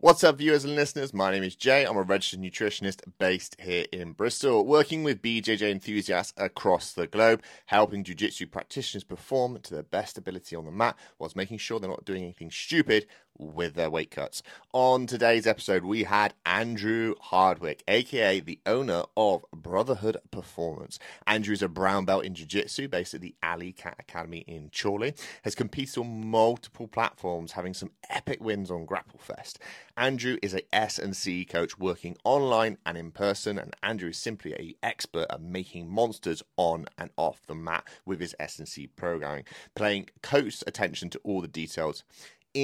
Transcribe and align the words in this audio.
What's 0.00 0.22
up, 0.22 0.38
viewers 0.38 0.64
and 0.64 0.76
listeners? 0.76 1.12
My 1.12 1.32
name 1.32 1.42
is 1.42 1.56
Jay. 1.56 1.84
I'm 1.84 1.96
a 1.96 2.02
registered 2.02 2.38
nutritionist 2.40 3.00
based 3.18 3.56
here 3.58 3.84
in 3.90 4.12
Bristol, 4.12 4.64
working 4.64 5.02
with 5.02 5.20
BJJ 5.20 5.72
enthusiasts 5.72 6.32
across 6.36 6.92
the 6.92 7.08
globe, 7.08 7.42
helping 7.66 8.04
jiu 8.04 8.14
jitsu 8.14 8.46
practitioners 8.46 9.02
perform 9.02 9.58
to 9.60 9.74
their 9.74 9.82
best 9.82 10.16
ability 10.16 10.54
on 10.54 10.66
the 10.66 10.70
mat 10.70 10.96
whilst 11.18 11.34
making 11.34 11.58
sure 11.58 11.80
they're 11.80 11.90
not 11.90 12.04
doing 12.04 12.22
anything 12.22 12.48
stupid 12.48 13.08
with 13.38 13.74
their 13.74 13.90
weight 13.90 14.10
cuts. 14.10 14.42
On 14.72 15.06
today's 15.06 15.46
episode, 15.46 15.84
we 15.84 16.04
had 16.04 16.34
Andrew 16.44 17.14
Hardwick, 17.20 17.82
aka 17.88 18.40
the 18.40 18.60
owner 18.66 19.04
of 19.16 19.44
Brotherhood 19.52 20.18
Performance. 20.30 20.98
Andrew 21.26 21.52
is 21.52 21.62
a 21.62 21.68
brown 21.68 22.04
belt 22.04 22.24
in 22.24 22.34
Jiu 22.34 22.46
Jitsu 22.46 22.88
based 22.88 23.14
at 23.14 23.20
the 23.20 23.34
Alley 23.42 23.72
Cat 23.72 23.96
Academy 23.98 24.44
in 24.46 24.70
Chorley, 24.70 25.14
has 25.42 25.54
competed 25.54 25.98
on 25.98 26.26
multiple 26.26 26.88
platforms, 26.88 27.52
having 27.52 27.74
some 27.74 27.90
epic 28.10 28.42
wins 28.42 28.70
on 28.70 28.86
Grapplefest. 28.86 29.56
Andrew 29.96 30.36
is 30.42 30.54
a 30.54 30.74
S&C 30.74 31.44
coach 31.44 31.78
working 31.78 32.16
online 32.24 32.78
and 32.86 32.96
in 32.96 33.10
person, 33.10 33.58
and 33.58 33.74
Andrew 33.82 34.10
is 34.10 34.18
simply 34.18 34.52
a 34.52 34.74
expert 34.82 35.26
at 35.30 35.42
making 35.42 35.88
monsters 35.88 36.42
on 36.56 36.86
and 36.96 37.10
off 37.16 37.46
the 37.46 37.54
mat 37.54 37.84
with 38.04 38.20
his 38.20 38.34
S&C 38.38 38.86
programming, 38.88 39.44
paying 39.74 40.08
close 40.22 40.62
attention 40.66 41.10
to 41.10 41.20
all 41.24 41.40
the 41.40 41.48
details 41.48 42.04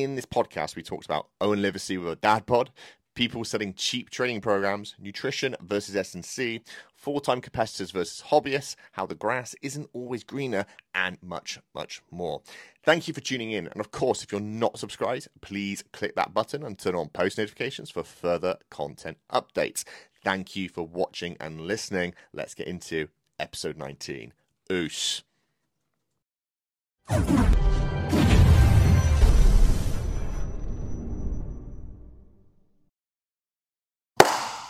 in 0.03 0.16
this 0.16 0.27
podcast, 0.27 0.75
we 0.75 0.83
talked 0.83 1.05
about 1.05 1.29
Owen 1.41 1.62
Livesey 1.62 1.98
with 1.98 2.12
a 2.12 2.16
dad 2.16 2.47
bod, 2.47 2.71
people 3.15 3.45
selling 3.45 3.75
cheap 3.75 4.11
training 4.11 4.41
programs, 4.41 4.97
nutrition 4.98 5.55
versus 5.62 5.95
S&C, 5.95 6.62
full-time 6.97 7.41
competitors 7.41 7.93
versus 7.93 8.25
hobbyists, 8.29 8.75
how 8.93 9.07
the 9.07 9.15
grass 9.15 9.55
isn't 9.62 9.89
always 9.93 10.25
greener, 10.25 10.67
and 10.95 11.17
much, 11.23 11.61
much 11.75 12.03
more. 12.11 12.43
Thank 12.83 13.07
you 13.07 13.15
for 13.15 13.20
tuning 13.20 13.53
in. 13.53 13.69
And 13.69 13.79
of 13.79 13.93
course, 13.93 14.25
if 14.25 14.33
you're 14.33 14.41
not 14.41 14.80
subscribed, 14.80 15.29
please 15.41 15.84
click 15.93 16.17
that 16.17 16.34
button 16.34 16.65
and 16.65 16.77
turn 16.77 16.97
on 16.97 17.09
post 17.09 17.39
notifications 17.39 17.89
for 17.89 18.03
further 18.03 18.56
content 18.70 19.19
updates. 19.33 19.84
Thank 20.25 20.56
you 20.56 20.69
for 20.69 20.83
watching 20.83 21.36
and 21.39 21.61
listening. 21.61 22.14
Let's 22.33 22.55
get 22.55 22.67
into 22.67 23.08
episode 23.39 23.77
19. 23.77 24.33
Oos. 24.73 25.23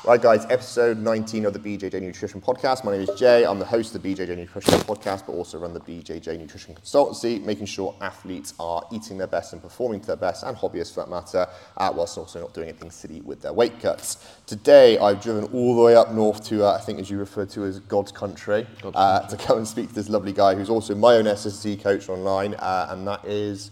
Right, 0.06 0.20
guys, 0.20 0.44
episode 0.50 0.98
19 0.98 1.46
of 1.46 1.54
the 1.54 1.58
BJJ 1.58 2.02
Nutrition 2.02 2.38
Podcast. 2.38 2.84
My 2.84 2.92
name 2.92 3.08
is 3.08 3.18
Jay. 3.18 3.46
I'm 3.46 3.58
the 3.58 3.64
host 3.64 3.94
of 3.94 4.02
the 4.02 4.14
BJJ 4.14 4.36
Nutrition 4.36 4.74
Podcast, 4.80 5.24
but 5.24 5.32
also 5.32 5.56
run 5.56 5.72
the 5.72 5.80
BJJ 5.80 6.38
Nutrition 6.38 6.74
Consultancy, 6.74 7.42
making 7.42 7.64
sure 7.64 7.94
athletes 8.02 8.52
are 8.60 8.82
eating 8.92 9.16
their 9.16 9.26
best 9.26 9.54
and 9.54 9.62
performing 9.62 10.00
to 10.00 10.08
their 10.08 10.16
best, 10.16 10.42
and 10.42 10.54
hobbyists 10.58 10.92
for 10.92 11.00
that 11.00 11.08
matter, 11.08 11.48
uh, 11.78 11.90
whilst 11.96 12.18
also 12.18 12.38
not 12.38 12.52
doing 12.52 12.68
anything 12.68 12.90
silly 12.90 13.22
with 13.22 13.40
their 13.40 13.54
weight 13.54 13.80
cuts. 13.80 14.22
Today, 14.44 14.98
I've 14.98 15.22
driven 15.22 15.44
all 15.54 15.74
the 15.74 15.80
way 15.80 15.96
up 15.96 16.12
north 16.12 16.44
to, 16.48 16.66
uh, 16.66 16.74
I 16.74 16.80
think, 16.80 16.98
as 16.98 17.08
you 17.08 17.16
refer 17.16 17.46
to 17.46 17.64
as 17.64 17.80
God's 17.80 18.12
country, 18.12 18.66
God's 18.82 18.96
uh, 18.96 19.20
country. 19.20 19.38
to 19.38 19.48
go 19.48 19.56
and 19.56 19.66
speak 19.66 19.88
to 19.88 19.94
this 19.94 20.10
lovely 20.10 20.34
guy 20.34 20.54
who's 20.54 20.68
also 20.68 20.94
my 20.94 21.14
own 21.14 21.26
S&C 21.26 21.78
coach 21.78 22.10
online, 22.10 22.52
uh, 22.56 22.88
and 22.90 23.08
that 23.08 23.24
is. 23.24 23.70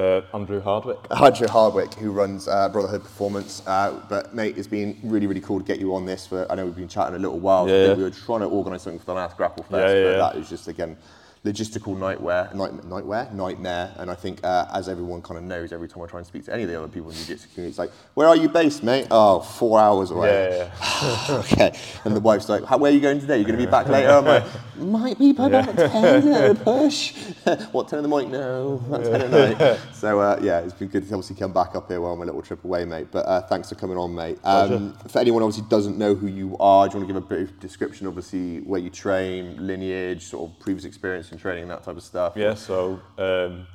Uh, 0.00 0.22
Andrew 0.32 0.60
Hardwick. 0.60 0.98
Andrew 1.10 1.46
Hardwick, 1.46 1.92
who 1.94 2.10
runs 2.10 2.48
uh, 2.48 2.68
Brotherhood 2.70 3.02
Performance. 3.02 3.62
Uh, 3.66 4.00
but 4.08 4.34
mate, 4.34 4.56
it's 4.56 4.66
been 4.66 4.98
really, 5.02 5.26
really 5.26 5.42
cool 5.42 5.58
to 5.58 5.64
get 5.64 5.78
you 5.78 5.94
on 5.94 6.06
this. 6.06 6.26
For 6.26 6.50
I 6.50 6.54
know 6.54 6.64
we've 6.64 6.74
been 6.74 6.88
chatting 6.88 7.14
a 7.14 7.18
little 7.18 7.38
while. 7.38 7.68
Yeah. 7.68 7.92
We 7.92 8.04
were 8.04 8.10
trying 8.10 8.40
to 8.40 8.46
organise 8.46 8.82
something 8.82 8.98
for 8.98 9.06
the 9.06 9.14
last 9.14 9.36
Grapple 9.36 9.64
Fest, 9.64 9.94
yeah, 9.94 9.94
yeah, 9.94 10.04
but 10.12 10.32
that 10.32 10.40
is 10.40 10.48
just 10.48 10.68
again 10.68 10.96
logistical 11.44 11.96
nightmare, 11.96 12.50
night, 12.54 12.84
nightmare, 12.84 13.28
nightmare. 13.32 13.94
And 13.96 14.10
I 14.10 14.14
think, 14.14 14.44
uh, 14.44 14.66
as 14.74 14.88
everyone 14.88 15.22
kind 15.22 15.38
of 15.38 15.44
knows, 15.44 15.72
every 15.72 15.88
time 15.88 16.02
I 16.02 16.06
try 16.06 16.18
and 16.18 16.26
speak 16.26 16.44
to 16.46 16.52
any 16.52 16.64
of 16.64 16.68
the 16.68 16.78
other 16.78 16.88
people 16.88 17.10
in 17.10 17.16
the 17.16 17.24
jiu-jitsu 17.24 17.48
community, 17.54 17.70
it's 17.70 17.78
like, 17.78 17.90
"Where 18.14 18.28
are 18.28 18.36
you 18.36 18.48
based, 18.48 18.82
mate?" 18.82 19.06
Oh, 19.10 19.40
four 19.40 19.80
hours 19.80 20.10
away. 20.10 20.50
Yeah, 20.50 20.70
yeah. 21.02 21.40
okay. 21.40 21.78
And 22.04 22.14
the 22.14 22.20
wife's 22.20 22.48
like, 22.48 22.68
"Where 22.70 22.90
are 22.90 22.94
you 22.94 23.00
going 23.00 23.20
today? 23.20 23.36
You're 23.36 23.46
going 23.46 23.58
to 23.58 23.64
be 23.64 23.70
back 23.70 23.88
later?" 23.88 24.10
I'm 24.10 24.24
like, 24.24 24.44
"Might 24.76 25.18
be 25.18 25.32
by 25.32 25.46
about 25.46 25.74
ten 25.76 26.28
at 26.28 26.50
a 26.50 26.54
push." 26.54 27.14
what 27.72 27.88
ten 27.88 28.00
in 28.00 28.02
the 28.02 28.08
morning? 28.08 28.30
No, 28.32 28.78
that's 28.90 29.08
ten 29.08 29.22
at 29.22 29.30
night. 29.30 29.78
So 29.94 30.20
uh, 30.20 30.38
yeah, 30.42 30.60
it's 30.60 30.74
been 30.74 30.88
good 30.88 31.08
to 31.08 31.14
obviously 31.14 31.36
come 31.36 31.52
back 31.52 31.74
up 31.74 31.88
here 31.88 32.00
while 32.00 32.12
I'm 32.12 32.20
a 32.20 32.24
little 32.26 32.42
trip 32.42 32.64
away, 32.64 32.84
mate. 32.84 33.08
But 33.10 33.24
uh, 33.26 33.40
thanks 33.42 33.70
for 33.70 33.76
coming 33.76 33.96
on, 33.96 34.14
mate. 34.14 34.38
Um, 34.44 34.94
for 35.08 35.18
anyone 35.18 35.42
obviously 35.42 35.68
doesn't 35.70 35.96
know 35.96 36.14
who 36.14 36.26
you 36.26 36.56
are, 36.58 36.86
do 36.86 36.92
you 36.92 37.00
want 37.00 37.08
to 37.08 37.14
give 37.14 37.16
a 37.16 37.26
brief 37.26 37.58
description, 37.60 38.06
obviously 38.06 38.60
where 38.60 38.80
you 38.80 38.90
train, 38.90 39.66
lineage, 39.66 40.24
sort 40.24 40.50
of 40.50 40.58
previous 40.58 40.84
experience 40.84 41.29
in 41.32 41.38
training, 41.38 41.68
that 41.68 41.82
type 41.82 41.96
of 41.96 42.02
stuff? 42.02 42.34
Yeah, 42.36 42.54
so 42.54 43.00
um, 43.18 43.66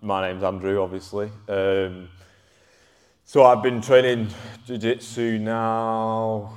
my 0.00 0.28
name's 0.28 0.42
Andrew, 0.42 0.82
obviously. 0.82 1.30
Um, 1.48 2.08
so 3.24 3.44
I've 3.44 3.62
been 3.62 3.80
training 3.80 4.28
jiu-jitsu 4.66 5.38
now 5.38 6.52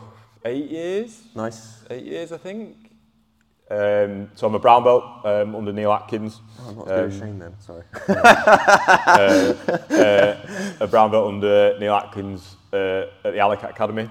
eight 0.45 0.69
years. 0.69 1.23
Nice. 1.35 1.83
Eight 1.89 2.05
years, 2.05 2.31
I 2.31 2.37
think. 2.37 2.87
Um, 3.69 4.31
so 4.35 4.47
I'm 4.47 4.55
a 4.55 4.59
brown 4.59 4.83
belt 4.83 5.03
um, 5.25 5.55
under 5.55 5.73
Neil 5.73 5.91
Atkins. 5.91 6.39
Oh, 6.61 6.69
I'm 6.69 6.77
not 6.77 6.91
um, 6.91 7.19
Shane 7.19 7.39
then, 7.39 7.55
sorry. 7.59 7.83
uh, 8.09 9.53
uh, 9.93 10.77
a 10.79 10.87
brown 10.87 11.11
belt 11.11 11.27
under 11.27 11.77
Neil 11.77 11.93
Atkins 11.93 12.55
uh, 12.71 13.07
at 13.25 13.33
the 13.33 13.39
Alley 13.39 13.57
Cat 13.57 13.71
Academy. 13.71 14.09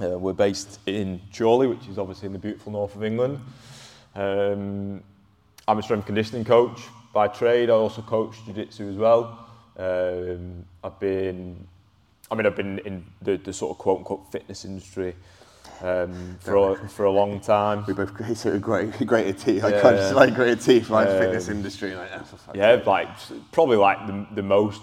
Uh, 0.00 0.18
we're 0.18 0.32
based 0.32 0.78
in 0.86 1.20
Chorley, 1.36 1.66
which 1.66 1.88
is 1.88 1.98
obviously 1.98 2.26
in 2.26 2.32
the 2.32 2.38
beautiful 2.38 2.70
north 2.70 2.94
of 2.94 3.02
England. 3.02 3.40
Um, 4.16 5.02
I'm 5.68 5.78
a 5.78 5.82
strength 5.82 6.06
conditioning 6.06 6.44
coach 6.44 6.80
by 7.12 7.28
trade. 7.28 7.68
I 7.68 7.74
also 7.74 8.02
coach 8.02 8.36
jiu-jitsu 8.46 8.88
as 8.88 8.96
well. 8.96 9.46
Um, 9.76 10.64
I've 10.82 10.98
been, 10.98 11.66
I 12.30 12.34
mean, 12.34 12.46
I've 12.46 12.56
been 12.56 12.78
in 12.80 13.04
the, 13.20 13.36
the 13.36 13.52
sort 13.52 13.72
of 13.72 13.78
quote 13.78 13.98
unquote 13.98 14.32
fitness 14.32 14.64
industry 14.64 15.14
um, 15.82 16.38
for 16.40 16.72
a, 16.72 16.88
for 16.88 17.04
a 17.04 17.10
long 17.10 17.40
time. 17.40 17.84
We 17.86 17.92
both 17.92 18.14
created 18.14 18.54
a 18.54 18.58
great, 18.58 19.06
great 19.06 19.38
teeth. 19.38 19.64
I 19.64 19.68
yeah, 19.68 19.82
can't 19.82 19.96
just 19.96 20.14
like 20.14 20.34
great 20.34 20.60
teeth, 20.60 20.88
like 20.88 21.08
um, 21.08 21.18
fitness 21.18 21.48
industry. 21.48 21.94
Like, 21.94 22.10
yeah, 22.54 22.80
like 22.86 23.08
probably 23.52 23.76
like 23.76 24.06
the, 24.06 24.26
the 24.34 24.42
most 24.42 24.80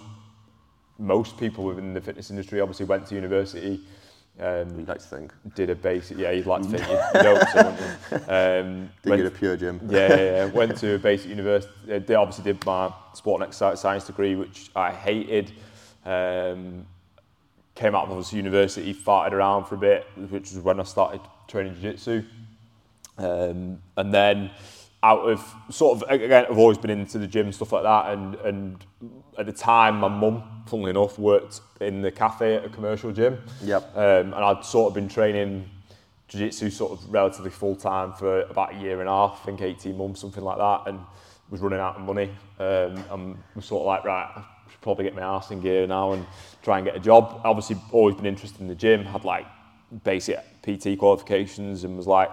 most 1.00 1.38
people 1.38 1.64
within 1.64 1.94
the 1.94 2.02
fitness 2.02 2.30
industry 2.30 2.62
obviously 2.62 2.86
went 2.86 3.08
to 3.08 3.16
university. 3.16 3.82
Um, 4.40 4.80
you'd 4.80 4.88
like 4.88 5.00
to 5.00 5.08
think. 5.08 5.34
Did 5.56 5.70
a 5.70 5.76
basic, 5.76 6.18
yeah, 6.18 6.32
you'd 6.32 6.48
like 6.48 6.64
to 6.64 6.70
think. 6.70 6.88
You'd, 7.14 7.26
hope 7.26 7.48
so, 7.50 7.78
you? 8.12 8.18
Um, 8.34 8.90
did 9.04 9.10
went, 9.10 9.24
get 9.24 9.32
a 9.32 9.36
pure 9.36 9.58
gym. 9.58 9.80
yeah, 9.88 10.08
yeah, 10.08 10.16
yeah. 10.16 10.46
Went 10.46 10.76
to 10.78 10.96
a 10.96 10.98
basic 11.00 11.30
university. 11.30 11.72
Uh, 11.92 12.00
they 12.00 12.16
obviously 12.16 12.44
did 12.44 12.66
my 12.66 12.92
sport 13.14 13.42
and 13.42 13.48
exercise 13.48 13.80
science 13.80 14.06
degree, 14.06 14.36
which 14.36 14.72
I 14.76 14.92
hated. 14.92 15.52
Um, 16.04 16.86
came 17.76 17.96
out 17.96 18.08
of 18.08 18.34
university, 18.34 18.94
farted 18.94 19.32
around 19.32 19.66
for 19.66 19.76
a 19.76 19.78
bit, 19.78 20.06
which 20.30 20.52
was 20.52 20.60
when 20.60 20.80
I 20.80 20.84
started 20.84 21.22
training 21.48 21.76
jiu-jitsu. 21.76 22.24
Um, 23.18 23.82
and 23.98 24.14
then 24.14 24.52
out 25.04 25.30
of 25.30 25.56
sort 25.70 26.02
of 26.02 26.10
again 26.10 26.46
I've 26.50 26.58
always 26.58 26.78
been 26.78 26.90
into 26.90 27.20
the 27.20 27.28
gym 27.28 27.52
stuff 27.52 27.74
like 27.74 27.84
that 27.84 28.14
and 28.14 28.36
and 28.36 28.86
at 29.38 29.46
the 29.46 29.52
time 29.52 29.98
my 30.00 30.08
mum 30.08 30.64
funnily 30.66 30.92
enough 30.92 31.20
worked 31.20 31.60
in 31.82 32.02
the 32.02 32.12
cafe 32.12 32.56
at 32.56 32.66
a 32.66 32.70
commercial 32.70 33.12
gym. 33.12 33.38
Yep. 33.64 33.96
Um, 33.96 34.34
and 34.34 34.36
I'd 34.36 34.64
sort 34.64 34.90
of 34.90 34.96
been 34.96 35.10
training 35.10 35.70
jiu-jitsu 36.30 36.70
sort 36.70 36.94
of 36.94 37.14
relatively 37.14 37.52
full 37.52 37.76
time 37.76 38.14
for 38.14 38.44
about 38.44 38.76
a 38.76 38.78
year 38.78 39.02
and 39.02 39.10
a 39.10 39.12
half 39.12 39.42
I 39.44 39.46
think 39.46 39.62
18 39.62 39.98
months 39.98 40.22
something 40.22 40.44
like 40.44 40.58
that 40.58 40.84
and 40.88 41.00
was 41.50 41.60
running 41.60 41.80
out 41.80 41.98
of 41.98 42.02
money. 42.02 42.32
Um, 42.60 43.04
and 43.12 43.38
was 43.56 43.66
sort 43.66 43.82
of 43.82 43.88
like 43.88 44.06
right 44.06 44.32
I 44.36 44.72
should 44.72 44.82
probably 44.82 45.04
get 45.04 45.16
my 45.16 45.22
ass 45.22 45.52
in 45.52 45.60
gear 45.60 45.86
now 45.86 46.14
and 46.14 46.26
try 46.62 46.78
and 46.78 46.86
get 46.86 46.96
a 46.96 47.00
job. 47.00 47.42
Obviously 47.44 47.76
always 47.92 48.16
been 48.16 48.26
interested 48.26 48.62
in 48.62 48.68
the 48.68 48.76
gym 48.76 49.04
had 49.04 49.26
like 49.26 49.46
basic 50.06 50.40
PT 50.62 50.98
qualifications 50.98 51.84
and 51.84 51.98
was 51.98 52.08
like 52.08 52.30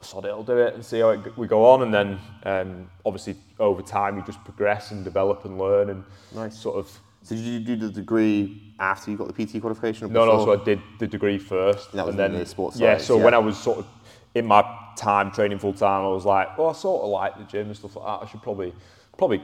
sod 0.00 0.24
it, 0.24 0.28
I'll 0.28 0.42
do 0.42 0.58
it 0.58 0.74
and 0.74 0.84
see 0.84 1.00
how 1.00 1.10
it, 1.10 1.36
we 1.36 1.46
go 1.46 1.64
on. 1.64 1.82
And 1.82 1.92
then 1.92 2.18
um, 2.44 2.90
obviously 3.04 3.36
over 3.58 3.82
time 3.82 4.16
you 4.16 4.22
just 4.24 4.42
progress 4.44 4.90
and 4.90 5.04
develop 5.04 5.44
and 5.44 5.58
learn 5.58 5.90
and 5.90 6.04
nice. 6.34 6.58
sort 6.58 6.76
of. 6.76 6.90
So 7.22 7.34
did 7.34 7.44
you 7.44 7.60
do 7.60 7.76
the 7.76 7.90
degree 7.90 8.74
after 8.78 9.10
you 9.10 9.16
got 9.16 9.34
the 9.34 9.46
PT 9.46 9.60
qualification? 9.60 10.12
no, 10.12 10.24
no. 10.24 10.44
So 10.44 10.60
I 10.60 10.64
did 10.64 10.80
the 10.98 11.06
degree 11.06 11.38
first. 11.38 11.90
And 11.90 11.98
that 11.98 12.06
was 12.06 12.14
and 12.14 12.18
then 12.20 12.38
the 12.38 12.46
sports. 12.46 12.78
Yeah. 12.78 12.94
Science, 12.94 13.04
so 13.04 13.18
yeah. 13.18 13.24
when 13.24 13.34
I 13.34 13.38
was 13.38 13.58
sort 13.58 13.78
of 13.78 13.86
in 14.34 14.46
my 14.46 14.64
time 14.96 15.30
training 15.30 15.58
full 15.58 15.72
time, 15.72 16.04
I 16.04 16.08
was 16.08 16.24
like, 16.24 16.56
well, 16.56 16.68
I 16.68 16.72
sort 16.72 17.02
of 17.02 17.10
like 17.10 17.36
the 17.36 17.44
gym 17.44 17.66
and 17.66 17.76
stuff 17.76 17.96
like 17.96 18.06
that. 18.06 18.26
I 18.26 18.30
should 18.30 18.42
probably 18.42 18.72
probably 19.16 19.42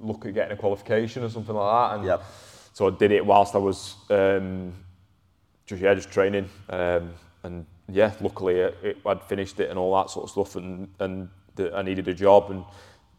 look 0.00 0.26
at 0.26 0.34
getting 0.34 0.52
a 0.52 0.60
qualification 0.60 1.22
or 1.22 1.28
something 1.28 1.54
like 1.54 1.90
that. 1.90 1.96
And 1.96 2.06
yep. 2.06 2.22
so 2.72 2.88
I 2.88 2.90
did 2.90 3.12
it 3.12 3.24
whilst 3.24 3.54
I 3.54 3.58
was 3.58 3.94
um, 4.10 4.74
just 5.64 5.80
yeah 5.80 5.94
just 5.94 6.10
training 6.10 6.50
um, 6.68 7.14
and 7.44 7.66
yeah, 7.88 8.12
luckily 8.20 8.56
it, 8.56 8.76
it, 8.82 8.96
I'd 9.06 9.22
finished 9.22 9.60
it 9.60 9.70
and 9.70 9.78
all 9.78 9.94
that 9.96 10.10
sort 10.10 10.24
of 10.24 10.30
stuff, 10.30 10.56
and 10.56 10.88
and 10.98 11.28
the, 11.54 11.74
I 11.74 11.82
needed 11.82 12.08
a 12.08 12.14
job 12.14 12.50
and 12.50 12.64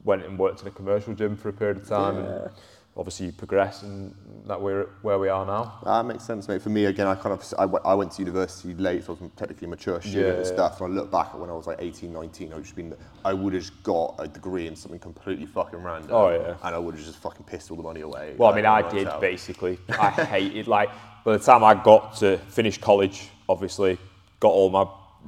went 0.04 0.24
and 0.26 0.38
worked 0.38 0.62
in 0.62 0.68
a 0.68 0.72
commercial 0.72 1.14
gym 1.14 1.36
for 1.36 1.50
a 1.50 1.54
period 1.54 1.78
of 1.78 1.88
time. 1.88 2.24
Yeah. 2.24 2.48
obviously 2.96 3.28
you 3.28 3.32
progress, 3.32 3.84
and 3.84 4.14
that 4.48 4.60
we're 4.60 4.88
where 5.04 5.20
we 5.20 5.30
are 5.30 5.46
now. 5.46 5.80
Ah, 5.86 6.02
that 6.02 6.08
makes 6.08 6.24
sense, 6.26 6.48
mate. 6.48 6.62
For 6.62 6.70
me, 6.70 6.86
again, 6.86 7.08
I 7.08 7.16
kind 7.16 7.34
of 7.34 7.54
I, 7.58 7.64
w- 7.64 7.84
I 7.86 7.94
went 7.94 8.12
to 8.14 8.22
university 8.22 8.74
late, 8.74 9.04
so 9.04 9.14
I 9.20 9.24
was 9.24 9.32
technically 9.36 9.68
mature 9.68 10.02
student 10.02 10.26
Yeah, 10.28 10.34
and 10.34 10.46
stuff. 10.46 10.82
And 10.82 10.92
I 10.92 10.96
look 10.96 11.12
back 11.12 11.28
at 11.34 11.40
when 11.40 11.50
I 11.50 11.54
was 11.54 11.68
like 11.68 11.78
18, 11.80 12.12
19, 12.12 12.52
I 12.52 12.56
would 12.56 12.64
just 12.64 12.76
been, 12.76 12.96
I 13.24 13.34
would 13.34 13.54
have 13.54 13.62
just 13.62 13.84
got 13.84 14.16
a 14.20 14.28
degree 14.28 14.68
in 14.68 14.76
something 14.76 15.00
completely 15.00 15.46
fucking 15.46 15.82
random. 15.82 16.12
Oh, 16.12 16.30
yeah. 16.30 16.56
And 16.64 16.76
I 16.76 16.78
would 16.78 16.96
have 16.96 17.06
just 17.06 17.20
fucking 17.20 17.46
pissed 17.46 17.70
all 17.72 17.78
the 17.78 17.84
money 17.84 18.02
away. 18.02 18.34
Well, 18.38 18.52
I 18.52 18.56
mean, 18.56 18.66
I 18.66 18.82
did 18.90 19.08
basically. 19.22 19.78
I 19.90 20.10
hated 20.36 20.68
like 20.68 20.90
by 21.24 21.38
the 21.38 21.44
time 21.44 21.64
I 21.64 21.74
got 21.76 22.16
to 22.18 22.38
finish 22.50 22.78
college, 22.78 23.30
obviously 23.48 23.98
got 24.40 24.50
all 24.50 24.70
my 24.70 24.88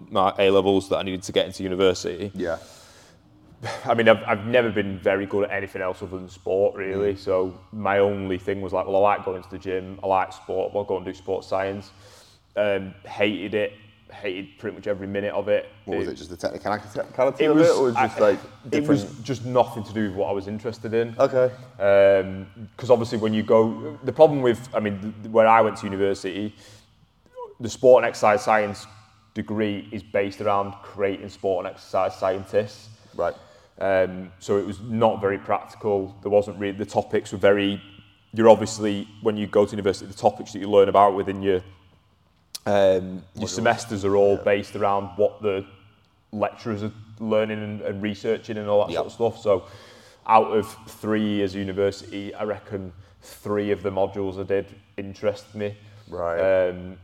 my 0.10 0.34
A 0.40 0.50
levels 0.50 0.88
that 0.90 0.98
I 0.98 1.04
needed 1.04 1.24
to 1.24 1.32
get 1.32 1.46
into 1.46 1.64
university. 1.64 2.32
Yeah. 2.34 2.58
I 3.86 3.94
mean, 3.94 4.08
I've, 4.08 4.24
I've 4.26 4.46
never 4.46 4.70
been 4.72 4.98
very 5.00 5.26
good 5.26 5.46
at 5.46 5.52
anything 5.52 5.82
else 5.82 6.02
other 6.02 6.18
than 6.18 6.30
sport, 6.30 6.76
really. 6.76 7.16
So 7.16 7.60
my 7.74 8.00
only 8.00 8.38
thing 8.38 8.62
was 8.62 8.72
like, 8.72 8.86
well, 8.86 8.96
I 8.98 9.16
like 9.18 9.26
going 9.26 9.44
to 9.44 9.50
the 9.50 9.58
gym, 9.58 10.00
I 10.04 10.08
like 10.08 10.32
sport, 10.32 10.74
well, 10.74 10.84
go 10.86 10.96
and 10.98 11.06
do 11.06 11.14
sports 11.14 11.48
science. 11.48 11.92
Um, 12.56 12.94
hated 13.06 13.54
it, 13.54 13.74
hated 14.12 14.58
pretty 14.58 14.76
much 14.76 14.88
every 14.88 15.08
minute 15.08 15.34
of 15.34 15.50
it. 15.50 15.68
What 15.86 15.98
was 16.00 16.08
it? 16.08 16.16
Just 16.16 16.30
the 16.30 16.38
technicality 16.38 17.44
It 17.44 17.50
of 17.52 17.58
was, 17.58 17.68
it, 17.70 17.76
or 17.76 17.92
just 17.92 18.18
I- 18.18 18.20
like 18.20 18.40
it 18.72 18.88
was 18.88 19.04
just 19.20 19.46
nothing 19.46 19.84
to 19.84 19.94
do 19.94 20.08
with 20.08 20.16
what 20.16 20.30
I 20.30 20.32
was 20.32 20.48
interested 20.48 20.94
in. 20.94 21.16
Okay. 21.20 21.52
Because 21.78 22.90
obviously, 22.90 23.18
when 23.18 23.34
you 23.34 23.44
go, 23.44 23.98
the 24.04 24.14
problem 24.14 24.42
with, 24.42 24.68
I 24.74 24.80
mean, 24.80 25.14
where 25.32 25.48
I 25.48 25.62
went 25.62 25.78
to 25.78 25.86
university, 25.86 26.56
the 27.60 27.70
sport 27.70 28.04
and 28.04 28.10
exercise 28.10 28.44
science 28.44 28.88
degree 29.42 29.88
is 29.92 30.04
based 30.04 30.40
around 30.42 30.74
creating 30.84 31.30
sport 31.30 31.66
and 31.66 31.74
exercise 31.74 32.14
scientists. 32.24 32.90
Right. 33.16 33.36
Um, 33.80 34.32
so 34.40 34.58
it 34.58 34.66
was 34.66 34.80
not 34.82 35.22
very 35.22 35.38
practical. 35.38 35.98
There 36.22 36.32
wasn't 36.40 36.58
really, 36.60 36.78
the 36.78 36.92
topics 37.02 37.32
were 37.32 37.44
very, 37.52 37.82
you're 38.34 38.50
obviously, 38.50 39.08
when 39.22 39.38
you 39.38 39.48
go 39.48 39.66
to 39.66 39.72
university, 39.72 40.08
the 40.12 40.22
topics 40.30 40.52
that 40.54 40.60
you 40.60 40.70
learn 40.70 40.90
about 40.90 41.16
within 41.16 41.42
your, 41.42 41.62
um, 42.66 43.24
your 43.36 43.48
semesters 43.48 44.04
are 44.04 44.16
all 44.16 44.38
based 44.54 44.76
around 44.76 45.06
what 45.16 45.42
the 45.42 45.66
lecturers 46.32 46.84
are 46.84 46.92
learning 47.20 47.64
and, 47.64 47.82
and 47.82 48.02
researching 48.02 48.58
and 48.58 48.68
all 48.68 48.86
that 48.86 48.94
sort 48.94 49.06
of 49.08 49.14
stuff. 49.14 49.42
So 49.42 49.54
out 50.28 50.52
of 50.58 50.66
three 50.88 51.28
years 51.38 51.56
of 51.56 51.62
university, 51.62 52.36
I 52.36 52.44
reckon 52.44 52.92
three 53.22 53.72
of 53.72 53.82
the 53.82 53.92
modules 53.92 54.40
I 54.40 54.44
did 54.44 54.66
interest 54.98 55.56
me. 55.56 55.78
Right. 56.10 56.40
Um, 56.40 56.98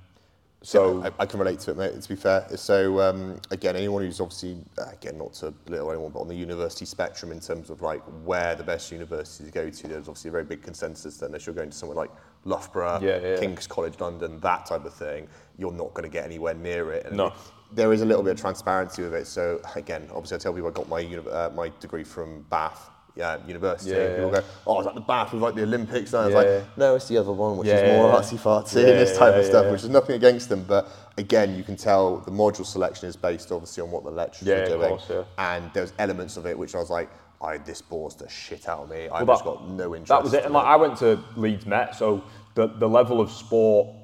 so 0.66 1.04
I, 1.04 1.12
I 1.20 1.26
can 1.26 1.40
relate 1.40 1.60
to 1.62 1.72
it, 1.72 1.78
mate. 1.78 2.02
To 2.02 2.10
be 2.10 2.16
fair, 2.16 2.48
so 2.56 3.00
um, 3.02 3.40
again, 3.52 3.76
anyone 3.76 4.04
who's 4.04 4.20
obviously 4.20 4.58
again 4.78 5.18
not 5.18 5.34
to 5.36 5.52
belittle 5.52 5.92
anyone, 5.92 6.12
but 6.12 6.20
on 6.22 6.28
the 6.28 6.36
university 6.36 6.86
spectrum 6.86 7.32
in 7.32 7.40
terms 7.40 7.70
of 7.70 7.82
like 7.82 8.02
where 8.24 8.56
the 8.56 8.64
best 8.64 8.92
universities 8.92 9.52
go 9.52 9.70
to, 9.70 9.88
there's 9.88 10.08
obviously 10.08 10.30
a 10.30 10.32
very 10.32 10.44
big 10.44 10.62
consensus 10.64 11.18
that 11.18 11.28
unless 11.28 11.46
you're 11.46 11.56
going 11.56 11.70
to 11.70 11.76
somewhere 11.78 11.96
like 11.96 12.12
Loughborough, 12.46 13.00
Yeah, 13.02 13.20
yeah. 13.20 13.38
King's 13.38 13.68
College 13.68 14.00
London, 14.00 14.40
that 14.40 14.66
type 14.66 14.86
of 14.86 14.94
thing, 14.94 15.28
you're 15.58 15.72
not 15.72 15.94
going 15.94 16.04
to 16.04 16.14
get 16.14 16.26
anywhere 16.26 16.54
near 16.54 16.92
it. 16.94 17.06
And 17.06 17.18
No. 17.18 17.34
there 17.72 17.92
is 17.94 18.02
a 18.02 18.06
little 18.06 18.24
bit 18.24 18.32
of 18.34 18.40
transparency 18.40 19.04
with 19.04 19.14
it. 19.14 19.28
So 19.28 19.62
again, 19.76 20.08
obviously, 20.14 20.36
I 20.36 20.40
tell 20.40 20.54
people 20.54 20.70
I 20.70 20.74
got 20.74 20.90
my 20.90 21.04
uh, 21.04 21.52
my 21.56 21.72
degree 21.80 22.04
from 22.04 22.44
Bath. 22.50 22.90
Yeah, 23.16 23.38
university. 23.48 23.92
Yeah, 23.92 24.16
People 24.16 24.34
yeah. 24.34 24.40
go, 24.42 24.46
oh, 24.68 24.80
it's 24.80 24.88
that 24.88 24.96
the 24.96 25.02
Bath 25.02 25.32
with 25.32 25.42
like 25.42 25.56
the 25.56 25.64
Olympics? 25.64 26.12
And 26.14 26.24
I 26.24 26.26
was 26.26 26.36
like, 26.36 26.78
no, 26.78 26.96
it's 26.96 27.08
the 27.08 27.18
other 27.18 27.32
one, 27.32 27.56
which 27.58 27.70
is 27.70 27.82
more 27.98 28.12
artsy 28.12 28.38
fartsy 28.38 28.78
and 28.80 28.88
this 29.00 29.18
type 29.18 29.34
of 29.36 29.46
stuff, 29.46 29.72
which 29.72 29.84
is 29.84 29.90
nothing 29.90 30.16
against 30.16 30.50
them. 30.50 30.66
But 30.68 30.90
again, 31.18 31.56
you 31.56 31.64
can 31.64 31.78
tell 31.78 32.18
the 32.18 32.32
module 32.32 32.66
selection 32.66 33.08
is 33.08 33.16
based 33.16 33.52
obviously 33.54 33.84
on 33.84 33.92
what 33.92 34.04
the 34.04 34.12
lecturers 34.12 34.48
Yeah, 34.48 34.56
are 34.56 34.64
of 34.64 34.70
doing. 34.70 34.90
course, 34.90 35.06
yeah. 35.10 35.24
And 35.38 35.72
there's 35.74 35.94
elements 35.98 36.36
of 36.36 36.46
it 36.46 36.58
which 36.58 36.76
I 36.76 36.80
was 36.80 36.90
like, 36.90 37.10
I 37.42 37.58
this 37.58 37.82
bores 37.82 38.16
the 38.16 38.28
shit 38.28 38.68
out 38.68 38.80
of 38.84 38.90
me. 38.90 39.08
I've 39.10 39.28
Well, 39.28 39.38
just 39.38 39.46
got 39.46 39.70
no 39.70 39.94
interest. 39.96 40.10
That 40.10 40.24
was 40.24 40.34
it. 40.34 40.44
And 40.46 40.54
like 40.54 40.66
I 40.66 40.76
went 40.76 40.98
to 40.98 41.20
Leeds 41.38 41.66
Met, 41.66 41.96
so 41.96 42.22
the, 42.56 42.68
the 42.68 42.88
level 42.88 43.22
of 43.22 43.32
sport 43.32 43.96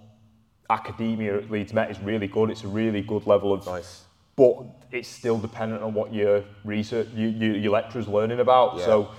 academia 0.70 1.38
at 1.38 1.52
Leeds 1.52 1.74
Met 1.74 1.92
is 1.92 2.00
really 2.00 2.28
good. 2.28 2.50
It's 2.50 2.64
a 2.64 2.68
really 2.68 3.02
good 3.02 3.28
level 3.28 3.52
of. 3.54 3.66
Nice. 3.66 4.04
But 4.36 4.64
it's 4.92 5.08
still 5.08 5.38
dependent 5.38 5.84
on 5.84 5.94
what 5.94 6.14
your 6.14 6.44
research, 6.64 7.08
you, 7.16 7.28
you, 7.28 7.54
your 7.54 7.72
lecturer's 7.72 8.08
learning 8.08 8.40
about. 8.40 8.78
Yeah. 8.78 8.86
So, 8.86 9.12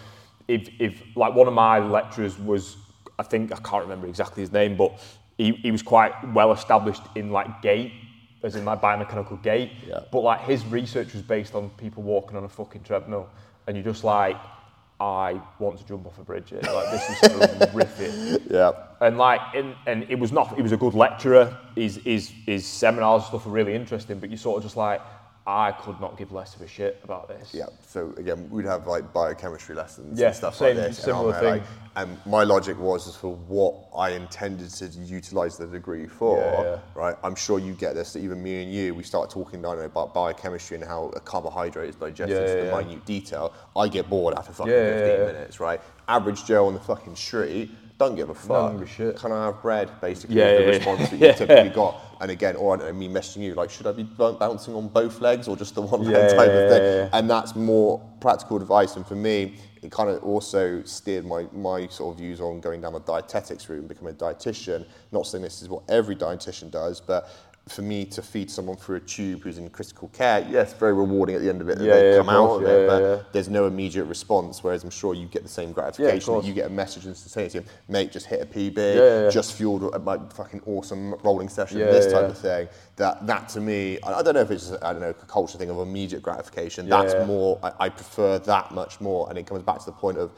if, 0.48 0.68
if 0.78 1.02
like 1.16 1.34
one 1.34 1.48
of 1.48 1.54
my 1.54 1.78
lecturers 1.78 2.38
was, 2.38 2.76
I 3.18 3.22
think 3.22 3.52
I 3.52 3.56
can't 3.56 3.82
remember 3.82 4.06
exactly 4.06 4.42
his 4.42 4.52
name, 4.52 4.76
but 4.76 5.00
he, 5.38 5.52
he 5.52 5.70
was 5.70 5.82
quite 5.82 6.12
well 6.32 6.52
established 6.52 7.02
in 7.14 7.30
like 7.30 7.62
gait, 7.62 7.92
as 8.42 8.56
in 8.56 8.64
like 8.64 8.80
biomechanical 8.80 9.42
gait. 9.42 9.72
Yeah. 9.86 10.00
But 10.10 10.20
like 10.20 10.40
his 10.42 10.64
research 10.66 11.12
was 11.12 11.22
based 11.22 11.54
on 11.54 11.70
people 11.70 12.02
walking 12.02 12.36
on 12.36 12.44
a 12.44 12.48
fucking 12.48 12.82
treadmill, 12.82 13.28
and 13.66 13.76
you're 13.76 13.84
just 13.84 14.04
like, 14.04 14.36
I 15.00 15.40
want 15.58 15.78
to 15.78 15.86
jump 15.86 16.06
off 16.06 16.18
a 16.18 16.22
bridge. 16.22 16.50
here. 16.50 16.60
Like 16.62 16.90
this 16.90 17.10
is 17.10 17.68
horrific. 17.70 18.42
Yeah. 18.48 18.72
And 19.00 19.18
like, 19.18 19.40
and, 19.54 19.74
and 19.86 20.06
it 20.08 20.18
was 20.18 20.30
not. 20.30 20.54
He 20.54 20.62
was 20.62 20.72
a 20.72 20.76
good 20.76 20.94
lecturer. 20.94 21.56
His 21.74 21.96
his 22.04 22.32
his 22.46 22.64
seminars 22.64 23.22
and 23.22 23.28
stuff 23.28 23.46
were 23.46 23.52
really 23.52 23.74
interesting. 23.74 24.18
But 24.18 24.30
you 24.30 24.36
sort 24.36 24.58
of 24.58 24.62
just 24.62 24.76
like, 24.76 25.00
I 25.44 25.72
could 25.72 26.00
not 26.00 26.16
give 26.16 26.30
less 26.30 26.54
of 26.54 26.62
a 26.62 26.68
shit 26.68 27.00
about 27.02 27.26
this. 27.26 27.52
Yeah. 27.52 27.66
So 27.86 28.14
again, 28.16 28.48
we'd 28.48 28.64
have 28.64 28.86
like 28.86 29.12
biochemistry 29.12 29.74
lessons 29.74 30.18
Yeah, 30.20 30.28
and 30.28 30.36
stuff 30.36 30.54
same- 30.54 30.76
like 30.76 30.86
this. 30.88 30.98
similar 30.98 31.32
and, 31.32 31.40
thing. 31.40 31.50
Like, 31.54 31.62
and 31.96 32.18
my 32.26 32.44
logic 32.44 32.78
was 32.78 33.08
as 33.08 33.16
for 33.16 33.34
what 33.34 33.74
I 33.96 34.10
intended 34.10 34.70
to 34.70 34.86
utilise 34.86 35.56
the 35.56 35.66
degree 35.66 36.06
for. 36.06 36.38
Yeah, 36.38 36.62
yeah. 36.62 36.78
Right. 36.94 37.16
I'm 37.24 37.34
sure 37.34 37.58
you 37.58 37.72
get 37.74 37.94
this. 37.94 38.12
That 38.12 38.20
even 38.20 38.40
me 38.42 38.62
and 38.62 38.72
you, 38.72 38.94
we 38.94 39.02
start 39.02 39.30
talking, 39.30 39.60
know, 39.60 39.72
about 39.80 40.14
biochemistry 40.14 40.76
and 40.76 40.86
how 40.86 41.06
a 41.16 41.20
carbohydrate 41.20 41.88
is 41.90 41.96
digested 41.96 42.38
Yeah, 42.48 42.54
to 42.54 42.64
the 42.66 42.70
minute 42.70 43.04
detail. 43.04 43.52
I 43.76 43.88
get 43.88 44.08
bored 44.08 44.34
after 44.38 44.52
fucking 44.52 44.72
Yeah, 44.72 44.78
yeah, 44.78 44.98
15 45.00 45.20
yeah. 45.20 45.26
minutes. 45.32 45.60
Right. 45.60 45.80
Average 46.08 46.44
Joe 46.44 46.66
on 46.66 46.74
the 46.74 46.80
fucking 46.80 47.16
street. 47.16 47.70
Don't 48.02 48.16
give 48.16 48.30
a 48.30 48.34
fuck. 48.34 48.80
a 48.80 48.86
shit. 48.86 49.16
Can 49.16 49.30
I 49.32 49.46
have 49.46 49.62
bread? 49.62 49.88
Basically, 50.00 50.36
Yeah, 50.36 50.46
is 50.46 50.58
the 50.58 50.62
yeah, 50.64 50.70
yeah. 50.70 50.76
response 50.76 51.10
that 51.10 51.20
you 51.20 51.32
typically 51.46 51.70
got. 51.70 52.00
And 52.20 52.30
again, 52.30 52.56
or 52.56 52.74
I 52.74 52.78
don't 52.78 52.86
know, 52.88 52.92
me 52.92 53.08
messaging 53.08 53.42
you, 53.42 53.54
like, 53.54 53.70
should 53.70 53.86
I 53.86 53.92
be 53.92 54.02
bouncing 54.04 54.74
on 54.74 54.88
both 54.88 55.20
legs 55.20 55.48
or 55.48 55.56
just 55.56 55.74
the 55.74 55.82
one 55.82 56.02
leg 56.02 56.36
type 56.36 56.50
of 56.50 56.70
thing? 56.70 57.08
And 57.12 57.30
that's 57.30 57.54
more 57.56 58.00
practical 58.20 58.56
advice. 58.56 58.96
And 58.96 59.06
for 59.06 59.16
me, 59.16 59.54
it 59.82 59.90
kind 59.90 60.08
of 60.08 60.22
also 60.22 60.82
steered 60.84 61.24
my, 61.26 61.46
my 61.52 61.86
sort 61.88 62.14
of 62.14 62.20
views 62.20 62.40
on 62.40 62.60
going 62.60 62.80
down 62.80 62.92
the 62.92 63.00
dietetics 63.00 63.68
route 63.68 63.80
and 63.80 63.88
becoming 63.88 64.14
a 64.14 64.16
dietitian. 64.16 64.84
Not 65.10 65.26
saying 65.26 65.42
this 65.42 65.62
is 65.62 65.68
what 65.68 65.82
every 65.88 66.14
dietitian 66.14 66.70
does, 66.70 67.00
but 67.00 67.28
for 67.68 67.82
me 67.82 68.04
to 68.04 68.22
feed 68.22 68.50
someone 68.50 68.76
through 68.76 68.96
a 68.96 69.00
tube 69.00 69.42
who's 69.42 69.56
in 69.56 69.70
critical 69.70 70.08
care, 70.08 70.46
yes, 70.50 70.74
very 70.74 70.92
rewarding 70.92 71.36
at 71.36 71.42
the 71.42 71.48
end 71.48 71.60
of 71.60 71.68
it 71.68 71.78
that 71.78 71.84
Yeah, 71.84 71.94
they 71.94 72.10
yeah, 72.10 72.18
come 72.18 72.28
out 72.28 72.56
of 72.56 72.62
yeah, 72.62 72.68
it, 72.68 72.86
but 72.88 73.32
there's 73.32 73.48
no 73.48 73.66
immediate 73.66 74.04
response. 74.04 74.64
Whereas 74.64 74.82
I'm 74.82 74.90
sure 74.90 75.14
you 75.14 75.26
get 75.28 75.42
the 75.44 75.48
same 75.48 75.72
gratification. 75.72 76.42
you 76.42 76.54
get 76.54 76.66
a 76.66 76.70
message 76.70 77.06
instantaneously, 77.06 77.64
mate, 77.88 78.10
just 78.10 78.26
hit 78.26 78.40
a 78.42 78.46
PB, 78.46 79.32
just 79.32 79.52
fueled 79.54 79.82
a 79.84 79.98
like, 79.98 80.32
fucking 80.32 80.62
awesome 80.66 81.14
rolling 81.22 81.48
session, 81.48 81.78
this 81.78 82.06
type 82.06 82.28
of 82.28 82.38
thing. 82.38 82.68
That 82.96 83.26
that 83.26 83.48
to 83.50 83.60
me, 83.60 83.98
I, 84.02 84.14
I 84.14 84.22
don't 84.22 84.34
know 84.34 84.40
if 84.40 84.50
it's 84.50 84.72
I 84.82 84.92
don't 84.92 85.00
know 85.00 85.10
a 85.10 85.14
culture 85.14 85.56
thing 85.56 85.70
of 85.70 85.78
immediate 85.78 86.22
gratification. 86.22 86.86
Yeah, 86.88 87.02
That's 87.02 87.14
more. 87.26 87.58
I, 87.62 87.72
I 87.86 87.88
prefer 87.88 88.38
that 88.40 88.72
much 88.72 89.00
more, 89.00 89.28
and 89.28 89.38
it 89.38 89.46
comes 89.46 89.62
back 89.62 89.78
to 89.78 89.86
the 89.86 89.92
point 89.92 90.18
of 90.18 90.32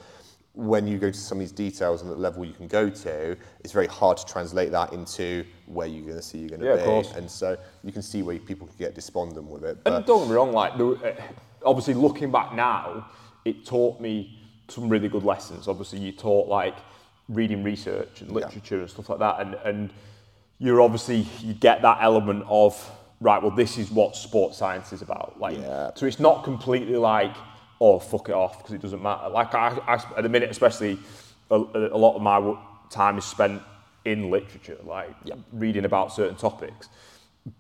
when 0.55 0.87
you 0.87 0.99
go 0.99 1.11
to 1.11 1.19
some 1.19 1.39
of 1.39 1.41
these 1.41 1.53
details 1.53 2.01
and 2.01 2.11
the 2.11 2.15
level 2.15 2.45
you 2.45 2.53
can 2.53 2.69
go 2.69 2.89
to, 2.89 3.37
it's 3.65 3.73
very 3.73 3.89
hard 3.89 4.17
to 4.17 4.25
translate 4.25 4.71
that 4.71 4.93
into 4.93 5.45
where 5.67 5.89
you're 5.89 6.05
going 6.05 6.17
to 6.17 6.23
see 6.23 6.39
you're 6.39 6.49
going 6.49 6.61
to 6.61 6.67
Yeah, 6.67 6.75
be. 6.75 6.81
of 6.81 6.85
course. 6.87 7.13
And 7.15 7.29
so 7.29 7.57
you 7.83 7.91
can 7.93 8.03
see 8.03 8.23
where 8.23 8.39
people 8.39 8.69
can 8.69 8.77
get 8.79 8.95
despondent 8.95 9.47
with 9.49 9.65
it. 9.65 9.79
And 9.85 10.07
don't 10.07 10.21
get 10.21 10.29
me 10.29 10.35
wrong, 10.37 10.53
like 10.53 10.75
uh, 10.79 11.13
obviously 11.65 11.95
looking 11.95 12.31
back 12.31 12.55
now, 12.55 13.09
it 13.45 13.67
taught 13.67 14.01
me 14.01 14.39
some 14.69 14.89
really 14.89 15.09
good 15.09 15.25
lessons. 15.25 15.67
Obviously, 15.67 15.99
you 15.99 16.13
taught 16.13 16.49
like 16.49 16.77
reading 17.29 17.65
research 17.65 18.21
and 18.21 18.31
literature 18.31 18.81
and 18.81 18.89
stuff 18.89 19.09
like 19.09 19.19
that, 19.19 19.41
and 19.41 19.55
and 19.65 19.91
you're 20.59 20.81
obviously 20.81 21.27
you 21.41 21.53
get 21.53 21.83
that 21.83 21.99
element 22.01 22.45
of 22.49 22.91
right. 23.21 23.43
Well, 23.43 23.51
this 23.51 23.77
is 23.77 23.91
what 23.91 24.15
sports 24.17 24.57
science 24.57 24.93
is 24.93 25.03
about. 25.03 25.39
Like, 25.41 25.59
Yeah. 25.59 25.91
so 25.95 26.07
it's 26.07 26.21
not 26.21 26.45
completely 26.45 26.97
like 26.97 27.35
oh 27.85 27.99
fuck 27.99 28.31
it 28.31 28.35
off 28.35 28.59
because 28.59 28.73
it 28.73 28.81
doesn't 28.81 29.03
matter. 29.03 29.29
Like 29.29 29.55
I, 29.55 29.69
I 29.87 29.95
at 30.17 30.23
the 30.23 30.29
minute, 30.31 30.51
especially 30.51 30.99
a, 31.51 31.57
a 31.57 31.99
lot 31.99 32.17
of 32.17 32.23
my 32.23 32.57
time 32.91 33.19
is 33.19 33.27
spent 33.27 33.63
in 34.07 34.31
literature, 34.31 34.79
like 34.85 35.15
reading 35.53 35.85
about 35.85 36.13
certain 36.13 36.37
topics. 36.37 36.89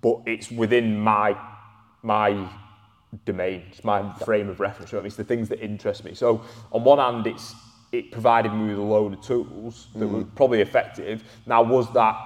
But 0.00 0.22
it's 0.26 0.50
within 0.50 0.98
my 0.98 1.36
my 2.02 2.48
domain, 3.26 3.64
it's 3.68 3.84
my 3.84 4.12
frame 4.24 4.48
of 4.48 4.60
reference. 4.60 4.92
you 4.92 4.96
know 4.96 5.00
I 5.00 5.02
mean? 5.02 5.08
It's 5.08 5.16
the 5.16 5.24
things 5.24 5.48
that 5.50 5.62
interest 5.62 6.04
me. 6.04 6.14
So 6.14 6.42
on 6.72 6.84
one 6.84 6.98
hand, 6.98 7.26
it's 7.26 7.54
it 7.92 8.10
provided 8.10 8.52
me 8.52 8.70
with 8.70 8.78
a 8.78 8.82
load 8.82 9.12
of 9.12 9.20
tools 9.20 9.88
that 9.94 10.06
were 10.06 10.20
mm-hmm. 10.20 10.36
probably 10.36 10.62
effective. 10.62 11.22
Now, 11.46 11.62
was 11.62 11.92
that 11.92 12.16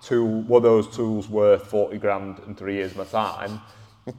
tool 0.00 0.42
were 0.42 0.60
those 0.60 0.86
tools 0.94 1.28
worth 1.28 1.66
forty 1.66 1.98
grand 1.98 2.38
and 2.46 2.56
three 2.56 2.74
years 2.74 2.92
of 2.92 2.98
my 2.98 3.04
time? 3.04 3.60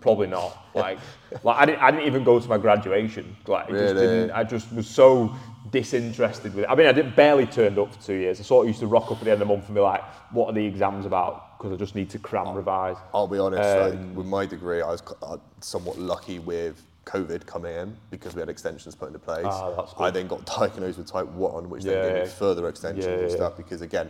Probably 0.01 0.27
not. 0.27 0.57
Like, 0.75 0.99
like 1.43 1.57
I 1.57 1.65
didn't, 1.65 1.81
I 1.81 1.91
didn't 1.91 2.07
even 2.07 2.23
go 2.23 2.39
to 2.39 2.47
my 2.47 2.57
graduation. 2.57 3.35
Like, 3.47 3.69
it 3.69 3.73
just 3.73 3.95
Really? 3.95 4.07
didn't. 4.07 4.31
I 4.31 4.43
just 4.43 4.71
was 4.73 4.87
so 4.87 5.33
disinterested 5.71 6.53
with 6.55 6.63
it. 6.65 6.67
I 6.69 6.75
mean, 6.75 6.87
I 6.87 6.91
didn't 6.91 7.15
barely 7.15 7.45
turned 7.45 7.77
up 7.77 7.93
for 7.93 8.01
two 8.01 8.13
years. 8.15 8.39
I 8.39 8.43
sort 8.43 8.65
of 8.65 8.69
used 8.69 8.79
to 8.81 8.87
rock 8.87 9.11
up 9.11 9.19
at 9.19 9.23
the 9.25 9.31
end 9.31 9.41
of 9.41 9.47
the 9.47 9.53
month 9.53 9.65
and 9.67 9.75
be 9.75 9.81
like, 9.81 10.03
"What 10.31 10.47
are 10.49 10.53
the 10.53 10.65
exams 10.65 11.05
about?" 11.05 11.57
Because 11.57 11.73
I 11.73 11.75
just 11.75 11.95
need 11.95 12.09
to 12.11 12.19
cram 12.19 12.55
revise. 12.55 12.97
I'll 13.13 13.27
be 13.27 13.39
honest, 13.39 13.77
Um, 13.77 14.07
like, 14.09 14.17
with 14.17 14.27
my 14.27 14.45
degree, 14.45 14.81
I 14.81 14.87
was 14.91 15.03
uh, 15.21 15.37
somewhat 15.59 15.97
lucky 15.97 16.39
with 16.39 16.81
COVID 17.05 17.45
coming 17.45 17.75
in 17.75 17.97
because 18.11 18.35
we 18.35 18.39
had 18.39 18.49
extensions 18.49 18.95
put 18.95 19.07
into 19.07 19.19
place. 19.19 19.45
Ah, 19.47 19.85
I 19.99 20.11
then 20.11 20.27
got 20.27 20.45
diagnosed 20.45 20.99
with 20.99 21.07
type 21.07 21.27
1, 21.27 21.69
which 21.69 21.83
Yeah, 21.83 21.95
then 22.01 22.13
gave 22.13 22.23
me 22.23 22.29
further 22.29 22.67
extensions 22.69 23.05
Yeah, 23.05 23.13
and 23.13 23.29
yeah. 23.29 23.35
stuff 23.35 23.57
because, 23.57 23.81
again, 23.81 24.09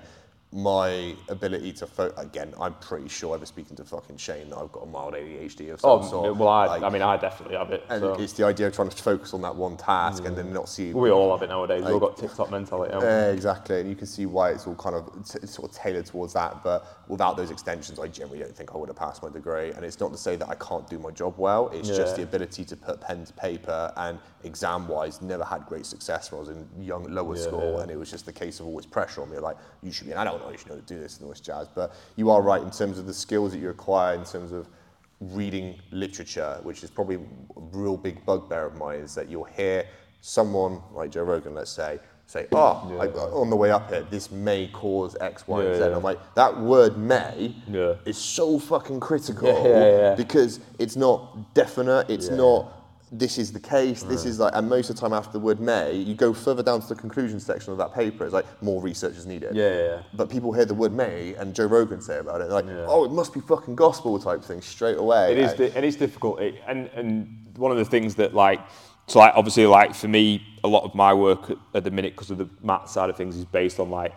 my 0.51 1.15
ability 1.27 1.71
to 1.71 1.85
fo- 1.85 2.11
again, 2.17 2.51
I'm 2.59 2.73
pretty 2.75 3.07
sure 3.07 3.35
I 3.35 3.37
was 3.37 3.49
speaking 3.49 3.75
to 3.77 3.83
fucking 3.83 4.17
Shane 4.17 4.49
that 4.49 4.57
I've 4.57 4.71
got 4.71 4.81
a 4.81 4.85
mild 4.87 5.13
ADHD 5.13 5.71
of 5.71 5.79
some 5.79 5.89
Oh, 5.91 6.01
sort. 6.09 6.37
well, 6.37 6.47
I, 6.49 6.65
Like, 6.65 6.81
I 6.81 6.89
mean, 6.89 7.03
I 7.03 7.17
definitely 7.17 7.55
have 7.55 7.69
it. 7.69 7.85
and 7.87 8.01
So. 8.01 8.13
it's 8.15 8.33
the 8.33 8.45
idea 8.45 8.65
of 8.65 8.73
trying 8.73 8.89
to 8.89 8.97
focus 9.03 9.35
on 9.35 9.43
that 9.43 9.55
one 9.55 9.77
task 9.77 10.25
and 10.25 10.35
then 10.35 10.47
mm. 10.47 10.53
not 10.53 10.67
see 10.67 10.91
We 10.91 11.11
all 11.11 11.31
have 11.31 11.43
it 11.43 11.49
nowadays. 11.49 11.83
We've 11.83 11.93
all 11.93 11.99
Like- 11.99 12.15
got 12.15 12.17
TikTok 12.17 12.49
mentality. 12.49 12.95
Yeah, 12.99 13.29
exactly, 13.29 13.79
and 13.79 13.87
you 13.87 13.95
can 13.95 14.07
see 14.07 14.25
why 14.25 14.49
it's 14.49 14.65
all 14.65 14.73
kind 14.73 14.95
of 14.95 15.05
t- 15.23 15.45
sort 15.45 15.69
of 15.69 15.77
tailored 15.77 16.07
towards 16.07 16.33
that. 16.33 16.63
But 16.63 16.83
without 17.07 17.37
those 17.37 17.51
extensions, 17.51 17.99
I 17.99 18.07
generally 18.07 18.39
don't 18.39 18.55
think 18.55 18.73
I 18.73 18.77
would 18.79 18.89
have 18.89 18.97
passed 18.97 19.21
my 19.21 19.29
degree. 19.29 19.69
And 19.73 19.85
it's 19.85 19.99
not 19.99 20.11
to 20.13 20.17
say 20.17 20.35
that 20.35 20.49
I 20.49 20.55
can't 20.55 20.87
do 20.89 20.97
my 20.97 21.11
job 21.11 21.35
well. 21.37 21.69
It's 21.69 21.89
just 21.89 22.15
the 22.15 22.23
ability 22.23 22.65
to 22.65 22.75
put 22.75 22.99
pen 23.01 23.23
to 23.23 23.33
paper. 23.33 23.93
And 23.97 24.17
exam-wise, 24.43 25.21
never 25.21 25.43
had 25.43 25.65
great 25.65 25.85
success 25.85 26.31
when 26.31 26.37
I 26.37 26.41
was 26.41 26.49
in 26.49 26.67
young 26.81 27.03
lower 27.11 27.35
Yeah, 27.35 27.41
school, 27.43 27.73
yeah. 27.77 27.81
and 27.83 27.91
it 27.91 27.97
was 27.97 28.09
just 28.09 28.25
the 28.25 28.33
case 28.33 28.59
of 28.59 28.65
always 28.67 28.85
pressure 28.85 29.21
on 29.21 29.29
me, 29.29 29.37
like 29.39 29.57
you 29.83 29.91
should 29.91 30.07
be 30.07 30.13
an 30.13 30.17
adult 30.19 30.41
now, 30.43 30.51
you 30.51 30.57
should 30.57 30.67
know 30.69 30.75
how 30.75 30.81
to 30.81 30.85
do 30.85 30.99
this 30.99 31.17
and 31.17 31.25
all 31.25 31.29
this 31.31 31.39
jazz. 31.39 31.67
But 31.73 31.93
you 32.15 32.29
are 32.29 32.41
right 32.41 32.61
in 32.61 32.71
terms 32.71 32.97
of 32.99 33.05
the 33.05 33.13
skills 33.13 33.51
that 33.51 33.59
you 33.59 33.69
acquire 33.69 34.15
in 34.15 34.23
terms 34.25 34.51
of 34.51 34.67
reading 35.19 35.75
literature, 35.91 36.59
which 36.63 36.83
is 36.83 36.89
probably 36.89 37.15
a 37.15 37.19
real 37.55 37.97
big 37.97 38.25
bugbear 38.25 38.65
of 38.65 38.75
mine, 38.77 38.99
is 38.99 39.15
that 39.15 39.29
you'll 39.29 39.43
hear 39.43 39.85
someone 40.21 40.81
like 40.93 41.11
Joe 41.11 41.23
Rogan, 41.23 41.53
let's 41.53 41.71
say, 41.71 41.99
say, 42.25 42.45
ah, 42.53 42.81
oh, 42.85 42.95
like, 42.95 43.15
on 43.15 43.49
the 43.49 43.55
way 43.55 43.71
up 43.71 43.89
here, 43.89 44.05
this 44.11 44.29
may 44.31 44.67
cause 44.67 45.15
X, 45.19 45.47
Y, 45.47 45.61
and 45.61 45.69
Yeah, 45.69 45.77
Z. 45.79 45.89
yeah. 45.89 45.95
I'm 45.95 46.03
like, 46.03 46.19
that 46.35 46.59
word 46.59 46.95
may 46.97 47.55
Yeah. 47.67 47.95
is 48.05 48.17
so 48.17 48.59
fucking 48.59 48.99
critical 48.99 49.47
Yeah, 49.65 49.65
yeah, 49.65 49.87
yeah. 49.89 50.15
because 50.15 50.59
it's 50.77 50.95
not 50.95 51.53
definite, 51.55 52.07
it's 52.09 52.29
Yeah. 52.29 52.35
not 52.35 52.78
this 53.11 53.37
is 53.39 53.51
the 53.51 53.59
case, 53.59 54.03
this 54.03 54.23
is 54.23 54.39
like, 54.39 54.53
and 54.55 54.69
most 54.69 54.89
of 54.89 54.95
the 54.95 55.01
time 55.01 55.13
after 55.13 55.31
the 55.31 55.39
word 55.39 55.59
may, 55.59 55.93
you 55.93 56.13
go 56.13 56.31
further 56.33 56.61
down 56.61 56.79
to 56.79 56.87
the 56.87 56.95
conclusion 56.95 57.39
section 57.39 57.71
of 57.71 57.77
that 57.79 57.93
paper, 57.93 58.23
it's 58.23 58.33
like 58.33 58.45
more 58.61 58.81
research 58.81 59.15
is 59.17 59.25
needed. 59.25 59.55
Yeah, 59.55 59.69
yeah, 59.69 59.85
yeah. 59.85 60.01
But 60.13 60.29
people 60.29 60.51
hear 60.53 60.65
the 60.65 60.75
word 60.75 60.93
may 60.93 61.33
and 61.35 61.55
Joe 61.55 61.65
Rogan 61.65 62.01
say 62.01 62.19
about 62.19 62.41
it, 62.41 62.49
like, 62.49 62.65
Yeah. 62.65 62.85
oh, 62.87 63.05
it 63.05 63.11
must 63.11 63.33
be 63.33 63.39
fucking 63.39 63.75
gospel 63.75 64.19
type 64.19 64.43
thing 64.43 64.61
straight 64.61 64.97
away. 64.97 65.31
It 65.31 65.39
is, 65.39 65.53
di- 65.53 65.71
and 65.75 65.83
it's 65.83 65.97
difficult. 65.97 66.39
It, 66.39 66.61
and 66.67 66.87
and 66.95 67.45
one 67.57 67.71
of 67.71 67.77
the 67.77 67.85
things 67.85 68.13
that 68.15 68.33
like, 68.35 68.59
so 69.07 69.19
like 69.19 69.33
obviously 69.35 69.65
like 69.65 69.95
for 69.95 70.07
me, 70.07 70.43
a 70.63 70.67
lot 70.67 70.83
of 70.83 70.93
my 70.93 71.13
work 71.13 71.49
at, 71.49 71.57
at 71.73 71.83
the 71.83 71.91
minute 71.91 72.13
because 72.13 72.29
of 72.29 72.37
the 72.37 72.47
math 72.61 72.89
side 72.89 73.09
of 73.09 73.17
things 73.17 73.35
is 73.35 73.45
based 73.45 73.79
on 73.79 73.89
like 73.89 74.13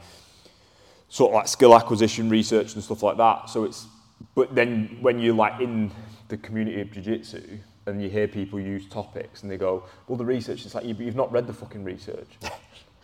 sort 1.08 1.30
of 1.30 1.34
like 1.36 1.48
skill 1.48 1.74
acquisition 1.74 2.28
research 2.28 2.74
and 2.74 2.84
stuff 2.84 3.02
like 3.02 3.16
that. 3.16 3.48
So 3.48 3.64
it's, 3.64 3.86
but 4.34 4.54
then 4.54 4.98
when 5.00 5.18
you're 5.18 5.34
like 5.34 5.60
in 5.60 5.90
the 6.28 6.36
community 6.36 6.80
of 6.82 6.90
jiu-jitsu 6.90 7.58
and 7.86 8.02
you 8.02 8.08
hear 8.08 8.28
people 8.28 8.60
use 8.60 8.86
topics 8.88 9.42
and 9.42 9.50
they 9.50 9.56
go, 9.56 9.84
well, 10.06 10.16
the 10.16 10.24
research 10.24 10.64
is 10.64 10.74
like, 10.74 10.84
you, 10.84 10.94
you've 10.98 11.16
not 11.16 11.32
read 11.32 11.46
the 11.46 11.52
fucking 11.52 11.82
research. 11.84 12.28
so 12.42 12.50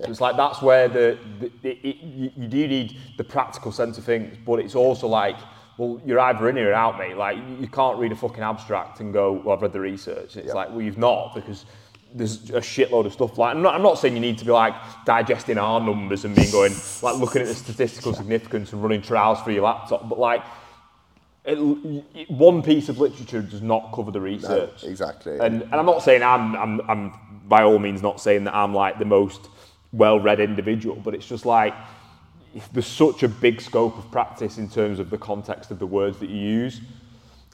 it's 0.00 0.20
like, 0.20 0.36
that's 0.36 0.62
where 0.62 0.88
the, 0.88 1.18
the 1.40 1.46
it, 1.68 1.78
it, 1.82 1.96
you, 2.04 2.30
you 2.36 2.48
do 2.48 2.68
need 2.68 2.96
the 3.16 3.24
practical 3.24 3.72
sense 3.72 3.98
of 3.98 4.04
things, 4.04 4.36
but 4.46 4.60
it's 4.60 4.74
also 4.74 5.08
like, 5.08 5.36
well, 5.78 6.00
you're 6.04 6.20
either 6.20 6.48
in 6.48 6.56
here 6.56 6.70
or 6.70 6.74
out, 6.74 6.98
mate. 6.98 7.16
Like, 7.16 7.36
you- 7.60 7.68
can't 7.68 7.98
read 7.98 8.10
a 8.12 8.16
fucking 8.16 8.42
abstract 8.42 8.98
and 9.00 9.12
go, 9.12 9.32
well, 9.32 9.54
I've 9.56 9.62
read 9.62 9.72
the 9.72 9.80
research. 9.80 10.36
It's 10.36 10.48
Yeah. 10.48 10.52
like, 10.54 10.70
well, 10.70 10.80
you've 10.82 10.98
not 10.98 11.34
because 11.34 11.64
there's 12.14 12.50
a 12.50 12.54
shitload 12.60 13.06
of 13.06 13.12
stuff. 13.12 13.36
Like, 13.38 13.54
I'm 13.54 13.62
not, 13.62 13.74
I'm 13.74 13.82
not 13.82 13.98
saying 13.98 14.14
you 14.14 14.20
need 14.20 14.38
to 14.38 14.44
be 14.44 14.50
like 14.50 14.74
digesting 15.04 15.58
our 15.58 15.78
numbers 15.80 16.24
and 16.24 16.34
being 16.34 16.50
going, 16.50 16.72
like, 17.02 17.16
looking 17.16 17.42
at 17.42 17.48
the 17.48 17.54
statistical 17.54 18.14
significance 18.14 18.72
and 18.72 18.82
running 18.82 19.02
trials 19.02 19.40
for 19.42 19.50
your 19.50 19.64
laptop, 19.64 20.08
but 20.08 20.18
like, 20.18 20.42
it, 21.48 22.30
one 22.30 22.62
piece 22.62 22.88
of 22.88 22.98
literature 22.98 23.42
does 23.42 23.62
not 23.62 23.92
cover 23.92 24.10
the 24.10 24.20
research. 24.20 24.84
exactly. 24.84 25.38
And, 25.38 25.62
and 25.62 25.74
I'm 25.74 25.86
not 25.86 26.02
saying 26.02 26.22
I'm, 26.22 26.54
I'm, 26.56 26.80
I'm 26.88 27.12
by 27.48 27.62
all 27.62 27.78
means 27.78 28.02
not 28.02 28.20
saying 28.20 28.44
that 28.44 28.54
I'm 28.54 28.74
like 28.74 28.98
the 28.98 29.04
most 29.06 29.48
well-read 29.92 30.40
individual, 30.40 30.96
but 30.96 31.14
it's 31.14 31.26
just 31.26 31.46
like 31.46 31.74
there's 32.72 32.86
such 32.86 33.22
a 33.22 33.28
big 33.28 33.60
scope 33.60 33.96
of 33.98 34.10
practice 34.10 34.58
in 34.58 34.68
terms 34.68 34.98
of 34.98 35.10
the 35.10 35.18
context 35.18 35.70
of 35.70 35.78
the 35.78 35.86
words 35.86 36.18
that 36.18 36.28
you 36.28 36.36
use. 36.40 36.80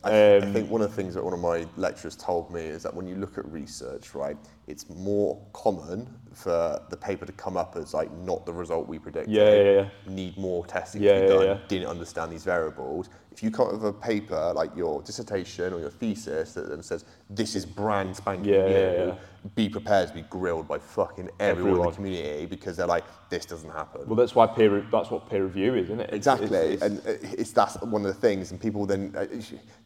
I, 0.02 0.36
Um, 0.36 0.42
I 0.42 0.52
think 0.52 0.70
one 0.70 0.82
of 0.82 0.90
the 0.90 0.96
things 0.96 1.14
that 1.14 1.24
one 1.24 1.32
of 1.32 1.40
my 1.40 1.66
lecturers 1.76 2.16
told 2.16 2.52
me 2.52 2.60
is 2.60 2.82
that 2.82 2.92
when 2.94 3.06
you 3.06 3.14
look 3.16 3.38
at 3.38 3.50
research, 3.50 4.14
right, 4.14 4.36
it's 4.66 4.88
more 4.90 5.40
common 5.52 6.12
for 6.34 6.82
the 6.90 6.96
paper 6.96 7.24
to 7.24 7.32
come 7.32 7.56
up 7.56 7.76
as 7.76 7.94
like 7.94 8.10
not 8.18 8.44
the 8.44 8.52
result 8.52 8.86
we 8.86 8.98
predicted. 8.98 9.32
Yeah, 9.32 9.54
yeah, 9.54 9.70
yeah. 9.72 9.88
Need 10.12 10.36
more 10.36 10.66
testing 10.66 11.02
Yeah, 11.02 11.14
to 11.14 11.20
be 11.20 11.26
yeah, 11.26 11.32
done. 11.38 11.46
yeah. 11.46 11.58
Didn't 11.68 11.88
understand 11.88 12.32
these 12.32 12.44
variables. 12.44 13.08
If 13.34 13.42
you 13.42 13.50
come 13.50 13.66
up 13.66 13.72
with 13.72 13.84
a 13.84 13.92
paper 13.92 14.52
like 14.54 14.70
your 14.76 15.02
dissertation 15.02 15.72
or 15.72 15.80
your 15.80 15.90
thesis 15.90 16.54
that 16.54 16.68
then 16.68 16.84
says 16.84 17.04
this 17.28 17.56
is 17.56 17.66
brand 17.66 18.14
spanking 18.14 18.44
Yeah, 18.54 18.66
new, 18.66 18.72
yeah, 18.72 19.04
yeah. 19.06 19.14
be 19.56 19.68
prepared 19.68 20.06
to 20.06 20.14
be 20.14 20.22
grilled 20.22 20.68
by 20.68 20.78
fucking 20.78 21.30
everyone, 21.40 21.80
in 21.80 21.86
the 21.86 21.90
community 21.96 22.46
because 22.46 22.76
they're 22.76 22.86
like 22.86 23.02
this 23.30 23.44
doesn't 23.44 23.70
happen. 23.70 24.02
Well, 24.06 24.14
that's 24.14 24.36
why 24.36 24.46
peer 24.46 24.70
re- 24.76 24.86
that's 24.92 25.10
what 25.10 25.28
peer 25.28 25.42
review 25.42 25.74
is, 25.74 25.86
isn't 25.86 26.00
it? 26.02 26.14
Exactly, 26.14 26.46
it's- 26.46 26.82
it's- 26.82 27.04
and 27.06 27.32
it's 27.40 27.50
that's 27.50 27.74
one 27.82 28.02
of 28.02 28.14
the 28.14 28.20
things. 28.20 28.52
And 28.52 28.60
people 28.60 28.86
then, 28.86 29.12
uh, 29.16 29.26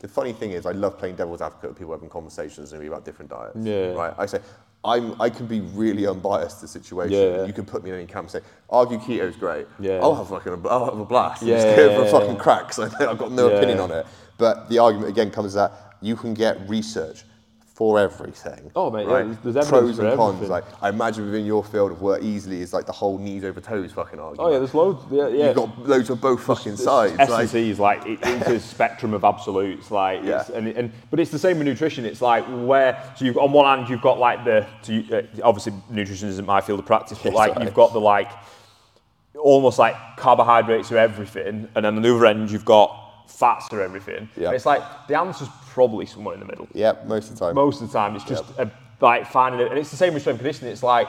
the 0.00 0.08
funny 0.08 0.34
thing 0.34 0.50
is, 0.50 0.66
I 0.66 0.72
love 0.72 0.98
playing 0.98 1.16
devil's 1.16 1.40
advocate 1.40 1.70
with 1.70 1.78
people 1.78 1.94
having 1.94 2.10
conversations 2.10 2.74
me 2.74 2.86
about 2.86 3.06
different 3.06 3.30
diets. 3.30 3.56
Yeah. 3.62 3.92
Right. 3.92 4.12
I 4.18 4.26
say, 4.26 4.40
I'm, 4.84 5.20
I 5.20 5.28
can 5.28 5.46
be 5.46 5.60
really 5.60 6.06
unbiased 6.06 6.56
to 6.60 6.62
the 6.62 6.68
situation. 6.68 7.12
Yeah. 7.18 7.44
You 7.44 7.52
can 7.52 7.64
put 7.64 7.82
me 7.82 7.90
in 7.90 7.96
any 7.96 8.06
camp 8.06 8.26
and 8.26 8.30
say, 8.30 8.40
argue 8.70 8.98
keto 8.98 9.28
is 9.28 9.34
great. 9.34 9.66
Yeah. 9.80 9.98
I'll 10.00 10.14
have 10.14 10.28
fucking, 10.28 10.52
a, 10.52 10.68
I'll 10.68 10.84
have 10.84 10.98
a 10.98 11.04
blast. 11.04 11.42
Yeah, 11.42 11.56
Yeah. 11.56 11.62
Just 11.64 11.76
go 11.76 11.90
yeah, 11.90 11.96
for 11.96 12.02
a 12.06 12.10
fucking 12.20 12.36
yeah. 12.36 12.42
crack. 12.42 12.72
So 12.72 12.82
I've 13.00 13.18
got 13.18 13.32
no 13.38 13.48
Yeah. 13.48 13.56
opinion 13.56 13.80
on 13.80 13.90
it. 13.90 14.06
But 14.36 14.68
the 14.68 14.78
argument 14.78 15.08
again 15.10 15.30
comes 15.30 15.54
that 15.54 15.72
you 16.00 16.14
can 16.16 16.34
get 16.34 16.68
research 16.68 17.24
for 17.74 18.00
everything. 18.00 18.72
Oh, 18.74 18.90
mate, 18.90 19.06
yeah, 19.06 19.12
right? 19.14 19.42
there's- 19.42 19.54
there's 19.54 19.68
Pros 19.68 20.00
and 20.00 20.16
cons. 20.16 20.34
everything. 20.34 20.50
Like 20.50 20.64
I 20.82 20.88
imagine 20.88 21.26
within 21.26 21.46
your 21.46 21.62
field 21.62 21.92
of 21.92 22.02
work, 22.02 22.20
easily 22.24 22.60
is 22.60 22.72
like 22.72 22.86
the 22.86 22.92
whole 22.92 23.18
knees 23.18 23.44
over 23.44 23.60
toes 23.60 23.92
fucking 23.92 24.18
argument. 24.18 24.40
oh 24.48 24.50
yeah, 24.52 24.58
there's 24.58 24.74
loads. 24.74 25.00
Yeah, 25.12 25.28
yeah. 25.28 25.46
You've 25.46 25.54
got 25.56 25.88
loads 25.88 26.10
of 26.10 26.20
both 26.20 26.40
fucking 26.42 26.76
sides. 26.76 27.14
S 27.20 27.30
like- 27.30 27.40
and 27.42 27.48
C 27.50 27.70
is 27.70 27.78
like 27.78 28.04
it, 28.04 28.18
it's 28.20 28.48
a 28.48 28.58
spectrum 28.74 29.14
of 29.14 29.22
absolutes, 29.22 29.92
like 29.92 30.24
Yeah. 30.24 30.40
it's, 30.40 30.50
and, 30.50 30.66
and 30.66 30.92
but 31.10 31.20
it's 31.20 31.30
the 31.30 31.38
same 31.38 31.58
with 31.58 31.68
nutrition. 31.68 32.04
It's 32.04 32.20
like 32.20 32.44
where 32.46 33.00
so 33.16 33.24
you've 33.24 33.38
on 33.38 33.52
one 33.52 33.64
hand 33.78 33.88
you've 33.88 34.02
got 34.02 34.18
like 34.18 34.44
the 34.44 34.66
so 34.82 34.94
uh, 35.16 35.22
obviously 35.44 35.72
nutrition 35.88 36.28
isn't 36.28 36.46
my 36.46 36.60
field 36.60 36.80
of 36.80 36.86
practice, 36.86 37.18
but 37.22 37.32
like 37.32 37.56
you've 37.60 37.74
got 37.74 37.92
the 37.92 38.00
like 38.00 38.30
almost 39.38 39.78
like 39.78 39.94
carbohydrates 40.16 40.90
are 40.90 40.98
everything, 40.98 41.68
and 41.76 41.84
then 41.84 41.94
on 41.96 42.02
the 42.02 42.12
other 42.14 42.26
end 42.26 42.50
you've 42.50 42.64
got 42.64 43.04
fats 43.28 43.72
are 43.72 43.80
everything. 43.80 44.28
And 44.36 44.54
it's 44.54 44.66
like 44.66 44.82
the 45.06 45.18
answer's 45.18 45.48
probably 45.68 46.06
somewhere 46.06 46.34
in 46.34 46.40
the 46.40 46.46
middle. 46.46 46.66
Yeah, 46.74 46.94
most 47.06 47.30
of 47.30 47.38
the 47.38 47.44
time. 47.46 47.54
Most 47.54 47.80
of 47.80 47.86
the 47.88 47.92
time, 47.92 48.16
it's 48.16 48.24
just 48.24 48.44
a, 48.58 48.70
like 49.00 49.26
finding 49.26 49.60
it, 49.60 49.68
and 49.70 49.78
it's 49.78 49.90
the 49.90 49.96
same 49.96 50.14
with 50.14 50.22
strength 50.22 50.38
conditioning. 50.38 50.72
It's 50.72 50.82
like, 50.82 51.08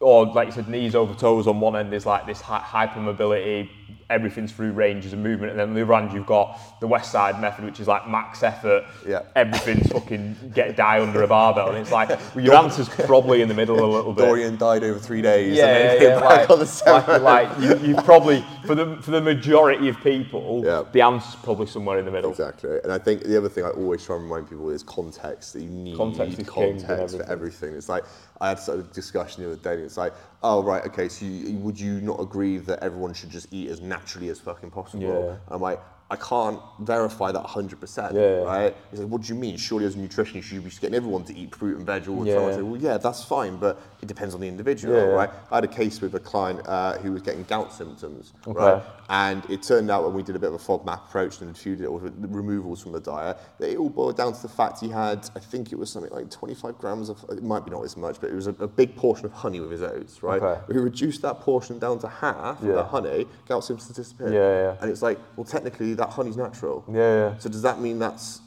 or 0.00 0.26
like 0.26 0.46
you 0.46 0.52
said, 0.52 0.68
knees 0.68 0.94
over 0.94 1.14
toes 1.14 1.46
on 1.46 1.60
one 1.60 1.76
end 1.76 1.92
is 1.94 2.04
like 2.04 2.26
this 2.26 2.42
hypermobility, 2.42 3.68
everything's 4.10 4.52
through 4.52 4.72
ranges 4.72 5.12
of 5.12 5.18
movement, 5.18 5.50
and 5.50 5.58
then 5.58 5.68
on 5.70 5.74
the 5.74 5.82
other 5.82 5.94
end 5.94 6.12
you've 6.12 6.26
got 6.26 6.58
the 6.80 6.86
West 6.86 7.10
Side 7.10 7.40
method, 7.40 7.64
which 7.64 7.80
is 7.80 7.88
like 7.88 8.06
max 8.08 8.42
effort, 8.42 8.84
Yeah. 9.06 9.22
everything's 9.34 9.90
fucking 9.90 10.52
get 10.54 10.76
die 10.76 11.00
under 11.00 11.22
a 11.22 11.26
barbell, 11.26 11.68
and 11.70 11.78
it's 11.78 11.90
like 11.90 12.10
well, 12.10 12.20
your 12.44 12.54
answer's 12.54 12.88
probably 12.88 13.40
in 13.40 13.48
the 13.48 13.54
middle 13.54 13.82
a 13.82 13.86
little 13.86 14.12
bit. 14.12 14.26
Dorian 14.26 14.56
died 14.58 14.84
over 14.84 14.98
three 14.98 15.22
days. 15.22 15.56
Yeah, 15.56 15.66
and 15.66 15.76
then 15.76 16.02
yeah, 16.02 16.08
yeah, 16.08 16.20
back 16.20 16.48
like, 16.48 16.50
on 16.50 16.58
the 16.58 16.82
like, 16.86 17.22
like 17.22 17.60
you, 17.60 17.88
you 17.88 17.94
probably 18.02 18.44
for 18.66 18.74
the 18.74 18.96
for 19.00 19.10
the 19.10 19.20
majority 19.20 19.88
of 19.88 19.98
people, 20.00 20.62
Yeah. 20.64 20.82
the 20.92 21.00
answer's 21.00 21.36
probably 21.36 21.66
somewhere 21.66 21.98
in 21.98 22.04
the 22.04 22.10
middle. 22.10 22.30
Exactly. 22.30 22.78
And 22.82 22.92
I 22.92 22.98
think 22.98 23.22
the 23.22 23.38
other 23.38 23.48
thing 23.48 23.64
I 23.64 23.70
always 23.70 24.04
try 24.04 24.16
and 24.16 24.24
remind 24.24 24.50
people 24.50 24.68
is 24.70 24.82
context. 24.82 25.54
That 25.54 25.62
you 25.62 25.70
need 25.70 25.96
Context 25.96 26.38
in 26.38 26.44
context 26.44 27.16
for 27.16 27.22
everything. 27.30 27.74
It's 27.74 27.88
like 27.88 28.04
I 28.44 28.48
had 28.50 28.58
sort 28.58 28.78
of 28.78 28.92
discussion 28.92 29.42
the 29.42 29.52
other 29.52 29.60
day. 29.60 29.74
And 29.74 29.84
it's 29.84 29.96
like, 29.96 30.12
oh 30.42 30.62
right, 30.62 30.84
okay. 30.86 31.08
So 31.08 31.24
you, 31.24 31.56
would 31.56 31.80
you 31.80 32.00
not 32.02 32.20
agree 32.20 32.58
that 32.58 32.80
everyone 32.82 33.14
should 33.14 33.30
just 33.30 33.50
eat 33.52 33.70
as 33.70 33.80
naturally 33.80 34.28
as 34.28 34.38
fucking 34.38 34.70
possible? 34.70 35.38
Yeah. 35.48 35.54
I'm 35.54 35.62
like, 35.62 35.80
I 36.10 36.16
can't 36.16 36.60
verify 36.80 37.32
that 37.32 37.42
100%. 37.42 38.12
Yeah. 38.12 38.44
Right? 38.44 38.76
He's 38.90 39.00
like, 39.00 39.08
what 39.08 39.22
do 39.22 39.32
you 39.32 39.40
mean? 39.40 39.56
Surely 39.56 39.86
as 39.86 39.94
a 39.94 39.98
nutritionist, 39.98 40.34
you 40.34 40.42
should 40.42 40.64
be 40.64 40.70
getting 40.70 40.94
everyone 40.94 41.24
to 41.24 41.34
eat 41.34 41.54
fruit 41.54 41.78
and 41.78 41.86
veg 41.86 42.06
all 42.06 42.22
the 42.22 42.30
Yeah. 42.30 42.36
time. 42.36 42.48
I 42.50 42.52
say, 42.52 42.62
well, 42.62 42.80
yeah, 42.80 42.98
that's 42.98 43.24
fine, 43.24 43.56
but 43.56 43.80
it 44.04 44.08
depends 44.08 44.34
on 44.34 44.40
the 44.40 44.48
individual, 44.48 44.94
Yeah. 44.94 45.02
right? 45.20 45.30
I 45.50 45.54
had 45.56 45.64
a 45.64 45.68
case 45.68 46.00
with 46.02 46.14
a 46.14 46.20
client 46.20 46.60
uh, 46.66 46.98
who 46.98 47.12
was 47.12 47.22
getting 47.22 47.42
gout 47.44 47.72
symptoms, 47.72 48.34
Okay. 48.46 48.58
right? 48.58 48.82
And 49.08 49.42
it 49.50 49.62
turned 49.62 49.90
out 49.90 50.04
when 50.04 50.12
we 50.14 50.22
did 50.22 50.36
a 50.36 50.38
bit 50.38 50.48
of 50.52 50.54
a 50.54 50.58
FODMAP 50.58 51.06
approach 51.08 51.40
and 51.40 51.56
few 51.56 51.74
removals 52.20 52.82
from 52.82 52.92
the 52.92 53.00
diet, 53.00 53.38
that 53.58 53.70
it 53.70 53.78
all 53.78 53.88
boiled 53.88 54.16
down 54.16 54.32
to 54.34 54.42
the 54.42 54.48
fact 54.48 54.80
he 54.80 54.88
had, 54.90 55.28
I 55.34 55.40
think 55.40 55.72
it 55.72 55.78
was 55.78 55.90
something 55.90 56.12
like 56.12 56.30
25 56.30 56.78
grams 56.78 57.08
of, 57.08 57.24
it 57.30 57.42
might 57.42 57.64
be 57.64 57.70
not 57.70 57.82
as 57.84 57.96
much, 57.96 58.20
but 58.20 58.30
it 58.30 58.34
was 58.34 58.46
a, 58.46 58.54
a 58.60 58.68
big 58.68 58.94
portion 58.94 59.24
of 59.26 59.32
honey 59.32 59.60
with 59.60 59.70
his 59.70 59.82
oats, 59.82 60.22
right? 60.22 60.40
Okay. 60.42 60.60
We 60.68 60.78
reduced 60.78 61.22
that 61.22 61.40
portion 61.40 61.78
down 61.78 61.98
to 62.00 62.08
half 62.08 62.60
of 62.62 62.68
the 62.68 62.84
honey, 62.84 63.26
gout 63.48 63.64
symptoms 63.64 63.88
disappeared. 63.96 64.34
Yeah, 64.34 64.40
yeah. 64.72 64.76
And 64.80 64.90
it's 64.90 65.02
like, 65.02 65.18
well, 65.36 65.44
technically 65.44 65.94
that 65.94 66.10
honey's 66.10 66.36
natural. 66.36 66.84
Yeah, 66.88 66.96
yeah. 67.30 67.38
So 67.38 67.48
does 67.48 67.62
that 67.62 67.80
mean 67.80 67.98
that's 67.98 68.40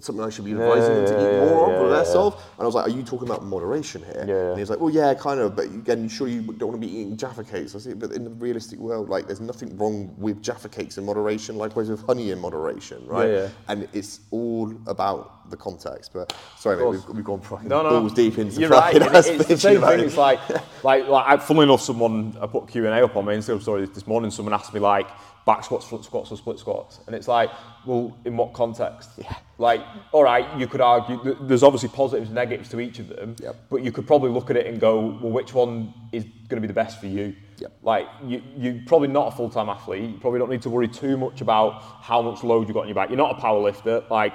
something 0.00 0.24
I 0.24 0.30
should 0.30 0.44
be 0.44 0.52
advising 0.52 0.94
them 0.94 1.06
to 1.06 1.12
yeah, 1.12 1.20
eat 1.20 1.32
yeah, 1.34 1.44
more 1.44 1.66
of 1.66 1.70
yeah, 1.72 1.78
or 1.78 1.88
less 1.88 2.12
yeah. 2.14 2.20
of? 2.20 2.34
And 2.34 2.60
I 2.62 2.64
was 2.64 2.74
like, 2.74 2.86
are 2.86 2.90
you 2.90 3.02
talking 3.02 3.28
about 3.28 3.44
moderation 3.44 4.02
here? 4.02 4.24
Yeah. 4.26 4.50
And 4.50 4.58
he's 4.58 4.70
like, 4.70 4.80
well, 4.80 4.90
yeah, 4.90 5.14
kind 5.14 5.40
of, 5.40 5.54
but 5.56 5.66
again, 5.66 6.02
you 6.02 6.08
sure 6.08 6.28
you 6.28 6.42
don't 6.42 6.70
want 6.70 6.80
to 6.80 6.86
be 6.86 6.92
eating 6.92 7.16
Jaffa 7.16 7.44
cakes? 7.44 7.74
I 7.74 7.78
said, 7.78 7.98
but 7.98 8.12
in 8.12 8.24
the 8.24 8.30
realistic 8.30 8.78
world, 8.78 9.08
like, 9.08 9.26
there's 9.26 9.40
nothing 9.40 9.76
wrong 9.76 10.14
with 10.18 10.42
Jaffa 10.42 10.68
cakes 10.68 10.98
in 10.98 11.04
moderation, 11.04 11.56
likewise 11.56 11.88
with 11.90 12.04
honey 12.06 12.30
in 12.32 12.38
moderation, 12.40 13.06
right? 13.06 13.28
Yeah, 13.28 13.36
yeah. 13.42 13.48
And 13.68 13.88
it's 13.92 14.20
all 14.30 14.72
about 14.86 15.48
the 15.50 15.56
context. 15.56 16.12
But 16.12 16.34
sorry, 16.58 16.76
mate, 16.76 16.88
we've, 16.90 17.08
we've 17.08 17.24
gone 17.24 17.40
fucking 17.40 17.68
No, 17.68 17.82
no, 17.82 18.00
balls 18.00 18.14
deep 18.14 18.38
into 18.38 18.60
You're 18.60 18.70
right. 18.70 18.92
fucking 18.92 19.02
and 19.02 19.16
it- 19.16 19.26
it's 19.40 19.48
the 19.48 19.56
same 19.56 19.80
thing. 19.80 20.00
it. 20.00 20.06
It's 20.06 20.16
like, 20.16 20.40
like, 20.84 21.06
like, 21.08 21.40
funnily 21.42 21.64
enough, 21.64 21.80
someone 21.82 22.36
I 22.40 22.46
put 22.46 22.68
Q 22.68 22.86
and 22.86 22.94
A 22.94 23.04
up 23.04 23.16
on 23.16 23.24
my 23.24 23.34
Instagram 23.34 23.62
story 23.62 23.86
this 23.86 24.06
morning. 24.06 24.30
Someone 24.30 24.52
asked 24.54 24.74
me 24.74 24.80
like 24.80 25.08
back 25.48 25.64
squats, 25.64 25.86
front 25.88 26.04
squats, 26.04 26.30
or 26.30 26.36
split 26.36 26.58
squats, 26.58 27.00
and 27.06 27.16
it's 27.16 27.26
like, 27.26 27.48
well, 27.86 28.14
in 28.26 28.36
what 28.36 28.52
context? 28.52 29.08
Yeah. 29.16 29.34
Like, 29.56 29.80
all 30.12 30.22
right, 30.22 30.46
you 30.60 30.66
could 30.66 30.82
argue 30.82 31.18
th- 31.22 31.38
there's 31.40 31.62
obviously 31.62 31.88
positives 31.88 32.28
and 32.28 32.34
negatives 32.34 32.68
to 32.68 32.80
each 32.80 32.98
of 32.98 33.08
them, 33.08 33.34
Yep. 33.42 33.56
but 33.70 33.82
you 33.82 33.90
could 33.90 34.06
probably 34.06 34.30
look 34.30 34.50
at 34.50 34.56
it 34.58 34.66
and 34.66 34.78
go, 34.78 35.18
well, 35.22 35.32
which 35.32 35.54
one 35.54 35.94
is 36.12 36.24
going 36.24 36.56
to 36.56 36.60
be 36.60 36.66
the 36.66 36.74
best 36.74 37.00
for 37.00 37.06
you? 37.06 37.34
Yep. 37.56 37.72
Like, 37.82 38.06
you, 38.26 38.42
you're 38.58 38.82
probably 38.86 39.08
not 39.08 39.28
a 39.32 39.36
full 39.36 39.48
time 39.48 39.70
athlete. 39.70 40.02
You 40.10 40.18
probably 40.18 40.38
don't 40.38 40.50
need 40.50 40.62
to 40.62 40.70
worry 40.70 40.86
too 40.86 41.16
much 41.16 41.40
about 41.40 41.80
how 42.02 42.20
much 42.20 42.44
load 42.44 42.68
you've 42.68 42.74
got 42.74 42.82
on 42.82 42.88
your 42.88 42.94
back. 42.94 43.08
You're 43.08 43.16
not 43.16 43.38
a 43.38 43.40
power 43.40 43.58
lifter. 43.58 44.04
Like, 44.10 44.34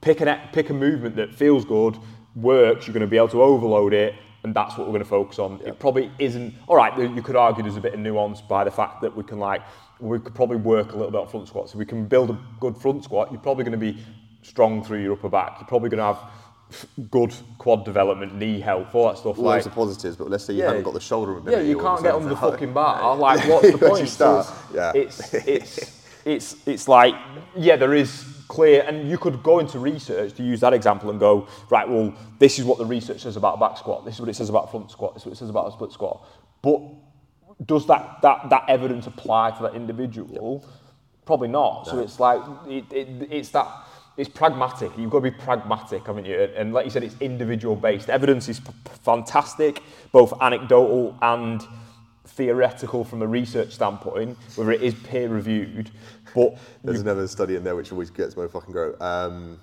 pick 0.00 0.20
an 0.20 0.38
pick 0.52 0.70
a 0.70 0.74
movement 0.74 1.16
that 1.16 1.34
feels 1.34 1.64
good, 1.64 1.98
works. 2.36 2.86
You're 2.86 2.94
going 2.94 3.00
to 3.00 3.08
be 3.10 3.16
able 3.16 3.28
to 3.28 3.42
overload 3.42 3.92
it, 3.92 4.14
and 4.44 4.54
that's 4.54 4.78
what 4.78 4.86
we're 4.86 4.92
going 4.92 5.02
to 5.04 5.08
focus 5.10 5.40
on. 5.40 5.60
It 5.66 5.80
probably 5.80 6.12
isn't. 6.20 6.54
All 6.68 6.76
right, 6.76 6.96
you 6.96 7.22
could 7.22 7.34
argue 7.36 7.64
there's 7.64 7.76
a 7.76 7.80
bit 7.80 7.94
of 7.94 8.00
nuance 8.00 8.40
by 8.40 8.62
the 8.62 8.70
fact 8.70 9.02
that 9.02 9.14
we 9.16 9.24
can 9.24 9.38
like 9.40 9.62
we 10.00 10.18
could 10.18 10.34
probably 10.34 10.56
work 10.56 10.92
a 10.92 10.96
little 10.96 11.10
bit 11.10 11.20
on 11.20 11.28
front 11.28 11.48
squats. 11.48 11.72
If 11.72 11.78
we 11.78 11.86
can 11.86 12.06
build 12.06 12.30
a 12.30 12.38
good 12.60 12.76
front 12.76 13.04
squat, 13.04 13.32
you're 13.32 13.40
probably 13.40 13.64
going 13.64 13.78
to 13.78 13.92
be 13.92 13.98
strong 14.42 14.82
through 14.84 15.02
your 15.02 15.14
upper 15.14 15.28
back. 15.28 15.56
You're 15.58 15.68
probably 15.68 15.90
going 15.90 15.98
to 15.98 16.04
have 16.14 16.30
good 17.10 17.34
quad 17.58 17.84
development, 17.84 18.34
knee 18.34 18.60
health, 18.60 18.94
all 18.94 19.08
that 19.08 19.18
stuff. 19.18 19.38
Loads 19.38 19.64
like, 19.64 19.66
of 19.66 19.72
positives, 19.72 20.16
but 20.16 20.28
let's 20.28 20.44
say 20.44 20.52
you 20.52 20.60
Yeah. 20.60 20.68
haven't 20.68 20.82
got 20.82 20.94
the 20.94 21.00
shoulder 21.00 21.40
yeah, 21.50 21.60
you 21.60 21.78
can't 21.78 22.02
get 22.02 22.14
on 22.14 22.28
the 22.28 22.36
fucking 22.36 22.72
bar. 22.72 23.16
Like, 23.18 23.48
what's 23.48 23.70
the 23.72 23.78
point? 23.88 24.08
Start, 24.08 24.46
yeah. 24.72 24.92
It's 24.94 25.34
it's 25.34 26.02
it's 26.24 26.56
it's 26.66 26.88
like 26.88 27.14
yeah, 27.56 27.76
there 27.76 27.94
is 27.94 28.24
clear, 28.48 28.82
and 28.86 29.08
you 29.08 29.18
could 29.18 29.42
go 29.42 29.58
into 29.58 29.78
research 29.78 30.34
to 30.34 30.42
use 30.42 30.60
that 30.60 30.72
example 30.72 31.10
and 31.10 31.18
go 31.18 31.48
right. 31.70 31.88
Well, 31.88 32.14
this 32.38 32.58
is 32.58 32.64
what 32.64 32.78
the 32.78 32.84
research 32.86 33.20
says 33.20 33.36
about 33.36 33.56
a 33.56 33.60
back 33.60 33.78
squat. 33.78 34.04
This 34.04 34.14
is 34.14 34.20
what 34.20 34.28
it 34.28 34.36
says 34.36 34.48
about 34.48 34.70
front 34.70 34.90
squat. 34.90 35.14
This 35.14 35.22
is 35.22 35.26
what 35.26 35.32
it 35.32 35.38
says 35.38 35.50
about 35.50 35.68
a 35.68 35.72
split 35.72 35.92
squat. 35.92 36.26
But 36.62 36.80
does 37.64 37.86
that 37.86 38.20
that 38.22 38.50
that 38.50 38.64
evidence 38.68 39.06
apply 39.06 39.50
to 39.52 39.62
that 39.64 39.74
individual? 39.74 40.64
Probably 41.26 41.48
not. 41.48 41.86
So 41.86 41.98
it's 42.00 42.18
like 42.18 42.40
it, 42.66 42.90
it, 42.92 43.28
it's 43.30 43.50
that 43.50 43.68
it's 44.16 44.28
pragmatic. 44.28 44.90
You've 44.98 45.10
got 45.10 45.18
to 45.18 45.30
be 45.30 45.36
pragmatic, 45.36 46.06
haven't 46.06 46.24
you? 46.24 46.36
And, 46.56 46.72
like 46.72 46.84
you 46.84 46.90
said, 46.90 47.04
it's 47.04 47.14
individual 47.20 47.76
based. 47.76 48.10
Evidence 48.10 48.48
is 48.48 48.58
p- 48.58 48.72
fantastic, 49.04 49.80
both 50.10 50.32
anecdotal 50.42 51.16
and 51.22 51.62
theoretical 52.26 53.04
from 53.04 53.22
a 53.22 53.26
research 53.26 53.72
standpoint, 53.72 54.36
whether 54.56 54.72
it 54.72 54.82
is 54.82 54.94
peer 54.94 55.28
reviewed. 55.28 55.90
But 56.34 56.58
There's 56.82 57.00
another 57.00 57.28
study 57.28 57.54
in 57.56 57.62
there 57.64 57.76
which 57.76 57.92
always 57.92 58.10
gets 58.10 58.36
my 58.36 58.48
fucking 58.48 58.72
grow. 58.72 58.96
Um, 59.00 59.58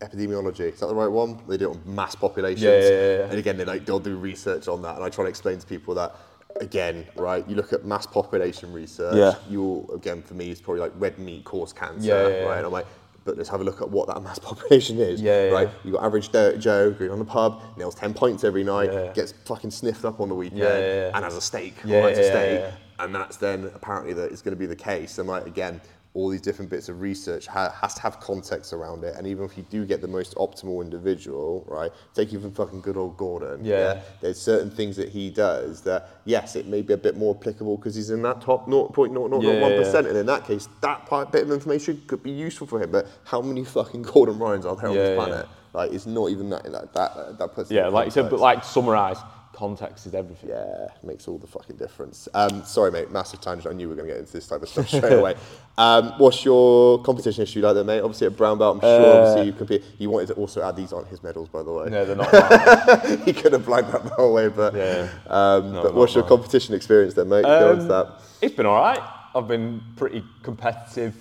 epidemiology, 0.00 0.72
is 0.72 0.80
that 0.80 0.86
the 0.86 0.94
right 0.94 1.10
one? 1.10 1.40
They 1.48 1.56
do 1.56 1.70
it 1.70 1.76
on 1.76 1.94
mass 1.94 2.14
populations. 2.14 2.62
Yeah, 2.62 2.78
yeah, 2.78 2.88
yeah, 2.88 3.18
yeah. 3.18 3.24
And 3.24 3.38
again, 3.38 3.56
they 3.56 3.64
like 3.64 3.84
they'll 3.86 3.98
do 3.98 4.16
research 4.16 4.68
on 4.68 4.82
that, 4.82 4.96
and 4.96 5.04
I 5.04 5.08
try 5.08 5.24
to 5.24 5.28
explain 5.28 5.58
to 5.58 5.66
people 5.66 5.94
that. 5.94 6.14
Again, 6.60 7.06
right? 7.16 7.46
You 7.48 7.56
look 7.56 7.72
at 7.72 7.84
mass 7.84 8.06
population 8.06 8.72
research. 8.72 9.16
Yeah. 9.16 9.34
You'll 9.48 9.90
again 9.94 10.22
for 10.22 10.34
me, 10.34 10.50
it's 10.50 10.60
probably 10.60 10.80
like 10.80 10.92
red 10.96 11.18
meat 11.18 11.44
cause 11.44 11.72
cancer, 11.72 12.06
Yeah, 12.06 12.28
yeah, 12.28 12.34
yeah. 12.40 12.44
right? 12.44 12.56
And 12.58 12.66
I'm 12.66 12.72
like, 12.72 12.86
but 13.24 13.36
let's 13.36 13.48
have 13.48 13.60
a 13.60 13.64
look 13.64 13.80
at 13.80 13.90
what 13.90 14.06
that 14.08 14.20
mass 14.22 14.38
population 14.38 14.98
is, 14.98 15.20
Yeah, 15.20 15.48
right? 15.48 15.68
You 15.82 15.92
got 15.92 16.04
average 16.04 16.30
Joe, 16.30 16.56
Joe 16.56 16.90
going 16.92 17.10
on 17.10 17.18
the 17.18 17.24
pub, 17.24 17.60
nails 17.76 17.94
ten 17.94 18.14
points 18.14 18.44
every 18.44 18.64
night, 18.64 19.14
gets 19.14 19.32
fucking 19.46 19.70
sniffed 19.70 20.04
up 20.04 20.20
on 20.20 20.28
the 20.28 20.34
weekend, 20.34 20.62
and 20.62 21.24
has 21.24 21.36
a 21.36 21.40
steak, 21.40 21.74
Yeah, 21.84 22.06
a 22.06 22.14
steak, 22.14 22.60
yeah. 22.60 22.70
and 23.04 23.14
that's 23.14 23.36
then 23.36 23.70
apparently 23.74 24.12
that 24.14 24.30
is 24.30 24.40
going 24.42 24.54
to 24.54 24.58
be 24.58 24.66
the 24.66 24.76
case. 24.76 25.18
And 25.18 25.28
like 25.28 25.46
again, 25.46 25.80
all 26.14 26.28
these 26.28 26.40
different 26.40 26.70
bits 26.70 26.88
of 26.88 27.00
research 27.00 27.48
ha- 27.48 27.74
has 27.80 27.94
to 27.94 28.00
have 28.00 28.20
context 28.20 28.72
around 28.72 29.02
it. 29.02 29.16
And 29.16 29.26
even 29.26 29.44
if 29.44 29.58
you 29.58 29.64
do 29.68 29.84
get 29.84 30.00
the 30.00 30.06
most 30.08 30.36
optimal 30.36 30.80
individual, 30.80 31.64
right? 31.66 31.90
Take 32.14 32.32
even 32.32 32.52
fucking 32.52 32.82
good 32.82 32.96
old 32.96 33.16
Gordon. 33.16 33.64
Yeah. 33.64 34.00
There's 34.20 34.40
certain 34.40 34.70
things 34.70 34.96
that 34.96 35.08
he 35.08 35.28
does 35.30 35.80
that 35.82 36.10
yes, 36.24 36.54
it 36.54 36.66
may 36.66 36.82
be 36.82 36.94
a 36.94 36.96
bit 36.96 37.16
more 37.16 37.36
applicable 37.36 37.76
because 37.78 37.96
he's 37.96 38.10
in 38.10 38.22
that 38.22 38.40
top 38.40 38.68
0.001%, 38.68 39.42
Yeah, 39.42 39.50
yeah, 39.50 39.90
yeah. 39.92 39.98
and 39.98 40.16
in 40.16 40.26
that 40.26 40.46
case, 40.46 40.68
that 40.82 41.04
part, 41.06 41.32
bit 41.32 41.42
of 41.42 41.50
information 41.50 42.00
could 42.06 42.22
be 42.22 42.30
useful 42.30 42.68
for 42.68 42.80
him. 42.80 42.92
But 42.92 43.08
how 43.24 43.40
many 43.42 43.64
fucking 43.64 44.02
Gordon 44.02 44.38
Ryans 44.38 44.64
are 44.66 44.76
there 44.76 44.90
on 44.90 44.94
Yeah, 44.94 45.02
this 45.02 45.18
yeah. 45.18 45.24
planet? 45.24 45.48
Like 45.72 45.92
it's 45.92 46.06
not 46.06 46.30
even 46.30 46.48
that 46.50 46.62
that 46.70 46.94
that, 46.94 47.38
that 47.38 47.52
puts 47.52 47.68
yeah, 47.72 47.88
like 47.88 48.04
you 48.04 48.12
said, 48.12 48.30
but 48.30 48.38
like 48.38 48.62
summarise, 48.62 49.18
context 49.54 50.06
is 50.06 50.14
everything. 50.14 50.50
Yeah, 50.50 50.88
makes 51.02 51.26
all 51.28 51.38
the 51.38 51.46
fucking 51.46 51.76
difference. 51.76 52.28
Um, 52.34 52.62
sorry, 52.64 52.90
mate, 52.90 53.10
massive 53.10 53.40
tangent. 53.40 53.72
I 53.72 53.76
knew 53.76 53.88
we 53.88 53.94
were 53.94 53.96
going 53.96 54.08
to 54.08 54.14
get 54.14 54.20
into 54.20 54.32
this 54.32 54.46
type 54.46 54.62
of 54.62 54.68
stuff 54.68 54.88
straight 54.88 55.12
away. 55.18 55.34
Um, 55.76 56.12
what's 56.18 56.44
your 56.44 57.02
competition 57.02 57.42
issue 57.42 57.60
like 57.60 57.74
there, 57.74 57.82
mate? 57.82 57.98
Obviously 57.98 58.28
at 58.28 58.36
brown 58.36 58.58
belt, 58.58 58.76
I'm 58.76 58.80
sure. 58.80 59.12
obviously 59.16 59.46
you 59.46 59.52
compete. 59.52 59.82
You 59.98 60.08
wanted 60.08 60.28
to 60.28 60.34
also 60.34 60.62
add 60.62 60.76
these 60.76 60.92
on 60.92 61.04
his 61.06 61.20
medals, 61.20 61.48
by 61.48 61.64
the 61.64 61.72
way. 61.72 61.90
No, 61.90 62.04
they're 62.04 62.14
not. 62.14 63.04
he 63.24 63.32
could 63.32 63.52
have 63.52 63.66
blanked 63.66 63.90
that 63.90 64.04
the 64.04 64.10
whole 64.10 64.32
way, 64.32 64.46
but 64.46 64.72
Yeah. 64.72 65.08
um, 65.26 65.72
No, 65.72 65.82
but 65.82 65.94
what's 65.94 66.14
your 66.14 66.22
bad. 66.22 66.28
competition 66.28 66.76
experience 66.76 67.14
then, 67.14 67.28
mate? 67.28 67.42
Go 67.42 67.72
into 67.72 67.82
Um, 67.82 67.88
that. 67.88 68.20
It's 68.40 68.54
been 68.54 68.66
all 68.66 68.80
right. 68.80 69.00
I've 69.34 69.48
been 69.48 69.82
pretty 69.96 70.22
competitive 70.44 71.16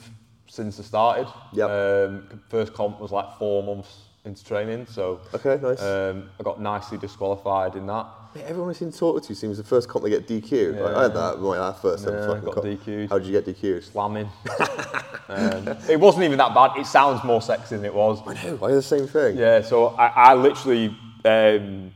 since 0.46 0.80
I 0.80 0.84
started. 0.84 1.28
Yep. 1.54 1.70
Um, 1.72 2.42
first 2.50 2.74
comp 2.76 3.00
was 3.00 3.12
like 3.12 3.36
four 3.40 3.64
months 3.64 4.02
into 4.24 4.46
training, 4.46 4.86
so 4.86 5.20
Okay, 5.34 5.58
nice. 5.64 5.82
um, 5.82 6.30
I 6.40 6.44
got 6.44 6.62
nicely 6.62 7.00
disqualified 7.00 7.76
in 7.76 7.88
that. 7.88 8.06
Mate, 8.36 8.46
everyone 8.46 8.72
I've 8.72 8.78
seen 8.78 8.92
talk 8.92 9.22
to 9.22 9.36
seems 9.36 9.58
the 9.58 9.64
first 9.64 9.88
comp 9.88 10.04
they 10.04 10.10
get 10.10 10.28
DQ'd. 10.28 10.80
Like, 10.80 10.96
I 10.96 11.04
had 11.04 11.14
that, 11.14 11.40
like, 11.40 11.60
that 11.60 11.80
first 11.80 12.06
Yeah, 12.06 12.26
fucking 12.26 12.44
got 12.44 12.54
comp. 12.56 12.66
DQ'd. 12.66 13.10
How 13.10 13.20
did 13.20 13.28
you 13.28 13.40
get 13.40 13.46
DQ'd? 13.46 13.84
Slamming. 13.84 14.28
um, 15.30 15.78
it 15.88 16.00
wasn't 16.00 16.24
even 16.24 16.40
that 16.40 16.54
bad. 16.54 16.72
It 16.78 16.88
sounds 16.88 17.24
more 17.24 17.44
sexy 17.44 17.76
than 17.76 17.86
it 17.86 17.94
was. 17.94 18.22
I 18.26 18.34
know, 18.34 18.60
I 18.64 18.70
had 18.70 18.78
the 18.78 18.82
same 18.82 19.06
thing. 19.06 19.38
Yeah, 19.38 19.62
so 19.62 19.90
I, 19.90 20.08
I 20.08 20.34
literally, 20.34 20.98
um, 21.26 21.92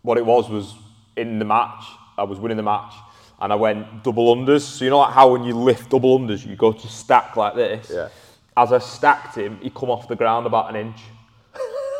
what 0.00 0.16
it 0.16 0.24
was 0.24 0.48
was 0.48 0.74
in 1.16 1.38
the 1.38 1.44
match, 1.44 1.84
I 2.16 2.22
was 2.22 2.38
winning 2.38 2.56
the 2.56 2.62
match, 2.62 2.94
and 3.40 3.52
I 3.52 3.56
went 3.56 4.02
double 4.02 4.34
unders. 4.34 4.62
So 4.62 4.84
you 4.84 4.90
know 4.90 5.00
like 5.00 5.12
how 5.12 5.30
when 5.30 5.44
you 5.44 5.54
lift 5.54 5.90
double 5.90 6.18
unders, 6.18 6.46
you 6.46 6.56
go 6.56 6.72
to 6.72 6.88
stack 6.88 7.36
like 7.36 7.54
this. 7.54 7.90
Yeah. 7.92 8.08
As 8.56 8.72
I 8.72 8.78
stacked 8.78 9.36
him, 9.36 9.58
he 9.60 9.68
come 9.68 9.90
off 9.90 10.08
the 10.08 10.16
ground 10.16 10.46
about 10.46 10.70
an 10.70 10.76
inch, 10.76 11.00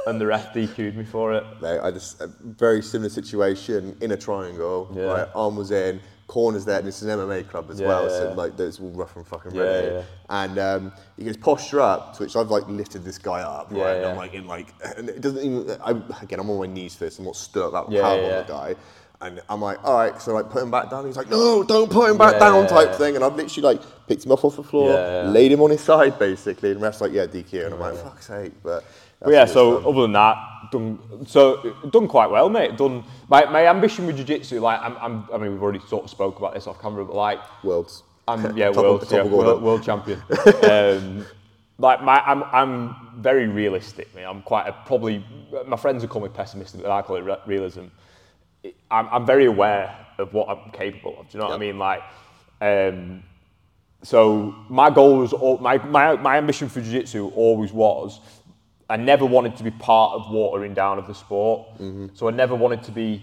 and 0.07 0.21
the 0.21 0.27
ref 0.27 0.53
DQ'd 0.55 0.97
me 0.97 1.05
for 1.05 1.33
it. 1.35 1.45
Mate, 1.61 1.81
I 1.81 1.91
just 1.91 2.21
a 2.21 2.29
very 2.43 2.83
similar 2.83 3.11
situation 3.11 3.97
in 4.01 4.13
a 4.13 4.17
triangle. 4.17 4.89
Yeah. 4.95 5.03
Right, 5.05 5.29
arm 5.35 5.57
was 5.57 5.71
in, 5.71 6.01
corners 6.29 6.65
there. 6.65 6.79
And 6.79 6.89
it's 6.89 7.03
an 7.03 7.09
MMA 7.09 7.49
club 7.49 7.71
as 7.71 7.81
Yeah, 7.81 7.89
well, 7.89 8.03
yeah, 8.05 8.09
so 8.19 8.33
like 8.35 8.57
there's 8.57 8.81
all 8.81 8.91
rough 8.91 9.17
and 9.17 9.27
fucking 9.27 9.53
ready. 9.55 9.89
yeah. 9.89 10.03
And 10.31 10.59
um, 10.59 10.93
he 11.17 11.25
goes 11.25 11.37
posture 11.37 11.81
up, 11.81 12.17
to 12.17 12.23
which 12.25 12.37
I've 12.37 12.51
like 12.51 12.67
lifted 12.69 13.05
this 13.05 13.19
guy 13.19 13.41
up, 13.41 13.69
right? 13.73 13.97
And 13.97 14.07
I'm 14.07 14.17
like 14.17 14.35
in 14.35 14.47
like, 14.47 14.73
and 14.97 15.09
it 15.09 15.21
doesn't 15.21 15.43
even. 15.45 15.77
I, 15.85 15.91
again, 16.23 16.41
I'm 16.41 16.51
on 16.51 16.59
my 16.59 16.67
knees 16.67 16.95
for 16.95 17.05
this. 17.05 17.19
I'm 17.19 17.25
not 17.25 17.37
stood 17.37 17.65
up 17.75 17.89
that 17.89 17.93
Yeah, 17.95 18.03
power 18.03 18.23
on 18.23 18.37
the 18.39 18.45
guy. 18.49 18.77
And 19.19 19.41
I'm 19.49 19.63
like, 19.63 19.83
all 19.83 19.95
right, 19.95 20.21
so 20.21 20.35
like 20.35 20.51
put 20.51 20.63
him 20.63 20.71
back 20.71 20.91
down. 20.91 21.07
He's 21.07 21.17
like, 21.17 21.31
no, 21.31 21.63
don't 21.65 21.91
put 21.91 22.11
him 22.11 22.19
back 22.19 22.35
Yeah, 22.35 22.39
down, 22.51 22.67
type 22.67 22.91
yeah. 22.91 22.99
thing. 22.99 23.15
And 23.17 23.25
I've 23.25 23.35
literally 23.35 23.77
like 23.77 24.07
picked 24.07 24.27
him 24.27 24.33
up 24.33 24.45
off 24.45 24.57
the 24.57 24.63
floor, 24.63 24.91
Yeah, 24.93 25.23
yeah. 25.25 25.31
laid 25.31 25.51
him 25.53 25.63
on 25.63 25.71
his 25.71 25.81
side 25.81 26.19
basically, 26.19 26.73
and 26.73 26.81
the 26.81 26.85
ref's 26.85 27.01
like, 27.01 27.13
yeah, 27.13 27.25
DQ. 27.25 27.65
And 27.65 27.75
I'm 27.75 27.81
like, 27.81 27.97
fuck's 27.97 28.27
sake, 28.27 28.53
but. 28.63 28.85
But 29.21 29.33
yeah, 29.33 29.45
so 29.45 29.81
done. 29.81 29.93
other 29.93 30.03
than 30.03 30.13
that, 30.13 30.37
done 30.71 30.99
so 31.27 31.75
done 31.91 32.09
quite 32.09 32.31
well, 32.31 32.49
mate. 32.49 32.77
Done 32.77 33.05
my, 33.29 33.45
my 33.47 33.67
ambition 33.67 34.07
with 34.07 34.17
jiu-jitsu, 34.17 34.61
like 34.61 34.81
I'm, 34.81 34.97
I'm, 34.99 35.29
I 35.33 35.39
mean, 35.39 35.53
we've 35.53 35.63
already 35.63 35.81
sort 35.81 36.05
of 36.05 36.11
spoke 36.11 36.39
about 36.39 36.55
this 36.55 36.67
off 36.67 36.81
camera, 36.81 37.05
but 37.05 37.15
like 37.15 37.41
worlds. 37.65 38.03
I'm 38.29 38.57
yeah, 38.57 38.71
world, 38.71 39.07
yeah, 39.11 39.23
world, 39.23 39.63
world 39.63 39.83
champion. 39.85 40.21
um, 40.63 41.25
like 41.79 42.03
my, 42.03 42.21
I'm, 42.21 42.43
I'm 42.45 42.97
very 43.19 43.47
realistic. 43.47 44.15
Mate. 44.15 44.25
I'm 44.25 44.43
quite 44.43 44.67
a, 44.67 44.73
probably. 44.73 45.25
My 45.67 45.77
friends 45.77 46.03
would 46.03 46.11
call 46.11 46.23
me 46.23 46.29
pessimistic, 46.29 46.83
but 46.83 46.91
I 46.91 47.03
call 47.03 47.17
it 47.17 47.23
re- 47.23 47.39
realism. 47.47 47.85
I'm, 48.91 49.09
I'm 49.11 49.27
very 49.27 49.47
aware 49.47 49.95
of 50.19 50.33
what 50.33 50.49
I'm 50.49 50.71
capable 50.73 51.21
of. 51.21 51.31
Do 51.31 51.39
you 51.39 51.41
know 51.41 51.49
what 51.49 51.55
I 51.55 51.59
mean? 51.59 51.79
Like, 51.79 52.03
um, 52.61 53.23
so 54.03 54.55
my 54.69 54.91
goal 54.91 55.19
was 55.19 55.33
al- 55.33 55.59
my, 55.59 55.79
my 55.79 56.17
my 56.17 56.37
ambition 56.39 56.69
for 56.69 56.81
jiu-jitsu 56.81 57.29
always 57.35 57.73
was. 57.73 58.21
I 58.89 58.97
never 58.97 59.25
wanted 59.25 59.57
to 59.57 59.65
be 59.65 59.71
part 59.71 60.15
of 60.15 60.31
watering 60.31 60.75
down 60.75 60.99
of 60.99 61.07
the 61.07 61.15
sport. 61.15 61.67
Mm-hmm. 61.75 62.09
So 62.15 62.29
I 62.29 62.31
never 62.31 62.55
wanted 62.55 62.83
to 62.85 62.93
be 62.93 63.23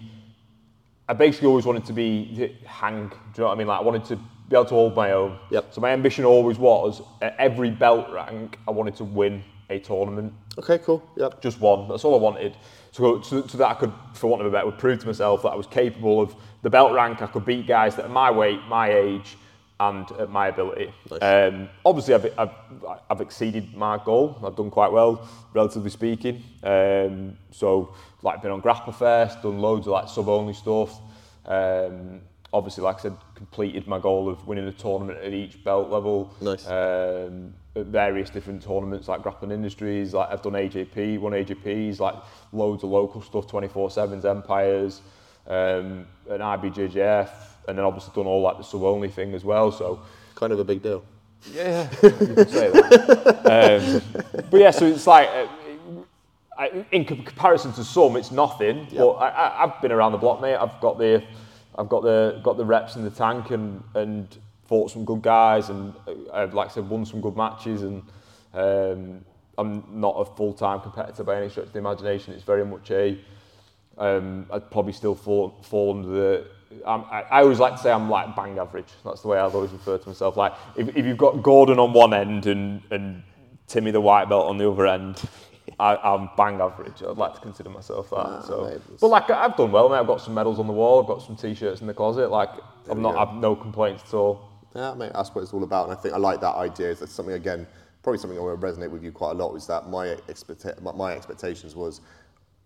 I 1.07 1.13
basically 1.13 1.47
always 1.49 1.65
wanted 1.65 1.85
to 1.85 1.93
be 1.93 2.57
hang. 2.65 3.09
Do 3.09 3.15
you 3.15 3.19
know 3.39 3.45
what 3.47 3.53
I 3.53 3.55
mean? 3.55 3.67
Like 3.67 3.79
I 3.79 3.83
wanted 3.83 4.05
to 4.05 4.15
be 4.15 4.55
able 4.55 4.65
to 4.65 4.73
hold 4.73 4.95
my 4.95 5.11
own. 5.11 5.37
Yep. 5.51 5.73
So 5.73 5.81
my 5.81 5.91
ambition 5.91 6.23
always 6.25 6.57
was 6.57 7.01
at 7.21 7.35
every 7.37 7.71
belt 7.71 8.09
rank, 8.11 8.57
I 8.67 8.71
wanted 8.71 8.95
to 8.97 9.03
win 9.03 9.43
a 9.69 9.79
tournament, 9.79 10.33
Okay, 10.57 10.77
cool. 10.77 11.01
Yep. 11.17 11.41
just 11.41 11.59
one. 11.59 11.87
That's 11.87 12.05
all 12.05 12.13
I 12.15 12.21
wanted. 12.21 12.55
So, 12.91 13.21
so, 13.21 13.45
so 13.47 13.57
that 13.57 13.67
I 13.67 13.73
could, 13.73 13.91
for 14.13 14.27
want 14.27 14.41
of 14.41 14.47
a 14.47 14.51
better, 14.51 14.65
would 14.65 14.77
prove 14.77 14.99
to 14.99 15.07
myself 15.07 15.41
that 15.43 15.49
I 15.49 15.55
was 15.55 15.67
capable 15.67 16.21
of 16.21 16.35
the 16.61 16.69
belt 16.69 16.93
rank. 16.93 17.21
I 17.21 17.27
could 17.27 17.45
beat 17.45 17.65
guys 17.65 17.95
that 17.95 18.05
are 18.05 18.09
my 18.09 18.29
weight, 18.29 18.59
my 18.67 18.93
age, 18.93 19.35
and 19.79 20.11
at 20.13 20.29
my 20.29 20.47
ability. 20.47 20.93
Nice. 21.09 21.21
Um, 21.21 21.69
obviously, 21.85 22.13
I've, 22.13 22.33
I've, 22.37 22.51
I've 23.09 23.21
exceeded 23.21 23.75
my 23.75 23.99
goal. 24.03 24.39
I've 24.43 24.55
done 24.55 24.69
quite 24.69 24.91
well, 24.91 25.27
relatively 25.53 25.89
speaking. 25.89 26.43
Um, 26.63 27.37
so, 27.51 27.93
like, 28.21 28.41
been 28.41 28.51
on 28.51 28.61
Grapple 28.61 28.93
Fest, 28.93 29.41
done 29.41 29.59
loads 29.59 29.87
of 29.87 29.93
like 29.93 30.07
sub-only 30.07 30.53
stuff. 30.53 30.99
Um, 31.45 32.21
obviously, 32.53 32.83
like 32.83 32.99
I 32.99 33.01
said, 33.01 33.17
completed 33.35 33.87
my 33.87 33.99
goal 33.99 34.29
of 34.29 34.47
winning 34.47 34.67
a 34.67 34.71
tournament 34.71 35.19
at 35.19 35.33
each 35.33 35.63
belt 35.63 35.89
level. 35.89 36.33
Nice. 36.39 36.67
Um, 36.67 37.53
at 37.75 37.87
various 37.87 38.29
different 38.29 38.61
tournaments 38.61 39.07
like 39.07 39.23
Grappling 39.23 39.51
Industries, 39.51 40.13
like 40.13 40.29
I've 40.31 40.43
done 40.43 40.53
AJP, 40.53 41.19
won 41.19 41.33
AJPs, 41.33 41.99
like 41.99 42.15
loads 42.51 42.83
of 42.83 42.91
local 42.91 43.21
stuff, 43.21 43.47
24/7s, 43.47 44.25
Empires, 44.25 45.01
um, 45.47 46.05
an 46.29 46.39
IBJJF, 46.39 47.29
and 47.67 47.77
then 47.77 47.85
obviously 47.85 48.13
done 48.15 48.27
all 48.27 48.41
like 48.41 48.57
the 48.57 48.63
sub 48.63 48.83
only 48.83 49.09
thing 49.09 49.33
as 49.33 49.43
well. 49.43 49.71
So 49.71 50.01
Kind 50.35 50.51
of 50.51 50.59
a 50.59 50.63
big 50.63 50.81
deal. 50.81 51.03
yeah, 51.53 51.89
you 52.01 52.09
could 52.11 52.49
say 52.49 52.69
that. 52.71 54.01
um, 54.33 54.43
but 54.49 54.59
yeah, 54.59 54.71
so 54.71 54.85
it's 54.85 55.07
like. 55.07 55.29
Uh, 55.29 55.47
I, 56.55 56.85
in 56.91 57.03
comparison 57.03 57.73
to 57.73 57.83
some, 57.83 58.15
it's 58.15 58.31
nothing. 58.31 58.87
But 58.93 59.09
I, 59.13 59.29
I, 59.29 59.63
I've 59.63 59.81
been 59.81 59.91
around 59.91 60.11
the 60.11 60.19
block, 60.19 60.39
mate. 60.39 60.55
I've 60.55 60.79
got 60.81 60.99
the, 60.99 61.23
I've 61.75 61.89
got 61.89 62.03
the, 62.03 62.39
got 62.43 62.57
the 62.57 62.65
reps 62.65 62.95
in 62.95 63.03
the 63.03 63.09
tank, 63.09 63.49
and 63.49 63.83
and 63.95 64.27
fought 64.67 64.91
some 64.91 65.03
good 65.03 65.21
guys, 65.23 65.69
and 65.69 65.93
uh, 66.07 66.13
I've 66.31 66.53
like 66.53 66.69
I 66.69 66.71
said, 66.73 66.87
won 66.87 67.05
some 67.05 67.21
good 67.21 67.35
matches, 67.35 67.81
and 67.81 68.03
um, 68.53 69.25
I'm 69.57 69.83
not 69.89 70.15
a 70.15 70.25
full 70.25 70.53
time 70.53 70.79
competitor 70.81 71.23
by 71.23 71.37
any 71.37 71.49
stretch 71.49 71.67
of 71.67 71.73
the 71.73 71.79
imagination. 71.79 72.33
It's 72.33 72.43
very 72.43 72.65
much 72.65 72.91
a, 72.91 73.17
um, 73.97 74.45
I'd 74.51 74.69
probably 74.71 74.93
still 74.93 75.15
fall, 75.15 75.55
fall 75.63 75.91
under 75.95 76.07
the. 76.09 76.47
I'm, 76.85 77.01
I, 77.05 77.21
I 77.31 77.41
always 77.41 77.59
like 77.59 77.73
to 77.73 77.79
say 77.79 77.91
I'm 77.91 78.09
like 78.09 78.35
bang 78.35 78.57
average. 78.59 78.87
That's 79.05 79.21
the 79.21 79.27
way 79.29 79.37
I've 79.39 79.55
always 79.55 79.71
referred 79.71 80.01
to 80.03 80.07
myself. 80.09 80.37
Like 80.37 80.53
if, 80.75 80.89
if 80.95 81.05
you've 81.05 81.17
got 81.17 81.41
Gordon 81.43 81.79
on 81.79 81.93
one 81.93 82.13
end 82.13 82.45
and 82.45 82.81
and 82.91 83.23
Timmy 83.67 83.91
the 83.91 84.01
white 84.01 84.29
belt 84.29 84.47
on 84.49 84.57
the 84.57 84.69
other 84.69 84.85
end, 84.87 85.21
I, 85.79 85.95
I'm 85.95 86.29
bang 86.37 86.59
average. 86.61 87.01
I'd 87.01 87.17
like 87.17 87.33
to 87.35 87.39
consider 87.41 87.69
myself 87.69 88.09
that. 88.11 88.15
Ah, 88.17 88.41
so, 88.41 88.65
mate, 88.65 88.81
but 88.99 89.07
like 89.07 89.29
I've 89.29 89.55
done 89.55 89.71
well, 89.71 89.89
mate. 89.89 89.97
I've 89.97 90.07
got 90.07 90.21
some 90.21 90.33
medals 90.33 90.59
on 90.59 90.67
the 90.67 90.73
wall. 90.73 91.01
I've 91.01 91.07
got 91.07 91.21
some 91.21 91.35
t-shirts 91.35 91.81
in 91.81 91.87
the 91.87 91.93
closet. 91.93 92.29
Like 92.29 92.49
I'm 92.89 93.01
not. 93.01 93.15
I've 93.15 93.35
no 93.35 93.55
complaints 93.55 94.03
at 94.07 94.13
all. 94.13 94.49
Yeah, 94.75 94.93
mate, 94.95 95.11
that's 95.13 95.33
what 95.35 95.41
it's 95.43 95.53
all 95.53 95.63
about. 95.63 95.87
And 95.89 95.97
I 95.97 96.01
think 96.01 96.13
I 96.13 96.17
like 96.17 96.41
that 96.41 96.55
idea. 96.55 96.89
Is 96.89 96.99
that 96.99 97.09
something 97.09 97.35
again, 97.35 97.67
probably 98.01 98.17
something 98.17 98.35
that 98.37 98.43
will 98.43 98.57
resonate 98.57 98.89
with 98.89 99.03
you 99.03 99.11
quite 99.11 99.31
a 99.31 99.35
lot. 99.35 99.53
Is 99.55 99.67
that 99.67 99.87
my 99.89 100.07
expecta- 100.27 100.81
my- 100.81 100.91
my 100.93 101.13
expectations 101.13 101.75
was 101.75 102.01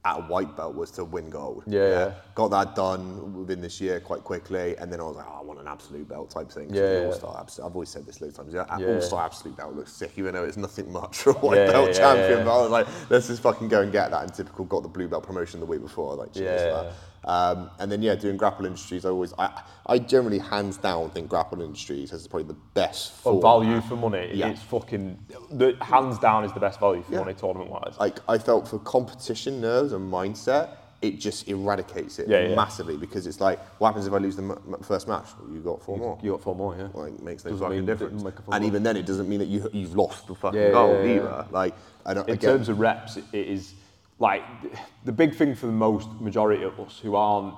at 0.07 0.17
a 0.19 0.21
white 0.21 0.55
belt 0.55 0.73
was 0.73 0.89
to 0.91 1.03
win 1.03 1.29
gold. 1.29 1.63
Yeah, 1.67 1.89
yeah. 1.89 2.11
Got 2.33 2.51
that 2.51 2.75
done 2.75 3.33
within 3.35 3.59
this 3.59 3.81
year 3.81 3.99
quite 3.99 4.23
quickly, 4.23 4.77
and 4.77 4.91
then 4.91 5.01
I 5.01 5.03
was 5.03 5.17
like, 5.17 5.25
oh, 5.29 5.39
I 5.41 5.43
want 5.43 5.59
an 5.59 5.67
absolute 5.67 6.07
belt 6.07 6.29
type 6.29 6.49
thing. 6.49 6.73
Yeah, 6.73 7.09
yeah. 7.09 7.13
I've 7.13 7.73
always 7.75 7.89
said 7.89 8.05
this 8.05 8.21
loads 8.21 8.37
of 8.39 8.45
times. 8.45 8.53
Yeah, 8.53 8.77
Yeah. 8.79 8.95
all 8.95 9.01
star 9.01 9.25
absolute 9.25 9.57
belt 9.57 9.75
looks 9.75 9.91
sick, 9.91 10.13
even 10.15 10.33
though 10.33 10.45
it's 10.45 10.55
nothing 10.57 10.91
much 10.93 11.17
for 11.17 11.31
a 11.31 11.33
white 11.33 11.57
Yeah, 11.57 11.71
belt 11.71 11.89
yeah, 11.89 11.93
champion. 11.97 12.37
yeah. 12.39 12.43
But 12.45 12.57
I 12.57 12.61
was 12.61 12.71
like, 12.71 12.87
let's 13.09 13.27
just 13.27 13.41
fucking 13.41 13.67
go 13.67 13.81
and 13.81 13.91
get 13.91 14.11
that. 14.11 14.23
And 14.23 14.33
typical 14.33 14.63
got 14.65 14.83
the 14.83 14.89
blue 14.89 15.09
belt 15.09 15.23
promotion 15.25 15.59
the 15.59 15.65
week 15.65 15.81
before. 15.81 16.15
Like, 16.15 16.33
cheers 16.33 16.61
Yeah. 16.61 16.77
for 16.79 16.83
that. 16.85 16.93
Um, 17.27 17.69
and 17.79 17.91
then 17.91 18.01
yeah, 18.01 18.15
doing 18.15 18.37
grapple 18.37 18.65
industries, 18.65 19.03
I 19.03 19.09
always, 19.09 19.33
I, 19.37 19.61
I 19.85 19.99
generally 19.99 20.39
hands 20.39 20.77
down 20.77 21.09
think 21.09 21.27
grapple 21.27 21.61
industries 21.61 22.09
has 22.11 22.25
probably 22.25 22.47
the 22.47 22.59
best 22.73 23.11
For 23.17 23.33
format. 23.41 23.41
value 23.41 23.81
for 23.81 23.95
money, 23.97 24.31
Yeah. 24.33 24.47
it's 24.47 24.61
fucking 24.63 25.19
the 25.51 25.75
hands 25.81 26.17
down 26.19 26.45
is 26.45 26.53
the 26.53 26.61
best 26.61 26.79
value 26.79 27.03
for 27.03 27.11
Yeah. 27.11 27.19
money 27.19 27.33
tournament 27.33 27.69
wise. 27.69 27.95
Like 27.99 28.19
I 28.29 28.37
felt 28.37 28.65
for 28.65 28.79
competition 28.79 29.59
nerves 29.59 29.91
and 29.91 30.09
mindset, 30.11 30.69
it 31.01 31.19
just 31.19 31.49
eradicates 31.49 32.17
it 32.17 32.29
Yeah, 32.29 32.47
yeah. 32.47 32.55
massively 32.55 32.95
because 32.95 33.27
it's 33.27 33.41
like, 33.41 33.59
what 33.79 33.89
happens 33.89 34.07
if 34.07 34.13
I 34.13 34.17
lose 34.19 34.37
the 34.37 34.43
m- 34.43 34.77
first 34.81 35.09
match? 35.09 35.25
Well, 35.37 35.53
you 35.53 35.59
got 35.59 35.83
four 35.83 35.97
more. 35.97 36.17
You 36.23 36.31
got 36.31 36.41
four 36.41 36.55
more, 36.55 36.77
yeah. 36.77 36.87
Like 36.93 37.19
makes 37.21 37.43
no 37.43 37.51
Doesn't 37.51 37.67
fucking 37.67 37.85
difference. 37.85 38.23
And 38.23 38.33
goal. 38.45 38.63
even 38.63 38.83
then, 38.83 38.95
it 38.95 39.05
doesn't 39.05 39.27
mean 39.27 39.39
that 39.39 39.49
you 39.49 39.69
you've 39.73 39.95
lost 39.97 40.27
the 40.27 40.33
fucking 40.35 40.59
Yeah, 40.59 40.71
goal 40.71 40.93
yeah, 40.93 41.03
yeah, 41.03 41.15
either. 41.17 41.45
Like 41.51 41.75
I 42.05 42.13
don't. 42.13 42.27
in 42.29 42.35
again, 42.35 42.51
terms 42.51 42.69
of 42.69 42.79
reps, 42.79 43.17
it 43.17 43.25
is 43.33 43.73
like 44.19 44.43
the 45.05 45.11
big 45.11 45.35
thing 45.35 45.55
for 45.55 45.67
the 45.67 45.71
most 45.71 46.09
majority 46.19 46.63
of 46.63 46.79
us 46.79 46.99
who 46.99 47.15
aren't 47.15 47.53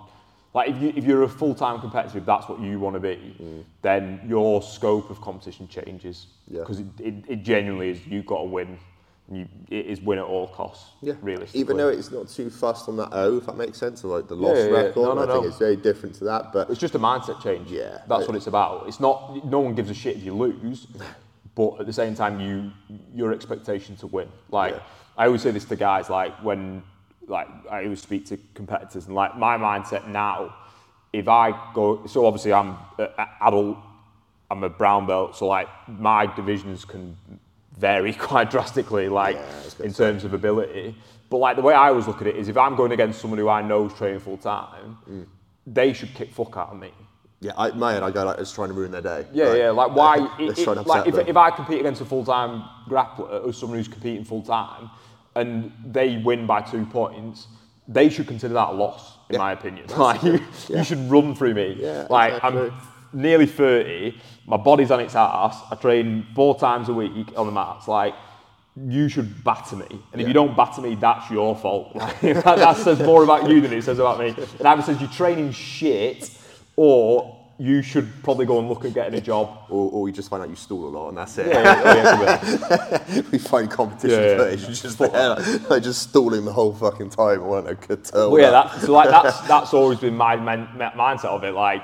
like 0.54 0.70
if 0.70 0.82
you 0.82 0.94
if 0.96 1.04
you're 1.06 1.24
a 1.24 1.30
full 1.30 1.54
time 1.54 1.80
competitor, 1.80 2.18
if 2.18 2.26
that's 2.26 2.50
what 2.50 2.60
you 2.60 2.80
want 2.80 2.96
to 2.96 3.00
be, 3.00 3.66
then 3.82 4.20
your 4.28 4.62
scope 4.62 5.10
of 5.10 5.22
competition 5.22 5.68
changes 5.68 6.28
Mm. 6.50 6.56
Yeah. 6.56 6.60
because 6.62 6.80
it, 6.80 6.88
it, 7.00 7.14
it 7.28 7.44
genuinely 7.44 7.90
is 7.92 8.08
you've 8.08 8.26
got 8.26 8.40
to 8.40 8.46
win. 8.46 8.80
And 9.28 9.38
you, 9.38 9.48
it 9.70 9.86
is 9.86 10.02
win 10.02 10.18
at 10.18 10.26
all 10.26 10.48
costs. 10.48 10.90
yeah, 11.04 11.14
realistically. 11.22 11.60
even 11.62 11.78
though 11.78 11.90
it's 11.90 12.10
not 12.10 12.28
too 12.30 12.50
fast 12.50 12.90
on 12.90 12.98
that 12.98 13.10
O, 13.12 13.38
if 13.38 13.46
that 13.46 13.56
makes 13.58 13.78
sense, 13.78 14.04
or 14.04 14.18
like 14.18 14.28
the 14.28 14.34
loss 14.36 14.58
Yeah, 14.58 14.64
yeah, 14.66 14.72
record, 14.72 14.96
No, 14.96 15.14
no, 15.14 15.22
I 15.30 15.34
think 15.36 15.46
it's 15.46 15.60
very 15.60 15.76
different 15.76 16.16
to 16.16 16.24
that. 16.24 16.52
But 16.52 16.72
It's 16.72 16.80
just 16.80 16.96
a 16.96 17.00
mindset 17.00 17.40
change. 17.44 17.70
Yeah. 17.70 18.00
That's 18.08 18.26
what 18.26 18.36
it's 18.36 18.48
about. 18.48 18.88
It's 18.88 19.00
not 19.00 19.46
no 19.46 19.60
one 19.60 19.76
gives 19.76 19.92
a 19.92 19.94
shit 19.94 20.16
if 20.18 20.24
you 20.24 20.34
lose, 20.34 20.88
but 21.56 21.80
at 21.80 21.86
the 21.86 21.94
same 21.94 22.16
time 22.16 22.40
you 22.40 22.72
your 23.14 23.32
expectation 23.32 23.96
to 23.98 24.08
win. 24.08 24.30
Like 24.50 24.74
Yeah. 24.74 24.80
I 25.20 25.26
always 25.26 25.42
say 25.42 25.52
this 25.52 25.66
to 25.66 25.76
guys 25.76 26.10
like 26.10 26.34
when 26.42 26.82
like 27.28 27.48
I 27.70 27.84
always 27.84 28.02
speak 28.02 28.26
to 28.28 28.38
competitors 28.56 29.06
and 29.06 29.14
like 29.14 29.38
my 29.38 29.58
mindset 29.58 30.08
now 30.08 30.56
if 31.12 31.28
I 31.28 31.52
go 31.74 32.06
so 32.08 32.26
obviously 32.26 32.54
I'm 32.54 32.78
a, 32.98 33.28
adult 33.42 33.78
I'm 34.50 34.64
a 34.64 34.70
brown 34.70 35.06
belt 35.06 35.36
so 35.36 35.46
like 35.46 35.68
my 35.88 36.26
divisions 36.38 36.86
can 36.86 37.18
vary 37.78 38.14
quite 38.30 38.50
drastically 38.50 39.10
like 39.10 39.36
Yeah, 39.36 39.42
I 39.42 39.64
was 39.66 39.74
gonna 39.74 39.88
in 39.90 39.94
terms 39.94 40.24
of 40.24 40.34
ability 40.34 40.96
but 41.30 41.38
like 41.38 41.58
the 41.58 41.62
way 41.64 41.74
I 41.74 41.90
always 41.90 42.08
look 42.08 42.22
at 42.22 42.28
it 42.28 42.38
is 42.38 42.48
if 42.48 42.58
I'm 42.58 42.76
going 42.78 42.94
against 42.94 43.20
someone 43.20 43.40
who 43.40 43.50
I 43.50 43.62
know 43.62 43.88
is 43.88 43.94
training 43.94 44.22
full 44.22 44.38
time 44.38 44.98
Mm. 45.10 45.26
they 45.68 45.92
should 45.92 46.14
kick 46.14 46.32
fuck 46.32 46.56
out 46.56 46.70
of 46.70 46.80
me 46.80 46.92
yeah, 47.42 47.54
I, 47.58 47.72
my 47.72 47.94
head, 47.94 48.04
I 48.04 48.12
go 48.12 48.26
like, 48.26 48.38
it's 48.40 48.52
trying 48.52 48.68
to 48.68 48.74
ruin 48.74 48.92
their 48.92 49.02
day. 49.02 49.26
yeah, 49.32 49.54
yeah. 49.54 49.70
Like 49.70 49.96
why? 49.96 50.16
it- 50.40 50.60
it- 50.60 50.68
like 50.86 51.08
if, 51.08 51.16
them. 51.16 51.26
if 51.26 51.38
I 51.38 51.50
compete 51.52 51.80
against 51.80 52.02
a 52.02 52.06
full-time 52.06 52.64
grappler 52.90 53.46
or 53.46 53.54
someone 53.54 53.78
who's 53.78 53.88
competing 53.88 54.26
full-time, 54.26 54.90
and 55.40 55.72
they 55.86 56.18
win 56.18 56.46
by 56.46 56.62
two 56.62 56.86
points, 56.86 57.48
they 57.88 58.10
should 58.10 58.28
consider 58.28 58.54
that 58.54 58.70
a 58.70 58.74
loss, 58.74 59.18
in 59.30 59.34
Yeah. 59.36 59.40
my 59.40 59.52
opinion. 59.54 59.86
Like 59.98 60.22
you, 60.24 60.40
Yeah. 60.68 60.78
you 60.80 60.84
should 60.84 61.10
run 61.10 61.36
through 61.36 61.54
me. 61.56 61.78
Yeah, 61.80 62.08
like 62.10 62.34
exactly. 62.34 62.62
I'm 62.62 63.22
nearly 63.28 63.46
thirty. 63.48 64.20
My 64.46 64.58
body's 64.58 64.92
on 64.92 65.00
its 65.00 65.16
ass. 65.16 65.56
I 65.72 65.76
train 65.76 66.26
four 66.36 66.58
times 66.60 66.90
a 66.90 66.94
week 66.94 67.28
on 67.38 67.46
the 67.48 67.52
mats. 67.54 67.88
Like. 67.88 68.16
You 68.88 69.10
should 69.10 69.44
batter 69.44 69.76
me, 69.76 69.88
and 70.14 70.22
if 70.22 70.28
you 70.28 70.34
don't 70.34 70.56
batter 70.56 70.80
me, 70.80 70.96
that's 70.96 71.30
your 71.30 71.54
fault. 71.54 71.94
Like, 71.96 72.22
that, 72.22 72.44
that 72.46 72.78
says 72.78 73.00
more 73.00 73.24
about 73.26 73.50
you 73.50 73.60
than 73.60 73.74
it 73.74 73.84
says 73.84 74.00
about 74.00 74.20
me. 74.20 74.28
It 74.30 74.66
either 74.66 74.82
says 74.84 75.02
you're 75.02 75.10
training 75.10 75.52
shit, 75.52 76.32
or 76.78 77.36
you 77.60 77.82
should 77.82 78.10
probably 78.24 78.46
go 78.46 78.58
and 78.58 78.70
look 78.70 78.86
at 78.86 78.94
getting 78.94 79.16
a 79.16 79.22
job. 79.22 79.66
Or, 79.70 79.92
or 79.92 80.08
you 80.08 80.14
just 80.14 80.30
find 80.30 80.42
out 80.42 80.50
you 80.50 80.56
stall 80.56 80.88
a 80.88 80.90
lot 80.90 81.10
and 81.10 81.18
that's 81.18 81.38
it. 81.38 81.48
Yeah, 81.48 81.62
yeah, 81.62 82.22
yeah, 82.22 83.06
yeah. 83.10 83.22
we 83.32 83.38
find 83.38 83.70
competition 83.70 84.18
Yeah, 84.18 84.28
yeah. 84.30 84.38
footage, 84.38 84.62
you're 84.62 84.72
just 84.72 84.98
there, 84.98 85.36
like, 85.70 85.84
just 85.84 86.10
stalling 86.10 86.46
the 86.46 86.54
whole 86.54 86.74
fucking 86.74 87.10
time. 87.10 87.46
weren't 87.46 87.68
a 87.70 87.76
good 87.76 88.06
turn. 88.06 88.32
Well, 88.32 88.42
yeah, 88.42 88.52
that, 88.52 88.80
so 88.80 88.94
like 88.94 89.10
that's 89.10 89.42
that's 89.42 89.74
always 89.74 90.00
been 90.00 90.16
my 90.16 90.38
men, 90.38 90.68
mindset 90.78 91.26
of 91.26 91.44
it. 91.44 91.52
Like, 91.54 91.84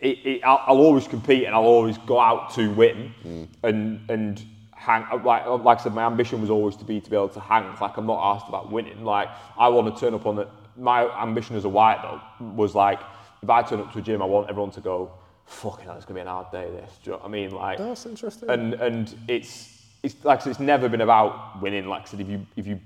it, 0.00 0.18
it, 0.26 0.40
I'll, 0.44 0.62
I'll 0.66 0.78
always 0.78 1.06
compete 1.06 1.44
and 1.44 1.54
I'll 1.54 1.62
always 1.62 1.96
go 1.98 2.18
out 2.18 2.52
to 2.54 2.68
win, 2.72 3.14
hmm. 3.22 3.44
and 3.62 4.00
and 4.10 4.44
hang. 4.72 5.06
Like 5.22 5.46
like 5.46 5.78
I 5.78 5.82
said, 5.82 5.94
my 5.94 6.04
ambition 6.04 6.40
was 6.40 6.50
always 6.50 6.74
to 6.76 6.84
be 6.84 7.00
to 7.00 7.08
be 7.08 7.14
able 7.14 7.28
to 7.28 7.40
hang. 7.40 7.72
Like 7.80 7.96
I'm 7.96 8.06
not 8.06 8.34
asked 8.34 8.48
about 8.48 8.72
winning. 8.72 9.04
Like 9.04 9.28
I 9.56 9.68
want 9.68 9.94
to 9.94 10.00
turn 10.00 10.12
up 10.12 10.26
on 10.26 10.34
the. 10.36 10.48
My 10.76 11.04
ambition 11.22 11.54
as 11.54 11.66
a 11.66 11.68
white 11.68 12.00
belt 12.02 12.20
was 12.56 12.74
like, 12.74 12.98
if 13.42 13.50
I 13.50 13.62
turn 13.62 13.80
up 13.80 13.92
to 13.92 13.98
a 13.98 14.02
gym, 14.02 14.22
I 14.22 14.24
want 14.24 14.48
everyone 14.48 14.70
to 14.72 14.80
go. 14.80 15.10
Fucking 15.46 15.84
hell, 15.84 15.96
it's 15.96 16.04
gonna 16.04 16.18
be 16.18 16.20
an 16.20 16.28
hard 16.28 16.50
day. 16.52 16.70
This, 16.70 16.98
do 17.02 17.10
you 17.10 17.16
know 17.16 17.18
what 17.18 17.26
I 17.26 17.30
mean? 17.30 17.50
Like, 17.50 17.78
That's 17.78 18.06
interesting. 18.06 18.48
and 18.48 18.74
and 18.74 19.14
it's 19.28 19.82
it's 20.02 20.14
like 20.24 20.46
it's 20.46 20.60
never 20.60 20.88
been 20.88 21.00
about 21.00 21.60
winning. 21.60 21.86
Like 21.88 22.02
I 22.02 22.04
said, 22.04 22.20
if 22.20 22.28
you 22.28 22.46
if 22.56 22.66
you 22.66 22.80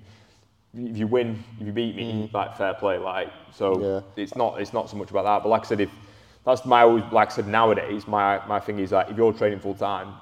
if 0.75 0.97
you 0.97 1.07
win, 1.07 1.43
if 1.61 1.67
you 1.67 1.73
beat 1.73 1.95
me, 1.95 2.31
like 2.33 2.57
fair 2.57 2.75
play. 2.75 2.99
Like 2.99 3.29
so, 3.53 3.75
Mm. 3.77 3.83
Yeah. 4.17 4.23
it's 4.23 4.35
not 4.35 4.61
it's 4.61 4.73
not 4.73 4.89
so 4.89 4.97
much 4.97 5.11
about 5.11 5.25
that. 5.25 5.43
But 5.43 5.51
like 5.51 5.63
I 5.65 5.67
said, 5.67 5.81
if 5.81 5.91
that's 6.45 6.65
my 6.65 6.83
always 6.83 7.05
like 7.13 7.31
I 7.31 7.35
said 7.35 7.47
nowadays, 7.47 8.07
my 8.09 8.45
my 8.47 8.59
thing 8.59 8.79
is 8.79 8.93
like 8.93 9.11
if 9.11 9.17
you're 9.17 9.33
training 9.35 9.61
full 9.61 9.75
time 9.75 10.15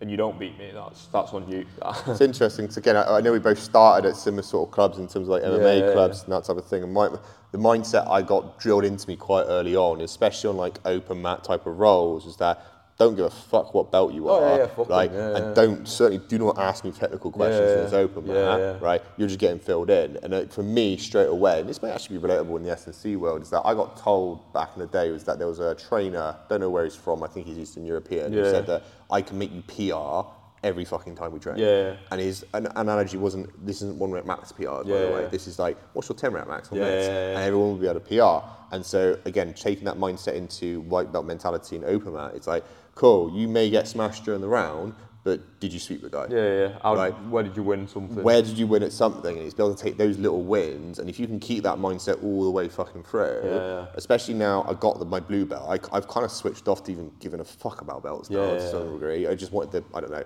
and 0.00 0.10
you 0.10 0.16
don't 0.16 0.38
beat 0.38 0.56
me, 0.58 0.70
that's 0.72 1.06
that's 1.06 1.32
on 1.32 1.48
you. 1.50 1.66
It's 2.06 2.20
interesting 2.20 2.64
because 2.66 2.76
again, 2.76 2.96
I, 2.96 3.16
I 3.16 3.20
know 3.20 3.32
we 3.32 3.38
both 3.38 3.58
started 3.58 4.08
at 4.08 4.16
similar 4.16 4.42
sort 4.42 4.68
of 4.68 4.72
clubs 4.74 4.98
in 4.98 5.04
terms 5.08 5.16
of 5.16 5.28
like 5.28 5.42
MMA 5.42 5.80
Yeah, 5.80 5.86
yeah, 5.86 5.92
clubs 5.92 6.22
and 6.22 6.32
that 6.32 6.44
type 6.44 6.56
of 6.56 6.66
thing. 6.66 6.82
And 6.82 6.92
my, 6.92 7.08
the 7.52 7.58
mindset 7.58 8.08
I 8.08 8.22
got 8.22 8.58
drilled 8.58 8.84
into 8.84 9.08
me 9.08 9.16
quite 9.16 9.44
early 9.44 9.74
on, 9.76 10.00
especially 10.00 10.50
on 10.50 10.56
like 10.56 10.78
open 10.84 11.20
mat 11.22 11.42
type 11.44 11.66
of 11.66 11.78
rolls, 11.78 12.26
is 12.26 12.36
that 12.36 12.64
don't 12.98 13.14
give 13.14 13.26
a 13.26 13.30
fuck 13.30 13.74
what 13.74 13.92
belt 13.92 14.12
you 14.12 14.28
Oh, 14.28 14.42
are, 14.42 14.48
yeah, 14.50 14.56
yeah, 14.56 14.66
fuck 14.66 14.88
like, 14.88 15.12
them, 15.12 15.30
yeah, 15.30 15.36
and 15.36 15.46
yeah. 15.46 15.54
don't 15.54 15.86
certainly 15.88 16.24
do 16.26 16.36
not 16.36 16.58
ask 16.58 16.84
me 16.84 16.90
technical 16.90 17.30
questions 17.30 17.70
Yeah, 17.70 17.76
in 17.78 17.84
this 17.84 17.92
open 17.92 18.26
mat, 18.26 18.34
yeah. 18.58 18.76
right? 18.80 19.00
You're 19.16 19.28
just 19.28 19.38
getting 19.38 19.60
filled 19.60 19.88
in. 19.88 20.18
And 20.24 20.34
uh, 20.34 20.46
for 20.46 20.64
me, 20.64 20.96
straight 20.96 21.28
away, 21.28 21.60
and 21.60 21.68
this 21.68 21.80
may 21.80 21.90
actually 21.92 22.18
be 22.18 22.26
relatable 22.26 22.56
in 22.56 22.64
the 22.64 22.72
S&C 22.72 23.14
world, 23.14 23.42
is 23.42 23.50
that 23.50 23.62
I 23.64 23.72
got 23.74 23.96
told 23.98 24.52
back 24.52 24.70
in 24.74 24.80
the 24.80 24.88
day 24.88 25.12
was 25.12 25.22
that 25.24 25.38
there 25.38 25.46
was 25.46 25.60
a 25.60 25.76
trainer, 25.76 26.34
don't 26.48 26.58
know 26.58 26.70
where 26.70 26.82
he's 26.82 26.96
from, 26.96 27.22
I 27.22 27.28
think 27.28 27.46
he's 27.46 27.56
Eastern 27.58 27.86
European, 27.86 28.32
who 28.32 28.42
said 28.44 28.66
that 28.66 28.82
I 29.10 29.22
can 29.22 29.38
make 29.38 29.52
you 29.52 29.62
PR 29.62 30.28
every 30.64 30.84
fucking 30.84 31.14
time 31.14 31.32
we 31.32 31.38
train. 31.38 31.56
Yeah. 31.56 31.94
And 32.10 32.20
his 32.20 32.44
an- 32.52 32.68
analogy 32.76 33.16
wasn't 33.16 33.64
this 33.64 33.76
isn't 33.82 33.96
one 33.96 34.10
rep 34.10 34.26
max 34.26 34.50
PR 34.52 34.62
by 34.64 34.82
the 34.82 34.88
Yeah, 34.88 35.14
way. 35.14 35.22
yeah. 35.22 35.28
This 35.28 35.46
is 35.46 35.58
like 35.58 35.76
what's 35.92 36.08
your 36.08 36.16
ten 36.16 36.32
rep 36.32 36.48
max 36.48 36.70
on 36.72 36.78
Yeah, 36.78 36.84
this? 36.84 37.08
And 37.08 37.38
everyone 37.44 37.68
will 37.70 37.76
be 37.76 37.86
able 37.88 38.00
to 38.00 38.06
PR. 38.06 38.74
And 38.74 38.84
so 38.84 39.18
again, 39.24 39.54
taking 39.54 39.84
that 39.84 39.96
mindset 39.96 40.34
into 40.34 40.80
white 40.82 41.12
belt 41.12 41.26
mentality 41.26 41.76
and 41.76 41.84
open 41.84 42.12
mat, 42.12 42.32
it's 42.34 42.46
like 42.46 42.64
cool. 42.94 43.30
You 43.30 43.46
may 43.48 43.70
get 43.70 43.86
smashed 43.86 44.24
during 44.24 44.40
the 44.40 44.48
round, 44.48 44.94
but 45.24 45.60
did 45.60 45.72
you 45.72 45.78
sweep 45.80 46.00
the 46.02 46.08
guy? 46.08 46.26
Yeah, 46.30 46.58
yeah. 46.68 46.78
How, 46.82 46.94
Right. 46.94 47.12
Where 47.28 47.42
did 47.42 47.56
you 47.56 47.62
win 47.62 47.86
something? 47.88 48.22
Where 48.22 48.40
did 48.40 48.56
you 48.56 48.66
win 48.66 48.82
at 48.82 48.92
something? 48.92 49.36
And 49.36 49.44
it's 49.44 49.54
be 49.54 49.62
able 49.62 49.74
to 49.74 49.82
take 49.82 49.98
those 49.98 50.16
little 50.18 50.42
wins, 50.42 50.98
and 50.98 51.08
if 51.08 51.18
you 51.20 51.26
can 51.26 51.40
keep 51.40 51.62
that 51.64 51.76
mindset 51.78 52.22
all 52.22 52.44
the 52.44 52.50
way 52.50 52.68
fucking 52.68 53.02
through, 53.04 53.40
Yeah, 53.44 53.54
yeah. 53.54 53.86
especially 53.94 54.34
now 54.34 54.64
I 54.68 54.74
got 54.74 54.98
the, 54.98 55.04
my 55.04 55.20
blue 55.20 55.44
belt, 55.44 55.66
I, 55.68 55.96
I've 55.96 56.08
kind 56.08 56.24
of 56.24 56.30
switched 56.32 56.68
off 56.68 56.84
to 56.84 56.92
even 56.92 57.10
giving 57.20 57.40
a 57.40 57.44
fuck 57.44 57.80
about 57.80 58.02
belts 58.02 58.30
now 58.30 58.52
Yeah, 58.52 58.54
to 58.58 58.70
some 58.70 58.92
degree. 58.92 59.26
I 59.26 59.34
just 59.34 59.52
wanted 59.52 59.72
the, 59.72 59.96
I 59.96 60.00
don't 60.00 60.10
know, 60.12 60.24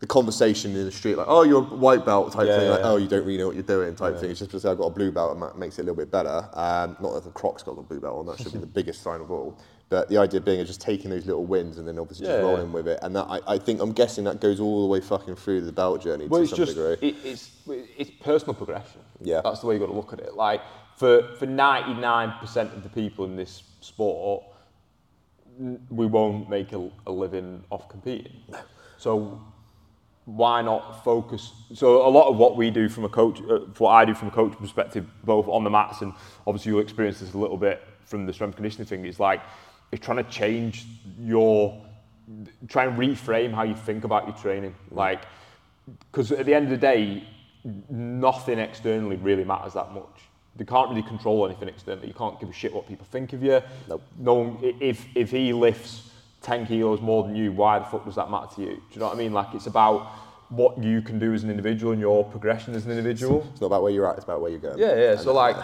the 0.00 0.06
conversation 0.08 0.72
in 0.74 0.84
the 0.84 0.90
street, 0.92 1.16
like, 1.16 1.28
oh, 1.28 1.42
you're 1.44 1.62
a 1.62 1.76
white 1.76 2.04
belt 2.04 2.32
type 2.32 2.46
thing, 2.48 2.68
like, 2.68 2.80
oh, 2.82 2.96
you 2.96 3.06
don't 3.08 3.24
really 3.24 3.38
know 3.38 3.46
what 3.46 3.54
you're 3.54 3.62
doing 3.62 3.94
type 3.94 4.18
thing. 4.18 4.28
It's 4.30 4.38
just 4.40 4.50
because 4.50 4.64
I've 4.64 4.76
got 4.76 4.86
a 4.86 4.90
blue 4.90 5.10
belt 5.12 5.32
and 5.32 5.42
that 5.42 5.56
makes 5.56 5.78
it 5.78 5.82
a 5.82 5.84
little 5.84 5.96
bit 5.96 6.10
better. 6.10 6.48
Um, 6.52 6.96
not 7.00 7.14
that 7.14 7.24
the 7.24 7.30
Croc's 7.30 7.62
got 7.62 7.76
the 7.76 7.82
blue 7.82 8.00
belt 8.00 8.18
on, 8.18 8.26
that 8.26 8.38
should 8.38 8.52
be 8.52 8.58
the 8.58 8.66
biggest 8.66 9.02
sign 9.02 9.20
of 9.20 9.30
all. 9.30 9.58
But 9.90 10.08
the 10.08 10.16
idea 10.18 10.40
being 10.40 10.60
is 10.60 10.66
just 10.68 10.80
taking 10.80 11.10
those 11.10 11.26
little 11.26 11.44
wins 11.44 11.78
and 11.78 11.86
then 11.86 11.98
obviously 11.98 12.26
Yeah, 12.26 12.34
just 12.34 12.42
yeah. 12.44 12.48
rolling 12.50 12.72
with 12.72 12.88
it. 12.88 12.98
And 13.02 13.14
that 13.16 13.26
I, 13.28 13.40
I 13.46 13.58
think 13.58 13.80
I'm 13.80 13.92
guessing 13.92 14.24
that 14.24 14.40
goes 14.40 14.58
all 14.58 14.82
the 14.82 14.88
way 14.88 15.00
fucking 15.00 15.36
through 15.36 15.60
the 15.60 15.72
belt 15.72 16.02
journey 16.02 16.26
Well, 16.26 16.40
to 16.40 16.46
some 16.48 16.56
just 16.56 16.74
degree. 16.74 17.08
it, 17.08 17.16
it's 17.24 17.50
it's 17.98 18.10
personal 18.10 18.54
progression. 18.54 19.00
Yeah. 19.20 19.40
that's 19.44 19.60
the 19.60 19.66
way 19.66 19.74
you 19.74 19.80
got 19.80 19.86
to 19.86 19.92
look 19.92 20.12
at 20.12 20.20
it. 20.20 20.34
Like 20.34 20.62
for 20.96 21.34
for 21.38 21.46
ninety 21.46 21.94
nine 22.00 22.32
percent 22.40 22.72
of 22.72 22.82
the 22.82 22.88
people 22.88 23.24
in 23.26 23.36
this 23.36 23.62
sport, 23.80 24.44
we 25.90 26.06
won't 26.06 26.48
make 26.48 26.72
a, 26.72 26.90
a 27.06 27.12
living 27.12 27.62
off 27.70 27.88
competing. 27.88 28.32
So 28.96 29.40
why 30.24 30.62
not 30.62 31.04
focus? 31.04 31.52
So 31.74 32.06
a 32.06 32.08
lot 32.08 32.28
of 32.28 32.36
what 32.38 32.56
we 32.56 32.70
do 32.70 32.88
from 32.88 33.04
a 33.04 33.08
coach, 33.10 33.40
uh, 33.42 33.58
what 33.78 33.90
I 33.90 34.04
do 34.06 34.14
from 34.14 34.28
a 34.28 34.30
coach 34.30 34.56
perspective, 34.58 35.06
both 35.24 35.46
on 35.48 35.62
the 35.62 35.70
mats 35.70 36.00
and 36.00 36.12
obviously 36.46 36.72
you'll 36.72 36.80
experience 36.80 37.20
this 37.20 37.34
a 37.34 37.38
little 37.38 37.58
bit 37.58 37.82
from 38.06 38.24
the 38.26 38.32
strength 38.32 38.56
conditioning 38.56 38.86
thing. 38.86 39.04
Is 39.04 39.20
like 39.20 39.42
it's 39.94 40.04
trying 40.04 40.22
to 40.22 40.30
change 40.30 40.86
your, 41.20 41.80
try 42.68 42.84
and 42.84 42.98
reframe 42.98 43.54
how 43.54 43.62
you 43.62 43.76
think 43.76 44.02
about 44.04 44.26
your 44.26 44.36
training. 44.36 44.74
Mm. 44.90 44.96
Like 44.96 45.22
because 46.10 46.32
at 46.32 46.46
the 46.46 46.54
end 46.54 46.64
of 46.64 46.70
the 46.70 46.76
day, 46.76 47.24
nothing 47.88 48.58
externally 48.58 49.16
really 49.16 49.44
matters 49.44 49.74
that 49.74 49.92
much. 49.92 50.20
You 50.58 50.64
can't 50.64 50.88
really 50.88 51.02
control 51.02 51.46
anything 51.46 51.68
externally. 51.68 52.08
You 52.08 52.14
can't 52.14 52.38
give 52.38 52.48
a 52.48 52.52
shit 52.52 52.72
what 52.72 52.86
people 52.86 53.06
think 53.10 53.32
of 53.32 53.42
you. 53.42 53.60
Nope. 53.88 54.02
No, 54.18 54.34
one- 54.34 54.74
if 54.80 55.06
if 55.14 55.30
he 55.30 55.52
lifts 55.52 56.10
ten 56.42 56.66
kilos 56.66 57.00
more 57.00 57.24
than 57.24 57.34
you, 57.36 57.52
why 57.52 57.78
the 57.78 57.84
fuck 57.84 58.04
does 58.04 58.14
that 58.16 58.30
matter 58.30 58.48
to 58.56 58.60
you? 58.62 58.68
Do 58.68 58.82
you 58.92 59.00
know 59.00 59.06
what 59.06 59.16
I 59.16 59.18
mean? 59.18 59.32
Like 59.32 59.54
it's 59.54 59.66
about 59.66 60.06
what 60.50 60.80
you 60.82 61.02
can 61.02 61.18
do 61.18 61.32
as 61.32 61.42
an 61.42 61.50
individual 61.50 61.92
and 61.92 62.00
your 62.00 62.24
progression 62.24 62.74
as 62.74 62.84
an 62.84 62.92
individual. 62.92 63.46
It's 63.52 63.60
not 63.60 63.68
about 63.68 63.82
where 63.82 63.92
you're 63.92 64.08
at, 64.08 64.16
it's 64.16 64.24
about 64.24 64.40
where 64.40 64.50
you're 64.50 64.60
going. 64.60 64.78
Yeah, 64.78 64.94
yeah. 64.94 65.16
So 65.16 65.30
uh, 65.30 65.34
like, 65.34 65.56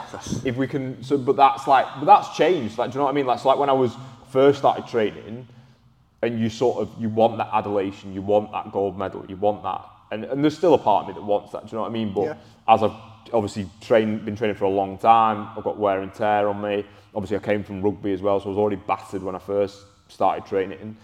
if 0.45 0.57
we 0.57 0.66
can, 0.66 1.03
so 1.05 1.19
but 1.19 1.37
that's 1.37 1.66
like, 1.69 1.87
but 1.99 2.07
that's 2.07 2.37
changed. 2.37 2.79
Like, 2.79 2.90
do 2.90 2.95
you 2.95 2.99
know 2.99 3.05
what 3.05 3.11
I 3.11 3.14
mean? 3.14 3.27
Like, 3.27 3.38
so 3.38 3.49
like 3.49 3.59
when 3.59 3.71
I 3.71 3.75
was 3.75 3.95
first 4.31 4.59
started 4.59 4.87
training, 4.87 5.47
and 6.23 6.40
you 6.40 6.49
sort 6.51 6.79
of 6.79 6.90
you 6.99 7.09
want 7.09 7.38
that 7.38 7.49
adulation, 7.53 8.12
you 8.12 8.23
want 8.23 8.53
that 8.53 8.73
gold 8.73 8.99
medal, 8.99 9.25
you 9.29 9.37
want 9.37 9.62
that, 9.62 9.85
and 10.11 10.25
and 10.25 10.43
there's 10.43 10.57
still 10.57 10.75
a 10.75 10.79
part 10.79 11.03
of 11.03 11.09
me 11.09 11.14
that 11.14 11.27
wants 11.27 11.53
that. 11.53 11.62
Do 11.62 11.69
you 11.71 11.77
know 11.77 11.83
what 11.83 11.88
I 11.88 11.93
mean? 11.93 12.12
But 12.12 12.25
Yeah. 12.25 12.35
as 12.69 12.83
I've 12.83 12.97
obviously 13.33 13.69
trained, 13.81 14.25
been 14.25 14.37
training 14.37 14.57
for 14.57 14.64
a 14.64 14.71
long 14.71 14.99
time, 14.99 15.49
I've 15.57 15.64
got 15.64 15.79
wear 15.79 16.01
and 16.01 16.12
tear 16.12 16.49
on 16.49 16.61
me. 16.61 16.85
Obviously, 17.14 17.37
I 17.37 17.40
came 17.40 17.64
from 17.64 17.83
rugby 17.83 18.12
as 18.12 18.23
well, 18.23 18.40
so 18.40 18.47
I 18.47 18.49
was 18.51 18.59
already 18.59 18.81
battered 18.87 19.23
when 19.23 19.35
I 19.35 19.38
first 19.38 19.85
started 20.09 20.47
training. 20.47 20.97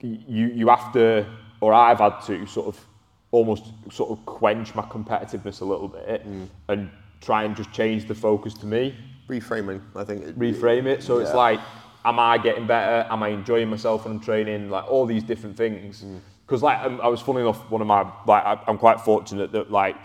You 0.00 0.46
you 0.48 0.68
have 0.68 0.92
to, 0.92 1.26
or 1.60 1.72
I've 1.72 1.98
had 1.98 2.20
to 2.26 2.46
sort 2.46 2.68
of 2.68 2.84
almost 3.30 3.64
sort 3.90 4.10
of 4.10 4.24
quench 4.24 4.74
my 4.74 4.82
competitiveness 4.82 5.60
a 5.60 5.64
little 5.64 5.88
bit 5.88 6.26
mm. 6.26 6.48
and 6.68 6.90
try 7.20 7.44
and 7.44 7.56
just 7.56 7.72
change 7.72 8.06
the 8.06 8.14
focus 8.14 8.54
to 8.54 8.66
me 8.66 8.94
Reframing, 9.28 9.80
I 9.96 10.04
think. 10.04 10.24
reframe 10.38 10.86
it. 10.86 11.02
So 11.02 11.18
it's 11.18 11.34
like, 11.34 11.60
am 12.06 12.18
I 12.18 12.38
getting 12.38 12.66
better? 12.66 13.06
Am 13.10 13.22
I 13.22 13.28
enjoying 13.28 13.68
myself 13.68 14.04
when 14.04 14.14
I'm 14.14 14.20
training? 14.20 14.70
Like 14.70 14.90
all 14.90 15.04
these 15.06 15.22
different 15.24 15.56
things. 15.56 16.02
Mm. 16.02 16.20
Because 16.46 16.62
like 16.62 16.78
um, 16.80 17.00
I 17.02 17.08
was 17.08 17.20
funny 17.20 17.40
enough, 17.40 17.70
one 17.70 17.80
of 17.80 17.86
my 17.86 18.02
like 18.26 18.44
I, 18.44 18.58
I'm 18.66 18.78
quite 18.78 19.00
fortunate 19.00 19.52
that 19.52 19.70
like 19.70 19.96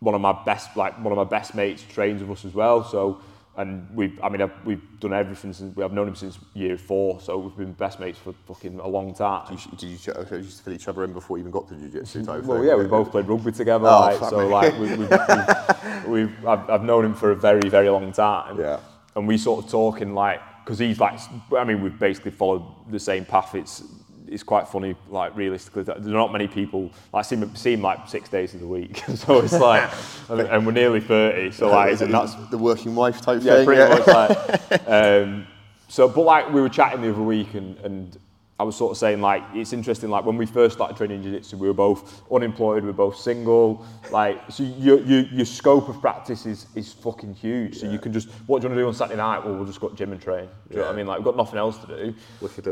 one 0.00 0.14
of 0.14 0.20
my 0.20 0.32
best 0.44 0.76
like 0.76 0.98
one 0.98 1.12
of 1.12 1.18
my 1.18 1.24
best 1.24 1.54
mates 1.54 1.82
trains 1.82 2.22
with 2.22 2.30
us 2.30 2.44
as 2.44 2.54
well. 2.54 2.82
So 2.82 3.20
and 3.58 3.86
we've 3.94 4.18
I 4.22 4.30
mean 4.30 4.40
I've, 4.40 4.52
we've 4.64 4.80
done 4.98 5.12
everything 5.12 5.52
since 5.52 5.78
I've 5.78 5.92
known 5.92 6.08
him 6.08 6.16
since 6.16 6.38
year 6.54 6.78
four. 6.78 7.20
So 7.20 7.36
we've 7.36 7.56
been 7.56 7.74
best 7.74 8.00
mates 8.00 8.18
for 8.18 8.32
fucking 8.46 8.80
a 8.80 8.88
long 8.88 9.14
time. 9.14 9.52
You 9.52 9.76
Did 9.76 10.06
you, 10.06 10.12
uh, 10.14 10.24
you 10.30 10.36
used 10.38 10.56
to 10.58 10.64
fill 10.64 10.72
each 10.72 10.88
other 10.88 11.04
in 11.04 11.12
before 11.12 11.36
you 11.36 11.42
even 11.42 11.52
got 11.52 11.68
to 11.68 11.74
jiu-jitsu 11.74 12.24
type 12.24 12.44
Well, 12.44 12.58
thing? 12.60 12.68
yeah, 12.68 12.76
we 12.76 12.86
both 12.86 13.10
played 13.10 13.28
rugby 13.28 13.52
together. 13.52 13.86
Oh, 13.86 14.00
like, 14.00 14.18
so, 14.30 14.38
me. 14.38 14.44
like, 14.46 14.72
we, 14.78 14.96
we've, 14.96 14.98
we've, 15.00 16.06
we've 16.08 16.46
I've, 16.46 16.70
I've 16.70 16.82
known 16.84 17.04
him 17.04 17.14
for 17.14 17.30
a 17.32 17.36
very, 17.36 17.68
very 17.68 17.90
long 17.90 18.10
time. 18.12 18.58
Yeah. 18.58 18.80
And 19.14 19.28
we 19.28 19.36
sort 19.36 19.62
of 19.66 19.70
talking 19.70 20.14
like, 20.14 20.40
because 20.64 20.78
he's 20.78 21.00
like, 21.00 21.18
I 21.56 21.64
mean, 21.64 21.82
we've 21.82 21.98
basically 21.98 22.30
followed 22.30 22.64
the 22.90 23.00
same 23.00 23.24
path. 23.24 23.54
It's 23.54 23.82
it's 24.28 24.42
quite 24.42 24.66
funny, 24.66 24.96
like 25.10 25.36
realistically, 25.36 25.82
that 25.82 26.02
there's 26.02 26.14
not 26.14 26.32
many 26.32 26.48
people 26.48 26.90
like 27.12 27.24
see 27.24 27.72
him, 27.72 27.82
like 27.82 28.08
six 28.08 28.28
days 28.28 28.54
of 28.54 28.60
the 28.60 28.66
week. 28.66 29.02
so 29.14 29.40
it's 29.40 29.52
like, 29.52 29.90
and, 30.28 30.40
and 30.40 30.66
we're 30.66 30.72
nearly 30.72 31.00
thirty. 31.00 31.50
So 31.50 31.68
like, 31.70 31.92
Is 31.92 32.00
it 32.00 32.06
and 32.06 32.14
that's 32.14 32.34
the 32.50 32.58
working 32.58 32.94
wife 32.94 33.20
type 33.20 33.42
yeah, 33.42 33.56
thing? 33.56 33.66
pretty 33.66 33.94
much 33.94 34.06
like. 34.06 34.38
Um, 34.86 35.46
so, 35.88 36.08
but 36.08 36.22
like 36.22 36.50
we 36.52 36.62
were 36.62 36.70
chatting 36.70 37.02
the 37.02 37.10
other 37.10 37.22
week, 37.22 37.54
and, 37.54 37.76
and 37.78 38.18
I 38.60 38.64
was 38.64 38.76
sort 38.76 38.92
of 38.92 38.98
saying 38.98 39.20
like 39.20 39.42
it's 39.54 39.72
interesting. 39.72 40.10
Like 40.10 40.24
when 40.24 40.36
we 40.36 40.46
first 40.46 40.74
started 40.76 40.96
training 40.96 41.22
jiu-jitsu, 41.22 41.56
we 41.56 41.66
were 41.66 41.74
both 41.74 42.22
unemployed, 42.30 42.82
we 42.82 42.88
were 42.88 42.92
both 42.92 43.16
single. 43.16 43.84
Like 44.10 44.40
so, 44.50 44.62
your 44.62 45.00
your, 45.00 45.20
your 45.22 45.46
scope 45.46 45.88
of 45.88 46.00
practice 46.00 46.46
is 46.46 46.66
is 46.74 46.92
fucking 46.92 47.34
huge. 47.34 47.78
So 47.78 47.90
you 47.90 47.98
can 47.98 48.12
just 48.12 48.28
what 48.46 48.60
do 48.60 48.66
you 48.66 48.68
want 48.70 48.78
to 48.78 48.82
do 48.82 48.88
on 48.88 48.94
Saturday 48.94 49.16
night? 49.16 49.44
Well, 49.44 49.54
we'll 49.56 49.64
just 49.64 49.80
go 49.80 49.88
to 49.88 49.96
gym 49.96 50.12
and 50.12 50.20
train. 50.20 50.48
Do 50.68 50.74
you 50.74 50.76
know 50.80 50.86
what 50.86 50.92
I 50.92 50.96
mean? 50.96 51.06
Like 51.06 51.18
we've 51.18 51.24
got 51.24 51.36
nothing 51.36 51.58
else 51.58 51.78
to 51.78 51.86
do. 51.86 52.14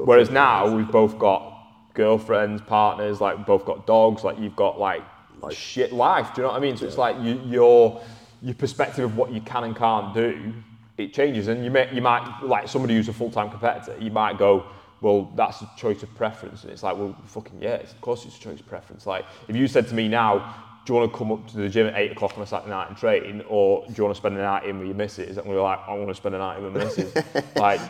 Whereas 0.05 0.31
now 0.31 0.73
we've 0.75 0.91
both 0.91 1.19
got 1.19 1.57
girlfriends, 1.95 2.63
partners, 2.63 3.21
like 3.21 3.37
we've 3.37 3.47
both 3.47 3.65
got 3.65 3.87
dogs. 3.87 4.23
Like 4.23 4.39
you've 4.39 4.57
got 4.57 4.79
like 4.79 5.03
Life. 5.43 5.55
shit 5.55 5.93
life. 5.93 6.35
Do 6.35 6.43
you 6.43 6.47
know 6.47 6.53
what 6.53 6.59
I 6.59 6.61
mean? 6.61 6.77
So 6.77 6.87
it's 6.87 6.99
like 6.99 7.17
you, 7.21 7.41
your 7.47 8.01
your 8.43 8.55
perspective 8.55 9.05
of 9.05 9.17
what 9.17 9.33
you 9.33 9.41
can 9.41 9.65
and 9.65 9.75
can't 9.77 10.15
do, 10.15 10.53
it 10.99 11.13
changes. 11.15 11.49
And 11.49 11.65
you 11.65 11.71
may 11.71 11.93
you 11.93 12.03
might 12.03 12.43
like 12.43 12.69
somebody 12.69 12.95
who's 12.95 13.09
a 13.09 13.13
full 13.13 13.31
time 13.31 13.51
competitor, 13.51 13.97
you 13.99 14.11
might 14.11 14.39
go, 14.39 14.67
well, 15.01 15.33
that's 15.35 15.63
a 15.63 15.71
choice 15.77 16.03
of 16.03 16.15
preference. 16.15 16.63
And 16.63 16.73
it's 16.73 16.83
like, 16.83 16.97
well, 16.97 17.17
fucking 17.27 17.61
yeah, 17.61 17.75
it's, 17.75 17.93
of 17.93 18.01
course 18.01 18.25
it's 18.25 18.37
a 18.37 18.41
choice 18.41 18.61
of 18.61 18.67
preference. 18.67 19.07
Like 19.07 19.25
if 19.49 19.57
you 19.57 19.67
said 19.69 19.89
to 19.89 19.95
me 19.95 20.09
now. 20.09 20.67
Do 20.87 20.95
you 20.95 20.99
want 20.99 21.13
to 21.13 21.19
come 21.19 21.31
up 21.31 21.47
to 21.49 21.59
the 21.59 21.69
gym 21.69 21.89
at 21.89 21.95
eight 21.97 22.13
o'clock 22.13 22.39
on 22.39 22.43
a 22.43 22.47
Saturday 22.47 22.71
night 22.71 22.89
and 22.89 22.97
train, 22.97 23.45
or 23.49 23.85
do 23.87 23.93
you 23.95 24.03
want 24.03 24.17
to 24.17 24.19
spend 24.19 24.35
the 24.35 24.41
night 24.41 24.65
in 24.65 24.79
with 24.79 24.87
your 24.89 24.97
missus? 24.97 25.37
And 25.37 25.47
we're 25.47 25.61
like, 25.61 25.79
I 25.87 25.93
want 25.93 26.09
to 26.09 26.15
spend 26.15 26.35
the 26.35 26.39
night 26.39 26.57
in 26.57 26.65
with 26.65 26.73
my 26.73 26.85
missus. 26.85 27.15
like, 27.57 27.81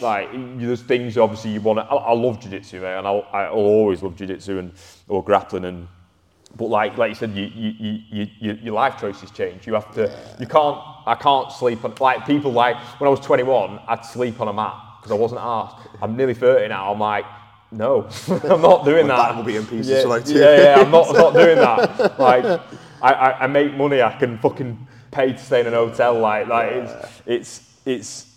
like 0.00 0.30
there's 0.58 0.80
things 0.80 1.18
obviously 1.18 1.50
you 1.50 1.60
want 1.60 1.80
to. 1.80 1.84
I, 1.84 1.94
I 1.94 2.12
love 2.14 2.40
jiu-jitsu, 2.40 2.80
mate, 2.80 2.96
and 2.96 3.06
I'll, 3.06 3.28
I'll 3.34 3.52
always 3.52 4.02
love 4.02 4.16
jiu-jitsu 4.16 4.58
and 4.58 4.72
or 5.08 5.22
grappling 5.22 5.66
and 5.66 5.86
but 6.56 6.66
like 6.66 6.96
like 6.98 7.10
you 7.10 7.14
said, 7.14 7.30
you, 7.32 7.44
you, 7.44 7.74
you, 7.78 7.98
you, 8.10 8.26
you, 8.40 8.52
your 8.62 8.74
life 8.74 9.00
choices 9.00 9.30
change. 9.30 9.66
You 9.66 9.74
have 9.74 9.92
to. 9.94 10.14
You 10.38 10.46
can't. 10.46 10.78
I 11.06 11.14
can't 11.14 11.50
sleep 11.50 11.84
on 11.84 11.94
like 12.00 12.26
people 12.26 12.52
like 12.52 12.76
when 12.98 13.08
I 13.08 13.10
was 13.10 13.20
21, 13.20 13.80
I'd 13.88 14.04
sleep 14.04 14.40
on 14.40 14.48
a 14.48 14.52
mat 14.52 14.91
because 15.02 15.10
I 15.10 15.16
wasn't 15.16 15.40
asked. 15.42 15.76
I'm 16.00 16.16
nearly 16.16 16.34
30 16.34 16.68
now. 16.68 16.92
I'm 16.92 17.00
like. 17.00 17.24
No, 17.74 18.06
I'm 18.28 18.60
not 18.60 18.84
doing 18.84 19.06
My 19.06 19.16
that. 19.16 19.28
back 19.28 19.36
will 19.36 19.44
be 19.44 19.56
in 19.56 19.64
pieces 19.64 19.88
yeah, 19.88 20.02
for 20.02 20.08
like 20.08 20.26
two 20.26 20.38
yeah, 20.38 20.60
yeah, 20.60 20.80
I'm 20.82 20.90
not, 20.90 21.08
I'm 21.08 21.16
not 21.16 21.32
doing 21.32 21.56
that. 21.56 22.18
Like, 22.18 22.44
I, 23.00 23.12
I, 23.12 23.44
I 23.44 23.46
make 23.46 23.74
money. 23.74 24.02
I 24.02 24.14
can 24.18 24.36
fucking 24.36 24.86
pay 25.10 25.32
to 25.32 25.38
stay 25.38 25.60
in 25.60 25.68
an 25.68 25.72
hotel. 25.72 26.18
Like, 26.18 26.48
like 26.48 26.70
it's, 26.70 27.22
it's, 27.24 27.76
it's, 27.86 28.32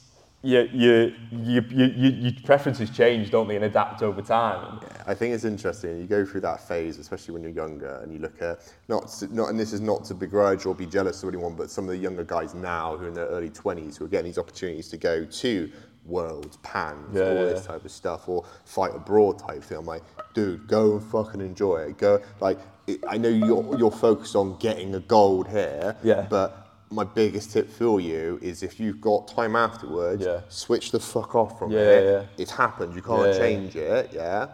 your, 0.46 0.66
your, 0.66 1.08
your, 1.32 1.64
your, 1.64 1.88
your, 1.88 2.12
your 2.12 2.34
preferences 2.44 2.92
change, 2.92 3.32
don't 3.32 3.48
they, 3.48 3.56
and 3.56 3.66
adapt 3.66 4.04
over 4.04 4.22
time. 4.22 4.80
I 5.08 5.16
think 5.16 5.34
it's 5.34 5.44
interesting. 5.44 6.00
You 6.00 6.06
go 6.06 6.24
through 6.24 6.42
that 6.42 6.68
phase, 6.68 7.00
especially 7.00 7.34
when 7.34 7.42
you're 7.42 7.52
younger, 7.52 8.00
and 8.04 8.14
you 8.14 8.20
look 8.20 8.40
at 8.44 8.60
not 8.88 9.08
to, 9.08 9.36
not, 9.36 9.50
and 9.50 9.60
this 9.60 9.74
is 9.74 9.82
not 9.82 10.06
to 10.06 10.14
begrudge 10.14 10.68
or 10.68 10.76
be 10.76 10.86
jealous 10.86 11.24
of 11.24 11.30
anyone, 11.30 11.56
but 11.56 11.72
some 11.72 11.86
of 11.86 11.90
the 11.90 11.98
younger 11.98 12.24
guys 12.24 12.54
now 12.54 12.96
who 12.96 13.06
are 13.06 13.08
in 13.08 13.16
their 13.16 13.26
early 13.26 13.50
20s 13.50 13.98
who 13.98 14.06
are 14.06 14.08
getting 14.08 14.28
these 14.28 14.38
opportunities 14.38 14.88
to 14.90 14.98
go 14.98 15.26
to 15.26 15.72
worlds, 16.06 16.58
pans, 16.64 17.16
Yeah, 17.16 17.22
all 17.24 17.34
yeah, 17.34 17.44
this 17.46 17.66
type 17.66 17.84
of 17.86 17.92
stuff, 17.92 18.28
or 18.30 18.46
fight 18.66 18.96
abroad 18.96 19.40
type 19.40 19.64
thing. 19.64 19.78
I'm 19.78 19.86
like, 19.86 20.04
dude, 20.34 20.68
go 20.68 20.94
and 20.94 21.04
fucking 21.04 21.42
enjoy 21.42 21.78
it. 21.84 21.98
Go, 21.98 22.22
like, 22.40 22.60
it, 22.88 23.00
I 23.08 23.18
know 23.18 23.30
you're 23.30 23.78
you're 23.80 23.92
focused 23.92 24.36
on 24.36 24.58
getting 24.60 24.94
a 24.96 25.00
gold 25.00 25.48
here, 25.48 25.96
Yeah. 26.04 26.28
but 26.30 26.62
my 26.92 27.04
biggest 27.04 27.52
tip 27.52 27.68
for 27.70 28.00
you 28.00 28.38
is 28.44 28.62
if 28.62 28.80
you've 28.80 29.02
got 29.02 29.28
time 29.28 29.56
afterwards, 29.56 30.24
Yeah. 30.24 30.42
switch 30.50 30.92
the 30.92 31.00
fuck 31.00 31.34
off 31.36 31.58
from 31.58 31.72
it. 31.72 31.76
yeah. 31.76 32.24
It's 32.38 32.52
happened. 32.52 32.96
You 32.96 33.02
can't 33.02 33.36
change 33.36 33.76
it. 33.76 34.12
Yeah. 34.14 34.50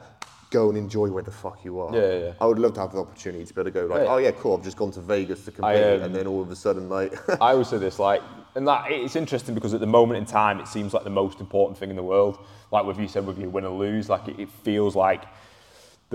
Go 0.50 0.70
and 0.70 0.78
enjoy 0.78 1.10
where 1.10 1.24
the 1.24 1.32
fuck 1.32 1.64
you 1.64 1.80
are. 1.80 1.94
Yeah, 1.96 2.18
yeah. 2.18 2.32
I 2.42 2.46
would 2.46 2.60
love 2.60 2.74
to 2.74 2.82
have 2.82 2.92
the 2.94 3.00
opportunity 3.00 3.46
to 3.46 3.54
be 3.54 3.62
able 3.62 3.72
to 3.72 3.80
go 3.80 3.86
like, 3.86 4.08
oh 4.08 4.18
yeah, 4.18 4.32
cool. 4.32 4.56
I've 4.58 4.64
just 4.64 4.78
gone 4.78 4.92
to 4.92 5.02
Vegas 5.02 5.44
to 5.46 5.52
compete, 5.52 5.84
um, 5.84 6.02
and 6.04 6.16
then 6.16 6.26
all 6.28 6.42
of 6.42 6.50
a 6.52 6.56
sudden 6.56 6.90
like, 6.90 7.14
I 7.42 7.52
always 7.52 7.68
say 7.70 7.78
this, 7.78 8.00
like, 8.00 8.22
and 8.56 8.68
that 8.68 8.92
it's 8.92 9.16
interesting 9.16 9.56
because 9.56 9.74
at 9.74 9.80
the 9.80 9.88
moment 9.88 10.18
in 10.18 10.26
time, 10.26 10.60
it 10.60 10.68
seems 10.68 10.94
like 10.94 11.04
the 11.04 11.10
most 11.10 11.40
important 11.40 11.78
thing 11.78 11.90
in 11.90 11.96
the 11.96 12.04
world. 12.04 12.40
Like 12.72 12.86
with 12.86 13.00
you 13.00 13.08
said, 13.08 13.26
with 13.26 13.38
you 13.38 13.50
win 13.50 13.66
or 13.66 13.78
lose, 13.78 14.10
like 14.10 14.28
it, 14.28 14.40
it 14.40 14.50
feels 14.64 14.96
like 14.96 15.24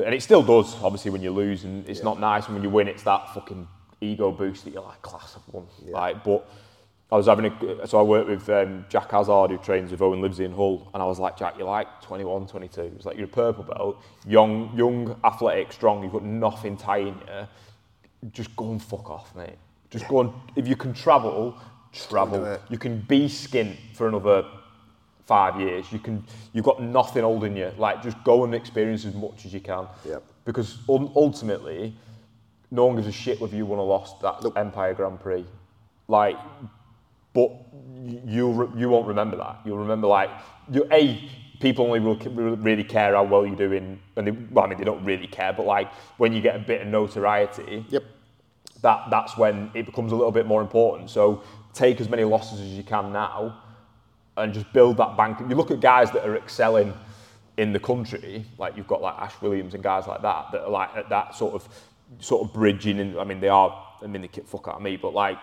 and 0.04 0.14
it 0.14 0.22
still 0.22 0.42
does, 0.42 0.74
obviously, 0.82 1.10
when 1.10 1.22
you 1.22 1.30
lose, 1.30 1.64
and 1.64 1.88
it's 1.88 2.02
not 2.02 2.20
nice. 2.20 2.46
And 2.46 2.54
when 2.54 2.62
you 2.62 2.70
win, 2.70 2.88
it's 2.88 3.02
that 3.04 3.32
fucking 3.32 3.66
ego 4.00 4.30
boost 4.30 4.64
that 4.64 4.74
you're 4.74 4.82
like, 4.82 5.00
class 5.00 5.36
of 5.36 5.42
one. 5.54 5.66
Like, 5.86 6.22
but 6.22 6.46
I 7.10 7.16
was 7.16 7.26
having 7.26 7.46
a, 7.46 7.86
so 7.86 7.98
I 7.98 8.02
worked 8.02 8.28
with 8.28 8.48
um, 8.50 8.84
Jack 8.90 9.10
Hazard, 9.10 9.50
who 9.50 9.58
trains 9.58 9.90
with 9.90 10.02
Owen 10.02 10.20
Livesey 10.20 10.44
in 10.44 10.52
Hull, 10.52 10.90
and 10.92 11.02
I 11.02 11.06
was 11.06 11.18
like, 11.18 11.38
Jack, 11.38 11.54
you're 11.56 11.66
like 11.66 12.02
21, 12.02 12.46
22. 12.46 12.82
He 12.82 12.88
was 12.90 13.06
like, 13.06 13.16
you're 13.16 13.26
a 13.26 13.28
purple 13.28 13.64
belt, 13.64 14.02
young, 14.26 14.70
young, 14.76 15.18
athletic, 15.24 15.72
strong, 15.72 16.02
you've 16.02 16.12
got 16.12 16.24
nothing 16.24 16.76
tying 16.76 17.18
you. 17.26 17.48
Just 18.32 18.54
go 18.56 18.72
and 18.72 18.82
fuck 18.82 19.08
off, 19.08 19.34
mate. 19.34 19.56
Just 19.88 20.08
go 20.08 20.20
and, 20.20 20.32
if 20.56 20.68
you 20.68 20.76
can 20.76 20.92
travel, 20.92 21.56
travel. 22.04 22.58
You 22.68 22.78
can 22.78 23.00
be 23.00 23.26
skint 23.26 23.76
for 23.94 24.08
another 24.08 24.44
five 25.26 25.60
years. 25.60 25.90
You 25.90 25.98
can, 25.98 26.24
you've 26.52 26.64
got 26.64 26.80
nothing 26.82 27.22
holding 27.22 27.56
you. 27.56 27.72
Like, 27.78 28.02
just 28.02 28.22
go 28.24 28.44
and 28.44 28.54
experience 28.54 29.04
as 29.04 29.14
much 29.14 29.44
as 29.44 29.52
you 29.52 29.60
can. 29.60 29.86
Yep. 30.06 30.22
Because 30.44 30.78
un- 30.88 31.10
ultimately, 31.16 31.94
no 32.70 32.86
one 32.86 32.96
gives 32.96 33.08
a 33.08 33.12
shit 33.12 33.40
whether 33.40 33.56
you 33.56 33.66
won 33.66 33.78
or 33.78 33.86
lost 33.86 34.20
that 34.20 34.42
Nope. 34.42 34.56
Empire 34.56 34.94
Grand 34.94 35.20
Prix. 35.20 35.44
Like, 36.08 36.36
but 37.32 37.50
you 38.24 38.50
re- 38.52 38.80
you 38.80 38.88
won't 38.88 39.06
remember 39.06 39.36
that. 39.36 39.58
You'll 39.64 39.78
remember 39.78 40.06
like 40.06 40.30
you 40.70 40.86
a 40.90 41.28
people 41.60 41.86
only 41.86 42.00
will 42.00 42.16
really 42.56 42.84
care 42.84 43.14
how 43.14 43.24
well 43.24 43.46
you're 43.46 43.56
doing, 43.56 43.98
and 44.16 44.26
they, 44.26 44.30
well, 44.30 44.64
I 44.64 44.68
mean 44.68 44.78
they 44.78 44.84
don't 44.84 45.04
really 45.04 45.26
care, 45.26 45.52
but 45.52 45.66
like 45.66 45.92
when 46.18 46.32
you 46.32 46.40
get 46.40 46.54
a 46.56 46.58
bit 46.60 46.82
of 46.82 46.88
notoriety, 46.88 47.84
Yep. 47.88 48.04
that 48.82 49.10
that's 49.10 49.36
when 49.36 49.70
it 49.74 49.84
becomes 49.86 50.12
a 50.12 50.16
little 50.16 50.32
bit 50.32 50.46
more 50.46 50.60
important. 50.62 51.10
So 51.10 51.42
take 51.76 52.00
as 52.00 52.08
many 52.08 52.24
losses 52.24 52.60
as 52.60 52.68
you 52.68 52.82
can 52.82 53.12
now, 53.12 53.62
and 54.36 54.52
just 54.52 54.72
build 54.72 54.96
that 54.96 55.16
bank. 55.16 55.38
You 55.40 55.54
look 55.54 55.70
at 55.70 55.80
guys 55.80 56.10
that 56.12 56.26
are 56.26 56.36
excelling 56.36 56.92
in 57.56 57.72
the 57.72 57.80
country, 57.80 58.44
like 58.58 58.76
you've 58.76 58.88
got 58.88 59.00
like 59.02 59.14
Ash 59.18 59.34
Williams 59.40 59.74
and 59.74 59.82
guys 59.82 60.06
like 60.06 60.22
that 60.22 60.50
that 60.52 60.62
are 60.62 60.70
like 60.70 60.90
at 60.96 61.08
that 61.08 61.34
sort 61.34 61.54
of 61.54 61.68
sort 62.20 62.42
of 62.46 62.52
bridging. 62.52 62.98
And 63.00 63.18
I 63.18 63.24
mean 63.24 63.40
they 63.40 63.48
are. 63.48 63.70
I 64.02 64.06
mean 64.06 64.22
they 64.22 64.28
kick 64.28 64.46
fuck 64.46 64.68
out 64.68 64.76
of 64.76 64.82
me, 64.82 64.96
but 64.96 65.14
like. 65.14 65.38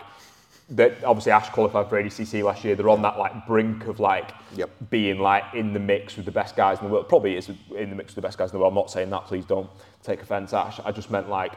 That 0.70 1.04
obviously 1.04 1.30
Ash 1.30 1.50
qualified 1.50 1.90
for 1.90 2.02
ADCC 2.02 2.42
last 2.42 2.64
year. 2.64 2.74
They're 2.74 2.88
on 2.88 3.02
that 3.02 3.18
like 3.18 3.46
brink 3.46 3.86
of 3.86 4.00
like 4.00 4.30
Yep. 4.56 4.70
being 4.88 5.18
like 5.18 5.44
in 5.52 5.74
the 5.74 5.78
mix 5.78 6.16
with 6.16 6.24
the 6.24 6.32
best 6.32 6.56
guys 6.56 6.78
in 6.78 6.86
the 6.86 6.90
world. 6.90 7.06
Probably 7.06 7.36
is 7.36 7.50
in 7.76 7.90
the 7.90 7.94
mix 7.94 8.12
with 8.12 8.22
the 8.22 8.26
best 8.26 8.38
guys 8.38 8.48
in 8.50 8.54
the 8.56 8.60
world. 8.60 8.70
I'm 8.70 8.74
not 8.74 8.90
saying 8.90 9.10
that. 9.10 9.26
Please 9.26 9.44
don't 9.44 9.68
take 10.02 10.22
offence, 10.22 10.54
Ash. 10.54 10.80
I 10.82 10.90
just 10.90 11.10
meant 11.10 11.28
like 11.28 11.52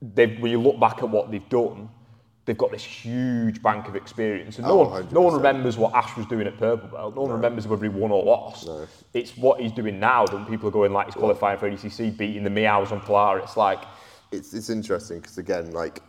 they've, 0.00 0.40
when 0.40 0.50
you 0.50 0.58
look 0.62 0.80
back 0.80 1.02
at 1.02 1.10
what 1.10 1.30
they've 1.30 1.46
done, 1.50 1.90
they've 2.50 2.58
got 2.58 2.72
this 2.72 2.82
huge 2.82 3.62
bank 3.62 3.86
of 3.86 3.94
experience. 3.94 4.58
And 4.58 4.66
no, 4.66 4.80
Oh, 4.80 4.88
one, 4.88 5.08
no 5.12 5.20
one 5.20 5.34
remembers 5.34 5.78
what 5.78 5.94
Ash 5.94 6.16
was 6.16 6.26
doing 6.26 6.48
at 6.48 6.58
Purple 6.58 6.88
Belt. 6.88 7.14
No 7.14 7.22
one 7.22 7.30
remembers 7.30 7.68
whether 7.68 7.84
he 7.84 7.88
won 7.88 8.10
or 8.10 8.24
lost. 8.24 8.66
No. 8.66 8.88
It's 9.14 9.36
what 9.36 9.60
he's 9.60 9.70
doing 9.70 10.00
now 10.00 10.26
that 10.26 10.48
people 10.48 10.68
are 10.68 10.72
going 10.72 10.92
like 10.92 11.06
he's 11.06 11.14
qualifying 11.14 11.60
for 11.60 11.70
ADCC, 11.70 12.16
beating 12.16 12.42
the 12.42 12.50
Miyaos 12.50 12.90
on 12.90 13.02
Polar. 13.02 13.38
It's 13.38 13.56
like, 13.56 13.84
it's 14.32 14.52
it's 14.52 14.68
interesting 14.68 15.20
because 15.20 15.38
again, 15.38 15.70
like 15.70 16.02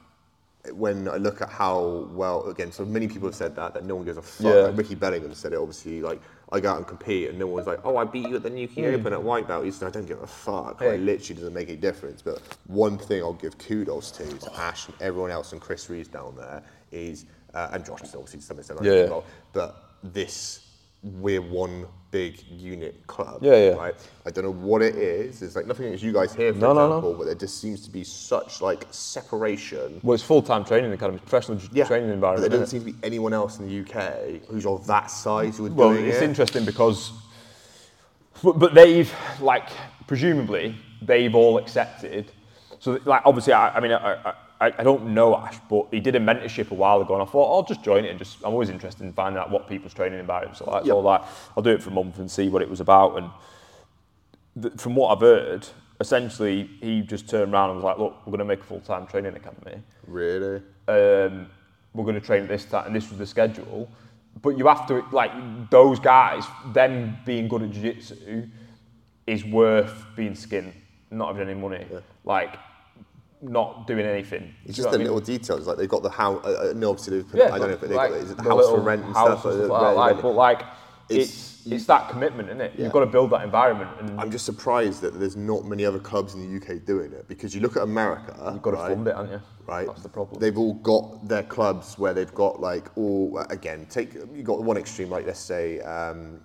when 0.74 1.08
I 1.08 1.18
look 1.18 1.44
at 1.44 1.50
how 1.50 2.08
well 2.12 2.44
again, 2.50 2.72
so 2.72 2.86
many 2.86 3.08
people 3.08 3.28
have 3.28 3.36
said 3.36 3.56
that 3.58 3.76
that 3.76 3.86
no 3.86 3.96
one 3.98 4.06
gives 4.06 4.18
a 4.18 4.24
fuck. 4.24 4.48
Yeah. 4.48 4.62
Like 4.62 4.78
Ricky 4.78 4.96
Bellingham 4.96 5.36
said 5.36 5.54
it. 5.54 5.60
Obviously, 5.60 6.02
like 6.02 6.22
I 6.54 6.60
go 6.60 6.70
out 6.72 6.78
and 6.78 6.88
compete, 6.88 7.30
and 7.30 7.40
no 7.40 7.48
one's 7.48 7.66
like, 7.68 7.80
"Oh, 7.86 7.96
I 7.98 8.04
beat 8.04 8.28
you 8.28 8.36
at 8.36 8.44
the 8.44 8.50
Nuki 8.52 8.94
Open 8.94 9.14
at 9.14 9.24
white 9.24 9.48
belt." 9.48 9.64
He's 9.64 9.82
like, 9.82 9.90
"I 9.96 10.00
don't 10.00 10.06
give 10.08 10.22
a 10.22 10.28
fuck." 10.28 10.82
Like, 10.82 10.90
Hey. 10.92 10.98
literally 10.98 11.36
doesn't 11.40 11.54
make 11.54 11.70
any 11.70 11.78
difference. 11.78 12.22
But 12.22 12.42
one 12.68 12.98
thing 12.98 13.22
I'll 13.24 13.34
give 13.34 13.58
kudos 13.58 14.12
to 14.12 14.26
to 14.26 14.54
Ash 14.60 14.88
and 14.88 14.96
everyone 15.02 15.32
else 15.32 15.54
and 15.54 15.62
Chris 15.62 15.90
Reeves 15.90 16.10
down 16.10 16.36
there 16.36 16.62
is, 16.92 17.26
uh, 17.54 17.70
and 17.72 17.86
Josh 17.86 18.02
is 18.04 18.14
obviously 18.16 18.40
to 18.42 18.46
some 18.46 18.60
extent 18.60 18.80
Yeah. 18.84 18.92
as 18.94 19.10
well. 19.10 19.24
But 19.54 19.76
this. 20.04 20.68
We're 21.04 21.42
one 21.42 21.88
big 22.12 22.44
unit 22.52 23.08
club, 23.08 23.40
Yeah, 23.42 23.56
yeah. 23.70 23.70
right? 23.76 23.96
I 24.26 24.30
don't 24.32 24.44
know 24.44 24.52
what 24.52 24.82
it 24.82 24.96
is. 24.96 25.42
It's 25.42 25.56
like 25.56 25.66
nothing 25.66 25.86
against 25.88 26.04
you 26.04 26.12
guys 26.12 26.34
here, 26.36 26.52
for 26.54 26.60
No, 26.60 26.74
no, 26.74 26.88
no. 26.90 26.98
example, 26.98 27.14
but 27.16 27.26
there 27.26 27.36
just 27.36 27.60
seems 27.62 27.82
to 27.86 27.90
be 27.90 28.04
such 28.04 28.62
like 28.62 28.86
separation. 28.92 30.00
well, 30.04 30.14
it's 30.14 30.22
full 30.24 30.42
time 30.42 30.64
training 30.66 30.92
academy, 30.92 31.20
professional 31.20 31.58
Yeah, 31.72 31.86
training 31.86 32.10
but 32.10 32.14
environment. 32.16 32.52
there 32.52 32.60
doesn't 32.60 32.78
it? 32.78 32.84
seem 32.84 32.94
to 32.94 33.00
be 33.00 33.06
anyone 33.08 33.34
else 33.34 33.60
in 33.60 33.68
the 33.68 33.80
UK 33.82 34.46
who's 34.50 34.66
of 34.66 34.86
that 34.88 35.10
size 35.10 35.58
who 35.58 35.68
are 35.68 35.70
Well, 35.72 35.94
doing 35.94 36.06
it's 36.06 36.22
interesting 36.22 36.66
because, 36.66 37.12
but, 38.44 38.60
but 38.60 38.74
they've 38.74 39.12
like 39.40 39.70
presumably 40.08 40.76
they've 41.02 41.34
all 41.34 41.58
accepted. 41.58 42.32
So 42.80 43.00
like 43.06 43.22
obviously, 43.26 43.54
I, 43.54 43.70
I 43.78 43.80
mean, 43.80 43.92
I, 43.94 44.16
I, 44.16 44.34
I 44.70 44.84
don't 44.84 45.14
know 45.16 45.36
Ash, 45.36 45.58
but 45.70 45.88
he 45.92 46.00
did 46.00 46.16
a 46.16 46.20
mentorship 46.20 46.70
a 46.72 46.76
while 46.76 47.02
ago, 47.02 47.14
and 47.16 47.24
I 47.24 47.26
thought 47.26 47.52
I'll 47.52 47.64
just 47.64 47.84
join 47.84 48.06
it 48.06 48.10
and 48.10 48.20
just. 48.20 48.38
I'm 48.44 48.52
always 48.52 48.70
interested 48.70 49.04
in 49.04 49.12
finding 49.14 49.42
out 49.42 49.50
what 49.50 49.68
people's 49.68 49.94
training 49.94 50.20
environments 50.20 50.62
are 50.62 50.72
like. 50.72 50.86
So 50.86 50.96
Yep. 50.98 51.04
like, 51.04 51.22
I'll 51.58 51.64
do 51.64 51.72
it 51.72 51.82
for 51.82 51.90
a 51.90 51.94
month 51.94 52.20
and 52.20 52.30
see 52.30 52.48
what 52.48 52.62
it 52.62 52.70
was 52.70 52.80
about. 52.80 53.18
And 53.18 53.30
th- 54.62 54.76
from 54.80 54.96
what 54.96 55.10
I've 55.16 55.22
heard, 55.22 55.68
essentially 56.00 56.70
he 56.80 57.02
just 57.02 57.28
turned 57.30 57.54
around 57.54 57.70
and 57.72 57.78
was 57.78 57.84
like, 57.84 57.98
"Look, 57.98 58.16
we're 58.26 58.32
going 58.32 58.40
to 58.40 58.46
make 58.46 58.60
a 58.60 58.64
full 58.64 58.82
time 58.82 59.08
training 59.08 59.36
academy." 59.36 59.82
Really? 60.08 60.62
um, 60.88 61.48
we're 61.94 62.04
going 62.06 62.16
to 62.16 62.22
train 62.26 62.48
this 62.48 62.66
time, 62.66 62.86
and 62.88 62.96
this 62.96 63.10
was 63.10 63.18
the 63.18 63.26
schedule. 63.26 63.90
But 64.42 64.58
you 64.58 64.68
have 64.68 64.86
to 64.88 65.04
like 65.12 65.32
those 65.70 66.00
guys. 66.00 66.46
Them 66.74 67.18
being 67.26 67.48
good 67.48 67.64
at 67.64 67.72
jiu-jitsu 67.72 68.48
is 69.28 69.44
worth 69.44 70.06
being 70.16 70.36
skin, 70.36 70.72
not 71.10 71.28
having 71.36 71.50
any 71.50 71.60
money, 71.60 71.86
like 72.24 72.58
not 73.42 73.88
doing 73.88 74.06
anything. 74.06 74.54
It's 74.66 74.76
just 74.78 74.90
the 74.90 74.96
I 74.96 74.98
mean? 74.98 75.08
little 75.08 75.20
details. 75.22 75.68
Like 75.68 75.78
they've 75.78 75.90
got 75.90 76.04
the 76.04 76.10
house. 76.10 76.44
Uh, 76.46 76.70
uh, 76.72 76.74
no, 76.76 76.92
obviously 76.92 77.26
Yeah, 77.34 77.54
I 77.54 77.60
don't 77.60 77.68
know 77.70 77.74
if 77.74 77.82
they 77.82 77.88
like, 77.88 78.12
got 78.12 78.18
it. 78.18 78.24
Is 78.24 78.32
it 78.32 78.38
the 78.38 78.44
the 78.44 78.50
house 78.50 78.70
for 78.70 78.80
rent 78.80 79.04
and 79.04 79.16
stuff? 79.16 79.46
and 79.46 79.54
uh, 79.54 79.58
stuff 79.58 79.70
like 79.70 79.82
that, 79.82 79.96
like, 79.96 80.22
but 80.22 80.32
like 80.32 80.60
It's- 81.10 81.28
it's 81.28 81.52
it's, 81.64 81.86
that 81.86 82.10
commitment, 82.10 82.50
isn't 82.50 82.62
it? 82.62 82.74
Yeah. 82.76 82.86
You've 82.86 82.94
got 82.94 83.02
to 83.02 83.06
build 83.06 83.30
that 83.32 83.44
environment, 83.44 83.92
and 84.00 84.20
I'm 84.20 84.32
just 84.32 84.46
surprised 84.46 85.02
that 85.02 85.20
there's 85.20 85.36
not 85.36 85.64
many 85.64 85.86
other 85.86 86.00
clubs 86.00 86.34
in 86.34 86.42
the 86.42 86.58
UK 86.58 86.84
doing 86.84 87.12
it 87.14 87.28
because 87.28 87.54
you 87.54 87.62
look 87.62 87.78
at 87.78 87.84
America. 87.84 88.36
you've 88.52 88.64
got 88.64 88.72
to 88.72 88.78
right? 88.78 88.94
fund 88.96 89.08
it, 89.08 89.16
haven't 89.16 89.32
you? 89.32 89.42
right? 89.68 89.86
That's 89.86 90.02
the 90.02 90.10
problem. 90.10 90.40
They've 90.40 90.58
all 90.58 90.74
got 90.74 91.28
their 91.28 91.44
clubs 91.44 92.00
where 92.00 92.16
they've 92.16 92.34
got 92.34 92.60
like 92.60 92.90
all 92.98 93.38
again. 93.52 93.86
Take 93.92 94.16
you 94.34 94.42
got 94.44 94.64
one 94.64 94.78
extreme, 94.78 95.12
like 95.12 95.28
let's 95.28 95.40
say 95.40 95.80
um, 95.82 96.42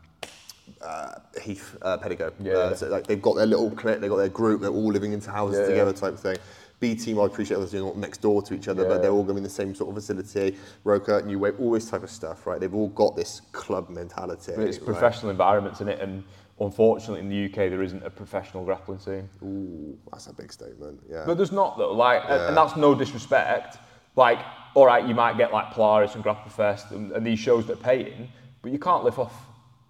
uh, 0.83 1.15
Heath 1.43 1.77
uh, 1.83 1.97
Pedigo. 1.99 2.33
Yeah. 2.43 2.53
Uh, 2.53 2.75
so 2.75 2.89
like 2.89 3.07
they've 3.07 3.23
got 3.23 3.37
their 3.37 3.47
little 3.47 3.71
clique, 3.71 4.01
they've 4.01 4.11
got 4.11 4.17
their 4.17 4.29
group, 4.29 4.61
they're 4.61 4.71
all 4.71 4.93
living 4.93 5.13
into 5.13 5.31
houses 5.31 5.61
Yeah, 5.61 5.67
together, 5.67 5.93
type 5.93 6.13
of 6.13 6.21
thing. 6.21 6.37
B 6.79 6.95
team, 6.95 7.19
I 7.19 7.25
appreciate 7.25 7.57
they're 7.59 7.67
doing 7.67 7.89
it 7.89 7.97
next 7.97 8.19
door 8.21 8.43
to 8.43 8.55
each 8.55 8.69
other, 8.69 8.83
Yeah, 8.83 8.89
but 8.89 9.03
they're 9.03 9.11
all 9.11 9.23
going 9.25 9.29
to 9.29 9.35
be 9.35 9.39
in 9.39 9.45
the 9.45 9.51
same 9.51 9.75
sort 9.75 9.89
of 9.91 9.95
facility. 9.97 10.57
Roca, 10.85 11.23
New 11.25 11.39
Wave, 11.39 11.55
all 11.59 11.71
this 11.71 11.89
type 11.89 12.03
of 12.03 12.11
stuff, 12.11 12.47
right? 12.47 12.61
They've 12.61 12.75
all 12.75 12.89
got 12.89 13.17
this 13.17 13.41
club 13.53 13.89
mentality. 13.89 14.53
But 14.55 14.67
it's 14.67 14.79
right? 14.79 14.87
professional 14.87 15.31
environments 15.31 15.81
in 15.81 15.89
it, 15.89 16.01
and 16.01 16.23
unfortunately 16.61 17.21
in 17.21 17.29
the 17.29 17.45
UK 17.47 17.71
there 17.71 17.83
isn't 17.83 18.03
a 18.05 18.11
professional 18.11 18.65
grappling 18.65 18.99
scene. 18.99 19.29
Ooh, 19.43 19.97
that's 20.13 20.27
a 20.27 20.35
big 20.35 20.53
statement. 20.53 21.01
Yeah. 21.09 21.25
But 21.27 21.37
there's 21.39 21.53
not 21.53 21.79
though, 21.79 21.93
like, 21.93 22.23
and- 22.25 22.31
Yeah. 22.41 22.49
and 22.49 22.57
that's 22.57 22.77
no 22.77 22.95
disrespect. 22.95 23.79
Like, 24.15 24.39
all 24.75 24.87
right, 24.87 25.07
you 25.07 25.15
might 25.15 25.37
get 25.39 25.53
like 25.53 25.71
Polaris 25.71 26.15
and 26.15 26.25
Grapplefest 26.25 26.91
and, 26.91 27.13
and 27.13 27.27
these 27.27 27.39
shows 27.39 27.67
that 27.67 27.75
are 27.75 27.83
paying, 27.83 28.29
but 28.63 28.71
you 28.73 28.79
can't 28.79 29.05
live 29.05 29.19
off 29.19 29.46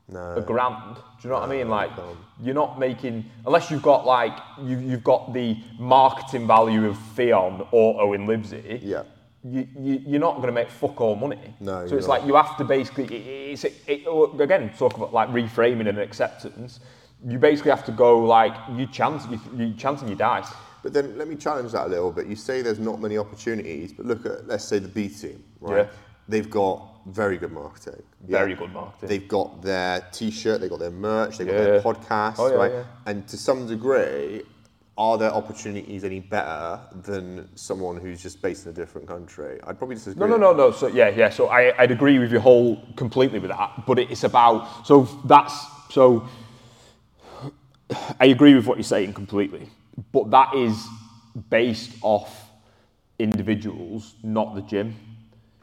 No. 0.09 0.37
a 0.37 0.41
grand. 0.41 0.95
Do 0.95 1.01
you 1.23 1.31
know 1.31 1.41
what 1.41 1.49
I 1.49 1.53
mean? 1.53 1.69
Like, 1.69 1.91
you're 2.41 2.55
not 2.55 2.79
making 2.79 3.25
unless 3.45 3.71
you've 3.71 3.83
got 3.83 4.07
like 4.07 4.37
you, 4.63 4.79
you've 4.79 5.03
got 5.03 5.33
the 5.35 5.57
marketing 5.79 6.47
value 6.47 6.87
of 6.87 6.97
Theon, 7.17 7.67
or 7.73 8.01
Owen 8.01 8.27
Livesey. 8.27 8.81
Yeah. 8.83 9.03
You, 9.43 9.67
you, 9.79 10.03
you're 10.07 10.21
not 10.21 10.37
going 10.37 10.49
to 10.49 10.53
make 10.53 10.71
fuck 10.71 11.01
all 11.01 11.15
money. 11.15 11.55
No, 11.61 11.87
So 11.87 11.97
it's 11.97 12.09
not. 12.09 12.19
like 12.21 12.27
you 12.27 12.35
have 12.35 12.57
to 12.59 12.65
basically, 12.65 13.05
it, 13.15 13.53
it's, 13.53 13.65
it, 13.65 14.03
oh, 14.07 14.37
again, 14.41 14.73
talk 14.77 14.97
about 14.97 15.13
like 15.15 15.29
reframing 15.29 15.89
and 15.89 15.99
acceptance. 15.99 16.81
You 17.25 17.39
basically 17.39 17.71
have 17.71 17.85
to 17.87 17.93
go 17.93 18.19
like, 18.19 18.55
you 18.77 18.87
chance, 18.87 19.25
you, 19.31 19.41
you 19.57 19.75
chancing 19.75 20.09
your 20.09 20.17
dice. 20.17 20.49
But 20.83 20.93
then 20.93 21.17
let 21.17 21.29
me 21.29 21.37
challenge 21.37 21.73
that 21.73 21.87
a 21.87 21.89
little 21.89 22.13
bit. 22.13 22.27
You 22.27 22.37
say 22.37 22.61
there's 22.63 22.79
not 22.81 23.01
many 23.01 23.19
opportunities, 23.19 23.93
but 23.93 24.07
look 24.07 24.27
at 24.27 24.47
let's 24.47 24.65
say 24.65 24.79
the 24.79 24.89
B 24.89 25.09
team, 25.09 25.43
right? 25.61 25.79
Yeah. 25.87 25.89
They've 26.29 26.51
got 26.51 26.96
very 27.07 27.39
good 27.39 27.53
marketing. 27.53 28.03
Very 28.27 28.55
good 28.55 28.73
marketing. 28.73 29.09
They've 29.09 29.29
got 29.29 29.63
their 29.63 30.05
T-shirt, 30.13 30.61
they've 30.61 30.71
got 30.71 30.81
their 30.81 30.91
merch, 30.91 31.39
they've 31.39 31.47
got 31.47 31.53
Yeah, 31.55 31.63
their 31.63 31.75
yeah. 31.77 31.83
podcast, 31.83 32.35
Oh, 32.39 32.49
yeah, 32.49 32.55
right? 32.55 32.73
yeah. 32.73 32.85
And 33.07 33.27
to 33.29 33.37
some 33.37 33.67
degree, 33.67 34.43
are 34.99 35.17
their 35.19 35.31
opportunities 35.31 36.05
any 36.05 36.21
better 36.21 36.81
than 37.03 37.49
someone 37.55 37.97
who's 37.99 38.23
just 38.23 38.41
based 38.43 38.65
in 38.67 38.73
a 38.73 38.75
different 38.75 39.07
country? 39.07 39.61
I'd 39.65 39.79
probably 39.79 39.97
disagree. 39.97 40.21
No, 40.21 40.37
no, 40.37 40.53
no, 40.53 40.53
no. 40.57 40.71
So 40.73 40.87
yeah, 40.89 41.11
yeah. 41.11 41.29
So 41.29 41.49
I, 41.49 41.81
I'd 41.81 41.91
agree 41.91 42.19
with 42.19 42.33
you 42.33 42.41
whole 42.41 42.83
completely 42.97 43.39
with 43.39 43.51
that. 43.51 43.85
But 43.87 43.99
it's 43.99 44.25
about 44.25 44.87
so 44.87 45.03
that's 45.27 45.55
so. 45.91 46.27
I 48.19 48.27
agree 48.27 48.55
with 48.55 48.67
what 48.67 48.79
you're 48.79 48.85
saying 48.85 49.13
completely, 49.13 49.69
but 50.13 50.31
that 50.31 50.55
is 50.55 50.83
based 51.51 51.93
off 52.03 52.51
individuals, 53.19 54.15
not 54.23 54.55
the 54.55 54.63
gym. 54.63 54.97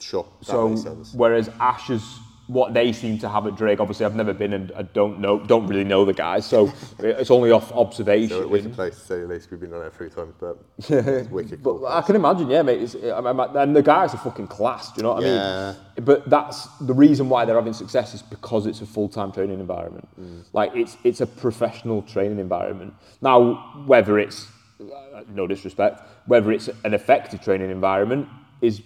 Sure, 0.03 0.25
so 0.41 0.69
whereas 1.13 1.49
Ash's 1.59 2.03
what 2.47 2.73
they 2.73 2.91
seem 2.91 3.17
to 3.17 3.29
have 3.29 3.47
at 3.47 3.55
Drake. 3.55 3.79
Obviously, 3.79 4.05
I've 4.05 4.15
never 4.15 4.33
been 4.33 4.53
and 4.53 4.71
I 4.75 4.81
don't 4.81 5.19
know, 5.19 5.39
don't 5.39 5.65
really 5.65 5.85
know 5.85 6.03
the 6.03 6.13
guys, 6.13 6.45
so 6.45 6.71
it's 6.99 7.31
only 7.31 7.51
off 7.51 7.71
observation. 7.71 8.29
So 8.29 8.47
wicked 8.47 8.73
place 8.73 8.95
to 8.95 9.01
say 9.01 9.19
the 9.21 9.27
least. 9.27 9.49
We've 9.49 9.59
been 9.59 9.73
on 9.73 9.79
there 9.79 9.89
three 9.89 10.09
times, 10.09 10.33
but 10.39 10.57
it's 10.77 11.29
wicked. 11.29 11.63
But 11.63 11.77
cool 11.77 11.87
I 11.87 12.01
can 12.01 12.15
imagine, 12.15 12.49
yeah, 12.49 12.61
mate. 12.61 12.81
It's, 12.81 12.95
I 12.95 13.21
mean, 13.21 13.39
and 13.55 13.75
the 13.75 13.81
guys 13.81 14.13
are 14.13 14.17
fucking 14.17 14.47
class. 14.47 14.91
Do 14.91 14.97
you 14.97 15.03
know 15.03 15.13
what 15.13 15.23
Yeah. 15.23 15.69
I 15.69 15.99
mean? 15.99 16.05
But 16.05 16.29
that's 16.29 16.67
the 16.79 16.93
reason 16.93 17.29
why 17.29 17.45
they're 17.45 17.55
having 17.55 17.73
success 17.73 18.13
is 18.13 18.21
because 18.21 18.65
it's 18.65 18.81
a 18.81 18.85
full-time 18.85 19.31
training 19.31 19.59
environment. 19.59 20.07
Like 20.51 20.75
it's 20.75 20.97
it's 21.03 21.21
a 21.21 21.27
professional 21.27 22.01
training 22.01 22.39
environment. 22.39 22.93
Now, 23.21 23.83
whether 23.85 24.19
it's 24.19 24.47
uh, 24.81 25.21
no 25.29 25.47
disrespect, 25.47 26.01
whether 26.25 26.51
it's 26.51 26.67
an 26.83 26.93
effective 26.93 27.41
training 27.41 27.69
environment 27.71 28.27
is 28.61 28.81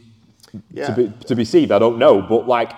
Yeah. 0.71 0.87
to 0.87 0.93
be 0.95 1.13
to 1.25 1.35
be 1.35 1.45
seen. 1.45 1.71
I 1.71 1.79
don't 1.79 1.97
know, 1.97 2.21
but 2.21 2.47
like 2.47 2.71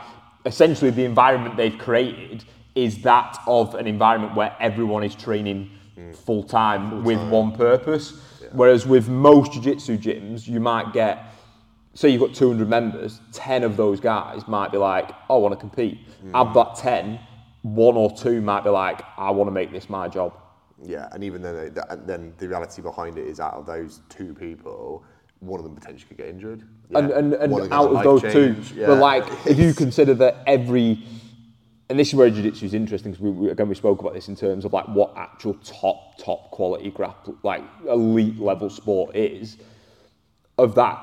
essentially 0.46 0.92
the 0.92 1.06
environment 1.06 1.58
they've 1.58 1.78
created 1.78 2.44
is 2.76 3.02
that 3.02 3.38
of 3.48 3.76
an 3.76 3.88
environment 3.88 4.36
where 4.36 4.56
everyone 4.60 5.04
is 5.04 5.16
training 5.16 5.70
mm. 5.98 6.16
full 6.16 6.44
time 6.44 7.04
with 7.04 7.20
one 7.30 7.52
purpose. 7.52 8.14
Whereas 8.52 8.88
with 8.88 9.10
most 9.10 9.54
jiu-jitsu 9.54 10.00
gyms, 10.00 10.48
you 10.48 10.60
might 10.60 10.92
get 10.92 11.26
say 11.94 12.10
you've 12.10 12.22
got 12.22 12.34
200 12.34 12.68
members, 12.68 13.20
10 13.34 13.64
of 13.64 13.76
those 13.78 14.00
guys 14.00 14.48
might 14.48 14.72
be 14.72 14.78
like, 14.78 15.12
"Oh, 15.30 15.36
I 15.36 15.40
want 15.40 15.54
to 15.54 15.60
compete. 15.60 16.00
Out 16.34 16.48
of 16.48 16.54
that 16.54 16.76
10, 16.76 17.20
one 17.62 17.96
or 17.96 18.16
two 18.16 18.42
might 18.42 18.64
be 18.64 18.70
like, 18.70 19.02
I 19.18 19.32
want 19.32 19.48
to 19.48 19.52
make 19.52 19.72
this 19.72 19.90
my 19.90 20.08
job. 20.08 20.34
Yeah, 20.82 21.10
and 21.12 21.24
even 21.24 21.42
then, 21.42 21.56
they- 21.56 21.70
that- 21.70 21.92
and 21.92 22.08
then 22.08 22.34
the 22.38 22.48
reality 22.48 22.82
behind 22.82 23.18
it 23.18 23.28
is 23.28 23.40
out 23.40 23.56
of 23.56 23.66
those 23.66 24.02
two 24.10 24.34
people, 24.34 25.04
one 25.40 25.60
of 25.60 25.64
them 25.64 25.76
potentially 25.76 26.08
could 26.08 26.18
get 26.18 26.28
injured. 26.28 26.64
and 26.96 27.10
Yeah. 27.10 27.18
and, 27.18 27.34
and 27.34 27.54
them 27.54 27.72
out 27.74 27.92
of 27.96 28.04
those 28.04 28.24
life 28.24 28.34
two. 28.34 28.56
Yeah. 28.76 28.88
but 28.88 28.98
like 29.00 29.24
if 29.46 29.58
you 29.60 29.74
consider 29.74 30.14
that 30.16 30.44
every, 30.48 31.04
and 31.90 31.98
this 31.98 32.10
is 32.10 32.16
where 32.16 32.30
jiu-jitsu 32.30 32.66
is 32.66 32.74
interesting 32.74 33.12
because 33.12 33.24
we, 33.24 33.32
we, 33.32 33.50
again 33.50 33.70
we 33.70 33.76
spoke 33.76 34.00
about 34.02 34.14
this 34.14 34.28
in 34.28 34.36
terms 34.36 34.66
of 34.66 34.74
like 34.74 34.86
what 34.90 35.14
actual 35.16 35.54
top 35.64 36.18
top 36.18 36.52
quality 36.52 36.92
grapple 36.92 37.36
like 37.44 37.64
elite 37.88 38.40
level 38.40 38.70
sport 38.70 39.16
is. 39.16 39.58
Of 40.58 40.76
that, 40.76 41.00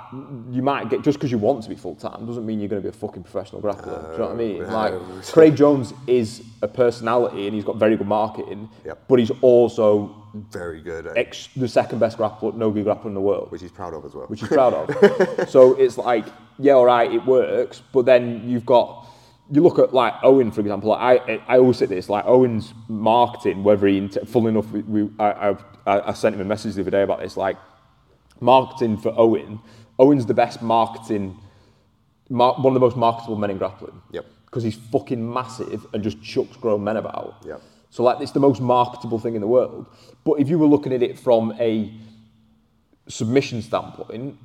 you 0.51 0.61
might 0.61 0.91
get 0.91 1.01
just 1.01 1.17
because 1.17 1.31
you 1.31 1.39
want 1.39 1.63
to 1.63 1.71
be 1.71 1.77
full 1.77 1.95
time 1.95 2.27
doesn't 2.27 2.45
mean 2.45 2.61
you're 2.61 2.69
going 2.69 2.83
to 2.83 2.87
be 2.87 2.95
a 2.95 2.99
fucking 3.01 3.23
professional 3.23 3.63
grappler. 3.63 4.05
Do 4.09 4.13
you 4.13 4.19
know 4.19 4.25
what 4.27 4.33
I 4.33 4.35
mean? 4.35 4.67
Like 4.71 4.93
Craig 5.33 5.57
Jones 5.57 5.95
is 6.07 6.43
a 6.61 6.69
personality 6.69 7.47
and 7.47 7.55
he's 7.55 7.65
got 7.65 7.77
very 7.79 7.97
good 7.97 8.07
marketing, 8.07 8.69
Yep. 8.85 9.05
but 9.09 9.19
he's 9.19 9.31
also 9.41 10.15
very 10.51 10.81
good, 10.81 11.07
at, 11.07 11.17
ex- 11.17 11.49
the 11.57 11.69
second 11.69 11.99
best 11.99 12.19
grappler, 12.19 12.55
no-gi 12.55 12.83
grappler 12.83 13.07
in 13.07 13.15
the 13.15 13.21
world 13.21 13.51
which 13.51 13.61
he's 13.63 13.71
proud 13.71 13.95
of 13.95 14.05
as 14.05 14.15
well. 14.15 14.27
which 14.27 14.41
he's 14.41 14.49
proud 14.49 14.75
of. 14.75 15.49
so 15.49 15.75
it's 15.75 15.99
like, 15.99 16.27
yeah, 16.59 16.73
all 16.73 16.85
right, 16.85 17.13
it 17.13 17.25
works, 17.27 17.83
but 17.93 18.07
then 18.07 18.49
you've 18.49 18.67
got, 18.67 19.07
you 19.51 19.63
look 19.63 19.79
at 19.79 19.95
like 19.95 20.15
Owen, 20.23 20.51
for 20.51 20.61
example. 20.61 20.91
Like 20.91 21.21
I, 21.29 21.41
I 21.47 21.59
always 21.59 21.77
say 21.79 21.87
this, 21.87 22.09
like 22.09 22.25
Owen's 22.27 22.75
marketing, 22.89 23.63
whether 23.65 23.87
he, 23.87 24.09
full 24.09 24.47
enough, 24.49 24.71
we, 24.71 24.83
we, 24.83 25.11
I, 25.19 25.57
I, 25.87 26.11
I 26.11 26.13
sent 26.13 26.35
him 26.35 26.41
a 26.41 26.45
message 26.45 26.75
the 26.75 26.81
other 26.83 26.91
day 26.91 27.03
about 27.03 27.21
this, 27.21 27.37
like 27.37 27.57
marketing 28.41 28.99
for 28.99 29.15
Owen. 29.17 29.61
Owen's 29.99 30.27
the 30.27 30.35
best 30.35 30.63
marketing, 30.63 31.39
mar- 32.29 32.55
one 32.55 32.67
of 32.69 32.75
the 32.75 32.81
most 32.81 32.97
marketable 32.97 33.37
men 33.37 33.51
in 33.51 33.59
grappling. 33.59 34.03
Yep. 34.13 34.27
Because 34.47 34.63
he's 34.63 34.77
fucking 34.77 35.33
massive 35.33 35.87
and 35.93 36.03
just 36.03 36.23
chucks 36.23 36.57
grown 36.57 36.83
men 36.85 36.97
about. 36.97 37.37
Yep. 37.45 37.61
So 37.97 38.03
like, 38.03 38.21
it's 38.21 38.33
the 38.33 38.41
most 38.41 38.61
marketable 38.61 39.19
thing 39.19 39.37
in 39.37 39.41
the 39.41 39.47
world. 39.47 39.87
But 40.23 40.35
if 40.35 40.51
you 40.51 40.59
were 40.59 40.67
looking 40.67 40.93
at 40.93 41.03
it 41.03 41.19
from 41.19 41.55
a 41.59 41.91
submission 43.09 43.63
standpoint, 43.63 44.37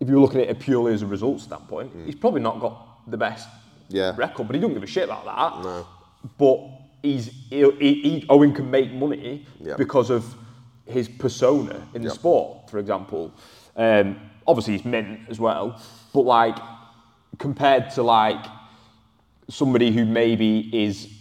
if 0.00 0.08
you 0.08 0.14
were 0.14 0.20
looking 0.22 0.40
at 0.40 0.48
it 0.48 0.58
purely 0.60 0.94
as 0.94 1.02
a 1.02 1.06
result 1.06 1.40
standpoint, 1.42 1.92
he's 2.06 2.14
probably 2.14 2.40
not 2.40 2.58
got 2.58 3.06
the 3.10 3.18
best 3.18 3.50
Yeah. 3.90 4.14
record, 4.16 4.46
but 4.46 4.54
he 4.56 4.62
don't 4.62 4.72
give 4.72 4.82
a 4.82 4.86
shit 4.86 5.04
about 5.04 5.26
that. 5.26 5.62
No. 5.62 5.86
But 6.38 6.58
he's 7.02 7.26
he, 7.50 7.70
he, 7.78 8.26
Owen 8.30 8.54
can 8.54 8.70
make 8.70 8.90
money 8.94 9.44
because 9.76 10.08
of 10.08 10.24
his 10.86 11.06
persona 11.06 11.86
in 11.92 12.00
the 12.00 12.08
sport, 12.10 12.70
for 12.70 12.78
example. 12.78 13.30
Um, 13.76 14.18
obviously, 14.46 14.78
he's 14.78 14.86
mint 14.86 15.20
as 15.28 15.38
well, 15.38 15.78
but 16.14 16.22
like 16.22 16.56
compared 17.36 17.90
to 17.90 18.02
like 18.02 18.42
somebody 19.50 19.90
who 19.92 20.06
maybe 20.06 20.70
is 20.72 21.15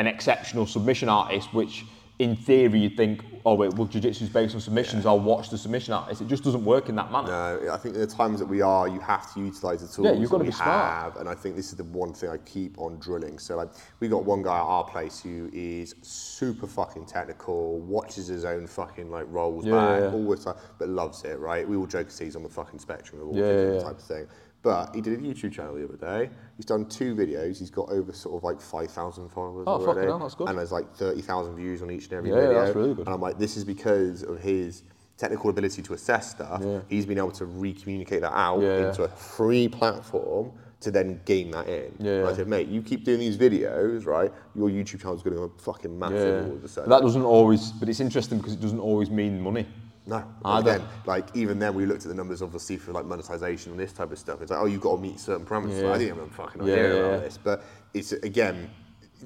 an 0.00 0.06
exceptional 0.06 0.66
submission 0.66 1.08
artist, 1.10 1.52
which 1.52 1.84
in 2.18 2.34
theory 2.34 2.80
you'd 2.80 2.96
think, 2.96 3.22
oh 3.46 3.54
wait, 3.54 3.72
well 3.74 3.86
jiu-jitsu's 3.86 4.28
based 4.30 4.54
on 4.54 4.60
submissions, 4.60 5.04
I'll 5.06 5.20
watch 5.20 5.48
the 5.50 5.56
submission 5.58 5.92
artist. 5.94 6.20
It 6.22 6.28
just 6.28 6.42
doesn't 6.42 6.64
work 6.64 6.88
in 6.88 6.94
that 6.96 7.10
manner. 7.12 7.28
No, 7.28 7.72
I 7.72 7.76
think 7.78 7.94
the 7.94 8.06
times 8.06 8.40
that 8.40 8.46
we 8.46 8.60
are, 8.62 8.88
you 8.88 8.98
have 9.00 9.32
to 9.34 9.40
utilise 9.40 9.80
the 9.82 9.88
tools 9.88 10.06
Yeah, 10.06 10.12
you've 10.12 10.22
that 10.30 10.30
gotta 10.30 10.44
we 10.44 10.48
be 10.50 10.54
smart. 10.54 10.92
have, 11.14 11.16
and 11.16 11.28
I 11.28 11.34
think 11.34 11.56
this 11.56 11.68
is 11.70 11.76
the 11.76 11.84
one 11.84 12.12
thing 12.14 12.30
I 12.30 12.38
keep 12.38 12.78
on 12.78 12.98
drilling. 12.98 13.38
So 13.38 13.56
like, 13.56 13.68
we 14.00 14.08
got 14.08 14.24
one 14.24 14.42
guy 14.42 14.56
at 14.56 14.62
our 14.62 14.84
place 14.84 15.22
who 15.22 15.50
is 15.52 15.94
super 16.02 16.66
fucking 16.66 17.06
technical, 17.06 17.78
watches 17.80 18.26
his 18.26 18.44
own 18.46 18.66
fucking 18.66 19.10
like 19.10 19.26
rolls 19.28 19.66
Yeah, 19.66 19.72
back, 19.72 20.00
yeah, 20.00 20.06
yeah. 20.08 20.14
always 20.14 20.44
like, 20.46 20.56
but 20.78 20.88
loves 20.88 21.24
it, 21.24 21.38
right? 21.38 21.66
We 21.68 21.76
all 21.76 21.86
joke 21.86 22.08
and 22.10 22.18
he's 22.18 22.36
on 22.36 22.42
the 22.42 22.48
fucking 22.50 22.78
spectrum 22.80 23.20
of 23.22 23.36
Yeah, 23.36 23.44
yeah, 23.50 23.72
yeah. 23.74 23.82
type 23.82 23.98
of 23.98 24.02
thing. 24.02 24.26
But 24.62 24.94
he 24.94 25.00
did 25.00 25.14
a 25.18 25.22
YouTube 25.22 25.52
channel 25.52 25.74
the 25.74 25.84
other 25.84 25.96
day. 25.96 26.30
He's 26.56 26.66
done 26.66 26.84
two 26.86 27.14
videos. 27.14 27.58
He's 27.58 27.70
got 27.70 27.88
over 27.90 28.12
sort 28.12 28.36
of 28.36 28.44
like 28.44 28.60
5,000 28.60 29.30
followers 29.30 29.64
Oh, 29.66 29.86
already. 29.86 30.06
hell, 30.06 30.18
that's 30.18 30.34
good. 30.34 30.48
And 30.50 30.58
there's 30.58 30.72
like 30.72 30.94
30,000 30.94 31.56
views 31.56 31.80
on 31.82 31.90
each 31.90 32.04
and 32.04 32.12
every 32.14 32.30
Yeah, 32.30 32.36
yeah, 32.36 32.42
video. 32.48 32.64
that's 32.64 32.76
really 32.76 32.94
good. 32.94 33.06
And 33.06 33.14
I'm 33.14 33.22
like, 33.22 33.38
this 33.38 33.56
is 33.56 33.64
because 33.64 34.22
of 34.22 34.38
his 34.40 34.82
technical 35.16 35.48
ability 35.48 35.80
to 35.82 35.94
assess 35.94 36.30
stuff. 36.30 36.60
Yeah. 36.64 36.80
He's 36.88 37.06
been 37.06 37.16
able 37.18 37.30
to 37.32 37.46
re-communicate 37.46 38.20
that 38.20 38.36
out 38.36 38.60
Yeah, 38.60 38.78
yeah. 38.80 38.88
into 38.88 39.04
a 39.04 39.08
free 39.08 39.66
platform 39.68 40.52
to 40.80 40.90
then 40.90 41.20
gain 41.26 41.50
that 41.52 41.66
in. 41.68 41.94
Yeah, 41.98 42.12
And 42.20 42.28
I 42.28 42.34
said, 42.34 42.48
mate, 42.48 42.68
you 42.68 42.80
keep 42.82 43.04
doing 43.04 43.18
these 43.20 43.36
videos, 43.38 44.06
right? 44.06 44.32
Your 44.54 44.68
YouTube 44.70 45.00
channel's 45.02 45.22
going 45.22 45.36
to 45.36 45.42
go 45.48 45.52
fucking 45.58 45.98
massive 45.98 46.46
all 46.46 46.52
of 46.52 46.56
a 46.58 46.60
But 46.60 46.70
sudden. 46.70 46.90
that 46.90 47.00
doesn't 47.02 47.22
always, 47.22 47.70
but 47.72 47.88
it's 47.90 48.00
interesting 48.00 48.38
because 48.38 48.54
it 48.54 48.60
doesn't 48.60 48.78
always 48.80 49.10
mean 49.10 49.40
money. 49.42 49.66
No, 50.06 50.24
ah, 50.44 50.56
Either. 50.56 50.70
again, 50.72 50.88
like 51.06 51.26
even 51.34 51.58
then 51.58 51.74
we 51.74 51.86
looked 51.86 52.02
at 52.02 52.08
the 52.08 52.14
numbers 52.14 52.42
obviously 52.42 52.76
for 52.76 52.92
like 52.92 53.04
monetization 53.04 53.72
and 53.72 53.80
this 53.80 53.92
type 53.92 54.10
of 54.10 54.18
stuff. 54.18 54.40
It's 54.40 54.50
like, 54.50 54.60
oh, 54.60 54.66
you've 54.66 54.80
got 54.80 54.96
to 54.96 55.02
meet 55.02 55.20
certain 55.20 55.44
parameters. 55.46 55.82
Yeah. 55.82 55.92
I 55.92 55.98
didn't 55.98 56.18
have 56.18 56.26
a 56.26 56.30
fucking 56.30 56.62
idea 56.62 56.76
yeah, 56.76 57.00
about 57.00 57.10
yeah. 57.12 57.16
this, 57.18 57.38
but 57.38 57.62
it's 57.94 58.12
again, 58.12 58.70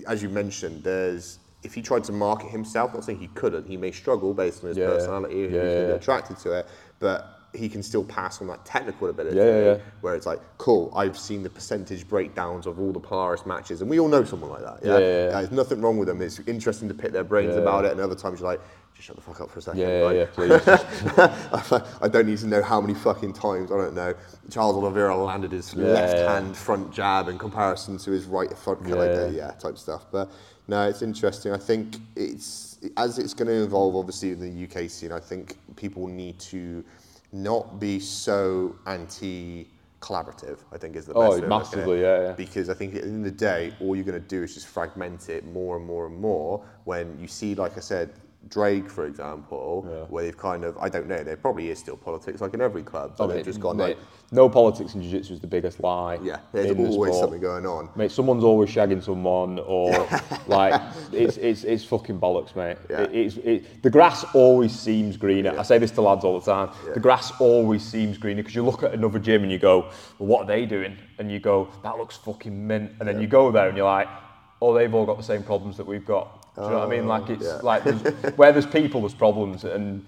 as 0.07 0.22
you 0.22 0.29
mentioned, 0.29 0.83
there's 0.83 1.39
if 1.62 1.72
he 1.75 1.81
tried 1.81 2.05
to 2.05 2.12
market 2.12 2.51
himself, 2.51 2.93
not 2.93 3.05
saying 3.05 3.18
he 3.18 3.29
couldn't, 3.29 3.66
he 3.66 3.77
may 3.77 3.91
struggle 3.91 4.35
based 4.35 4.62
on 4.62 4.68
his 4.68 4.77
Yeah, 4.77 4.87
personality, 4.89 5.37
Yeah, 5.37 5.45
he's 5.47 5.55
yeah. 5.55 5.95
attracted 5.95 6.39
to 6.41 6.53
it, 6.59 6.68
but 6.99 7.35
he 7.55 7.68
can 7.68 7.83
still 7.83 8.05
pass 8.05 8.41
on 8.41 8.49
that 8.49 8.64
technical 8.66 9.09
ability. 9.09 9.37
Yeah, 9.37 9.45
yeah, 9.45 9.64
yeah. 9.64 9.79
Where 10.01 10.14
it's 10.14 10.27
like, 10.27 10.41
cool, 10.59 10.93
I've 10.95 11.16
seen 11.16 11.43
the 11.43 11.51
percentage 11.51 12.07
breakdowns 12.07 12.66
of 12.66 12.79
all 12.81 12.93
the 12.93 13.01
Polaris 13.01 13.47
matches, 13.47 13.81
and 13.81 13.89
we 13.89 13.99
all 14.01 14.09
know 14.09 14.25
someone 14.25 14.51
like 14.51 14.62
that. 14.62 14.81
Yeah, 14.85 14.99
Yeah, 14.99 14.99
yeah. 14.99 15.31
There's 15.31 15.53
nothing 15.53 15.81
wrong 15.81 15.97
with 15.97 16.09
them. 16.09 16.20
It's 16.20 16.41
interesting 16.41 16.89
to 16.89 16.95
pick 16.95 17.12
their 17.12 17.25
brains 17.25 17.57
about 17.57 17.85
it, 17.85 17.93
and 17.93 18.01
other 18.01 18.16
times 18.16 18.41
you're 18.41 18.49
like, 18.49 18.61
just 18.95 19.07
shut 19.09 19.16
the 19.16 19.22
fuck 19.22 19.40
up 19.40 19.51
for 19.51 19.59
a 19.59 19.62
second. 19.62 19.80
Yeah, 19.80 20.03
like, 20.05 20.16
yeah, 20.16 20.26
please. 20.32 21.99
I 22.03 22.09
don't 22.09 22.26
need 22.26 22.38
to 22.38 22.47
know 22.47 22.62
how 22.62 22.80
many 22.80 22.95
fucking 22.95 23.32
times, 23.32 23.72
I 23.72 23.76
don't 23.76 23.95
know, 23.95 24.14
Charles 24.51 24.76
Oliveira 24.76 25.16
landed 25.16 25.53
his 25.53 25.74
Yeah, 25.74 25.86
left 25.88 26.16
yeah. 26.16 26.32
hand 26.34 26.57
front 26.57 26.92
jab 26.92 27.28
in 27.28 27.38
comparison 27.38 27.99
to 27.99 28.11
his 28.12 28.26
right 28.26 28.57
front, 28.57 28.86
Yeah, 28.86 28.95
like, 28.95 29.32
yeah. 29.34 29.51
type 29.53 29.78
stuff. 29.78 30.07
But 30.12 30.30
no, 30.68 30.88
it's 30.88 31.03
interesting. 31.03 31.53
I 31.53 31.57
think 31.59 31.97
it's, 32.14 32.78
as 32.97 33.18
it's 33.18 33.34
going 33.34 33.49
to 33.49 33.64
evolve, 33.64 33.97
obviously, 33.97 34.30
in 34.30 34.40
the 34.40 34.64
UK 34.84 34.88
scene, 34.88 35.11
I 35.12 35.20
think 35.20 35.57
people 35.76 36.07
need 36.07 36.38
to 36.40 36.84
not 37.32 37.80
be 37.80 37.99
so 37.99 38.76
anti 38.86 39.68
collaborative, 40.01 40.59
I 40.70 40.76
think 40.76 40.97
is 40.97 41.07
the 41.07 41.14
best 41.14 41.22
Oh, 41.22 41.30
way 41.30 41.36
of 41.38 41.40
looking 41.40 41.45
at 41.45 41.47
it. 41.47 41.49
massively, 41.49 42.01
yeah, 42.03 42.20
yeah. 42.22 42.32
Because 42.32 42.68
I 42.68 42.74
think 42.74 42.95
at 42.95 43.03
the 43.03 43.09
end 43.09 43.26
of 43.26 43.32
the 43.32 43.38
day, 43.38 43.72
all 43.80 43.97
you're 43.97 44.05
going 44.05 44.20
to 44.20 44.28
do 44.28 44.42
is 44.42 44.53
just 44.55 44.66
fragment 44.66 45.30
it 45.30 45.47
more 45.47 45.78
and 45.78 45.86
more 45.86 46.07
and 46.07 46.14
more. 46.20 46.62
When 46.84 47.18
you 47.18 47.26
see, 47.26 47.55
like 47.55 47.76
I 47.78 47.80
said, 47.80 48.12
Drake, 48.49 48.90
for 48.90 49.07
example, 49.07 49.86
Yeah. 49.88 50.05
where 50.09 50.24
they've 50.24 50.36
kind 50.36 50.64
of, 50.64 50.76
I 50.78 50.88
don't 50.88 51.07
know, 51.09 51.22
there 51.22 51.36
probably 51.36 51.70
is 51.70 51.78
still 51.78 51.97
politics, 51.97 52.40
like 52.40 52.55
in 52.55 52.61
every 52.61 52.82
club, 52.82 53.14
but 53.16 53.24
Oh, 53.24 53.26
they've 53.26 53.36
mate, 53.38 53.45
just 53.45 53.61
gone 53.61 53.76
mate, 53.76 53.84
like, 53.84 53.99
no 54.32 54.49
politics 54.49 54.95
in 54.95 55.03
jiu-jitsu 55.03 55.34
is 55.34 55.40
the 55.40 55.47
biggest 55.47 55.80
lie. 55.82 56.18
yeah, 56.22 56.38
there's 56.53 56.74
the 56.74 56.86
always 56.86 57.12
sport. 57.12 57.14
something 57.24 57.40
going 57.40 57.66
on. 57.66 57.88
Mate, 57.97 58.11
someone's 58.11 58.45
always 58.45 58.68
shagging 58.70 59.03
someone, 59.03 59.59
or 59.61 59.90
like 60.47 60.80
it's 61.12 61.36
it's 61.36 61.64
it's 61.64 61.84
fucking 61.84 62.18
bollocks, 62.20 62.55
mate. 62.57 62.76
Yeah. 62.90 63.03
It, 63.03 63.14
it's 63.14 63.36
it, 63.38 63.82
the 63.82 63.90
grass 63.90 64.24
always 64.34 64.72
seems 64.78 65.16
greener. 65.16 65.53
Yeah. 65.55 65.61
I 65.61 65.62
say 65.62 65.78
this 65.78 65.90
to 65.92 66.03
lads 66.03 66.24
all 66.24 66.38
the 66.40 66.45
time. 66.53 66.70
The 66.92 67.01
grass 67.01 67.32
always 67.40 67.82
seems 67.84 68.18
greener 68.18 68.42
because 68.42 68.55
you 68.55 68.64
look 68.64 68.82
at 68.82 68.92
another 68.92 69.18
gym 69.18 69.42
and 69.42 69.53
you 69.53 69.59
go, 69.59 69.82
well, 70.18 70.28
what 70.28 70.40
are 70.42 70.47
they 70.47 70.66
doing? 70.66 70.97
And 71.18 71.30
you 71.30 71.38
go, 71.40 71.68
that 71.82 71.97
looks 71.99 72.16
fucking 72.16 72.66
mint. 72.66 72.92
And 72.99 73.09
then 73.09 73.20
you 73.20 73.26
go 73.26 73.51
there 73.53 73.68
and 73.68 73.76
you're 73.76 73.86
like, 73.86 74.09
oh, 74.61 74.74
they've 74.74 74.92
all 74.95 75.07
got 75.07 75.16
the 75.16 75.22
same 75.22 75.42
problems 75.42 75.76
that 75.76 75.86
we've 75.86 76.05
got. 76.07 76.43
Do 76.57 76.62
you 76.62 76.68
know 76.70 76.78
what 76.78 76.86
I 76.86 76.90
mean? 76.90 77.07
Like 77.09 77.28
oh, 77.28 77.32
it's 77.32 77.44
yeah. 77.44 77.61
like 77.62 77.84
there's, 77.84 78.02
where 78.36 78.52
there's 78.52 78.66
people, 78.66 79.00
there's 79.00 79.14
problems, 79.14 79.64
and 79.64 80.05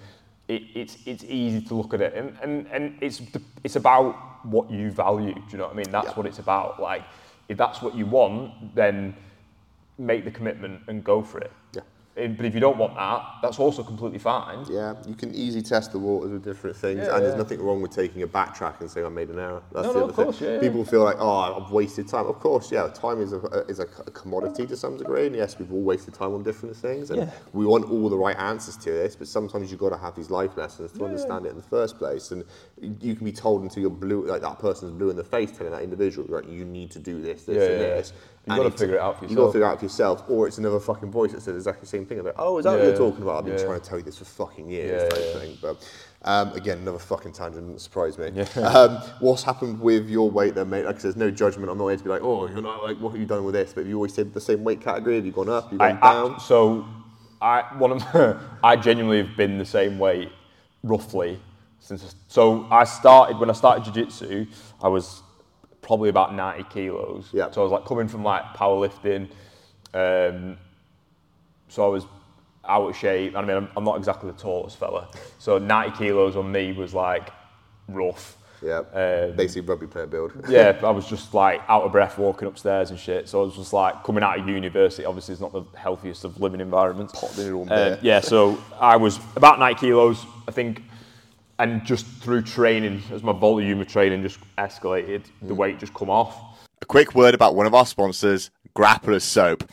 it, 0.49 0.63
it's 0.75 0.97
it's 1.07 1.25
easy 1.25 1.61
to 1.63 1.75
look 1.75 1.93
at 1.95 2.01
it, 2.01 2.15
and 2.15 2.37
and, 2.43 2.67
and 2.69 2.99
it's 3.01 3.19
the- 3.19 3.43
it's 3.65 3.77
about 3.77 4.45
what 4.47 4.71
you 4.71 4.91
value. 4.93 5.35
Do 5.35 5.41
you 5.51 5.59
know 5.59 5.65
what 5.65 5.73
I 5.73 5.77
mean? 5.77 5.91
That's 5.91 6.09
Yeah. 6.09 6.15
what 6.15 6.27
it's 6.27 6.39
about. 6.39 6.81
Like 6.81 7.03
if 7.49 7.57
that's 7.57 7.83
what 7.83 7.95
you 7.97 8.07
want, 8.07 8.75
then 8.75 9.15
make 9.99 10.25
the 10.25 10.31
commitment 10.31 10.83
and 10.89 11.03
go 11.03 11.23
for 11.23 11.39
it. 11.41 11.51
But 12.17 12.47
if 12.47 12.55
you 12.55 12.61
don't 12.61 12.79
want 12.79 12.95
that, 12.95 13.23
that's 13.43 13.59
also 13.59 13.83
completely 13.83 14.19
fine. 14.19 14.65
Yeah, 14.71 14.95
you 15.07 15.15
can 15.15 15.35
easily 15.35 15.63
test 15.63 15.93
the 15.93 15.99
waters 15.99 16.31
with 16.31 16.43
different 16.43 16.75
things, 16.75 17.01
Yeah, 17.01 17.15
and 17.15 17.23
there's 17.23 17.35
yeah. 17.35 17.39
nothing 17.39 17.61
wrong 17.61 17.83
with 17.83 17.91
taking 17.91 18.23
a 18.23 18.27
backtrack 18.27 18.81
and 18.81 18.91
saying 18.91 19.05
I 19.05 19.11
made 19.11 19.29
an 19.29 19.39
error. 19.39 19.61
That's 19.71 19.89
No, 19.89 19.93
the 19.93 19.99
no, 19.99 20.05
other 20.05 20.11
of 20.13 20.17
course, 20.17 20.39
thing. 20.39 20.55
yeah. 20.55 20.61
People 20.61 20.83
feel 20.87 21.05
like, 21.05 21.17
oh, 21.19 21.63
I've 21.63 21.71
wasted 21.71 22.09
time. 22.09 22.25
Of 22.27 22.41
course, 22.41 22.73
yeah, 22.73 22.89
time 22.89 23.21
is 23.21 23.35
a 23.35 23.39
is 23.69 23.81
a, 23.81 23.85
commodity 23.85 24.67
to 24.67 24.77
some 24.79 24.97
degree, 24.97 25.27
and 25.27 25.37
yes, 25.37 25.59
we've 25.59 25.71
all 25.71 25.83
wasted 25.83 26.15
time 26.15 26.33
on 26.33 26.43
different 26.43 26.75
things, 26.75 27.11
and 27.11 27.31
we 27.53 27.67
want 27.67 27.91
all 27.91 28.09
the 28.09 28.17
right 28.17 28.39
answers 28.39 28.79
to 28.79 28.91
this. 28.91 29.15
But 29.15 29.29
sometimes 29.29 29.71
you've 29.71 29.81
got 29.81 29.91
to 29.91 29.99
have 29.99 30.17
these 30.17 30.31
life 30.31 30.57
lessons 30.57 30.93
to 30.93 31.05
understand 31.05 31.45
it 31.45 31.51
in 31.51 31.57
the 31.57 31.63
first 31.63 31.99
place, 31.99 32.31
and 32.31 32.45
you 32.81 33.15
can 33.15 33.27
be 33.27 33.33
told 33.33 33.63
until 33.63 33.83
you're 33.83 33.91
blue, 33.91 34.25
like 34.27 34.41
that 34.41 34.59
person's 34.59 34.93
blue 34.93 35.11
in 35.11 35.17
the 35.17 35.25
face, 35.25 35.53
telling 35.53 35.73
that 35.73 35.83
individual, 35.83 36.27
right, 36.29 36.49
you 36.49 36.65
need 36.65 36.91
to 36.93 36.99
do 36.99 37.21
this, 37.21 37.45
this, 37.45 37.69
and 37.69 37.81
this. 37.81 38.13
You've 38.47 38.57
gotta 38.59 38.69
it's- 38.69 38.81
figure 38.81 38.95
it 38.97 39.01
out 39.01 39.19
for 39.19 39.25
You've 39.25 39.35
got 39.37 39.37
to 39.37 39.41
yourself. 39.41 39.53
figure 39.55 39.67
it 39.67 39.71
out 39.71 39.79
for 39.81 39.85
yourself, 39.85 40.23
or 40.29 40.47
it's 40.47 40.59
another 40.59 40.79
fucking 40.79 41.11
voice 41.11 41.33
that 41.33 41.43
says 41.43 41.57
exactly 41.57 41.81
the 41.81 41.87
same 41.89 42.07
thing. 42.07 42.23
Like, 42.23 42.35
oh, 42.39 42.59
is 42.59 42.65
that 42.65 42.73
what 42.79 42.83
you're 42.85 42.97
talking 42.97 43.23
about? 43.23 43.39
I've 43.39 43.45
been 43.47 43.59
yeah. 43.59 43.65
trying 43.65 43.81
to 43.81 43.89
tell 43.89 43.99
you 43.99 44.05
this 44.05 44.19
for 44.19 44.25
fucking 44.25 44.71
years, 44.71 45.03
Yeah, 45.03 45.09
type 45.09 45.19
yeah. 45.35 45.41
thing. 45.41 45.59
But 45.61 45.91
um, 46.23 46.53
again, 46.53 46.79
another 46.79 47.01
fucking 47.01 47.33
tangent 47.33 47.67
didn't 47.67 47.81
surprise 47.81 48.19
me. 48.19 48.31
Um, 48.57 48.99
what's 49.19 49.43
happened 49.43 49.81
with 49.81 50.09
your 50.09 50.31
weight 50.31 50.55
then, 50.55 50.71
mate? 50.71 50.85
Like 50.85 51.01
there's 51.01 51.17
no 51.17 51.31
judgment. 51.31 51.71
I'm 51.71 51.79
not 51.79 51.89
here 51.89 51.97
to 51.97 52.05
be 52.05 52.11
like, 52.11 52.23
oh, 52.23 52.47
you're 52.47 52.63
not 52.63 52.85
like, 52.85 52.99
what 52.99 53.11
have 53.11 53.21
you 53.21 53.27
done 53.27 53.45
with 53.45 53.55
this? 53.55 53.73
But 53.73 53.81
have 53.81 53.89
you 53.89 53.97
always 53.97 54.13
stayed 54.13 54.33
the 54.33 54.41
same 54.41 54.63
weight 54.63 54.81
category? 54.81 55.17
Have 55.17 55.27
you 55.27 55.33
gone 55.33 55.49
up? 55.49 55.65
Have 55.65 55.73
you 55.73 55.81
I, 55.81 55.93
down? 55.93 56.35
I, 56.37 56.39
so 56.39 56.87
I 57.43 57.63
one 57.79 57.91
of 57.93 58.03
I 58.65 58.77
genuinely 58.77 59.27
have 59.27 59.37
been 59.37 59.59
the 59.59 59.65
same 59.67 59.99
weight 59.99 60.31
roughly 60.85 61.41
since. 61.81 62.05
I- 62.05 62.15
So 62.29 62.67
I 62.71 62.85
started 62.85 63.39
when 63.41 63.51
I 63.51 63.55
started 63.55 63.85
jiu-jitsu, 63.85 64.47
I 64.83 64.89
was 64.89 65.23
probably 65.87 66.09
about 66.11 66.35
90 66.35 66.65
kilos. 66.65 67.31
Yeah. 67.33 67.51
So 67.53 67.61
I 67.61 67.65
was 67.65 67.73
like 67.73 67.85
coming 67.87 68.09
from 68.09 68.23
like 68.25 68.43
powerlifting. 68.55 69.29
Um, 69.95 70.59
so 71.69 71.85
I 71.85 71.89
was 71.89 72.05
out 72.69 72.89
of 72.91 72.97
shape. 72.97 73.37
I 73.37 73.43
mean, 73.43 73.57
I'm, 73.57 73.69
I'm 73.77 73.85
not 73.85 73.97
exactly 73.97 74.31
the 74.31 74.37
tallest 74.37 74.79
fella. 74.79 75.09
So 75.39 75.59
90 75.59 75.97
kilos 75.97 76.37
on 76.37 76.51
me 76.51 76.73
was 76.73 76.93
like 76.93 77.31
rough. 77.89 78.37
yeah, 78.63 78.79
Um, 78.93 79.37
basically 79.37 79.63
rugby 79.69 79.87
player 79.87 80.07
build. 80.07 80.33
yeah, 80.49 80.77
I 80.83 80.91
was 80.91 81.07
just 81.07 81.33
like 81.35 81.63
out 81.69 81.85
of 81.85 81.93
breath 81.93 82.19
walking 82.19 82.49
upstairs 82.49 82.91
and 82.91 82.99
shit. 82.99 83.29
So 83.29 83.43
I 83.43 83.45
was 83.45 83.55
just 83.55 83.73
like 83.73 84.03
coming 84.03 84.25
out 84.25 84.39
of 84.41 84.49
university. 84.49 85.05
Obviously, 85.05 85.33
it's 85.35 85.41
not 85.41 85.53
the 85.53 85.63
healthiest 85.79 86.25
of 86.25 86.41
living 86.41 86.61
environments. 86.61 87.13
Popping 87.19 87.47
it 87.47 87.53
all 87.53 87.63
Um, 87.63 87.69
bare. 87.69 87.99
yeah, 88.03 88.19
so 88.21 88.59
I 88.81 88.97
was 88.97 89.21
about 89.37 89.61
90 89.61 89.79
kilos, 89.81 90.27
I 90.49 90.51
think, 90.51 90.83
and 91.59 91.85
just 91.85 92.07
through 92.07 92.43
training, 92.43 93.03
as 93.13 93.23
my 93.23 93.33
volume 93.33 93.81
of 93.81 93.89
training 93.89 94.23
just 94.23 94.39
escalated, 94.59 95.25
the 95.43 95.55
Mm. 95.55 95.57
weight 95.57 95.79
just 95.79 95.95
come 95.95 96.11
off. 96.11 96.37
A 96.83 96.87
quick 96.87 97.15
word 97.15 97.35
about 97.35 97.55
one 97.55 97.67
of 97.67 97.75
our 97.75 97.87
sponsors, 97.87 98.51
Grappler 98.77 99.21
Soap. 99.23 99.65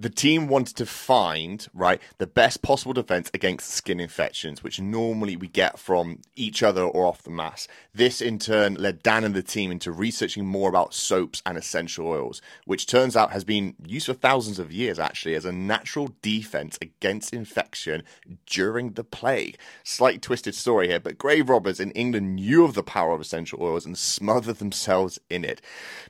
The 0.00 0.08
team 0.08 0.48
wanted 0.48 0.76
to 0.76 0.86
find, 0.86 1.68
right, 1.74 2.00
the 2.16 2.26
best 2.26 2.62
possible 2.62 2.94
defense 2.94 3.30
against 3.34 3.68
skin 3.68 4.00
infections, 4.00 4.64
which 4.64 4.80
normally 4.80 5.36
we 5.36 5.46
get 5.46 5.78
from 5.78 6.20
each 6.34 6.62
other 6.62 6.82
or 6.82 7.04
off 7.04 7.22
the 7.22 7.28
mass. 7.28 7.68
This 7.94 8.22
in 8.22 8.38
turn 8.38 8.76
led 8.76 9.02
Dan 9.02 9.24
and 9.24 9.34
the 9.34 9.42
team 9.42 9.70
into 9.70 9.92
researching 9.92 10.46
more 10.46 10.70
about 10.70 10.94
soaps 10.94 11.42
and 11.44 11.58
essential 11.58 12.06
oils, 12.06 12.40
which 12.64 12.86
turns 12.86 13.14
out 13.14 13.32
has 13.32 13.44
been 13.44 13.74
used 13.84 14.06
for 14.06 14.14
thousands 14.14 14.58
of 14.58 14.72
years 14.72 14.98
actually 14.98 15.34
as 15.34 15.44
a 15.44 15.52
natural 15.52 16.08
defense 16.22 16.78
against 16.80 17.34
infection 17.34 18.02
during 18.46 18.92
the 18.92 19.04
plague. 19.04 19.58
Slightly 19.84 20.18
twisted 20.18 20.54
story 20.54 20.88
here, 20.88 21.00
but 21.00 21.18
grave 21.18 21.50
robbers 21.50 21.78
in 21.78 21.90
England 21.90 22.36
knew 22.36 22.64
of 22.64 22.72
the 22.72 22.82
power 22.82 23.12
of 23.12 23.20
essential 23.20 23.62
oils 23.62 23.84
and 23.84 23.98
smothered 23.98 24.56
themselves 24.56 25.18
in 25.28 25.44
it 25.44 25.60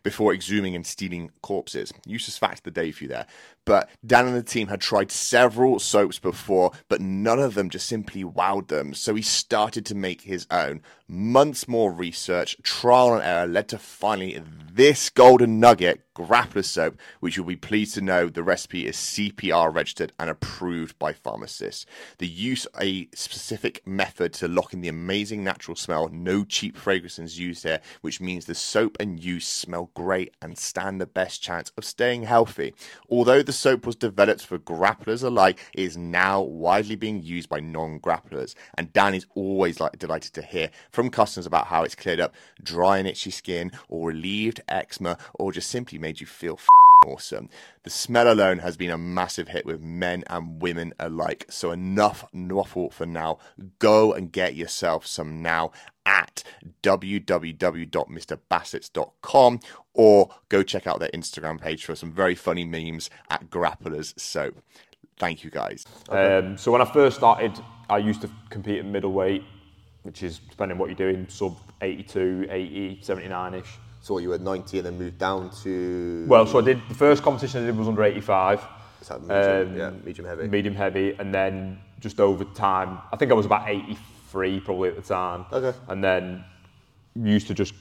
before 0.04 0.32
exhuming 0.32 0.76
and 0.76 0.86
stealing 0.86 1.32
corpses. 1.42 1.92
Useless 2.06 2.38
fact 2.38 2.58
of 2.58 2.62
the 2.62 2.70
day 2.70 2.92
for 2.92 3.02
you 3.02 3.08
there. 3.08 3.26
But 3.64 3.90
Dan 4.04 4.26
and 4.26 4.36
the 4.36 4.42
team 4.42 4.68
had 4.68 4.80
tried 4.80 5.10
several 5.10 5.78
soaps 5.78 6.18
before, 6.18 6.72
but 6.88 7.00
none 7.00 7.38
of 7.38 7.54
them 7.54 7.70
just 7.70 7.86
simply 7.86 8.24
wowed 8.24 8.68
them. 8.68 8.94
So 8.94 9.14
he 9.14 9.22
started 9.22 9.86
to 9.86 9.94
make 9.94 10.22
his 10.22 10.46
own. 10.50 10.82
Months 11.06 11.68
more 11.68 11.92
research, 11.92 12.56
trial 12.62 13.14
and 13.14 13.22
error 13.22 13.46
led 13.46 13.68
to 13.68 13.78
finally 13.78 14.42
this 14.72 15.10
golden 15.10 15.60
nugget, 15.60 16.00
grappler 16.20 16.64
soap, 16.64 16.98
which 17.20 17.36
you'll 17.36 17.46
be 17.46 17.56
pleased 17.56 17.94
to 17.94 18.00
know 18.00 18.28
the 18.28 18.42
recipe 18.42 18.86
is 18.86 18.96
CPR 18.96 19.72
registered 19.74 20.12
and 20.18 20.28
approved 20.28 20.98
by 20.98 21.12
pharmacists. 21.12 21.86
They 22.18 22.26
use 22.26 22.66
a 22.78 23.08
specific 23.14 23.86
method 23.86 24.32
to 24.34 24.48
lock 24.48 24.72
in 24.74 24.80
the 24.80 24.88
amazing 24.88 25.42
natural 25.42 25.76
smell, 25.76 26.08
no 26.12 26.44
cheap 26.44 26.76
fragrances 26.76 27.38
used 27.38 27.62
here, 27.62 27.80
which 28.02 28.20
means 28.20 28.44
the 28.44 28.54
soap 28.54 28.96
and 29.00 29.22
use 29.22 29.46
smell 29.46 29.90
great 29.94 30.34
and 30.42 30.58
stand 30.58 31.00
the 31.00 31.06
best 31.06 31.42
chance 31.42 31.72
of 31.76 31.84
staying 31.84 32.24
healthy. 32.24 32.74
Although 33.08 33.42
the 33.42 33.52
soap 33.52 33.86
was 33.86 33.96
developed 33.96 34.44
for 34.44 34.58
grapplers 34.58 35.22
alike, 35.22 35.58
it 35.72 35.82
is 35.82 35.96
now 35.96 36.42
widely 36.42 36.96
being 36.96 37.22
used 37.22 37.48
by 37.48 37.60
non-grapplers. 37.60 38.54
And 38.74 38.92
Dan 38.92 39.14
is 39.14 39.26
always 39.34 39.80
like 39.80 39.98
delighted 39.98 40.34
to 40.34 40.42
hear 40.42 40.70
from 40.90 41.10
customers 41.10 41.46
about 41.46 41.68
how 41.68 41.82
it's 41.82 41.94
cleared 41.94 42.20
up 42.20 42.34
dry 42.62 42.98
and 42.98 43.08
itchy 43.08 43.30
skin, 43.30 43.72
or 43.88 44.08
relieved 44.08 44.60
eczema, 44.68 45.16
or 45.34 45.52
just 45.52 45.70
simply 45.70 45.98
made 45.98 46.09
you 46.18 46.26
feel 46.26 46.58
awesome. 47.06 47.48
The 47.82 47.90
smell 47.90 48.32
alone 48.32 48.58
has 48.58 48.76
been 48.76 48.90
a 48.90 48.98
massive 48.98 49.48
hit 49.48 49.66
with 49.66 49.80
men 49.80 50.22
and 50.28 50.60
women 50.60 50.92
alike. 50.98 51.46
So 51.48 51.70
enough 51.72 52.26
waffle 52.32 52.90
for 52.90 53.06
now. 53.06 53.38
Go 53.78 54.12
and 54.12 54.32
get 54.32 54.54
yourself 54.54 55.06
some 55.06 55.42
now 55.42 55.72
at 56.06 56.42
www.mrbassetts.com 56.82 59.60
or 59.94 60.30
go 60.48 60.62
check 60.62 60.86
out 60.86 61.00
their 61.00 61.10
Instagram 61.10 61.60
page 61.60 61.84
for 61.84 61.94
some 61.94 62.10
very 62.12 62.34
funny 62.34 62.64
memes 62.64 63.10
at 63.30 63.50
Grapplers 63.50 64.18
Soap. 64.18 64.62
Thank 65.18 65.44
you 65.44 65.50
guys. 65.50 65.84
Um, 66.08 66.56
so 66.56 66.72
when 66.72 66.80
I 66.80 66.86
first 66.86 67.18
started, 67.18 67.52
I 67.88 67.98
used 67.98 68.22
to 68.22 68.30
compete 68.48 68.78
in 68.78 68.90
middleweight, 68.90 69.44
which 70.02 70.22
is 70.22 70.38
depending 70.38 70.76
on 70.76 70.78
what 70.78 70.88
you're 70.88 71.12
doing, 71.12 71.26
sub 71.28 71.58
82, 71.82 72.46
80, 72.50 73.02
79 73.02 73.54
ish. 73.54 73.78
So 74.02 74.18
you 74.18 74.30
were 74.30 74.38
90 74.38 74.78
and 74.78 74.86
then 74.86 74.98
moved 74.98 75.18
down 75.18 75.50
to 75.62 76.24
Well, 76.26 76.46
so 76.46 76.58
I 76.58 76.62
did 76.62 76.80
the 76.88 76.94
first 76.94 77.22
competition 77.22 77.62
I 77.62 77.66
did 77.66 77.76
was 77.76 77.86
under 77.88 78.02
85. 78.02 78.66
Is 79.02 79.08
that 79.08 79.20
medium, 79.22 79.68
Um, 79.72 79.76
yeah, 79.76 79.90
medium 80.04 80.26
heavy. 80.26 80.48
medium 80.48 80.74
heavy, 80.74 81.14
and 81.18 81.34
then 81.34 81.78
just 82.00 82.18
over 82.20 82.44
time, 82.44 82.98
I 83.12 83.16
think 83.16 83.30
I 83.30 83.34
was 83.34 83.46
about 83.46 83.68
83 83.68 84.60
probably 84.60 84.88
at 84.88 84.96
the 84.96 85.02
time. 85.02 85.44
Okay. 85.52 85.76
And 85.88 86.02
then 86.02 86.44
used 87.14 87.46
to 87.48 87.54
just 87.54 87.74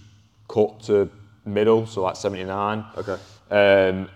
cut 0.50 0.82
to 0.84 1.10
middle, 1.46 1.86
so 1.86 2.02
like 2.02 2.16
79. 2.18 2.86
Okay. 2.98 3.18
Um, 3.52 4.10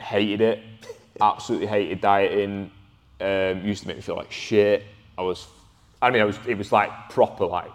hated 0.00 0.40
it, 0.40 0.60
absolutely 1.20 1.66
hated 1.66 2.00
dieting. 2.00 2.70
Um, 3.20 3.64
used 3.64 3.82
to 3.82 3.88
make 3.88 3.96
me 3.96 4.02
feel 4.02 4.16
like 4.16 4.30
shit. 4.32 4.84
I 5.16 5.22
was, 5.22 5.46
I 6.00 6.10
mean, 6.10 6.22
I 6.22 6.24
was, 6.24 6.38
it 6.46 6.56
was 6.56 6.72
like 6.72 6.90
proper 7.10 7.46
like 7.46 7.70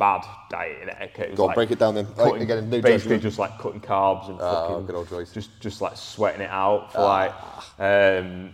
bad 0.00 0.24
dieting 0.50 0.88
etiquette. 0.88 1.26
It 1.26 1.30
was 1.32 1.36
Go 1.36 1.42
on, 1.44 1.46
like 1.48 1.54
break 1.56 1.70
it 1.70 1.78
down 1.78 1.94
then. 1.94 2.06
Like, 2.06 2.16
cutting- 2.16 2.42
again, 2.42 2.70
no 2.70 2.80
basically 2.80 3.16
judgment. 3.18 3.22
just 3.22 3.38
like 3.38 3.58
cutting 3.58 3.80
carbs 3.80 4.28
and 4.30 4.40
Ah, 4.40 4.66
fucking 4.68 4.86
good 4.86 4.94
old 4.96 5.08
Joyce. 5.08 5.30
just 5.32 5.50
just 5.60 5.80
like 5.80 5.96
sweating 5.96 6.40
it 6.40 6.50
out 6.50 6.92
for 6.92 7.02
like 7.02 7.32
um 7.78 8.52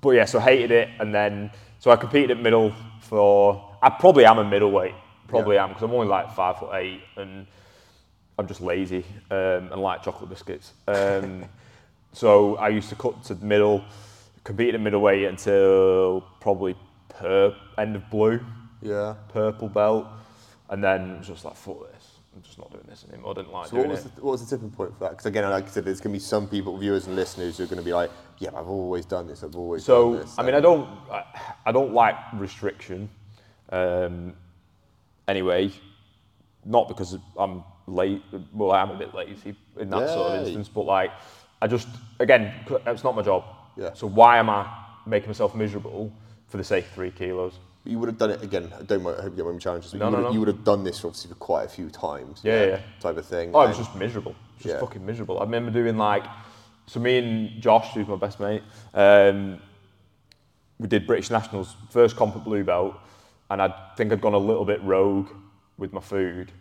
but 0.00 0.10
yeah 0.10 0.24
so 0.24 0.38
hated 0.38 0.70
it 0.70 0.88
and 1.00 1.14
then 1.14 1.50
so 1.80 1.90
I 1.90 1.96
competed 1.96 2.30
at 2.32 2.40
middle 2.42 2.72
for 3.00 3.74
I 3.82 3.88
probably 3.90 4.24
am 4.26 4.38
a 4.38 4.44
middleweight 4.44 4.94
probably 5.28 5.56
am 5.58 5.68
because 5.70 5.82
I'm 5.82 5.92
only 5.92 6.06
like 6.08 6.32
five 6.34 6.58
foot 6.58 6.74
eight 6.74 7.00
and 7.16 7.46
I'm 8.38 8.46
just 8.46 8.60
lazy 8.60 9.04
um, 9.30 9.70
and 9.72 9.80
like 9.80 10.02
chocolate 10.02 10.28
biscuits 10.30 10.72
um, 10.88 11.44
so 12.12 12.56
I 12.56 12.68
used 12.68 12.88
to 12.90 12.96
cut 12.96 13.22
to 13.24 13.34
the 13.34 13.44
middle 13.46 13.82
competed 14.44 14.74
at 14.74 14.80
middleweight 14.82 15.24
until 15.24 16.22
probably 16.40 16.74
per 17.08 17.54
end 17.78 17.96
of 17.96 18.10
blue 18.10 18.40
Yeah. 18.82 19.14
purple 19.28 19.68
belt 19.68 20.06
and 20.70 20.82
then 20.82 21.10
it 21.10 21.18
was 21.18 21.26
just 21.28 21.44
like 21.44 21.56
fuck 21.56 21.92
this 21.92 22.14
I'm 22.34 22.42
just 22.42 22.58
not 22.58 22.70
doing 22.72 22.84
this 22.88 23.04
anymore 23.12 23.30
I 23.30 23.34
didn't 23.34 23.52
like 23.52 23.68
So 23.68 23.76
what 23.76 23.88
was, 23.88 24.06
it 24.06 24.16
the, 24.16 24.22
what 24.22 24.32
was 24.32 24.48
the 24.48 24.56
tipping 24.56 24.70
point 24.70 24.92
for 24.94 25.04
that? 25.04 25.10
Because 25.10 25.26
again, 25.26 25.48
like 25.48 25.66
I 25.66 25.68
said, 25.68 25.84
there's 25.84 26.00
going 26.00 26.12
to 26.12 26.18
be 26.18 26.24
some 26.24 26.48
people, 26.48 26.76
viewers 26.76 27.06
and 27.06 27.14
listeners, 27.14 27.58
who 27.58 27.64
are 27.64 27.66
going 27.66 27.78
to 27.78 27.84
be 27.84 27.92
like, 27.92 28.10
"Yeah, 28.38 28.48
I've 28.56 28.68
always 28.68 29.06
done 29.06 29.28
this. 29.28 29.44
I've 29.44 29.54
always 29.54 29.84
So 29.84 30.14
done 30.14 30.22
this." 30.22 30.34
I 30.38 30.42
mean, 30.42 30.54
I 30.56 30.60
don't, 30.60 30.88
I, 31.12 31.24
I 31.66 31.70
don't 31.72 31.92
like 31.92 32.16
restriction. 32.34 33.08
Um, 33.70 34.34
anyway, 35.28 35.70
not 36.64 36.88
because 36.88 37.16
I'm 37.36 37.62
late. 37.86 38.22
Well, 38.52 38.72
I 38.72 38.82
am 38.82 38.90
a 38.90 38.98
bit 38.98 39.14
lazy 39.14 39.54
in 39.78 39.90
that 39.90 40.08
sort 40.08 40.32
of 40.32 40.40
instance, 40.44 40.68
but 40.68 40.86
like, 40.86 41.12
I 41.62 41.68
just 41.68 41.88
again, 42.18 42.52
it's 42.86 43.04
not 43.04 43.14
my 43.14 43.22
job. 43.22 43.44
Yeah. 43.76 43.92
So 43.94 44.06
why 44.08 44.38
am 44.38 44.50
I 44.50 44.66
making 45.06 45.28
myself 45.28 45.54
miserable 45.54 46.12
for 46.48 46.56
the 46.56 46.64
sake 46.64 46.84
of 46.84 46.90
three 46.92 47.10
kilos? 47.10 47.54
You 47.84 47.98
would 47.98 48.08
have 48.08 48.18
done 48.18 48.30
it 48.30 48.42
again. 48.42 48.72
I 48.78 48.82
don't 48.82 49.02
mind, 49.02 49.16
I 49.18 49.22
hope 49.22 49.32
you 49.32 49.38
don't 49.38 49.46
mind 49.46 49.56
me 49.58 49.62
challenging. 49.62 49.90
this, 49.90 49.92
but 49.92 49.98
No, 49.98 50.06
you, 50.06 50.10
no, 50.12 50.16
would 50.18 50.24
have, 50.24 50.30
no. 50.30 50.32
you 50.32 50.38
would 50.40 50.48
have 50.48 50.64
done 50.64 50.84
this 50.84 51.04
obviously 51.04 51.28
for 51.28 51.34
quite 51.36 51.64
a 51.64 51.68
few 51.68 51.90
times. 51.90 52.40
Yeah, 52.42 52.64
yeah. 52.64 52.80
Type 53.00 53.16
of 53.16 53.26
thing. 53.26 53.50
Oh, 53.54 53.58
I 53.60 53.66
was 53.66 53.76
And- 53.78 53.86
just 53.86 53.96
miserable. 53.96 54.34
Just 54.58 54.74
Yeah. 54.74 54.80
fucking 54.80 55.04
miserable. 55.04 55.38
I 55.38 55.42
remember 55.44 55.70
doing 55.70 55.98
like, 55.98 56.24
so 56.86 57.00
me 57.00 57.18
and 57.18 57.62
Josh, 57.62 57.92
who's 57.92 58.06
my 58.08 58.16
best 58.16 58.40
mate, 58.40 58.62
um, 58.94 59.58
we 60.78 60.88
did 60.88 61.06
British 61.06 61.30
Nationals, 61.30 61.76
first 61.90 62.16
comp 62.16 62.34
at 62.36 62.44
Blue 62.44 62.64
Belt, 62.64 62.94
and 63.50 63.60
I 63.62 63.72
think 63.96 64.12
I'd 64.12 64.20
gone 64.20 64.34
a 64.34 64.38
little 64.38 64.64
bit 64.64 64.82
rogue 64.82 65.28
with 65.78 65.92
my 65.92 66.00
food 66.00 66.52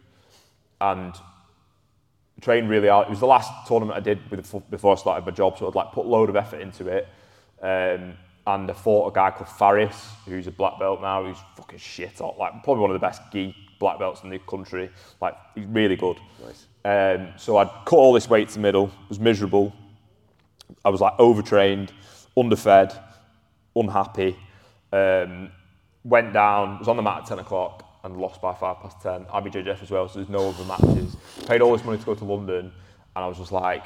and 0.81 1.13
trained 2.41 2.69
really 2.69 2.89
hard. 2.89 3.07
It 3.07 3.09
was 3.11 3.19
the 3.21 3.27
last 3.27 3.51
tournament 3.67 3.95
I 3.97 4.01
did 4.01 4.19
before 4.69 4.91
I 4.91 4.95
started 4.95 5.25
my 5.25 5.31
job, 5.31 5.57
so 5.57 5.67
I'd 5.67 5.75
like 5.75 5.91
put 5.93 6.05
a 6.05 6.09
load 6.09 6.29
of 6.29 6.35
effort 6.35 6.59
into 6.61 6.87
it. 6.87 7.07
Um, 7.61 8.15
and 8.45 8.69
I 8.69 8.73
fought 8.73 9.11
a 9.11 9.15
guy 9.15 9.31
called 9.31 9.49
Farias, 9.49 10.09
who's 10.25 10.47
a 10.47 10.51
black 10.51 10.77
belt 10.79 11.01
now, 11.01 11.23
who's 11.23 11.37
fucking 11.55 11.79
shit 11.79 12.19
hot, 12.19 12.37
like 12.37 12.63
probably 12.63 12.81
one 12.81 12.91
of 12.91 12.95
the 12.95 12.99
best 12.99 13.21
gi 13.31 13.55
black 13.79 13.99
belts 13.99 14.23
in 14.23 14.29
the 14.29 14.39
country. 14.39 14.89
Like 15.21 15.35
he's 15.55 15.65
really 15.65 15.95
good. 15.95 16.17
Nice. 16.45 16.67
Um, 16.85 17.29
so 17.37 17.57
I'd 17.57 17.69
cut 17.85 17.95
all 17.95 18.13
this 18.13 18.29
weight 18.29 18.49
to 18.49 18.55
the 18.55 18.59
middle, 18.59 18.91
was 19.07 19.19
miserable. 19.19 19.73
I 20.83 20.89
was 20.89 20.99
like 20.99 21.13
overtrained, 21.19 21.93
underfed, 22.35 22.99
unhappy. 23.75 24.37
Um, 24.91 25.51
went 26.03 26.33
down, 26.33 26.79
was 26.79 26.87
on 26.87 26.97
the 26.97 27.01
mat 27.01 27.19
at 27.19 27.25
10 27.27 27.39
o'clock 27.39 27.85
and 28.03 28.17
lost 28.17 28.41
by 28.41 28.53
five 28.53 28.79
past 28.81 29.01
10. 29.01 29.25
IBJJF 29.25 29.81
as 29.81 29.89
well, 29.89 30.09
so 30.09 30.19
there's 30.19 30.29
no 30.29 30.49
other 30.49 30.65
matches. 30.65 31.15
Paid 31.47 31.61
all 31.61 31.71
this 31.71 31.85
money 31.85 31.97
to 31.97 32.05
go 32.05 32.15
to 32.15 32.25
London 32.25 32.71
and 33.15 33.23
I 33.23 33.27
was 33.27 33.37
just 33.37 33.53
like, 33.53 33.85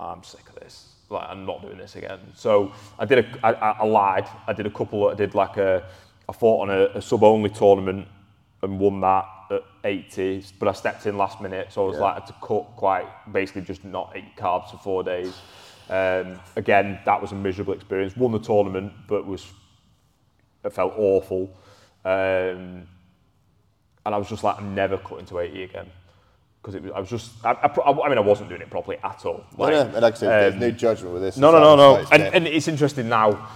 I'm 0.00 0.22
sick 0.22 0.48
of 0.48 0.54
this. 0.54 0.94
Like, 1.10 1.26
I'm 1.28 1.46
not 1.46 1.62
doing 1.62 1.78
this 1.78 1.96
again. 1.96 2.20
So 2.34 2.72
I 2.98 3.04
did 3.06 3.20
a, 3.24 3.46
I, 3.46 3.52
I 3.52 3.84
lied. 3.84 4.26
I 4.46 4.52
did 4.52 4.66
a 4.66 4.70
couple, 4.70 5.08
I 5.08 5.14
did 5.14 5.34
like 5.34 5.56
a, 5.56 5.82
I 6.28 6.32
fought 6.32 6.68
on 6.68 6.70
a, 6.70 6.84
a 6.98 7.00
sub-only 7.02 7.50
tournament 7.50 8.06
and 8.62 8.78
won 8.78 9.00
that 9.00 9.24
at 9.50 9.62
80, 9.84 10.44
but 10.58 10.68
I 10.68 10.72
stepped 10.72 11.06
in 11.06 11.16
last 11.16 11.40
minute, 11.40 11.72
so 11.72 11.84
I 11.84 11.86
was 11.88 11.96
Yeah. 11.96 12.02
like, 12.02 12.10
I 12.12 12.18
had 12.18 12.26
to 12.26 12.34
cut 12.42 12.64
quite, 12.76 13.06
basically 13.32 13.62
just 13.62 13.84
not 13.84 14.14
eat 14.16 14.36
carbs 14.36 14.70
for 14.70 14.76
four 14.78 15.02
days. 15.02 15.34
Um, 15.88 16.38
again, 16.56 16.98
that 17.06 17.22
was 17.22 17.32
a 17.32 17.34
miserable 17.34 17.72
experience. 17.72 18.14
Won 18.14 18.32
the 18.32 18.38
tournament, 18.40 18.92
but 19.06 19.24
was, 19.26 19.46
it 20.64 20.72
felt 20.74 20.92
awful. 20.98 21.50
Um, 22.04 22.86
and 24.04 24.14
I 24.14 24.18
was 24.18 24.28
just 24.28 24.44
like, 24.44 24.58
I'm 24.58 24.74
never 24.74 24.98
cutting 24.98 25.24
to 25.26 25.38
80 25.38 25.62
again. 25.62 25.86
Because 26.70 26.92
I 26.94 27.00
was 27.00 27.08
just, 27.08 27.32
I, 27.44 27.52
I, 27.52 27.90
I 27.90 28.08
mean, 28.08 28.18
I 28.18 28.20
wasn't 28.20 28.50
doing 28.50 28.60
it 28.60 28.70
properly 28.70 28.98
at 29.02 29.24
all. 29.24 29.44
No, 29.56 29.70
no, 29.70 29.80
and 29.82 29.92
like 29.94 30.14
I 30.14 30.16
said, 30.16 30.28
there's 30.28 30.54
um, 30.54 30.60
no 30.60 30.70
judgment 30.70 31.14
with 31.14 31.22
this. 31.22 31.36
no, 31.38 31.50
no, 31.50 31.60
no, 31.60 31.76
no. 31.76 32.06
And, 32.12 32.22
and 32.22 32.46
it's 32.46 32.68
interesting 32.68 33.08
now 33.08 33.48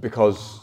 because 0.00 0.58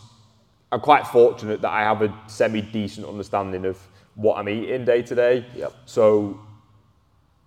I'm 0.72 0.82
quite 0.82 1.08
fortunate 1.08 1.62
that 1.62 1.72
I 1.72 1.82
have 1.84 2.02
a 2.02 2.14
semi 2.28 2.62
decent 2.62 3.08
understanding 3.08 3.66
of 3.66 3.78
what 4.16 4.38
I'm 4.38 4.50
eating 4.50 4.84
day 4.84 5.02
to 5.04 5.16
day. 5.16 5.46
Yep. 5.56 5.74
So 5.86 6.40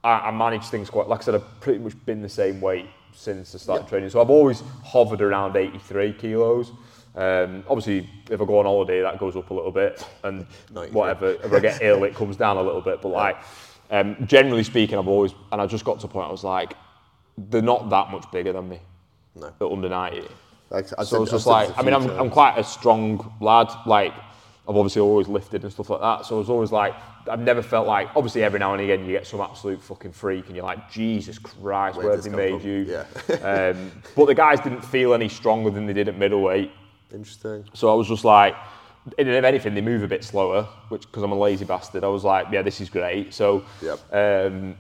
I, 0.03 0.29
I 0.29 0.31
manage 0.31 0.65
things 0.67 0.89
quite, 0.89 1.09
like 1.09 1.21
I 1.21 1.25
said, 1.25 1.35
I've 1.35 1.61
pretty 1.61 1.81
much 1.81 1.93
been 2.07 2.23
the 2.23 2.29
same 2.29 2.61
weight 2.61 2.87
since 3.13 3.55
I 3.55 3.59
started 3.59 3.83
Yep. 3.83 3.91
training. 3.91 4.11
So 4.11 4.21
I've 4.21 4.31
always 4.31 4.63
hovered 4.83 5.21
around 5.21 5.57
83 5.57 6.15
kilos. 6.15 6.73
Um, 7.17 7.63
obviously, 7.69 8.09
if 8.29 8.41
I 8.41 8.45
go 8.45 8.59
on 8.59 8.65
holiday, 8.65 9.01
that 9.03 9.19
goes 9.19 9.37
up 9.37 9.51
a 9.51 9.55
little 9.55 9.71
bit, 9.71 10.05
and 10.25 10.47
whatever. 10.91 11.31
If 11.31 11.53
I 11.53 11.61
get 11.61 11.81
ill, 11.81 12.03
it 12.03 12.13
comes 12.15 12.37
down 12.37 12.57
a 12.57 12.63
little 12.63 12.81
bit. 12.81 13.01
But 13.01 13.11
like, 13.11 13.37
um, 13.91 14.17
generally 14.27 14.65
speaking, 14.65 14.99
I've 14.99 15.09
always, 15.09 15.33
and 15.53 15.61
I 15.61 15.67
just 15.67 15.85
got 15.85 16.01
to 16.01 16.07
a 16.07 16.09
point 16.09 16.29
I 16.29 16.33
was 16.33 16.45
like, 16.45 16.75
they're 17.37 17.63
not 17.63 17.91
that 17.91 18.11
much 18.11 18.31
bigger 18.31 18.53
than 18.53 18.69
me 18.69 18.81
No. 19.35 19.47
at 19.49 19.63
under 19.63 19.89
90. 19.89 20.29
Like 20.71 20.87
I 20.99 21.05
So 21.05 21.23
it's 21.23 21.31
just 21.33 21.45
said 21.45 21.51
like, 21.51 21.79
I 21.79 21.83
mean, 21.83 21.95
I'm, 21.95 22.09
I'm 22.11 22.31
quite 22.31 22.59
a 22.59 22.65
strong 22.65 23.33
lad. 23.41 23.69
Like, 23.87 24.13
I've 24.67 24.77
obviously 24.77 25.01
always 25.03 25.29
lifted 25.29 25.63
and 25.63 25.73
stuff 25.73 25.91
like 25.91 26.01
that. 26.01 26.25
So 26.27 26.37
I 26.37 26.39
was 26.39 26.49
always 26.49 26.73
like, 26.73 26.95
I've 27.31 27.41
never 27.41 27.63
felt 27.63 27.87
like, 27.87 28.09
obviously, 28.17 28.43
every 28.43 28.59
now 28.59 28.73
and 28.73 28.83
again, 28.83 29.05
you 29.05 29.13
get 29.13 29.27
some 29.27 29.41
absolute 29.41 29.83
fucking 29.83 30.13
freak 30.13 30.47
and 30.47 30.57
you're 30.57 30.65
like, 30.65 30.91
Jesus 30.91 31.39
Christ, 31.39 31.99
Where 31.99 32.11
have 32.13 32.23
they 32.23 32.31
made 32.31 32.61
from? 32.61 32.69
you? 32.71 32.87
Yeah. 33.29 33.35
um, 33.75 33.93
but 34.17 34.27
the 34.27 34.35
guys 34.35 34.61
didn't 34.61 34.83
feel 34.85 35.13
any 35.15 35.29
stronger 35.29 35.71
than 35.71 35.87
they 35.87 35.93
did 35.93 36.09
at 36.09 36.17
middleweight. 36.17 36.71
Interesting. 37.13 37.65
So 37.75 37.91
I 37.93 37.95
was 37.95 38.09
just 38.09 38.25
like, 38.25 38.55
if 39.19 39.45
anything, 39.45 39.75
they 39.75 39.81
move 39.81 40.03
a 40.03 40.09
bit 40.09 40.25
slower, 40.25 40.65
which 40.89 41.03
because 41.03 41.23
I'm 41.23 41.33
a 41.33 41.39
lazy 41.39 41.65
bastard, 41.65 42.05
I 42.05 42.09
was 42.09 42.25
like, 42.25 42.47
yeah, 42.51 42.63
this 42.63 42.81
is 42.81 42.89
great. 42.89 43.35
So 43.35 43.65
Yep. 43.83 43.99
um, 44.13 44.77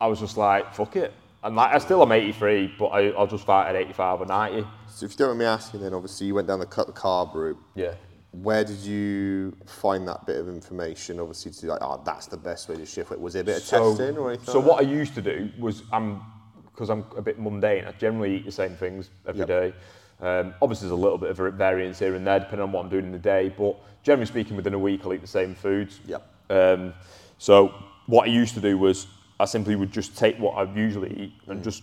I 0.00 0.06
was 0.06 0.20
just 0.20 0.36
like, 0.36 0.74
fuck 0.74 0.96
it. 0.96 1.12
And 1.42 1.56
like, 1.56 1.74
I 1.74 1.78
still 1.78 2.02
am 2.02 2.12
83, 2.12 2.74
but 2.78 2.86
I, 2.88 3.08
I'll 3.10 3.26
just 3.26 3.46
fight 3.46 3.68
at 3.68 3.76
85 3.76 4.20
or 4.22 4.26
90. 4.26 4.66
So 4.88 5.06
if 5.06 5.12
you 5.12 5.16
don't 5.18 5.28
mind 5.28 5.38
me 5.38 5.44
asking, 5.46 5.80
then 5.80 5.94
obviously 5.94 6.26
you 6.26 6.34
went 6.34 6.48
down 6.48 6.58
the 6.58 6.66
cut 6.66 6.86
the 6.86 6.92
carb 6.92 7.34
route. 7.34 7.58
Yeah. 7.74 7.94
Where 8.32 8.62
did 8.62 8.78
you 8.78 9.56
find 9.66 10.06
that 10.06 10.26
bit 10.26 10.36
of 10.36 10.48
information? 10.48 11.18
Obviously, 11.18 11.50
to 11.50 11.62
be 11.62 11.68
like, 11.68 11.80
oh, 11.82 12.00
that's 12.04 12.26
the 12.26 12.36
best 12.36 12.68
way 12.68 12.76
to 12.76 12.86
shift 12.86 13.10
it. 13.10 13.20
Was 13.20 13.34
it 13.34 13.40
a 13.40 13.44
bit 13.44 13.56
of 13.62 13.66
testing 13.66 14.16
or 14.18 14.28
anything? 14.28 14.46
So 14.46 14.58
like 14.60 14.68
what 14.68 14.78
I 14.84 14.88
used 14.88 15.14
to 15.14 15.22
do 15.22 15.50
was 15.58 15.82
I'm 15.92 16.20
because 16.66 16.90
I'm 16.90 17.04
a 17.16 17.22
bit 17.22 17.38
mundane. 17.40 17.84
I 17.86 17.92
generally 17.92 18.36
eat 18.36 18.44
the 18.44 18.52
same 18.52 18.76
things 18.76 19.10
every 19.26 19.40
Yep. 19.40 19.48
day. 19.48 19.74
Um, 20.22 20.54
obviously, 20.60 20.88
there's 20.88 20.98
a 20.98 21.02
little 21.02 21.18
bit 21.18 21.30
of 21.30 21.40
a 21.40 21.50
variance 21.50 21.98
here 21.98 22.14
and 22.14 22.26
there 22.26 22.38
depending 22.40 22.62
on 22.62 22.72
what 22.72 22.84
I'm 22.84 22.90
doing 22.90 23.06
in 23.06 23.12
the 23.12 23.18
day, 23.18 23.48
but 23.56 23.76
generally 24.02 24.26
speaking, 24.26 24.56
within 24.56 24.74
a 24.74 24.78
week, 24.78 25.00
I'll 25.04 25.14
eat 25.14 25.20
the 25.22 25.26
same 25.26 25.54
foods. 25.54 26.00
Yep. 26.06 26.26
Um, 26.50 26.94
so 27.38 27.74
what 28.06 28.28
I 28.28 28.32
used 28.32 28.54
to 28.54 28.60
do 28.60 28.76
was 28.76 29.06
I 29.38 29.46
simply 29.46 29.76
would 29.76 29.92
just 29.92 30.16
take 30.16 30.38
what 30.38 30.52
I 30.52 30.70
usually 30.74 31.12
eat 31.18 31.32
and 31.46 31.64
just 31.64 31.82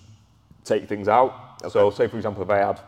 take 0.63 0.87
things 0.87 1.07
out. 1.07 1.33
Okay. 1.63 1.71
So, 1.71 1.89
say 1.89 2.07
for 2.07 2.17
example, 2.17 2.43
if 2.43 2.49
I 2.49 2.57
had 2.57 2.79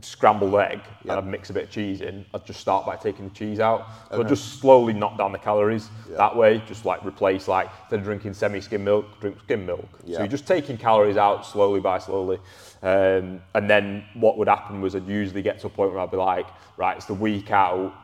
scrambled 0.00 0.54
egg 0.54 0.80
and 1.02 1.12
I'd 1.12 1.26
mix 1.26 1.50
a 1.50 1.52
bit 1.52 1.64
of 1.64 1.70
cheese 1.70 2.00
in, 2.00 2.24
I'd 2.32 2.46
just 2.46 2.60
start 2.60 2.86
by 2.86 2.96
taking 2.96 3.28
the 3.28 3.34
cheese 3.34 3.60
out. 3.60 3.86
So 4.10 4.20
I'd 4.22 4.28
just 4.28 4.58
slowly 4.58 4.94
knock 4.94 5.18
down 5.18 5.32
the 5.32 5.38
calories 5.38 5.90
Yeah. 6.10 6.16
that 6.16 6.34
way, 6.34 6.62
just 6.66 6.86
like 6.86 7.04
replace 7.04 7.46
like 7.46 7.68
instead 7.82 7.98
of 7.98 8.04
drinking 8.06 8.32
semi-skim 8.32 8.82
milk, 8.82 9.20
drink 9.20 9.38
skim 9.44 9.66
milk. 9.66 9.86
Yeah. 10.04 10.16
So 10.16 10.22
you're 10.22 10.28
just 10.30 10.46
taking 10.46 10.78
calories 10.78 11.18
out 11.18 11.44
slowly 11.44 11.80
by 11.80 11.98
slowly. 11.98 12.38
Um, 12.82 13.40
and 13.54 13.70
then 13.70 14.04
what 14.14 14.36
would 14.38 14.48
happen 14.48 14.80
was 14.80 14.96
I'd 14.96 15.06
usually 15.06 15.42
get 15.42 15.60
to 15.60 15.68
a 15.68 15.70
point 15.70 15.92
where 15.92 16.00
I'd 16.00 16.10
be 16.10 16.16
like, 16.16 16.46
right, 16.76 16.96
it's 16.96 17.06
the 17.06 17.14
week 17.14 17.50
out, 17.52 17.94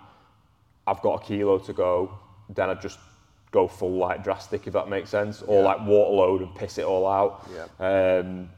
I've 0.87 1.03
got 1.03 1.23
a 1.23 1.25
kilo 1.27 1.59
to 1.59 1.73
go, 1.73 2.17
then 2.55 2.71
I'd 2.71 2.81
just 2.81 2.99
go 3.51 3.67
full 3.67 3.97
like 3.97 4.23
drastic 4.23 4.67
if 4.67 4.73
that 4.75 4.89
makes 4.89 5.11
sense, 5.11 5.43
or 5.43 5.63
Yeah. 5.63 5.69
like 5.69 5.81
water 5.87 6.15
load 6.15 6.43
and 6.43 6.55
piss 6.55 6.79
it 6.79 6.85
all 6.85 7.07
out. 7.07 7.49
Yeah. 7.53 8.19
Um, 8.19 8.51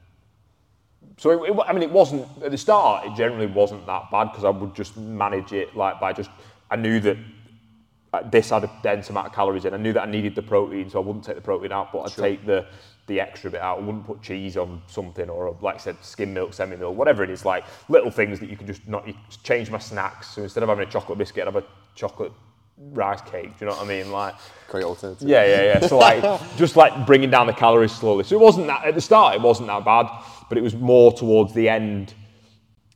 so 1.16 1.31
it, 1.45 1.51
it, 1.51 1.59
I 1.66 1.73
mean, 1.73 1.83
it 1.83 1.91
wasn't 1.91 2.27
at 2.45 2.51
the 2.51 2.59
start. 2.59 3.07
It 3.07 3.14
generally 3.14 3.47
wasn't 3.47 3.87
that 3.87 4.11
bad 4.11 4.25
because 4.27 4.45
I 4.45 4.51
would 4.51 4.75
just 4.75 4.97
manage 4.97 5.53
it 5.53 5.75
like 5.77 6.01
by 6.01 6.12
just. 6.12 6.31
I 6.71 6.77
knew 6.77 7.01
that 7.01 7.16
uh, 8.12 8.23
this 8.31 8.51
had 8.51 8.64
a 8.64 8.71
dense 8.83 9.11
amount 9.11 9.27
of 9.29 9.33
calories 9.33 9.64
in. 9.64 9.75
I 9.75 9.77
knew 9.77 9.93
that 9.93 10.07
I 10.07 10.11
needed 10.11 10.35
the 10.35 10.43
protein, 10.43 10.89
so 10.91 11.01
I 11.03 11.05
wouldn't 11.05 11.25
take 11.25 11.35
the 11.37 11.41
protein 11.43 11.73
out, 11.73 11.93
but 11.93 12.01
I'd 12.03 12.12
Sure. 12.12 12.25
take 12.25 12.47
the 12.47 12.66
the 13.11 13.20
extra 13.20 13.50
bit 13.50 13.61
out. 13.61 13.78
I 13.78 13.80
wouldn't 13.80 14.06
put 14.06 14.22
cheese 14.22 14.56
on 14.56 14.80
something 14.86 15.28
or 15.28 15.56
like 15.61 15.74
I 15.74 15.78
said, 15.78 15.96
skim 16.00 16.32
milk, 16.32 16.54
semi 16.54 16.76
milk, 16.76 16.96
whatever 16.96 17.24
it 17.24 17.30
is. 17.30 17.44
Like 17.44 17.64
little 17.88 18.11
things 18.11 18.38
that 18.38 18.48
you 18.48 18.56
can 18.56 18.66
just 18.66 18.86
not 18.88 19.06
you 19.06 19.14
change 19.42 19.68
my 19.68 19.78
snacks. 19.78 20.28
So 20.28 20.42
instead 20.42 20.62
of 20.62 20.68
having 20.68 20.86
a 20.86 20.90
chocolate 20.90 21.18
biscuit, 21.18 21.42
I'd 21.42 21.52
have 21.52 21.62
a 21.62 21.66
chocolate 21.96 22.32
rice 22.78 23.20
cake. 23.22 23.58
Do 23.58 23.64
you 23.64 23.70
know 23.70 23.76
what 23.76 23.84
I 23.84 23.88
mean? 23.88 24.12
Like. 24.12 24.36
Great 24.68 24.84
alternative. 24.84 25.28
Yeah, 25.28 25.44
yeah, 25.44 25.62
yeah. 25.62 25.86
So 25.86 25.98
like, 25.98 26.22
just 26.56 26.76
like 26.76 27.04
bringing 27.04 27.30
down 27.30 27.48
the 27.48 27.52
calories 27.52 27.92
slowly. 27.92 28.22
So 28.22 28.36
it 28.36 28.40
wasn't 28.40 28.68
that 28.68 28.84
at 28.84 28.94
the 28.94 29.00
start. 29.00 29.34
It 29.34 29.40
wasn't 29.42 29.66
that 29.66 29.84
bad, 29.84 30.06
but 30.48 30.56
it 30.56 30.62
was 30.62 30.74
more 30.74 31.12
towards 31.12 31.52
the 31.52 31.68
end 31.68 32.14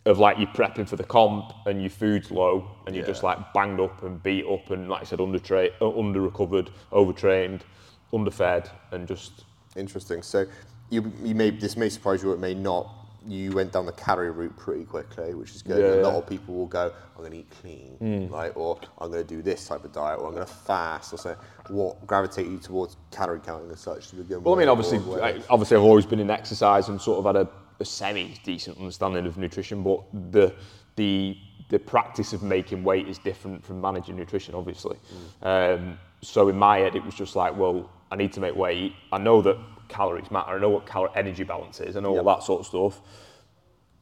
of 0.06 0.18
like 0.18 0.38
you're 0.38 0.46
prepping 0.48 0.88
for 0.88 0.96
the 0.96 1.04
comp 1.04 1.52
and 1.66 1.80
your 1.80 1.90
food's 1.90 2.30
low 2.30 2.70
and 2.86 2.94
you're 2.94 3.06
just 3.06 3.22
like 3.22 3.38
banged 3.54 3.80
up 3.80 4.02
and 4.02 4.22
beat 4.22 4.44
up 4.46 4.70
and 4.70 4.88
like 4.88 5.00
I 5.00 5.04
said, 5.04 5.20
under 5.20 5.40
uh, 5.56 5.98
under 5.98 6.20
recovered, 6.20 6.70
overtrained, 6.92 7.64
underfed, 8.12 8.70
and 8.92 9.08
just 9.08 9.44
Interesting. 9.76 10.22
So 10.22 10.46
you, 10.90 11.12
you 11.22 11.34
may 11.34 11.50
this 11.50 11.76
may 11.76 11.88
surprise 11.88 12.22
you 12.22 12.30
or 12.30 12.34
it 12.34 12.40
may 12.40 12.54
not. 12.54 12.90
You 13.26 13.52
went 13.52 13.72
down 13.72 13.86
the 13.86 13.92
calorie 13.92 14.30
route 14.30 14.54
pretty 14.58 14.84
quickly, 14.84 15.32
which 15.32 15.54
is 15.54 15.62
good. 15.62 15.78
Yeah, 15.78 16.02
a 16.02 16.04
lot 16.04 16.12
yeah. 16.12 16.18
of 16.18 16.26
people 16.28 16.54
will 16.54 16.66
go, 16.66 16.92
I'm 17.16 17.22
going 17.22 17.30
to 17.30 17.38
eat 17.38 17.50
clean, 17.62 18.28
like, 18.30 18.54
or 18.54 18.78
I'm 18.98 19.10
going 19.10 19.26
to 19.26 19.28
do 19.28 19.40
this 19.40 19.66
type 19.66 19.82
of 19.82 19.92
diet, 19.92 20.20
or 20.20 20.26
I'm 20.26 20.34
going 20.34 20.46
to 20.46 20.52
fast, 20.52 21.10
or 21.14 21.16
say 21.16 21.34
What 21.68 22.06
gravitated 22.06 22.52
you 22.52 22.58
towards 22.58 22.98
calorie 23.10 23.40
counting 23.40 23.70
as 23.70 23.80
such 23.80 24.08
to 24.08 24.16
begin 24.16 24.42
Well, 24.42 24.54
I 24.54 24.58
mean, 24.58 24.68
obviously, 24.68 24.98
I, 25.22 25.40
obviously, 25.48 25.78
I've 25.78 25.84
always 25.84 26.04
been 26.04 26.20
in 26.20 26.28
exercise 26.28 26.90
and 26.90 27.00
sort 27.00 27.18
of 27.18 27.24
had 27.24 27.46
a, 27.46 27.48
a 27.80 27.84
semi 27.86 28.34
decent 28.44 28.76
understanding 28.76 29.26
of 29.26 29.38
nutrition, 29.38 29.82
but 29.82 30.02
the 30.32 30.52
the 30.96 31.38
the 31.70 31.78
practice 31.78 32.34
of 32.34 32.42
making 32.42 32.84
weight 32.84 33.08
is 33.08 33.18
different 33.18 33.64
from 33.64 33.80
managing 33.80 34.16
nutrition, 34.16 34.54
obviously. 34.54 34.98
Um, 35.42 35.98
so 36.20 36.48
in 36.48 36.58
my 36.58 36.78
head, 36.78 36.94
it 36.94 37.04
was 37.04 37.14
just 37.14 37.36
like, 37.36 37.56
well, 37.56 37.90
I 38.14 38.16
need 38.16 38.32
to 38.34 38.40
make 38.40 38.54
weight. 38.54 38.94
I 39.10 39.18
know 39.18 39.42
that 39.42 39.58
calories 39.88 40.30
matter. 40.30 40.52
I 40.52 40.58
know 40.60 40.68
what 40.70 40.86
calorie 40.86 41.10
energy 41.16 41.42
balance 41.42 41.80
is. 41.80 41.96
I 41.96 42.00
know 42.00 42.14
Yep. 42.14 42.24
all 42.24 42.36
that 42.36 42.44
sort 42.44 42.60
of 42.60 42.66
stuff. 42.66 43.00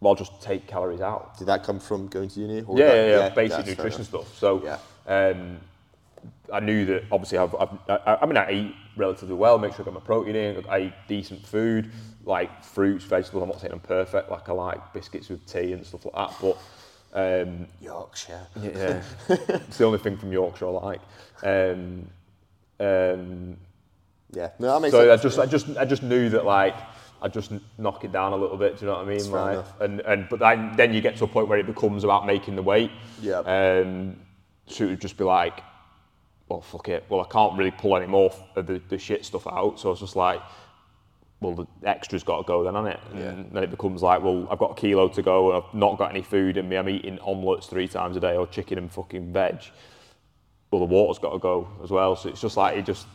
Well, 0.01 0.11
I'll 0.11 0.17
just 0.17 0.43
take 0.43 0.67
calories 0.67 1.01
out. 1.01 1.39
Did 1.39 1.47
that 1.47 1.65
come 1.65 1.81
from 1.81 2.09
going 2.09 2.29
to 2.29 2.41
uni? 2.41 2.63
Or 2.67 2.79
Yeah, 2.79 2.87
that- 2.89 3.07
yeah, 3.09 3.17
yeah, 3.21 3.29
basic 3.31 3.67
nutrition 3.67 4.05
stuff. 4.05 4.37
So 4.37 4.63
Yeah. 4.63 4.79
um, 5.07 5.61
I 6.53 6.61
knew 6.61 6.85
that 6.87 7.05
obviously 7.11 7.39
I've, 7.39 7.55
I've, 7.55 7.71
I, 7.89 8.19
I 8.21 8.27
mean 8.27 8.37
I 8.37 8.51
eat 8.53 8.75
relatively 8.97 9.35
well, 9.35 9.59
make 9.59 9.73
sure 9.73 9.81
I 9.83 9.87
got 9.87 9.95
my 9.95 10.01
protein 10.01 10.37
in, 10.37 10.63
I 10.69 10.79
eat 10.81 10.93
decent 11.09 11.47
food, 11.47 11.91
like 12.27 12.63
fruits, 12.63 13.07
vegetables. 13.07 13.43
I'm 13.45 13.49
not 13.49 13.61
saying 13.63 13.73
I'm 13.73 13.81
perfect, 13.81 14.31
like 14.31 14.47
I 14.47 14.53
like 14.53 14.93
biscuits 14.93 15.31
with 15.31 15.47
tea 15.47 15.73
and 15.73 15.87
stuff 15.87 16.05
like 16.05 16.15
that, 16.15 16.37
but 16.43 16.59
um, 17.15 17.67
Yorkshire. 17.81 18.47
yeah, 18.61 19.03
it's 19.29 19.79
the 19.79 19.85
only 19.85 19.99
thing 20.01 20.19
from 20.19 20.33
Yorkshire 20.33 20.67
I 20.67 20.71
like. 20.71 21.01
Um, 21.43 22.11
um, 22.79 23.57
Yeah, 24.33 24.51
no, 24.59 24.73
that 24.73 24.81
makes 24.81 24.93
so 24.93 25.13
I 25.13 25.17
just, 25.17 25.39
I 25.39 25.47
just, 25.47 25.69
I 25.77 25.85
just 25.85 26.03
knew 26.03 26.31
that 26.31 26.45
like 26.45 26.75
I 27.23 27.29
just 27.29 27.53
knock 27.79 28.05
it 28.05 28.13
down 28.13 28.33
a 28.33 28.37
little 28.37 28.57
bit. 28.57 28.79
Do 28.79 28.85
you 28.85 28.91
know 28.91 28.99
what 28.99 29.07
I 29.07 29.09
mean? 29.09 29.31
Like, 29.31 29.53
enough. 29.53 29.81
and 29.81 30.01
and 30.01 30.29
but 30.29 30.41
then, 30.41 30.75
then 30.77 30.93
you 30.93 31.01
get 31.01 31.17
to 31.19 31.25
a 31.25 31.29
point 31.29 31.49
where 31.49 31.59
it 31.59 31.67
becomes 31.67 32.03
about 32.03 32.27
making 32.27 32.57
the 32.57 32.63
weight. 32.63 32.91
Yeah. 33.21 33.39
Um, 33.39 34.17
so 34.67 34.85
it 34.85 34.91
would 34.91 35.01
just 35.01 35.17
be 35.17 35.25
like, 35.25 35.61
well, 36.49 36.61
fuck 36.61 36.89
it. 36.89 37.05
Well, 37.09 37.21
I 37.21 37.29
can't 37.29 37.57
really 37.57 37.71
pull 37.71 37.97
any 37.97 38.07
more 38.07 38.33
of 38.57 38.67
the, 38.67 38.81
the 38.89 38.99
shit 38.99 39.25
stuff 39.25 39.47
out. 39.47 39.79
So 39.79 39.93
it's 39.93 40.01
just 40.01 40.17
like, 40.17 40.41
well, 41.41 41.55
the 41.55 41.67
extra's 41.89 42.25
got 42.25 42.39
to 42.39 42.43
go 42.45 42.65
then, 42.65 42.75
hasn't 42.75 42.95
it? 42.95 43.01
And 43.29 43.53
then 43.53 43.63
it 43.63 43.71
becomes 43.71 44.03
like, 44.03 44.23
well, 44.23 44.49
I've 44.51 44.59
got 44.59 44.73
a 44.73 44.75
kilo 44.75 45.09
to 45.09 45.23
go, 45.23 45.53
and 45.53 45.63
I've 45.63 45.75
not 45.75 45.99
got 45.99 46.11
any 46.11 46.23
food 46.23 46.57
in 46.57 46.69
me. 46.69 46.77
I'm 46.77 46.89
eating 46.89 47.19
omelettes 47.21 47.67
three 47.67 47.89
times 47.89 48.17
a 48.17 48.21
day, 48.21 48.37
or 48.37 48.47
chicken 48.47 48.79
and 48.79 48.91
fucking 48.91 49.33
veg. 49.33 49.63
Well, 50.71 50.81
the 50.81 50.87
water's 50.87 51.19
got 51.19 51.33
to 51.33 51.39
go 51.39 51.69
as 51.85 51.91
well. 51.91 52.17
So 52.17 52.31
it's 52.31 52.41
just 52.41 52.57
like 52.57 52.77
it 52.77 52.85
just 52.85 53.07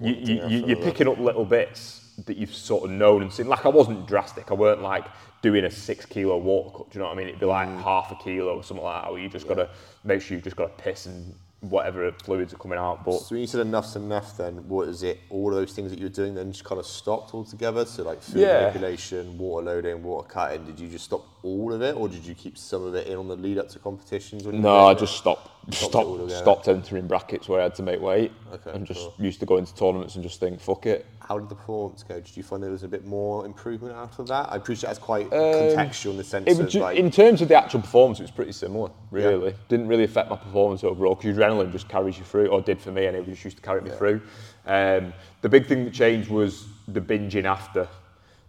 you, 0.00 0.14
you, 0.14 0.48
you, 0.48 0.66
you're 0.66 0.76
picking 0.76 1.08
up 1.08 1.18
little 1.18 1.44
bits 1.44 2.10
that 2.26 2.36
you've 2.36 2.54
sort 2.54 2.84
of 2.84 2.90
known 2.90 3.22
and 3.22 3.32
seen. 3.32 3.46
Like 3.46 3.66
I 3.66 3.68
wasn't 3.68 4.06
drastic. 4.06 4.50
I 4.50 4.54
weren't 4.54 4.82
like 4.82 5.06
doing 5.42 5.64
a 5.64 5.70
six 5.70 6.06
kilo 6.06 6.36
water 6.38 6.70
cut. 6.70 6.90
Do 6.90 6.98
you 6.98 7.02
know 7.02 7.08
what 7.08 7.14
I 7.14 7.18
mean? 7.18 7.28
It'd 7.28 7.40
be 7.40 7.46
like 7.46 7.68
half 7.68 8.12
a 8.12 8.16
kilo 8.16 8.56
or 8.56 8.62
something 8.62 8.84
like 8.84 9.02
that. 9.02 9.12
Where 9.12 9.20
you 9.20 9.28
just 9.28 9.48
got 9.48 9.54
to 9.54 9.68
make 10.04 10.22
sure 10.22 10.36
you've 10.36 10.44
just 10.44 10.56
got 10.56 10.76
to 10.76 10.82
piss 10.82 11.06
and 11.06 11.34
whatever 11.62 12.10
fluids 12.24 12.52
are 12.52 12.56
coming 12.58 12.78
out. 12.78 13.04
But 13.04 13.20
So 13.20 13.34
when 13.34 13.40
you 13.40 13.46
said 13.46 13.60
enough's 13.60 13.94
enough, 13.96 14.36
then 14.36 14.68
what 14.68 14.88
is 14.88 15.02
it? 15.04 15.20
All 15.30 15.48
of 15.48 15.54
those 15.54 15.72
things 15.72 15.90
that 15.90 15.98
you 15.98 16.06
were 16.06 16.10
doing 16.12 16.34
then 16.34 16.50
just 16.50 16.64
kind 16.64 16.78
of 16.80 16.86
stopped 16.86 17.34
altogether. 17.34 17.84
So 17.84 18.02
like 18.02 18.20
food 18.20 18.40
Yeah. 18.42 18.60
manipulation, 18.62 19.38
water 19.38 19.64
loading, 19.66 20.02
water 20.02 20.28
cutting. 20.28 20.64
Did 20.64 20.78
you 20.80 20.88
just 20.88 21.04
stop 21.04 21.24
all 21.44 21.72
of 21.72 21.80
it, 21.82 21.96
or 21.96 22.08
did 22.08 22.24
you 22.24 22.34
keep 22.34 22.56
some 22.58 22.84
of 22.84 22.94
it 22.94 23.06
in 23.06 23.16
on 23.16 23.28
the 23.28 23.36
lead 23.36 23.58
up 23.58 23.68
to 23.70 23.78
competitions? 23.78 24.44
When 24.44 24.60
No, 24.60 24.86
I 24.86 24.94
just 24.94 25.16
stopped. 25.16 25.48
Stopped 25.72 25.92
Stopped, 25.92 26.30
stopped 26.32 26.68
entering 26.68 27.06
brackets 27.06 27.48
where 27.48 27.60
I 27.60 27.64
had 27.64 27.74
to 27.76 27.82
make 27.84 28.00
weight, 28.00 28.32
Okay, 28.52 28.72
and 28.72 28.84
just 28.84 29.00
cool. 29.00 29.14
used 29.18 29.38
to 29.40 29.46
go 29.46 29.56
into 29.58 29.72
tournaments 29.74 30.16
and 30.16 30.24
just 30.24 30.40
think, 30.40 30.60
fuck 30.60 30.86
it. 30.86 31.06
How 31.32 31.38
did 31.38 31.48
the 31.48 31.54
performance 31.54 32.02
go? 32.02 32.16
Did 32.16 32.36
you 32.36 32.42
find 32.42 32.62
there 32.62 32.70
was 32.70 32.82
a 32.82 32.88
bit 32.88 33.06
more 33.06 33.46
improvement 33.46 33.94
out 33.94 34.18
of 34.18 34.28
that? 34.28 34.52
I 34.52 34.56
appreciate 34.56 34.88
that's 34.88 34.98
quite 34.98 35.32
Um, 35.32 35.40
contextual 35.40 36.10
in 36.10 36.16
the 36.18 36.24
sense 36.24 36.46
It 36.46 36.60
of 36.60 36.74
like 36.74 36.98
in 36.98 37.10
terms 37.10 37.40
of 37.40 37.48
the 37.48 37.54
actual 37.54 37.80
performance, 37.80 38.20
it 38.20 38.24
was 38.24 38.30
pretty 38.30 38.52
similar. 38.52 38.90
Really, 39.10 39.54
didn't 39.70 39.88
really 39.88 40.04
affect 40.04 40.28
my 40.28 40.36
performance 40.36 40.84
overall 40.84 41.14
because 41.14 41.34
adrenaline 41.34 41.72
just 41.72 41.88
carries 41.88 42.18
you 42.18 42.24
through, 42.24 42.48
or 42.48 42.60
did 42.60 42.82
for 42.82 42.92
me, 42.92 43.06
and 43.06 43.16
it 43.16 43.24
just 43.24 43.42
used 43.44 43.56
to 43.56 43.62
carry 43.62 43.80
me 43.80 43.88
through. 43.88 44.20
Um, 44.66 45.14
the 45.40 45.48
big 45.48 45.64
thing 45.64 45.86
that 45.86 45.94
changed 45.94 46.28
was 46.28 46.66
the 46.86 47.00
binging 47.00 47.46
after. 47.46 47.88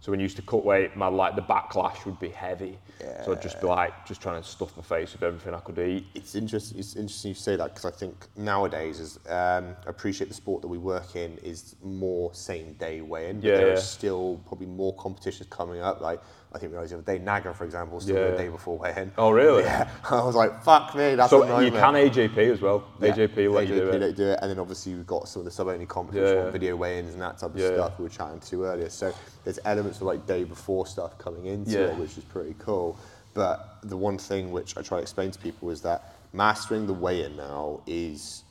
So 0.04 0.10
when 0.12 0.20
you 0.20 0.24
used 0.24 0.36
to 0.36 0.42
cut 0.42 0.66
weight, 0.66 0.94
my 0.96 1.06
like 1.06 1.34
the 1.34 1.40
backlash 1.40 2.04
would 2.04 2.20
be 2.20 2.28
heavy. 2.28 2.76
So 3.24 3.32
I'd 3.32 3.40
just 3.40 3.58
be 3.58 3.66
like, 3.66 4.04
just 4.04 4.20
trying 4.20 4.42
to 4.42 4.46
stuff 4.46 4.76
my 4.76 4.82
face 4.82 5.14
with 5.14 5.22
everything 5.22 5.54
I 5.54 5.60
could 5.60 5.78
eat. 5.78 6.04
It's 6.14 6.34
interesting. 6.34 6.78
It's 6.78 6.94
interesting 6.94 7.30
you 7.30 7.34
say 7.34 7.56
that 7.56 7.70
because 7.74 7.86
I 7.86 7.90
think 7.90 8.26
nowadays, 8.36 9.00
is 9.00 9.16
um, 9.30 9.74
I 9.86 9.88
appreciate 9.88 10.28
the 10.28 10.34
sport 10.34 10.60
that 10.60 10.68
we 10.68 10.76
work 10.76 11.16
in 11.16 11.38
is 11.38 11.76
more 11.82 12.34
same 12.34 12.74
day 12.74 13.00
weigh-in. 13.00 13.40
But 13.40 13.46
Yeah, 13.46 13.56
there 13.56 13.66
yeah. 13.68 13.72
are 13.72 13.76
still 13.78 14.42
probably 14.46 14.66
more 14.66 14.94
competitions 14.96 15.48
coming 15.48 15.80
up. 15.80 16.02
Like 16.02 16.20
I 16.54 16.58
think 16.58 16.70
we 16.70 16.76
realised 16.76 16.92
the 16.92 16.98
other 16.98 17.18
day, 17.18 17.18
Naga, 17.18 17.52
for 17.52 17.64
example, 17.64 18.00
still 18.00 18.14
Yeah. 18.16 18.30
the 18.30 18.36
day 18.36 18.48
before 18.48 18.78
weigh-in. 18.78 19.10
Oh, 19.18 19.30
really? 19.30 19.64
Yeah. 19.64 19.90
I 20.10 20.22
was 20.22 20.36
like, 20.36 20.62
fuck 20.62 20.94
me, 20.94 21.16
that's 21.16 21.30
So 21.30 21.42
you 21.60 21.72
can 21.72 21.94
AJP 21.94 22.38
as 22.52 22.60
well. 22.60 22.84
Yeah, 23.00 23.10
AJP 23.10 23.52
let 23.52 23.66
you 23.66 23.74
do 23.74 23.80
AJP 23.90 23.94
it. 23.94 24.00
let 24.00 24.10
you 24.10 24.16
do 24.16 24.26
it, 24.28 24.38
and 24.40 24.50
then 24.50 24.58
obviously 24.60 24.94
we've 24.94 25.06
got 25.06 25.26
some 25.28 25.40
of 25.40 25.46
the 25.46 25.50
sub-only 25.50 25.86
competition, 25.86 26.36
Yeah, 26.44 26.50
video 26.50 26.76
weigh-ins 26.76 27.12
and 27.12 27.20
that 27.22 27.38
type 27.38 27.50
of 27.54 27.58
Yeah, 27.58 27.72
stuff 27.74 27.98
we 27.98 28.04
were 28.04 28.08
chatting 28.08 28.38
to 28.38 28.64
earlier. 28.64 28.88
So 28.88 29.12
there's 29.42 29.58
elements 29.64 29.98
of 29.98 30.04
like 30.04 30.26
day 30.26 30.44
before 30.44 30.86
stuff 30.86 31.18
coming 31.18 31.46
into 31.46 31.82
it, 31.90 31.96
which 31.98 32.16
is 32.16 32.24
pretty 32.24 32.54
cool. 32.60 32.96
But 33.34 33.78
the 33.82 33.96
one 33.96 34.16
thing 34.18 34.52
which 34.52 34.76
I 34.76 34.82
try 34.82 34.98
to 34.98 35.02
explain 35.02 35.32
to 35.32 35.38
people 35.40 35.70
is 35.70 35.80
that 35.80 36.14
mastering 36.32 36.86
the 36.86 36.92
weigh-in 36.94 37.36
now 37.36 37.80
is, 37.88 38.44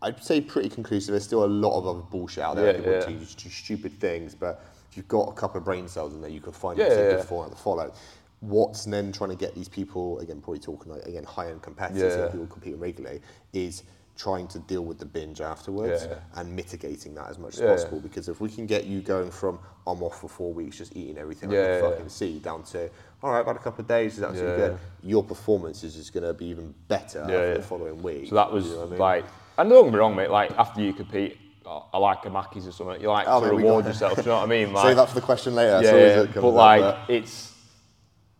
I'd 0.00 0.24
say, 0.24 0.40
pretty 0.40 0.70
conclusive. 0.70 1.12
There's 1.12 1.24
still 1.24 1.44
a 1.44 1.46
lot 1.46 1.76
of 1.78 1.86
other 1.86 2.00
bullshit 2.00 2.42
out 2.44 2.56
there. 2.56 2.68
Yeah, 2.68 2.72
people 2.78 2.92
yeah. 2.92 3.00
teach 3.00 3.20
you 3.44 3.50
do 3.50 3.50
stupid 3.50 4.00
things, 4.00 4.34
but 4.34 4.64
you've 4.96 5.08
got 5.08 5.28
a 5.28 5.32
couple 5.32 5.58
of 5.58 5.64
brain 5.64 5.88
cells 5.88 6.14
in 6.14 6.20
there, 6.20 6.30
you 6.30 6.40
can 6.40 6.52
find 6.52 6.78
Yeah, 6.78 6.88
yeah, 6.88 7.10
yeah, 7.16 7.22
format 7.22 7.56
to 7.56 7.62
follow. 7.62 7.92
What's 8.40 8.84
then 8.84 9.12
trying 9.12 9.30
to 9.30 9.36
get 9.36 9.54
these 9.54 9.68
people 9.68 10.18
again, 10.18 10.40
probably 10.40 10.58
talking 10.60 10.92
like 10.92 11.04
again 11.06 11.24
high-end 11.24 11.62
competitors, 11.62 12.16
Yeah. 12.16 12.26
people 12.28 12.46
competing 12.46 12.80
regularly, 12.80 13.20
is 13.52 13.84
trying 14.16 14.46
to 14.46 14.58
deal 14.58 14.84
with 14.84 14.98
the 14.98 15.06
binge 15.06 15.40
afterwards 15.40 16.04
Yeah. 16.04 16.16
and 16.34 16.54
mitigating 16.54 17.14
that 17.14 17.30
as 17.30 17.38
much 17.38 17.54
as 17.54 17.60
Yeah. 17.60 17.68
possible. 17.68 17.98
Because 18.00 18.28
if 18.28 18.40
we 18.40 18.48
can 18.50 18.66
get 18.66 18.84
you 18.84 19.00
going 19.00 19.30
from 19.30 19.58
I'm 19.86 20.02
off 20.02 20.20
for 20.20 20.28
four 20.28 20.52
weeks, 20.52 20.76
just 20.78 20.94
eating 20.94 21.18
everything 21.18 21.50
I 21.50 21.54
Yeah, 21.54 21.64
can 21.80 21.84
yeah. 21.84 21.90
fucking 21.90 22.08
see, 22.08 22.38
down 22.38 22.62
to 22.64 22.90
all 23.22 23.30
right, 23.30 23.40
about 23.40 23.56
a 23.56 23.60
couple 23.60 23.82
of 23.82 23.88
days 23.88 24.18
is 24.18 24.22
actually 24.24 24.56
good. 24.56 24.78
Your 25.02 25.22
performance 25.24 25.82
is 25.84 25.94
just 25.94 26.12
going 26.12 26.24
to 26.24 26.34
be 26.34 26.46
even 26.46 26.74
better 26.88 27.24
yeah. 27.28 27.54
the 27.54 27.62
following 27.62 28.02
week. 28.02 28.28
So 28.28 28.34
that 28.34 28.52
was 28.52 28.66
You 28.66 28.74
know 28.74 28.82
I 28.82 28.86
mean? 28.86 28.98
like, 28.98 29.24
and 29.58 29.70
don't 29.70 29.84
get 29.84 29.92
me 29.92 29.98
wrong, 30.00 30.16
mate. 30.16 30.30
Like 30.30 30.50
after 30.58 30.80
you 30.80 30.92
compete, 30.92 31.38
I 31.66 31.82
I 31.94 31.98
like 31.98 32.24
a 32.24 32.30
Mackies 32.30 32.66
or 32.68 32.72
something. 32.72 33.00
You 33.00 33.08
like 33.08 33.26
Oh, 33.28 33.40
to 33.40 33.54
reward 33.54 33.84
yourself. 33.86 34.16
Do 34.16 34.22
you 34.22 34.26
know 34.28 34.36
what 34.36 34.44
I 34.44 34.46
mean? 34.46 34.72
Like, 34.72 34.84
save 34.86 34.96
that 34.96 35.08
for 35.08 35.14
the 35.14 35.20
question 35.20 35.54
later. 35.54 35.80
Yeah, 35.82 35.96
yeah, 35.96 36.26
but 36.34 36.48
up, 36.48 36.54
like 36.54 36.98
it's 37.08 37.54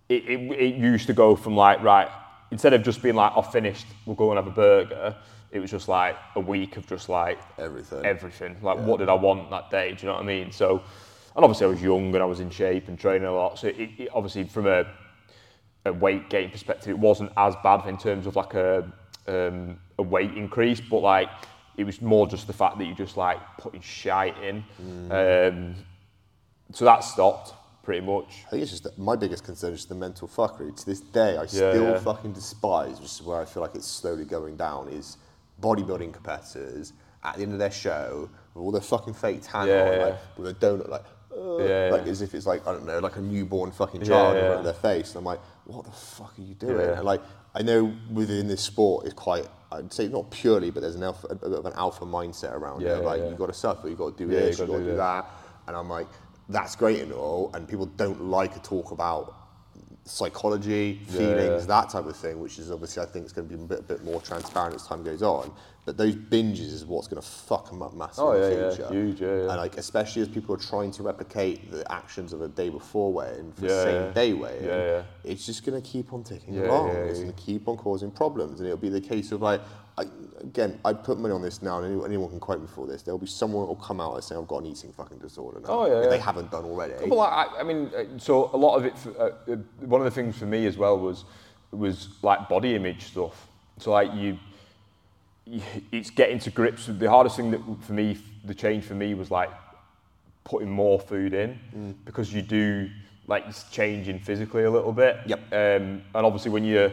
it, 0.08 0.24
it, 0.28 0.40
it 0.52 0.74
used 0.76 1.06
to 1.06 1.12
go 1.12 1.36
from 1.36 1.56
like 1.56 1.82
right 1.82 2.08
instead 2.50 2.72
of 2.74 2.82
just 2.82 3.02
being 3.02 3.14
like 3.14 3.32
I've 3.36 3.50
finished, 3.50 3.86
we'll 4.06 4.16
go 4.16 4.30
and 4.30 4.36
have 4.36 4.46
a 4.46 4.50
burger. 4.54 5.16
It 5.50 5.60
was 5.60 5.70
just 5.70 5.88
like 5.88 6.16
a 6.34 6.40
week 6.40 6.76
of 6.76 6.86
just 6.86 7.08
like 7.08 7.38
Everything. 7.58 8.04
everything. 8.06 8.56
Like 8.62 8.78
what 8.78 8.98
did 8.98 9.08
I 9.08 9.14
want 9.14 9.50
that 9.50 9.70
day? 9.70 9.92
Do 9.92 10.02
you 10.02 10.08
know 10.08 10.14
what 10.14 10.22
I 10.22 10.26
mean? 10.26 10.50
So, 10.50 10.82
and 11.36 11.44
obviously 11.44 11.66
I 11.66 11.70
was 11.70 11.82
young 11.82 12.14
and 12.14 12.22
I 12.22 12.26
was 12.26 12.40
in 12.40 12.50
shape 12.50 12.88
and 12.88 12.98
training 12.98 13.28
a 13.28 13.34
lot. 13.34 13.58
So 13.58 13.68
it, 13.68 13.90
it 13.98 14.08
obviously 14.14 14.44
from 14.44 14.66
a 14.66 14.86
a 15.84 15.92
weight 15.92 16.30
gain 16.30 16.50
perspective, 16.50 16.90
it 16.90 16.98
wasn't 16.98 17.32
as 17.36 17.54
bad 17.62 17.86
in 17.88 17.98
terms 17.98 18.26
of 18.26 18.36
like 18.36 18.54
a 18.54 18.90
um, 19.26 19.78
a 19.98 20.02
weight 20.02 20.32
increase, 20.36 20.80
but 20.80 20.98
like 20.98 21.28
it 21.76 21.84
was 21.84 22.00
more 22.02 22.26
just 22.26 22.46
the 22.46 22.52
fact 22.52 22.78
that 22.78 22.84
you 22.84 22.94
just 22.94 23.16
like 23.16 23.38
putting 23.58 23.80
shite 23.80 24.36
in. 24.42 24.64
Um, 25.10 25.74
so 26.72 26.84
that 26.84 27.04
stopped 27.04 27.54
pretty 27.82 28.04
much. 28.04 28.44
I 28.46 28.50
think 28.50 28.62
it's 28.62 28.70
just 28.70 28.84
that 28.84 28.98
my 28.98 29.16
biggest 29.16 29.44
concern 29.44 29.72
is 29.72 29.80
just 29.80 29.88
the 29.88 29.94
mental 29.94 30.28
fuckery. 30.28 30.74
To 30.76 30.86
this 30.86 31.00
day, 31.00 31.36
I 31.36 31.46
still 31.46 31.90
yeah. 31.90 31.98
fucking 31.98 32.32
despise, 32.32 33.00
which 33.00 33.10
is 33.10 33.22
where 33.22 33.40
I 33.40 33.44
feel 33.44 33.62
like 33.62 33.74
it's 33.74 33.86
slowly 33.86 34.24
going 34.24 34.56
down, 34.56 34.88
is 34.88 35.16
bodybuilding 35.60 36.12
competitors 36.12 36.92
at 37.24 37.36
the 37.36 37.42
end 37.42 37.52
of 37.52 37.58
their 37.58 37.70
show 37.70 38.28
with 38.54 38.62
all 38.62 38.72
their 38.72 38.80
fucking 38.80 39.14
fake 39.14 39.40
tan 39.42 39.68
Yeah, 39.68 39.82
on, 39.82 39.92
yeah. 39.92 40.04
like 40.04 40.18
with 40.38 40.48
a 40.48 40.54
donut, 40.54 40.88
like, 40.88 41.04
uh, 41.36 41.58
Yeah, 41.58 41.88
like 41.92 42.04
yeah. 42.04 42.10
as 42.10 42.22
if 42.22 42.34
it's 42.34 42.46
like 42.46 42.66
I 42.66 42.72
don't 42.72 42.86
know, 42.86 42.98
like 42.98 43.16
a 43.16 43.20
newborn 43.20 43.70
fucking 43.72 44.02
child 44.02 44.36
Yeah, 44.36 44.40
in 44.42 44.46
front 44.46 44.58
of 44.58 44.64
their 44.64 44.94
face. 44.94 45.10
And 45.10 45.18
I'm 45.18 45.24
like, 45.24 45.40
what 45.64 45.84
the 45.84 45.92
fuck 45.92 46.38
are 46.38 46.42
you 46.42 46.54
doing? 46.54 46.76
Yeah. 46.80 46.96
And 46.96 47.04
like, 47.04 47.22
I 47.54 47.62
know 47.62 47.92
within 48.10 48.48
this 48.48 48.62
sport, 48.62 49.06
it's 49.06 49.14
quite. 49.14 49.46
I'd 49.72 49.92
say 49.92 50.08
not 50.08 50.30
purely, 50.30 50.70
but 50.70 50.80
there's 50.80 50.94
an 50.94 51.02
alpha, 51.02 51.26
a 51.28 51.34
bit 51.34 51.52
of 51.52 51.66
an 51.66 51.72
alpha 51.74 52.04
mindset 52.04 52.52
around 52.52 52.82
Yeah, 52.82 52.98
it. 52.98 53.04
Like 53.04 53.20
yeah. 53.20 53.28
you 53.30 53.34
got 53.36 53.46
to 53.46 53.54
suffer, 53.54 53.88
you've 53.88 53.98
got 53.98 54.16
to 54.16 54.26
do 54.26 54.32
Yeah, 54.32 54.40
this, 54.40 54.58
you've 54.58 54.68
gotta 54.68 54.82
do 54.82 54.90
do 54.90 54.96
that. 54.96 55.26
And 55.66 55.76
I'm 55.76 55.88
like, 55.88 56.08
that's 56.48 56.76
great 56.76 57.00
and 57.00 57.12
all, 57.12 57.50
and 57.54 57.68
people 57.68 57.86
don't 57.86 58.24
like 58.24 58.52
to 58.54 58.60
talk 58.62 58.90
about 58.90 59.34
psychology, 60.04 61.00
feelings, 61.06 61.66
that 61.66 61.88
type 61.88 62.06
of 62.06 62.16
thing, 62.16 62.40
which 62.40 62.58
is 62.58 62.70
obviously 62.70 63.02
I 63.02 63.06
think 63.06 63.26
is 63.26 63.32
going 63.32 63.48
to 63.48 63.56
be 63.56 63.62
a 63.62 63.66
bit, 63.66 63.86
bit 63.86 64.04
more 64.04 64.20
transparent 64.20 64.74
as 64.74 64.86
time 64.86 65.04
goes 65.04 65.22
on. 65.22 65.52
But 65.84 65.96
those 65.96 66.14
binges 66.14 66.60
is 66.72 66.84
what's 66.86 67.08
going 67.08 67.20
to 67.20 67.26
fuck 67.26 67.68
them 67.68 67.82
up 67.82 67.92
massively 67.92 68.30
Oh, 68.30 68.32
in 68.34 68.40
yeah, 68.42 68.48
the 68.48 68.54
yeah, 68.54 68.70
future. 68.76 68.92
huge, 68.92 69.20
yeah, 69.20 69.26
yeah. 69.28 69.34
And 69.40 69.56
like 69.56 69.76
especially 69.78 70.22
as 70.22 70.28
people 70.28 70.54
are 70.54 70.58
trying 70.58 70.92
to 70.92 71.02
replicate 71.02 71.72
the 71.72 71.90
actions 71.90 72.32
of 72.32 72.40
a 72.40 72.46
day 72.46 72.68
before 72.68 73.12
weigh-in 73.12 73.50
for 73.52 73.62
the 73.62 73.68
same 73.82 73.94
yeah. 74.06 74.10
day 74.12 74.32
weigh-in, 74.32 74.64
Yeah, 74.64 74.76
yeah. 74.76 75.02
it's 75.24 75.44
just 75.44 75.66
going 75.66 75.82
to 75.82 75.88
keep 75.88 76.12
on 76.12 76.22
ticking 76.22 76.54
Yeah, 76.54 76.68
along. 76.68 76.88
yeah, 76.88 76.94
it's 77.00 77.18
yeah. 77.18 77.24
going 77.24 77.34
to 77.36 77.42
keep 77.42 77.66
on 77.66 77.76
causing 77.76 78.12
problems, 78.12 78.60
and 78.60 78.68
it'll 78.68 78.78
be 78.78 78.90
the 78.90 79.00
case 79.00 79.32
of 79.32 79.42
like. 79.42 79.60
I, 79.98 80.04
again, 80.40 80.80
I 80.86 80.94
put 80.94 81.18
money 81.18 81.34
on 81.34 81.42
this 81.42 81.60
now, 81.60 81.76
and 81.76 81.84
anyone, 81.86 82.06
anyone 82.06 82.30
can 82.30 82.40
quote 82.40 82.62
me 82.62 82.66
for 82.66 82.86
this. 82.86 83.02
There'll 83.02 83.18
be 83.18 83.26
someone 83.26 83.66
will 83.66 83.76
come 83.76 84.00
out 84.00 84.14
and 84.14 84.24
say, 84.24 84.34
"I've 84.34 84.48
got 84.48 84.62
an 84.62 84.66
eating 84.66 84.90
fucking 84.90 85.18
disorder." 85.18 85.60
Now, 85.60 85.66
Oh, 85.68 85.86
yeah, 85.86 86.04
yeah. 86.04 86.08
they 86.08 86.18
haven't 86.18 86.50
done 86.50 86.64
already. 86.64 86.94
Well, 87.10 87.20
I, 87.20 87.48
I 87.60 87.62
mean, 87.62 87.90
uh, 87.94 88.04
so 88.18 88.48
a 88.54 88.56
lot 88.56 88.76
of 88.76 88.86
it. 88.86 88.96
for- 88.96 89.10
Uh, 89.20 89.52
uh, 89.52 89.56
one 89.80 90.00
of 90.00 90.06
the 90.06 90.10
things 90.10 90.38
for 90.38 90.46
me 90.46 90.64
as 90.66 90.78
well 90.78 90.98
was 90.98 91.26
was 91.72 92.08
like 92.22 92.48
body 92.48 92.74
image 92.74 93.02
stuff. 93.04 93.48
So 93.80 93.90
like 93.90 94.14
you, 94.14 94.38
it's 95.90 96.10
getting 96.10 96.38
to 96.40 96.50
grips. 96.50 96.86
with 96.86 96.98
The 96.98 97.10
hardest 97.10 97.36
thing 97.36 97.50
that 97.50 97.60
for 97.82 97.92
me, 97.92 98.18
the 98.44 98.54
change 98.54 98.84
for 98.84 98.94
me 98.94 99.14
was 99.14 99.30
like 99.30 99.50
putting 100.44 100.70
more 100.70 100.98
food 100.98 101.34
in 101.34 101.58
Mm. 101.76 101.94
because 102.04 102.32
you 102.32 102.42
do 102.42 102.88
like 103.28 103.44
it's 103.46 103.64
changing 103.70 104.18
physically 104.18 104.64
a 104.64 104.70
little 104.70 104.92
bit. 104.92 105.16
Yep. 105.26 105.38
Um, 105.52 106.02
and 106.14 106.26
obviously 106.26 106.50
when 106.50 106.64
you, 106.64 106.90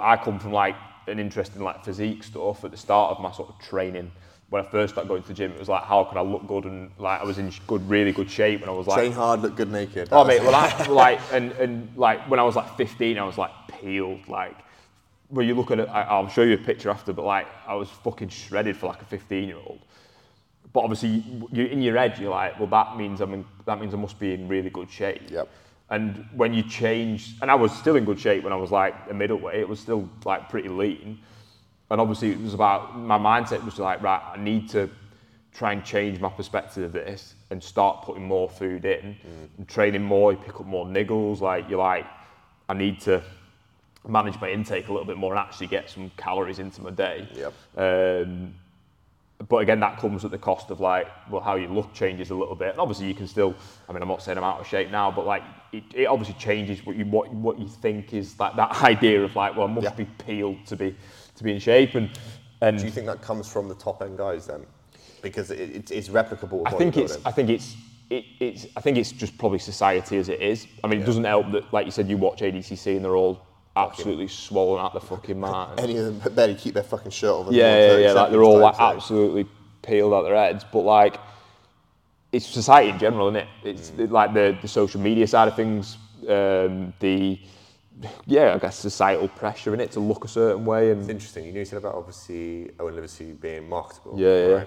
I 0.00 0.16
come 0.16 0.38
from 0.38 0.52
like 0.52 0.74
an 1.06 1.18
interest 1.18 1.54
in 1.56 1.62
like 1.62 1.84
physique 1.84 2.22
stuff 2.24 2.64
at 2.64 2.70
the 2.72 2.76
start 2.76 3.12
of 3.16 3.22
my 3.22 3.30
sort 3.32 3.48
of 3.48 3.58
training. 3.60 4.10
When 4.50 4.64
I 4.64 4.68
first 4.68 4.94
started 4.94 5.08
going 5.08 5.22
to 5.22 5.28
the 5.28 5.34
gym, 5.34 5.52
it 5.52 5.58
was 5.58 5.68
like, 5.68 5.84
how 5.84 6.04
can 6.04 6.16
I 6.18 6.22
look 6.22 6.46
good? 6.46 6.64
And 6.64 6.90
like, 6.98 7.20
I 7.20 7.24
was 7.24 7.36
in 7.38 7.52
good, 7.66 7.86
really 7.88 8.12
good 8.12 8.30
shape, 8.30 8.62
and 8.62 8.70
I 8.70 8.72
was 8.72 8.86
like, 8.86 8.96
Train 8.96 9.12
hard, 9.12 9.42
look 9.42 9.56
good 9.56 9.70
naked. 9.70 10.08
Oh 10.10 10.24
mate, 10.24 10.40
well 10.42 10.54
I, 10.54 10.86
like 10.86 11.20
and, 11.32 11.52
and 11.52 11.94
like 11.96 12.28
when 12.30 12.40
I 12.40 12.42
was 12.42 12.56
like 12.56 12.76
15, 12.78 13.18
I 13.18 13.24
was 13.24 13.36
like 13.36 13.50
peeled. 13.80 14.26
Like 14.26 14.56
when 15.28 15.46
you 15.46 15.54
look 15.54 15.70
at 15.70 15.80
it, 15.80 15.88
I, 15.88 16.02
I'll 16.02 16.28
show 16.28 16.42
you 16.42 16.54
a 16.54 16.58
picture 16.58 16.90
after, 16.90 17.12
but 17.12 17.24
like 17.24 17.46
I 17.66 17.74
was 17.74 17.88
fucking 17.88 18.28
shredded 18.28 18.76
for 18.76 18.86
like 18.86 19.02
a 19.02 19.04
15 19.04 19.48
year 19.48 19.58
old. 19.58 19.80
But 20.72 20.80
obviously, 20.80 21.24
you 21.50 21.64
in 21.66 21.82
your 21.82 21.96
head, 21.96 22.18
you're 22.18 22.30
like, 22.30 22.58
well, 22.58 22.68
that 22.68 22.96
means 22.96 23.20
I'm 23.20 23.34
in, 23.34 23.44
that 23.66 23.80
means 23.80 23.94
I 23.94 23.96
must 23.96 24.18
be 24.18 24.34
in 24.34 24.48
really 24.48 24.70
good 24.70 24.90
shape. 24.90 25.30
Yep. 25.30 25.48
And 25.90 26.26
when 26.34 26.52
you 26.52 26.62
change, 26.62 27.36
and 27.40 27.50
I 27.50 27.54
was 27.54 27.72
still 27.72 27.96
in 27.96 28.04
good 28.04 28.20
shape 28.20 28.44
when 28.44 28.52
I 28.52 28.56
was 28.56 28.70
like 28.70 28.94
a 29.08 29.14
middleweight. 29.14 29.58
It 29.58 29.68
was 29.68 29.80
still 29.80 30.08
like 30.24 30.50
pretty 30.50 30.68
lean. 30.68 31.18
And 31.90 32.00
obviously, 32.00 32.32
it 32.32 32.40
was 32.40 32.52
about 32.52 32.98
my 32.98 33.18
mindset 33.18 33.64
was 33.64 33.78
like, 33.78 34.02
right, 34.02 34.22
I 34.34 34.36
need 34.36 34.68
to 34.70 34.90
try 35.54 35.72
and 35.72 35.82
change 35.82 36.20
my 36.20 36.28
perspective 36.28 36.84
of 36.84 36.92
this 36.92 37.34
and 37.50 37.62
start 37.62 38.02
putting 38.02 38.22
more 38.22 38.48
food 38.48 38.84
in 38.84 39.14
mm. 39.14 39.48
and 39.56 39.66
training 39.66 40.02
more. 40.02 40.32
You 40.32 40.38
pick 40.38 40.60
up 40.60 40.66
more 40.66 40.84
niggles. 40.84 41.40
Like 41.40 41.68
you're 41.70 41.78
like, 41.78 42.04
I 42.68 42.74
need 42.74 43.00
to 43.02 43.22
manage 44.06 44.40
my 44.40 44.50
intake 44.50 44.88
a 44.88 44.92
little 44.92 45.06
bit 45.06 45.16
more 45.16 45.32
and 45.32 45.38
actually 45.40 45.66
get 45.66 45.90
some 45.90 46.10
calories 46.16 46.58
into 46.58 46.82
my 46.82 46.90
day. 46.90 47.28
Yep. 47.34 47.52
Um, 47.76 48.54
but 49.48 49.58
again, 49.58 49.78
that 49.80 49.98
comes 49.98 50.24
at 50.24 50.30
the 50.32 50.38
cost 50.38 50.70
of 50.70 50.80
like, 50.80 51.06
well, 51.30 51.40
how 51.40 51.54
you 51.54 51.68
look 51.68 51.92
changes 51.94 52.30
a 52.30 52.34
little 52.34 52.56
bit. 52.56 52.70
And 52.70 52.80
obviously, 52.80 53.06
you 53.06 53.14
can 53.14 53.28
still. 53.28 53.54
I 53.88 53.92
mean, 53.92 54.02
I'm 54.02 54.08
not 54.08 54.20
saying 54.22 54.36
I'm 54.36 54.42
out 54.44 54.60
of 54.60 54.66
shape 54.66 54.90
now, 54.90 55.12
but 55.12 55.26
like, 55.26 55.44
it, 55.72 55.84
it 55.94 56.06
obviously 56.06 56.34
changes 56.34 56.84
what 56.84 56.96
you 56.96 57.04
what 57.04 57.32
what 57.32 57.58
you 57.58 57.68
think 57.68 58.12
is 58.14 58.38
like 58.40 58.56
that 58.56 58.82
idea 58.82 59.22
of 59.22 59.36
like, 59.36 59.56
well, 59.56 59.68
I 59.68 59.70
must 59.70 59.84
Yeah. 59.84 59.94
be 59.94 60.06
peeled 60.06 60.66
to 60.66 60.76
be 60.76 60.96
to 61.36 61.44
be 61.44 61.52
in 61.52 61.60
shape. 61.60 61.94
And 61.94 62.10
and 62.60 62.78
Do 62.78 62.84
you 62.84 62.90
think 62.90 63.06
that 63.06 63.22
comes 63.22 63.46
from 63.46 63.68
the 63.68 63.76
top 63.76 64.02
end 64.02 64.18
guys 64.18 64.46
then? 64.46 64.66
Because 65.22 65.50
it, 65.52 65.58
it's, 65.60 65.90
it's 65.92 66.08
replicable. 66.08 66.62
I 66.66 66.70
think 66.72 66.96
it's. 66.96 67.18
I 67.24 67.30
think 67.30 67.48
it's. 67.50 67.76
It, 68.10 68.24
it's. 68.40 68.66
I 68.76 68.80
think 68.80 68.98
it's 68.98 69.12
just 69.12 69.38
probably 69.38 69.60
society 69.60 70.16
as 70.18 70.28
it 70.28 70.40
is. 70.40 70.66
I 70.82 70.88
mean, 70.88 71.00
it 71.02 71.04
doesn't 71.04 71.24
help 71.24 71.52
that, 71.52 71.72
like 71.72 71.86
you 71.86 71.92
said, 71.92 72.08
you 72.08 72.16
watch 72.16 72.40
ADCC 72.40 72.96
and 72.96 73.04
they're 73.04 73.16
all 73.16 73.40
absolutely 73.86 74.28
swollen 74.28 74.84
out 74.84 74.92
the 74.94 75.00
fucking 75.00 75.38
mat. 75.40 75.68
and- 75.70 75.80
Any 75.80 75.96
of 75.98 76.04
them 76.22 76.34
barely 76.34 76.54
keep 76.54 76.74
their 76.74 76.82
fucking 76.82 77.10
shirt 77.10 77.46
on. 77.46 77.52
yeah, 77.52 77.92
yeah, 77.92 77.96
yeah. 77.98 78.12
Like 78.12 78.30
they're 78.30 78.42
all 78.42 78.58
like 78.58 78.78
absolutely 78.78 79.46
peeled 79.82 80.12
out 80.12 80.22
their 80.22 80.36
heads. 80.36 80.64
But 80.70 80.80
like, 80.80 81.18
it's 82.32 82.46
society 82.46 82.90
in 82.90 82.98
general, 82.98 83.28
isn't 83.28 83.36
it? 83.42 83.48
It's 83.64 83.90
Mm. 83.90 84.10
like 84.10 84.34
the 84.34 84.56
the 84.60 84.68
social 84.68 85.00
media 85.00 85.26
side 85.26 85.48
of 85.48 85.56
things, 85.56 85.96
um, 86.28 86.92
the 87.00 87.38
yeah, 88.26 88.54
I 88.54 88.58
guess 88.58 88.76
societal 88.76 89.26
pressure 89.28 89.74
in 89.74 89.80
it 89.80 89.90
to 89.92 90.00
look 90.00 90.24
a 90.24 90.28
certain 90.28 90.64
way 90.64 90.90
and 90.92 91.00
It's 91.00 91.08
interesting. 91.08 91.46
You 91.46 91.52
know, 91.52 91.58
you 91.60 91.64
said 91.64 91.78
about 91.78 91.94
obviously 91.96 92.70
Owen 92.78 92.94
Livesey 92.94 93.32
being 93.32 93.68
marketable. 93.68 94.14
Yeah, 94.16 94.46
yeah. 94.48 94.64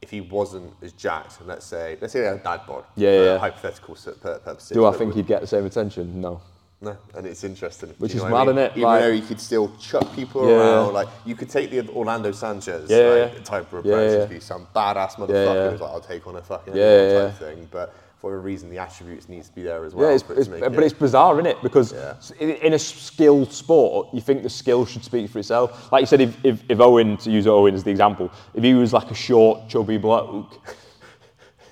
If 0.00 0.10
he 0.10 0.20
wasn't 0.20 0.72
as 0.82 0.90
jacked, 0.92 1.38
and 1.38 1.46
let's 1.48 1.64
say, 1.64 1.96
let's 2.00 2.12
say 2.12 2.20
they 2.22 2.26
had 2.26 2.40
a 2.40 2.42
dad 2.42 2.62
bod. 2.66 2.82
Yeah, 2.96 3.18
for 3.18 3.24
yeah. 3.24 3.38
Hypothetical 3.38 3.94
purposes. 4.20 4.70
do 4.70 4.84
I 4.84 4.90
think 4.90 5.08
would- 5.10 5.14
he'd 5.16 5.28
get 5.28 5.40
the 5.42 5.46
same 5.46 5.64
attention? 5.64 6.20
No. 6.20 6.40
No, 6.82 6.96
and 7.14 7.26
it's 7.28 7.44
interesting. 7.44 7.94
Which 7.98 8.12
you 8.12 8.16
is 8.18 8.24
what 8.24 8.32
I 8.34 8.44
mad, 8.44 8.56
mean? 8.56 8.64
innit? 8.64 8.70
Even 8.72 8.82
Like- 8.82 9.00
though 9.02 9.12
he 9.12 9.20
could 9.20 9.40
still 9.40 9.70
chuck 9.78 10.12
people 10.16 10.48
Yeah. 10.48 10.56
around, 10.56 10.92
like 10.94 11.06
you 11.24 11.36
could 11.36 11.48
take 11.48 11.70
the 11.70 11.88
Orlando 11.90 12.32
Sanchez 12.32 12.90
Yeah, 12.90 12.96
like, 12.98 13.34
yeah. 13.36 13.42
type 13.44 13.72
of 13.72 13.78
approach, 13.78 14.10
yeah. 14.10 14.16
and 14.22 14.28
be 14.30 14.40
some 14.40 14.66
badass 14.74 15.14
motherfucker 15.14 15.28
Yeah, 15.32 15.54
yeah. 15.54 15.70
who's 15.70 15.80
like, 15.80 15.90
I'll 15.92 16.00
take 16.00 16.26
on 16.26 16.36
a 16.36 16.42
fucking 16.42 16.74
Yeah, 16.74 17.02
yeah, 17.06 17.22
type 17.28 17.34
thing. 17.38 17.68
But 17.70 17.94
for 18.20 18.34
a 18.34 18.38
reason, 18.38 18.68
the 18.68 18.78
attributes 18.78 19.28
needs 19.28 19.48
to 19.48 19.54
be 19.54 19.62
there 19.62 19.84
as 19.84 19.94
well. 19.94 20.08
Yeah, 20.08 20.14
it's, 20.16 20.24
it 20.28 20.38
it's, 20.38 20.48
but 20.48 20.72
it. 20.72 20.78
it's 20.82 20.92
bizarre, 20.92 21.34
isn't 21.34 21.46
it? 21.46 21.62
Because 21.62 21.92
Yeah. 21.92 22.14
in, 22.40 22.50
in 22.50 22.72
a 22.72 22.78
skilled 22.80 23.52
sport, 23.52 24.08
you 24.12 24.20
think 24.20 24.42
the 24.42 24.50
skill 24.50 24.84
should 24.84 25.04
speak 25.04 25.30
for 25.30 25.38
itself. 25.38 25.92
Like 25.92 26.00
you 26.00 26.06
said, 26.06 26.20
if, 26.20 26.36
if, 26.44 26.64
if 26.68 26.80
Owen, 26.80 27.16
to 27.18 27.30
use 27.30 27.46
Owen 27.46 27.76
as 27.76 27.84
the 27.84 27.90
example, 27.92 28.28
if 28.54 28.64
he 28.64 28.74
was 28.74 28.92
like 28.92 29.08
a 29.12 29.14
short, 29.14 29.68
chubby 29.68 29.98
bloke 29.98 30.52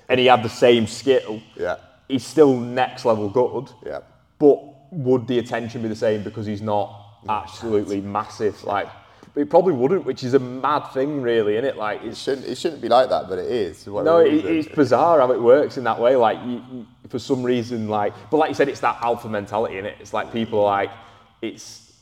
and 0.07 0.21
he 0.21 0.27
had 0.27 0.41
the 0.41 0.49
same 0.49 0.87
skill, 0.87 1.41
Yeah. 1.57 1.75
he's 2.07 2.25
still 2.25 2.55
next 2.57 3.03
level 3.03 3.27
good. 3.27 3.69
Yeah. 3.85 3.99
But 4.39 4.59
would 4.91 5.25
the 5.27 5.39
attention 5.39 5.81
be 5.81 5.87
the 5.87 5.95
same 5.95 6.23
because 6.23 6.45
he's 6.45 6.61
not 6.61 7.19
absolutely 7.27 8.01
massive? 8.01 8.63
Like, 8.63 8.87
it 9.35 9.49
probably 9.49 9.73
wouldn't, 9.73 10.05
which 10.05 10.23
is 10.23 10.33
a 10.33 10.39
mad 10.39 10.87
thing, 10.93 11.21
really, 11.21 11.55
isn't 11.55 11.65
it? 11.65 11.77
Like, 11.77 12.03
It 12.03 12.17
shouldn't, 12.17 12.47
it 12.47 12.57
shouldn't 12.57 12.81
be 12.81 12.89
like 12.89 13.09
that, 13.09 13.29
but 13.29 13.39
it 13.39 13.49
is. 13.49 13.87
No, 13.87 14.19
it 14.19 14.33
it's 14.45 14.67
bizarre 14.67 15.19
how 15.19 15.31
it 15.31 15.41
works 15.41 15.77
in 15.77 15.85
that 15.85 15.99
way. 15.99 16.15
Like, 16.17 16.37
you, 16.45 16.63
you, 16.71 16.87
for 17.07 17.19
some 17.19 17.41
reason, 17.41 17.87
like, 17.87 18.13
but 18.29 18.37
like 18.37 18.49
you 18.49 18.55
said, 18.55 18.67
it's 18.67 18.81
that 18.81 18.99
alpha 19.01 19.29
mentality 19.29 19.77
in 19.77 19.85
it. 19.85 19.95
It's 20.01 20.13
like 20.13 20.33
people 20.33 20.59
are 20.59 20.81
like, 20.81 20.91
it's, 21.41 21.93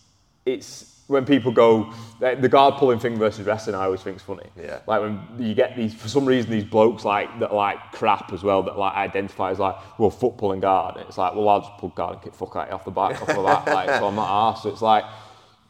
it's 0.45 0.98
when 1.09 1.25
people 1.25 1.51
go, 1.51 1.91
the 2.19 2.47
guard 2.47 2.75
pulling 2.75 2.99
thing 2.99 3.17
versus 3.17 3.45
wrestling. 3.45 3.75
I 3.75 3.85
always 3.85 4.01
think's 4.01 4.21
funny. 4.21 4.45
Yeah. 4.55 4.79
Like 4.87 5.01
when 5.01 5.19
you 5.39 5.55
get 5.55 5.75
these, 5.75 5.93
for 5.93 6.07
some 6.07 6.23
reason, 6.23 6.51
these 6.51 6.63
blokes 6.63 7.03
like 7.03 7.39
that 7.39 7.49
are 7.49 7.55
like 7.55 7.79
crap 7.93 8.31
as 8.31 8.43
well. 8.43 8.61
That 8.61 8.77
like 8.77 8.93
identify 8.95 9.49
as 9.49 9.57
like, 9.59 9.75
well, 9.99 10.11
foot 10.11 10.37
pulling 10.37 10.59
guard. 10.59 10.97
And 10.97 11.07
it's 11.07 11.17
like, 11.17 11.33
well, 11.33 11.49
I'll 11.49 11.61
just 11.61 11.77
pull 11.79 11.89
guard 11.89 12.13
and 12.13 12.21
kick 12.23 12.35
fuck 12.35 12.55
out 12.55 12.71
off 12.71 12.85
the 12.85 12.91
back, 12.91 13.19
off 13.21 13.27
the 13.27 13.41
back. 13.43 13.65
Like, 13.65 13.89
so 13.89 14.07
I'm 14.07 14.15
not 14.15 14.29
arsed. 14.55 14.63
So 14.63 14.69
it's 14.69 14.81
like. 14.81 15.03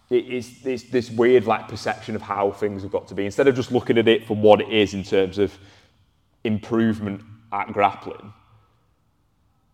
it- 0.09 0.25
it's, 0.27 0.65
it's 0.65 0.83
this 0.83 1.09
weird 1.11 1.45
like 1.45 1.67
perception 1.67 2.15
of 2.15 2.21
how 2.21 2.51
things 2.51 2.81
have 2.81 2.91
got 2.91 3.07
to 3.07 3.15
be 3.15 3.25
instead 3.25 3.47
of 3.47 3.55
just 3.55 3.71
looking 3.71 3.97
at 3.97 4.07
it 4.07 4.25
for 4.25 4.35
what 4.35 4.59
it 4.59 4.69
is 4.69 4.93
in 4.93 5.03
terms 5.03 5.37
of 5.37 5.57
improvement 6.43 7.21
at 7.53 7.71
grappling 7.73 8.33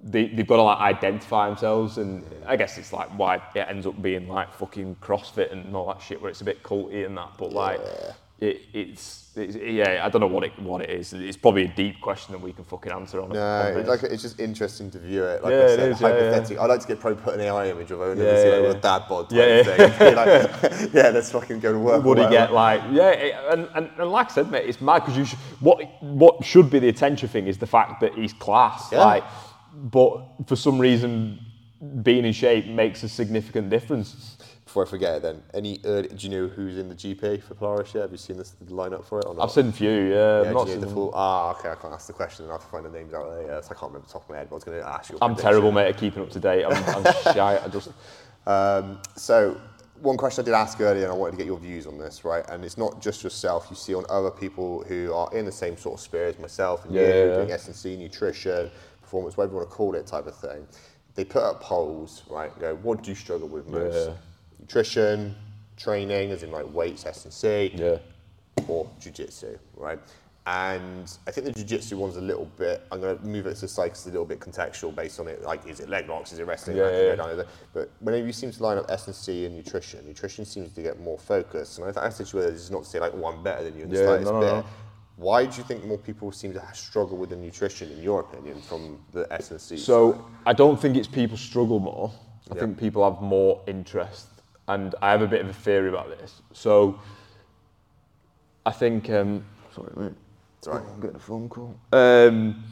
they, 0.07 0.27
they've 0.27 0.45
got 0.47 0.57
to 0.57 0.61
like 0.61 0.77
identify 0.79 1.47
themselves 1.47 1.97
and 1.97 2.23
I 2.45 2.55
guess 2.55 2.77
it's 2.77 2.93
like 2.93 3.09
why 3.17 3.41
it 3.55 3.65
ends 3.67 3.87
up 3.87 3.99
being 4.01 4.27
like 4.27 4.53
fucking 4.53 4.97
CrossFit 5.01 5.51
and 5.51 5.75
all 5.75 5.87
that 5.87 6.01
shit 6.01 6.21
where 6.21 6.29
it's 6.29 6.41
a 6.41 6.45
bit 6.45 6.61
culty 6.61 7.05
and 7.07 7.17
that 7.17 7.29
but 7.39 7.51
like 7.51 7.81
it, 8.37 8.61
it's, 8.73 9.31
it's 9.37 9.55
yeah 9.55 10.01
I 10.05 10.09
don't 10.09 10.19
know 10.21 10.27
what 10.27 10.43
it 10.43 10.51
what 10.59 10.81
it 10.81 10.89
is 10.89 11.13
it's 11.13 11.37
probably 11.37 11.63
a 11.63 11.67
deep 11.69 12.01
question 12.01 12.33
that 12.33 12.39
we 12.41 12.51
can 12.53 12.65
fucking 12.65 12.91
answer 12.91 13.19
on, 13.21 13.29
No, 13.29 13.41
on 13.41 13.77
it's 13.77 13.87
like 13.89 14.03
it's 14.03 14.21
just 14.21 14.39
interesting 14.39 14.91
to 14.91 14.99
view 14.99 15.23
it. 15.23 15.41
Like 15.41 15.51
Yeah, 15.51 15.57
I 15.57 15.61
it 15.63 15.75
said, 15.77 15.91
is, 15.93 16.01
yeah, 16.01 16.07
yeah. 16.09 16.13
hypothetically, 16.15 16.57
I 16.59 16.65
like 16.65 16.81
to 16.81 16.87
get 16.87 16.99
probably 16.99 17.23
put 17.23 17.33
an 17.35 17.41
AI 17.41 17.69
image 17.69 17.91
of 17.91 18.01
Owen 18.01 18.17
Yeah, 18.17 18.23
yeah, 18.25 18.55
like, 18.57 18.61
yeah. 18.63 18.69
a 18.71 18.73
dad 18.81 19.03
bod 19.09 19.29
type 19.29 19.37
Yeah, 19.39 19.55
yeah. 19.77 19.89
thing. 19.89 20.15
Like, 20.81 20.93
yeah, 20.93 21.09
let's 21.09 21.31
fucking 21.31 21.61
go 21.61 21.71
to 21.71 21.79
work. 21.79 21.95
or 22.03 22.07
would 22.09 22.17
he 22.19 22.27
get 22.29 22.53
like 22.53 22.81
yeah 22.91 23.09
it- 23.11 23.35
and, 23.51 23.67
and, 23.73 23.89
and 23.97 24.11
like 24.11 24.29
I 24.29 24.33
said 24.35 24.51
mate 24.51 24.67
it's 24.69 24.81
mad 24.81 24.99
because 24.99 25.17
you 25.17 25.25
should, 25.25 25.39
what 25.61 25.79
what 26.01 26.43
should 26.45 26.69
be 26.69 26.77
the 26.79 26.89
attention 26.89 27.27
thing 27.29 27.47
is 27.47 27.57
the 27.57 27.65
fact 27.67 28.01
that 28.01 28.13
he's 28.13 28.33
class 28.33 28.89
Yeah. 28.91 28.99
like 29.05 29.23
but 29.75 30.25
for 30.47 30.55
some 30.55 30.79
reason 30.79 31.39
being 32.01 32.25
in 32.25 32.33
shape 32.33 32.65
makes 32.67 33.03
a 33.03 33.09
significant 33.09 33.69
difference 33.69 34.37
Before 34.65 34.85
I 34.85 34.89
forget 34.89 35.17
it, 35.17 35.21
then 35.21 35.43
any 35.53 35.79
early, 35.85 36.07
do 36.07 36.27
you 36.27 36.29
know 36.29 36.47
who's 36.47 36.77
in 36.77 36.89
the 36.89 36.95
GP 36.95 37.43
for 37.43 37.53
Polaris 37.53 37.93
yet? 37.93 38.01
Have 38.01 38.11
you 38.11 38.17
seen 38.17 38.37
this 38.37 38.51
the 38.51 38.73
lineup 38.73 39.05
for 39.05 39.19
it 39.19 39.25
or 39.25 39.35
not? 39.35 39.43
I've 39.43 39.51
seen 39.51 39.67
a 39.67 39.71
few 39.71 39.89
yeah, 39.89 40.43
Yeah, 40.43 40.51
not 40.51 40.67
know 40.67 40.79
the 40.79 40.87
full? 40.87 41.11
Ah, 41.13 41.51
okay. 41.57 41.69
I 41.69 41.75
can't 41.75 41.93
ask 41.93 42.07
the 42.07 42.13
question. 42.13 42.47
I 42.49 42.53
have 42.53 42.61
to 42.61 42.67
find 42.67 42.85
the 42.85 42.89
names 42.89 43.13
out 43.13 43.29
there. 43.29 43.43
Yeah, 43.45 43.57
I 43.57 43.61
can't 43.61 43.81
remember 43.83 44.07
the 44.07 44.13
top 44.13 44.23
of 44.23 44.29
my 44.29 44.37
head. 44.37 44.47
But 44.49 44.55
I 44.55 44.57
was 44.57 44.63
going 44.63 44.79
to 44.81 44.87
ask 44.87 45.11
you. 45.11 45.17
I'm 45.21 45.35
terrible 45.35 45.71
mate 45.71 45.87
at 45.87 45.97
keeping 45.97 46.23
up 46.23 46.29
to 46.31 46.39
date 46.39 46.65
I'm, 46.65 46.83
I'm 47.05 47.13
shy 47.33 47.59
I 47.63 47.67
just 47.67 47.89
Um, 48.47 48.99
so, 49.15 49.59
one 50.01 50.17
question 50.17 50.43
I 50.43 50.45
did 50.45 50.53
ask 50.53 50.79
earlier, 50.81 51.03
and 51.03 51.13
I 51.13 51.15
wanted 51.15 51.31
to 51.31 51.37
get 51.37 51.45
your 51.45 51.57
views 51.57 51.87
on 51.87 51.97
this, 51.97 52.25
right? 52.25 52.43
And 52.49 52.65
it's 52.65 52.77
not 52.77 53.01
just 53.01 53.23
yourself. 53.23 53.67
You 53.69 53.75
see 53.77 53.95
on 53.95 54.03
other 54.09 54.29
people 54.31 54.83
who 54.87 55.13
are 55.13 55.33
in 55.33 55.45
the 55.45 55.51
same 55.51 55.77
sort 55.77 55.93
of 55.95 56.01
sphere 56.01 56.27
as 56.27 56.37
myself 56.37 56.83
and 56.85 56.93
you, 56.93 57.01
Yeah. 57.01 57.35
doing 57.35 57.51
S&C, 57.51 57.95
nutrition, 57.95 58.69
performance, 59.05 59.37
whatever 59.37 59.53
you 59.53 59.57
want 59.59 59.69
to 59.69 59.75
call 59.75 59.95
it, 59.95 60.05
type 60.05 60.27
of 60.27 60.35
thing. 60.35 60.67
They 61.15 61.23
put 61.23 61.43
up 61.43 61.61
polls, 61.61 62.23
right? 62.29 62.51
and 62.51 62.59
Go, 62.59 62.75
what 62.75 63.03
do 63.03 63.09
you 63.11 63.15
struggle 63.15 63.47
with 63.47 63.67
most? 63.67 64.07
Yeah. 64.09 64.13
Nutrition, 64.59 65.35
training, 65.77 66.31
as 66.31 66.43
in 66.43 66.51
like 66.51 66.71
weights, 66.73 67.05
S&C, 67.05 67.71
yeah 67.75 67.97
or 68.67 68.89
jiu-jitsu, 68.99 69.57
right? 69.75 69.99
And 70.47 71.11
I 71.27 71.31
think 71.31 71.45
the 71.45 71.51
jiu-jitsu 71.53 71.97
one's 71.97 72.15
a 72.17 72.21
little 72.21 72.45
bit, 72.57 72.81
I'm 72.91 72.99
going 73.01 73.17
to 73.17 73.25
move 73.25 73.45
it 73.47 73.55
to 73.57 73.67
side 73.67 73.89
'cause 73.89 73.99
it's 73.99 74.05
a 74.07 74.09
little 74.09 74.25
bit 74.25 74.39
contextual 74.39 74.95
based 74.95 75.19
on 75.19 75.27
it, 75.27 75.43
like 75.43 75.67
is 75.67 75.79
it 75.81 75.89
leg 75.89 76.07
locks, 76.07 76.31
is 76.33 76.39
it 76.39 76.45
wrestling, 76.47 76.77
Yeah, 76.77 76.89
yeah. 76.89 77.15
go. 77.15 77.45
But 77.73 77.89
whenever 77.99 78.25
you 78.25 78.33
seem 78.33 78.51
to 78.51 78.63
line 78.63 78.77
up 78.77 78.85
S&C 78.89 79.45
and 79.45 79.55
nutrition, 79.55 80.05
nutrition 80.07 80.45
seems 80.45 80.73
to 80.73 80.81
get 80.81 80.99
more 80.99 81.19
focused. 81.19 81.77
And 81.77 81.85
I 81.87 81.91
think 81.91 82.03
that's 82.03 82.15
situation, 82.15 82.53
it's 82.55 82.71
not 82.71 82.83
to 82.85 82.89
say 82.89 82.99
like, 82.99 83.13
oh, 83.15 83.25
I'm 83.27 83.43
better 83.43 83.63
than 83.65 83.75
you 83.77 83.83
in 83.83 83.89
the 83.89 83.97
Yeah, 83.99 84.05
slightest 84.05 84.31
no, 84.31 84.39
bit. 84.39 84.47
no. 84.53 84.65
Why 85.17 85.45
do 85.45 85.57
you 85.57 85.63
think 85.63 85.85
more 85.85 85.97
people 85.97 86.31
seem 86.31 86.53
to 86.53 86.63
struggle 86.73 87.17
with 87.17 87.29
the 87.29 87.37
nutrition, 87.37 87.89
in 87.91 88.03
your 88.03 88.19
opinion, 88.21 88.61
from 88.61 88.99
the 89.13 89.31
S&C 89.31 89.77
So 89.77 90.25
I 90.45 90.51
don't 90.53 90.79
think 90.79 90.97
it's 90.97 91.07
people 91.07 91.37
struggle 91.37 91.79
more. 91.79 92.11
I 92.51 92.55
Yeah. 92.55 92.61
think 92.61 92.77
people 92.77 93.09
have 93.09 93.21
more 93.21 93.61
interest, 93.65 94.27
and 94.67 94.93
I 95.01 95.11
have 95.11 95.21
a 95.21 95.27
bit 95.27 95.41
of 95.41 95.49
a 95.49 95.53
theory 95.53 95.89
about 95.89 96.09
this. 96.09 96.41
So 96.53 96.99
I 98.65 98.71
think. 98.71 99.09
Um, 99.09 99.45
sorry, 99.73 99.91
mate. 99.95 100.13
It's 100.59 100.67
all 100.67 100.73
right. 100.75 100.83
Oh, 100.85 100.93
I'm 100.93 100.99
getting 100.99 101.15
a 101.15 101.19
phone 101.19 101.49
call. 101.49 101.75
Um, 101.93 102.63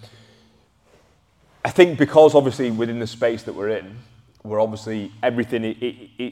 I 1.66 1.70
think 1.70 1.98
because 1.98 2.36
obviously 2.36 2.72
within 2.72 3.00
the 3.00 3.08
space 3.08 3.44
that 3.44 3.54
we're 3.54 3.70
in, 3.70 3.98
we're 4.44 4.60
obviously 4.60 5.12
everything 5.22 5.64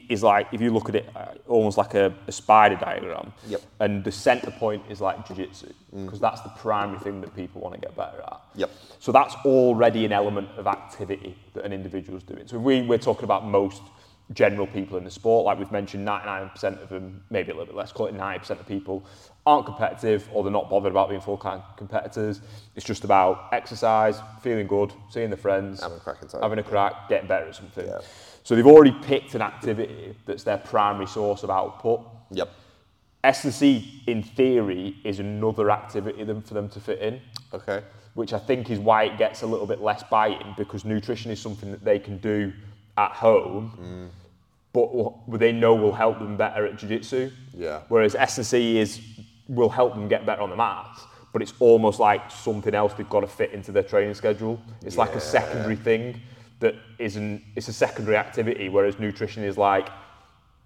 is 0.08 0.22
like 0.22 0.48
if 0.52 0.60
you 0.60 0.70
look 0.70 0.88
at 0.88 0.96
it 0.96 1.08
uh, 1.16 1.26
almost 1.48 1.78
like 1.78 1.94
a, 1.94 2.14
a 2.26 2.32
spider 2.32 2.76
diagram. 2.76 3.32
Yep. 3.48 3.62
And 3.80 4.04
the 4.04 4.12
center 4.12 4.50
point 4.50 4.82
is 4.90 5.00
like 5.00 5.26
jiu-jitsu 5.26 5.72
because 5.94 6.20
that's 6.20 6.40
the 6.42 6.50
primary 6.50 6.98
thing 7.00 7.20
that 7.22 7.34
people 7.34 7.60
want 7.62 7.74
to 7.74 7.80
get 7.80 7.96
better 7.96 8.20
at. 8.22 8.40
Yep. 8.54 8.70
So 8.98 9.12
that's 9.12 9.34
already 9.44 10.04
an 10.04 10.12
element 10.12 10.48
of 10.56 10.66
activity 10.66 11.36
that 11.54 11.64
an 11.64 11.72
individual's 11.72 12.22
doing. 12.22 12.46
So 12.46 12.58
we, 12.58 12.82
we're 12.82 12.98
talking 12.98 13.24
about 13.24 13.46
most 13.46 13.82
general 14.34 14.66
people 14.66 14.96
in 14.98 15.04
the 15.04 15.10
sport, 15.10 15.44
like 15.44 15.58
we've 15.58 15.72
mentioned, 15.72 16.06
99% 16.06 16.82
of 16.82 16.88
them, 16.88 17.22
maybe 17.30 17.50
a 17.50 17.54
little 17.54 17.66
bit 17.66 17.74
less, 17.74 17.92
call 17.92 18.06
it 18.06 18.14
90% 18.14 18.50
of 18.50 18.66
people 18.66 19.04
aren't 19.44 19.66
competitive 19.66 20.28
or 20.32 20.42
they're 20.44 20.52
not 20.52 20.70
bothered 20.70 20.92
about 20.92 21.08
being 21.08 21.20
full-time 21.20 21.62
competitors. 21.76 22.40
It's 22.76 22.86
just 22.86 23.04
about 23.04 23.48
exercise, 23.52 24.20
feeling 24.40 24.66
good, 24.66 24.92
seeing 25.10 25.30
the 25.30 25.36
friends, 25.36 25.82
Having 25.82 25.98
a 25.98 26.00
crack 26.00 26.16
having 26.40 26.58
a 26.58 26.62
crack, 26.62 27.08
getting 27.08 27.28
better 27.28 27.48
at 27.48 27.56
something. 27.56 27.86
Yeah. 27.86 27.98
So 28.44 28.54
they've 28.54 28.66
already 28.66 28.92
picked 29.02 29.34
an 29.34 29.42
activity 29.42 30.14
that's 30.26 30.44
their 30.44 30.58
primary 30.58 31.06
source 31.06 31.42
of 31.42 31.50
output. 31.50 32.04
Yep. 32.30 32.50
S&C, 33.24 34.02
in 34.06 34.22
theory, 34.22 34.96
is 35.04 35.20
another 35.20 35.70
activity 35.70 36.24
for 36.24 36.54
them 36.54 36.68
to 36.68 36.80
fit 36.80 36.98
in 37.00 37.20
Okay. 37.54 37.82
which 38.14 38.32
I 38.32 38.38
think 38.38 38.70
is 38.70 38.78
why 38.78 39.04
it 39.04 39.18
gets 39.18 39.42
a 39.42 39.46
little 39.46 39.66
bit 39.66 39.80
less 39.80 40.02
buy-in 40.02 40.54
because 40.56 40.84
nutrition 40.84 41.30
is 41.30 41.40
something 41.40 41.70
that 41.70 41.84
they 41.84 41.98
can 41.98 42.18
do 42.18 42.52
at 42.96 43.12
home, 43.12 44.10
mm. 44.12 44.21
But 44.72 44.94
will- 44.94 45.22
they 45.28 45.52
know 45.52 45.74
will 45.74 45.92
help 45.92 46.18
them 46.18 46.36
better 46.36 46.66
at 46.66 46.76
jiu-jitsu. 46.76 47.30
Yeah. 47.56 47.80
Whereas 47.88 48.14
S&C 48.14 48.78
is 48.78 49.00
will 49.48 49.68
help 49.68 49.94
them 49.94 50.08
get 50.08 50.24
better 50.24 50.40
on 50.40 50.50
the 50.50 50.56
mats, 50.56 51.02
but 51.32 51.42
it's 51.42 51.52
almost 51.58 52.00
like 52.00 52.30
something 52.30 52.74
else 52.74 52.94
they've 52.94 53.08
got 53.10 53.20
to 53.20 53.26
fit 53.26 53.50
into 53.52 53.70
their 53.72 53.82
training 53.82 54.14
schedule. 54.14 54.58
It's 54.84 54.96
like 54.96 55.14
a 55.14 55.20
secondary 55.20 55.76
thing 55.76 56.20
that 56.60 56.74
isn't. 56.98 57.42
It's 57.56 57.68
a 57.68 57.72
secondary 57.72 58.16
activity, 58.16 58.68
whereas 58.68 58.98
nutrition 58.98 59.42
is 59.44 59.58
like 59.58 59.88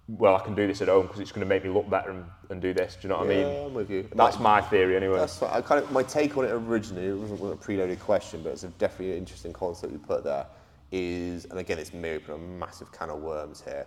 well, 0.09 0.37
I 0.37 0.39
can 0.39 0.55
do 0.55 0.65
this 0.65 0.81
at 0.81 0.87
home 0.87 1.01
because 1.05 1.19
it's 1.19 1.33
going 1.33 1.41
to 1.45 1.49
make 1.49 1.65
me 1.65 1.69
look 1.69 1.89
better 1.89 2.11
and, 2.11 2.23
and 2.49 2.61
do 2.61 2.73
this. 2.73 2.93
Do 2.95 2.99
you 3.01 3.09
know 3.09 3.17
what 3.17 3.27
I 3.27 3.33
Yeah, 3.33 3.43
mean? 3.45 3.65
I'm 3.65 3.73
with 3.73 3.89
you. 3.91 4.07
That's 4.15 4.39
My- 4.39 4.61
my 4.61 4.61
theory 4.61 4.95
anyway. 4.95 5.17
That's 5.17 5.41
what 5.41 5.51
I 5.51 5.59
kind 5.59 5.83
of 5.83 5.91
my 5.91 6.01
take 6.01 6.37
on 6.37 6.45
it 6.45 6.51
originally. 6.51 7.07
It 7.07 7.17
wasn't 7.17 7.41
a 7.41 7.57
preloaded 7.57 7.99
question, 7.99 8.41
but 8.41 8.53
it's 8.53 8.63
a 8.63 8.69
definitely 8.69 9.11
an 9.11 9.17
interesting 9.17 9.51
concept 9.51 9.91
you 9.91 9.99
put 9.99 10.23
there. 10.23 10.45
Is 10.91 11.45
and 11.45 11.59
again, 11.59 11.79
it's 11.79 11.93
me 11.93 12.11
opening 12.15 12.37
a 12.37 12.43
massive 12.59 12.91
can 12.91 13.09
of 13.09 13.19
worms 13.21 13.61
here. 13.61 13.85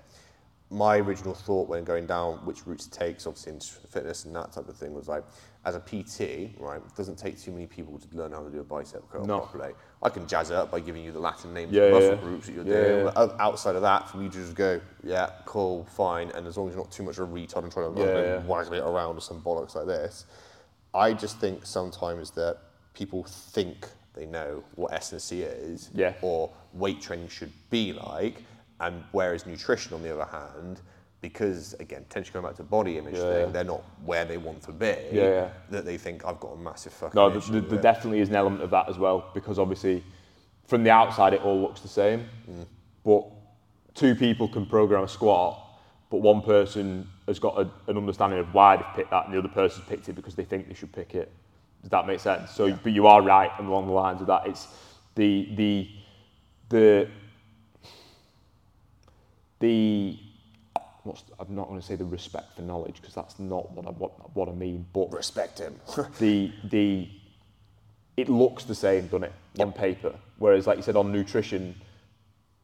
My 0.73 0.99
original 0.99 1.35
thought 1.35 1.69
when 1.69 1.83
going 1.83 2.07
down 2.07 2.35
which 2.47 2.65
routes 2.67 2.87
to 2.87 2.91
take, 2.97 3.17
obviously 3.27 3.53
in 3.55 3.61
fitness 3.61 4.25
and 4.25 4.37
that 4.37 4.53
type 4.53 4.69
of 4.69 4.77
thing, 4.77 4.95
was 4.95 5.09
like, 5.09 5.25
as 5.65 5.75
a 5.75 5.81
PT, 5.81 6.57
right, 6.61 6.77
it 6.77 6.97
doesn't 6.97 7.17
take 7.17 7.41
too 7.41 7.51
many 7.51 7.67
people 7.67 7.99
to 7.99 8.17
learn 8.17 8.31
how 8.31 8.43
to 8.43 8.51
do 8.51 8.61
a 8.61 8.63
bicep 8.63 9.03
curl 9.11 9.27
No. 9.27 9.41
properly. 9.41 9.73
I 10.01 10.11
can 10.11 10.29
jazz 10.29 10.51
it 10.51 10.55
up 10.57 10.71
by 10.71 10.79
giving 10.79 11.03
you 11.03 11.11
the 11.11 11.19
Latin 11.19 11.53
names 11.53 11.73
Yeah, 11.73 11.83
of 11.85 11.93
muscle 11.95 12.11
yeah. 12.15 12.21
groups 12.21 12.47
that 12.47 12.53
you're 12.55 12.65
Yeah, 12.65 13.03
doing. 13.03 13.11
But 13.15 13.41
outside 13.41 13.75
of 13.75 13.83
that, 13.83 14.09
for 14.09 14.19
me 14.19 14.29
to 14.29 14.35
just 14.35 14.55
go, 14.55 14.81
yeah, 15.03 15.31
cool, 15.45 15.87
fine, 15.87 16.31
and 16.31 16.47
as 16.47 16.57
long 16.57 16.69
as 16.69 16.75
you're 16.75 16.85
not 16.85 16.93
too 16.93 17.03
much 17.03 17.19
of 17.19 17.29
a 17.29 17.33
retard 17.35 17.65
and 17.65 17.73
trying 17.73 17.93
to 17.93 18.01
yeah. 18.01 18.39
waggle 18.47 18.75
it 18.75 18.85
around 18.85 19.17
or 19.17 19.21
some 19.21 19.41
bollocks 19.43 19.75
like 19.75 19.87
this, 19.87 20.27
I 20.95 21.15
just 21.15 21.39
think 21.41 21.67
sometimes 21.67 22.31
that 22.33 22.59
people 22.95 23.25
think 23.25 23.89
they 24.21 24.27
know 24.27 24.63
what 24.75 24.93
S&C 24.93 25.43
is 25.43 25.91
Yeah. 25.95 26.13
or 26.21 26.51
weight 26.75 27.01
training 27.01 27.29
should 27.29 27.53
be 27.71 27.93
like, 27.95 28.43
and 28.81 29.03
whereas 29.13 29.47
nutrition, 29.47 29.95
on 29.95 30.03
the 30.03 30.13
other 30.13 30.31
hand, 30.31 30.81
because 31.23 31.75
again, 31.81 32.05
potentially 32.09 32.33
going 32.35 32.45
back 32.47 32.57
to 32.57 32.63
body 32.63 32.99
image 32.99 33.15
Yeah, 33.15 33.21
thing, 33.23 33.47
yeah. 33.47 33.53
they're 33.53 33.65
not 33.65 33.83
where 34.05 34.25
they 34.27 34.37
want 34.39 34.63
to 34.63 34.73
be. 34.73 34.95
Yeah. 35.13 35.49
That 35.71 35.85
they 35.85 35.97
think 35.99 36.25
I've 36.27 36.41
got 36.41 36.49
a 36.53 36.57
massive 36.57 36.93
fucking 36.93 37.17
No, 37.19 37.29
there 37.31 37.61
there 37.63 37.81
definitely 37.81 38.21
is 38.21 38.29
an 38.29 38.37
element 38.37 38.63
of 38.63 38.71
that 38.71 38.89
as 38.89 38.99
well 38.99 39.31
because 39.35 39.59
obviously 39.59 40.03
from 40.67 40.85
the 40.85 40.91
outside 40.91 41.33
it 41.35 41.43
all 41.43 41.61
looks 41.61 41.81
the 41.81 41.89
same, 41.89 42.27
Mm. 42.49 42.67
but 43.05 43.25
two 43.95 44.15
people 44.15 44.49
can 44.49 44.65
program 44.67 45.05
a 45.05 45.09
squat, 45.09 45.59
but 46.11 46.19
one 46.19 46.41
person 46.43 47.07
has 47.27 47.39
got 47.39 47.59
a, 47.59 47.69
an 47.91 47.97
understanding 47.97 48.39
of 48.39 48.53
why 48.55 48.77
they've 48.77 48.95
picked 48.97 49.11
that, 49.11 49.25
and 49.27 49.35
the 49.35 49.39
other 49.39 49.49
person's 49.49 49.85
picked 49.87 50.09
it 50.09 50.15
because 50.15 50.35
they 50.35 50.45
think 50.45 50.69
they 50.69 50.75
should 50.75 50.93
pick 50.93 51.15
it. 51.15 51.31
Does 51.83 51.91
that 51.91 52.07
make 52.07 52.21
sense? 52.21 52.51
So, 52.51 52.73
but 52.83 52.93
you 52.93 53.07
are 53.07 53.23
right 53.23 53.51
along 53.59 53.87
the 53.87 53.93
lines 53.93 54.21
of 54.21 54.27
that. 54.27 54.47
It's 54.47 54.69
the 55.15 55.49
the 55.55 55.89
the 56.69 57.09
the 59.61 60.19
what's 61.05 61.25
I'm 61.39 61.55
not 61.55 61.69
going 61.69 61.81
to 61.81 61.87
say 61.87 61.97
the 61.97 62.05
respect 62.05 62.57
for 62.57 62.63
knowledge 62.63 62.97
because 63.01 63.15
that's 63.15 63.39
not 63.39 63.71
what 63.73 63.87
I 63.87 63.91
what, 63.91 64.37
what 64.37 64.49
I 64.49 64.53
mean, 64.53 64.87
but 64.93 65.13
respect 65.13 65.59
him. 65.59 65.81
the 66.19 66.53
the 66.65 67.09
it 68.17 68.29
looks 68.29 68.65
the 68.65 68.75
same, 68.75 69.07
doesn't 69.07 69.25
it, 69.25 69.33
on 69.59 69.73
paper? 69.73 70.15
Whereas, 70.39 70.67
like 70.67 70.77
you 70.77 70.83
said, 70.83 70.97
on 70.97 71.11
nutrition, 71.11 71.75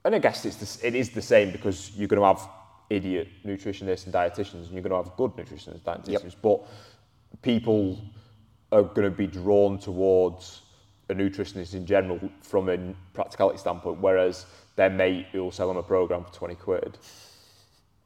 and 0.05 0.15
I 0.15 0.19
guess 0.19 0.45
it's 0.45 0.57
the, 0.57 0.87
it 0.87 0.95
is 0.95 1.11
the 1.11 1.23
same 1.23 1.51
because 1.51 1.97
you're 1.97 2.09
going 2.09 2.21
to 2.21 2.27
have 2.27 2.47
idiot 2.91 3.29
nutritionists 3.45 4.05
and 4.05 4.15
dietitians, 4.15 4.67
and 4.67 4.73
you're 4.73 4.83
going 4.83 4.91
to 4.91 5.09
have 5.09 5.17
good 5.17 5.33
nutritionists 5.33 5.75
and 5.75 5.85
dietitians. 5.85 6.35
But 6.41 6.61
people 7.41 7.99
are 8.73 8.83
going 8.83 9.09
to 9.11 9.17
be 9.17 9.27
drawn 9.27 9.79
towards 9.79 10.63
a 11.09 11.15
nutritionist 11.15 11.75
in 11.75 11.87
general 11.87 12.19
from 12.43 12.69
a 12.69 12.79
practicality 13.15 13.59
standpoint, 13.59 14.01
whereas 14.01 14.47
their 14.75 14.91
mate 14.91 15.27
who 15.33 15.43
will 15.45 15.53
sell 15.53 15.69
them 15.69 15.77
a 15.77 15.83
program 15.83 16.25
for 16.25 16.33
20 16.33 16.55
quid 16.57 16.99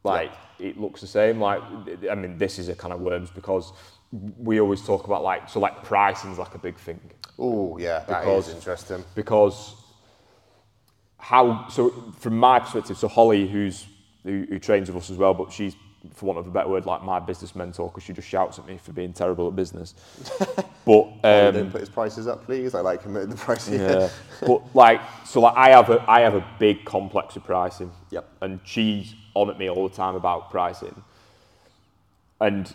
like 0.03 0.33
it 0.59 0.79
looks 0.81 1.01
the 1.03 1.07
same. 1.07 1.41
Like 1.41 1.63
I 2.11 2.15
mean, 2.15 2.39
this 2.39 2.59
is 2.59 2.69
a 2.69 2.75
kind 2.75 2.93
of 2.95 3.01
worms 3.01 3.31
because 3.31 3.73
we 4.39 4.61
always 4.61 4.83
talk 4.85 5.05
about 5.07 5.23
like 5.23 5.49
so 5.49 5.61
like 5.61 5.85
pricing's 5.85 6.39
like 6.39 6.55
a 6.55 6.59
big 6.59 6.77
thing 6.79 6.99
oh 7.39 7.79
yeah, 7.79 8.01
that 8.09 8.27
is 8.27 8.47
Because- 8.47 8.55
interesting. 8.55 9.05
because 9.15 9.75
how 11.19 11.69
so 11.69 11.91
from 12.19 12.37
my 12.39 12.59
perspective. 12.61 12.97
So 12.99 13.09
Holly, 13.09 13.47
who's 13.47 13.87
who, 14.25 14.47
who 14.49 14.59
trains 14.59 14.89
with 14.91 15.03
us 15.03 15.11
as 15.11 15.17
well, 15.17 15.35
but 15.35 15.53
she's 15.53 15.75
for 16.15 16.27
want 16.27 16.39
of 16.39 16.47
a 16.47 16.51
better 16.51 16.69
word, 16.69 16.87
like 16.87 17.03
my 17.05 17.21
business 17.21 17.57
mentor 17.57 17.89
because 17.89 18.03
she 18.05 18.13
just 18.13 18.29
shouts 18.29 18.59
at 18.59 18.67
me 18.67 18.79
for 18.79 18.93
being 18.93 19.13
terrible 19.13 19.49
at 19.49 19.57
business. 19.57 19.95
but 20.87 21.09
Oh, 21.25 21.49
um, 21.49 21.55
don't 21.55 21.71
put 21.73 21.81
his 21.81 21.91
prices 21.91 22.27
up, 22.29 22.45
please. 22.47 22.75
I 22.75 22.81
like 22.81 23.03
him 23.05 23.17
at 23.17 23.31
the 23.31 23.37
price. 23.37 23.69
yeah. 23.69 24.09
but 24.47 24.63
like, 24.75 25.03
so 25.27 25.41
like, 25.43 25.57
I 25.57 25.71
have 25.71 25.91
a 25.91 26.05
I 26.11 26.21
have 26.21 26.35
a 26.35 26.47
big 26.59 26.85
complex 26.85 27.37
of 27.37 27.45
pricing. 27.45 27.93
Yep. 28.11 28.29
And 28.43 28.61
she's 28.65 29.15
on 29.35 29.51
at 29.51 29.59
me 29.59 29.71
all 29.71 29.89
the 29.89 29.95
time 29.95 30.17
about 30.17 30.51
pricing. 30.51 31.03
And 32.41 32.73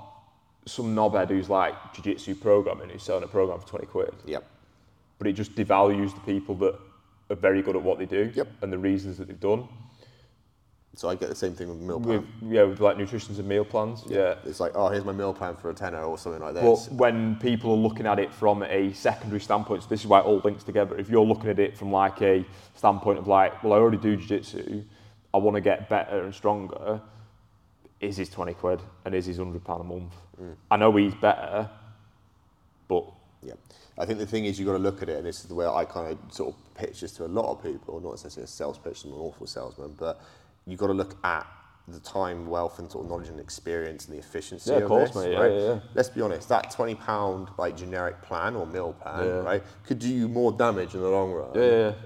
some 0.65 0.95
knobhead 0.95 1.29
who's 1.29 1.49
like 1.49 1.75
jiu-jitsu 1.93 2.35
programming 2.35 2.89
who's 2.89 3.03
selling 3.03 3.23
a 3.23 3.27
program 3.27 3.59
for 3.59 3.67
20 3.67 3.85
quid. 3.87 4.13
Yep. 4.25 4.45
But 5.19 5.27
it 5.27 5.33
just 5.33 5.55
devalues 5.55 6.13
the 6.13 6.21
people 6.21 6.55
that 6.55 6.75
are 7.29 7.35
very 7.35 7.61
good 7.61 7.75
at 7.75 7.81
what 7.81 7.97
they 7.99 8.05
do 8.05 8.31
Yep. 8.33 8.47
and 8.61 8.71
the 8.73 8.77
reasons 8.77 9.17
that 9.17 9.27
they've 9.27 9.39
done. 9.39 9.67
So 10.95 11.09
I 11.09 11.15
get 11.15 11.29
the 11.29 11.35
same 11.35 11.53
thing 11.55 11.69
with 11.69 11.79
meal 11.79 11.99
plan. 11.99 12.27
With 12.41 12.51
yeah, 12.51 12.63
with 12.63 12.79
like 12.79 12.97
nutritions 12.97 13.39
and 13.39 13.47
meal 13.47 13.65
plans. 13.65 14.03
yeah. 14.07 14.35
It's 14.45 14.59
like, 14.59 14.73
oh, 14.75 14.89
here's 14.89 15.03
my 15.05 15.11
meal 15.11 15.33
plan 15.33 15.55
for 15.55 15.71
a 15.71 15.73
tenner 15.73 16.03
or 16.03 16.19
something 16.19 16.39
like 16.41 16.53
But 16.53 16.61
this. 16.75 16.89
when 16.91 17.35
people 17.37 17.71
are 17.71 17.77
looking 17.77 18.05
at 18.05 18.19
it 18.19 18.31
from 18.31 18.61
a 18.61 18.93
secondary 18.93 19.39
standpoint, 19.41 19.81
so 19.83 19.89
this 19.89 20.01
is 20.01 20.07
why 20.07 20.19
it 20.19 20.25
all 20.25 20.39
links 20.43 20.63
together. 20.63 20.95
If 20.95 21.09
you're 21.09 21.25
looking 21.25 21.49
at 21.49 21.57
it 21.57 21.75
from 21.75 21.91
like 21.91 22.21
a 22.21 22.45
standpoint 22.75 23.17
of 23.17 23.27
like, 23.27 23.63
well, 23.63 23.73
I 23.73 23.77
already 23.77 23.97
do 23.97 24.15
jiu-jitsu, 24.15 24.83
I 25.33 25.37
want 25.37 25.55
to 25.55 25.61
get 25.61 25.89
better 25.89 26.21
and 26.25 26.35
stronger, 26.35 27.01
is 27.99 28.17
his 28.17 28.29
20 28.29 28.53
quid 28.53 28.79
and 29.05 29.15
is 29.15 29.25
his 29.25 29.39
100 29.39 29.63
pound 29.63 29.81
a 29.81 29.83
month? 29.85 30.13
Mm. 30.39 30.55
I 30.69 30.77
know 30.77 30.95
he's 30.95 31.15
better, 31.15 31.71
but 32.87 33.05
Yeah. 33.41 33.53
I 33.97 34.05
think 34.05 34.19
the 34.19 34.25
thing 34.25 34.45
is, 34.45 34.59
you've 34.59 34.67
got 34.67 34.73
to 34.73 34.79
look 34.79 35.01
at 35.03 35.09
it, 35.09 35.17
and 35.17 35.25
this 35.25 35.41
is 35.41 35.45
the 35.45 35.55
way 35.55 35.67
I 35.67 35.85
kind 35.85 36.11
of 36.11 36.33
sort 36.33 36.53
of 36.53 36.75
pitch 36.75 37.01
this 37.01 37.11
to 37.13 37.25
a 37.25 37.27
lot 37.27 37.51
of 37.51 37.63
people, 37.63 37.99
not 37.99 38.11
necessarily 38.11 38.45
a 38.45 38.47
sales 38.47 38.79
pitch, 38.79 39.03
I'm 39.03 39.11
an 39.11 39.19
awful 39.19 39.45
salesman, 39.45 39.95
but 39.99 40.21
you've 40.65 40.79
got 40.79 40.87
to 40.87 40.93
look 40.93 41.17
at 41.23 41.45
the 41.87 41.99
time, 41.99 42.47
wealth, 42.47 42.79
and 42.79 42.89
sort 42.89 43.03
of 43.03 43.11
knowledge 43.11 43.27
and 43.27 43.41
experience 43.41 44.05
and 44.05 44.15
the 44.15 44.19
efficiency 44.19 44.71
Yeah, 44.71 44.77
of 44.77 44.83
of 44.83 44.87
course, 44.89 45.09
this, 45.11 45.25
mate. 45.25 45.35
right? 45.35 45.51
Yeah, 45.51 45.59
yeah, 45.73 45.79
Let's 45.93 46.07
be 46.09 46.21
honest, 46.21 46.47
that 46.47 46.71
twenty 46.71 46.95
pound 46.95 47.49
like 47.57 47.75
generic 47.75 48.21
plan 48.21 48.55
or 48.55 48.65
meal 48.65 48.93
plan, 48.93 49.43
right, 49.43 49.63
could 49.85 49.99
do 49.99 50.07
you 50.07 50.29
more 50.29 50.53
damage 50.53 50.93
in 50.95 51.01
the 51.01 51.09
long 51.09 51.31
run 51.33 51.51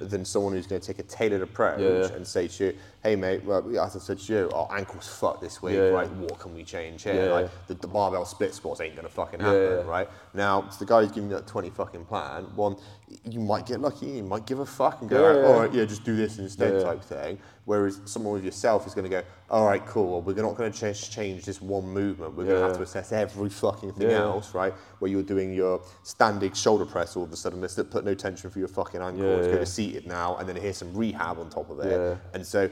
than 0.01 0.25
someone 0.25 0.53
who's 0.53 0.65
going 0.65 0.81
to 0.81 0.87
take 0.87 0.97
a 0.99 1.03
tailored 1.03 1.41
approach 1.43 1.79
and 2.11 2.25
say 2.25 2.47
to 2.47 2.65
you, 2.65 2.73
"Hey, 3.03 3.15
mate, 3.15 3.43
well, 3.45 3.59
as 3.79 3.95
I 3.95 3.99
said 3.99 4.17
to 4.17 4.33
you, 4.33 4.49
our 4.51 4.67
ankle's 4.75 5.07
fucked 5.07 5.41
this 5.41 5.61
week, 5.61 5.77
right? 5.93 6.09
What 6.11 6.39
can 6.39 6.55
we 6.55 6.63
change 6.63 7.03
here? 7.03 7.31
Like 7.31 7.49
the, 7.67 7.75
the 7.75 7.87
barbell 7.87 8.25
split 8.25 8.55
squats 8.55 8.81
ain't 8.81 8.95
going 8.95 9.07
to 9.07 9.13
fucking 9.13 9.39
happen, 9.39 9.85
right? 9.85 10.09
Now, 10.33 10.61
to 10.61 10.79
the 10.79 10.85
guy 10.85 11.01
who's 11.03 11.11
giving 11.11 11.29
you 11.29 11.35
that 11.35 11.45
20 11.45 11.69
fucking 11.69 12.05
plan, 12.05 12.45
one, 12.55 12.77
you 13.23 13.39
might 13.39 13.65
get 13.67 13.79
lucky, 13.79 14.07
you 14.07 14.23
might 14.23 14.45
give 14.47 14.57
a 14.59 14.65
fuck 14.65 15.01
and 15.01 15.09
go, 15.09 15.17
Yeah, 15.21 15.27
"Alright, 15.27 15.41
yeah. 15.43 15.47
all 15.47 15.59
right, 15.61 15.73
yeah, 15.73 15.85
just 15.85 16.03
do 16.03 16.15
this 16.15 16.39
instead 16.39 16.81
type 16.83 17.03
thing. 17.03 17.37
Whereas 17.65 17.99
someone 18.05 18.33
with 18.33 18.45
yourself 18.45 18.87
is 18.87 18.93
going 18.93 19.03
to 19.03 19.09
go, 19.09 19.23
all 19.49 19.65
right, 19.65 19.85
cool. 19.85 20.11
Well, 20.11 20.21
we're 20.21 20.41
not 20.41 20.55
going 20.55 20.71
to 20.71 20.77
change, 20.77 21.09
change 21.09 21.45
this 21.45 21.61
one 21.61 21.85
movement. 21.85 22.35
We're 22.35 22.45
going 22.45 22.59
to 22.61 22.67
have 22.67 22.77
to 22.77 22.83
assess 22.83 23.11
every 23.13 23.49
fucking 23.49 23.93
thing 23.93 24.09
Yeah. 24.09 24.23
else, 24.23 24.53
right? 24.53 24.73
Where 24.99 25.09
you're 25.09 25.23
doing 25.23 25.53
your 25.53 25.81
standing 26.03 26.51
shoulder 26.53 26.85
press 26.85 27.15
all 27.15 27.23
of 27.23 27.31
a 27.31 27.37
sudden, 27.37 27.61
let's 27.61 27.75
put 27.75 28.03
no 28.03 28.13
tension 28.13 28.49
for 28.49 28.59
your 28.59 28.67
fucking 28.67 29.01
ankles. 29.01 29.45
Yeah, 29.45 29.51
Go 29.51 29.53
yeah. 29.53 29.59
to 29.59 29.65
seated 29.65 30.05
now, 30.05 30.35
and 30.37 30.49
then 30.49 30.57
here's 30.57 30.77
some 30.77 30.93
rehab 30.93 31.39
on 31.39 31.49
top 31.49 31.69
of 31.69 31.79
it. 31.79 31.91
Yeah. 31.91 32.15
And 32.33 32.45
so, 32.45 32.69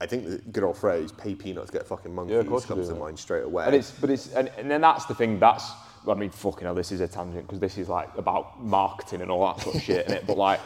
I 0.00 0.06
think 0.06 0.26
the 0.26 0.38
good 0.50 0.62
old 0.64 0.76
phrase 0.76 1.10
"pay 1.12 1.34
peanuts, 1.34 1.70
get 1.70 1.86
fucking 1.86 2.14
monkeys" 2.14 2.44
comes 2.66 2.88
to 2.88 2.94
yeah. 2.94 3.00
mind 3.00 3.18
straight 3.18 3.44
away. 3.44 3.64
And 3.66 3.74
it's, 3.74 3.92
but 3.92 4.10
it's, 4.10 4.32
and, 4.34 4.50
and 4.58 4.70
then 4.70 4.80
that's 4.80 5.06
the 5.06 5.14
thing. 5.14 5.38
That's, 5.38 5.70
I 6.08 6.14
mean, 6.14 6.30
fucking 6.30 6.64
hell, 6.64 6.74
this 6.74 6.92
is 6.92 7.00
a 7.00 7.08
tangent 7.08 7.46
because 7.46 7.60
this 7.60 7.78
is 7.78 7.88
like 7.88 8.10
about 8.18 8.62
marketing 8.62 9.22
and 9.22 9.30
all 9.30 9.46
that 9.46 9.62
sort 9.62 9.76
of 9.76 9.82
shit 9.82 10.06
in 10.06 10.12
it. 10.12 10.26
But 10.26 10.36
like, 10.36 10.60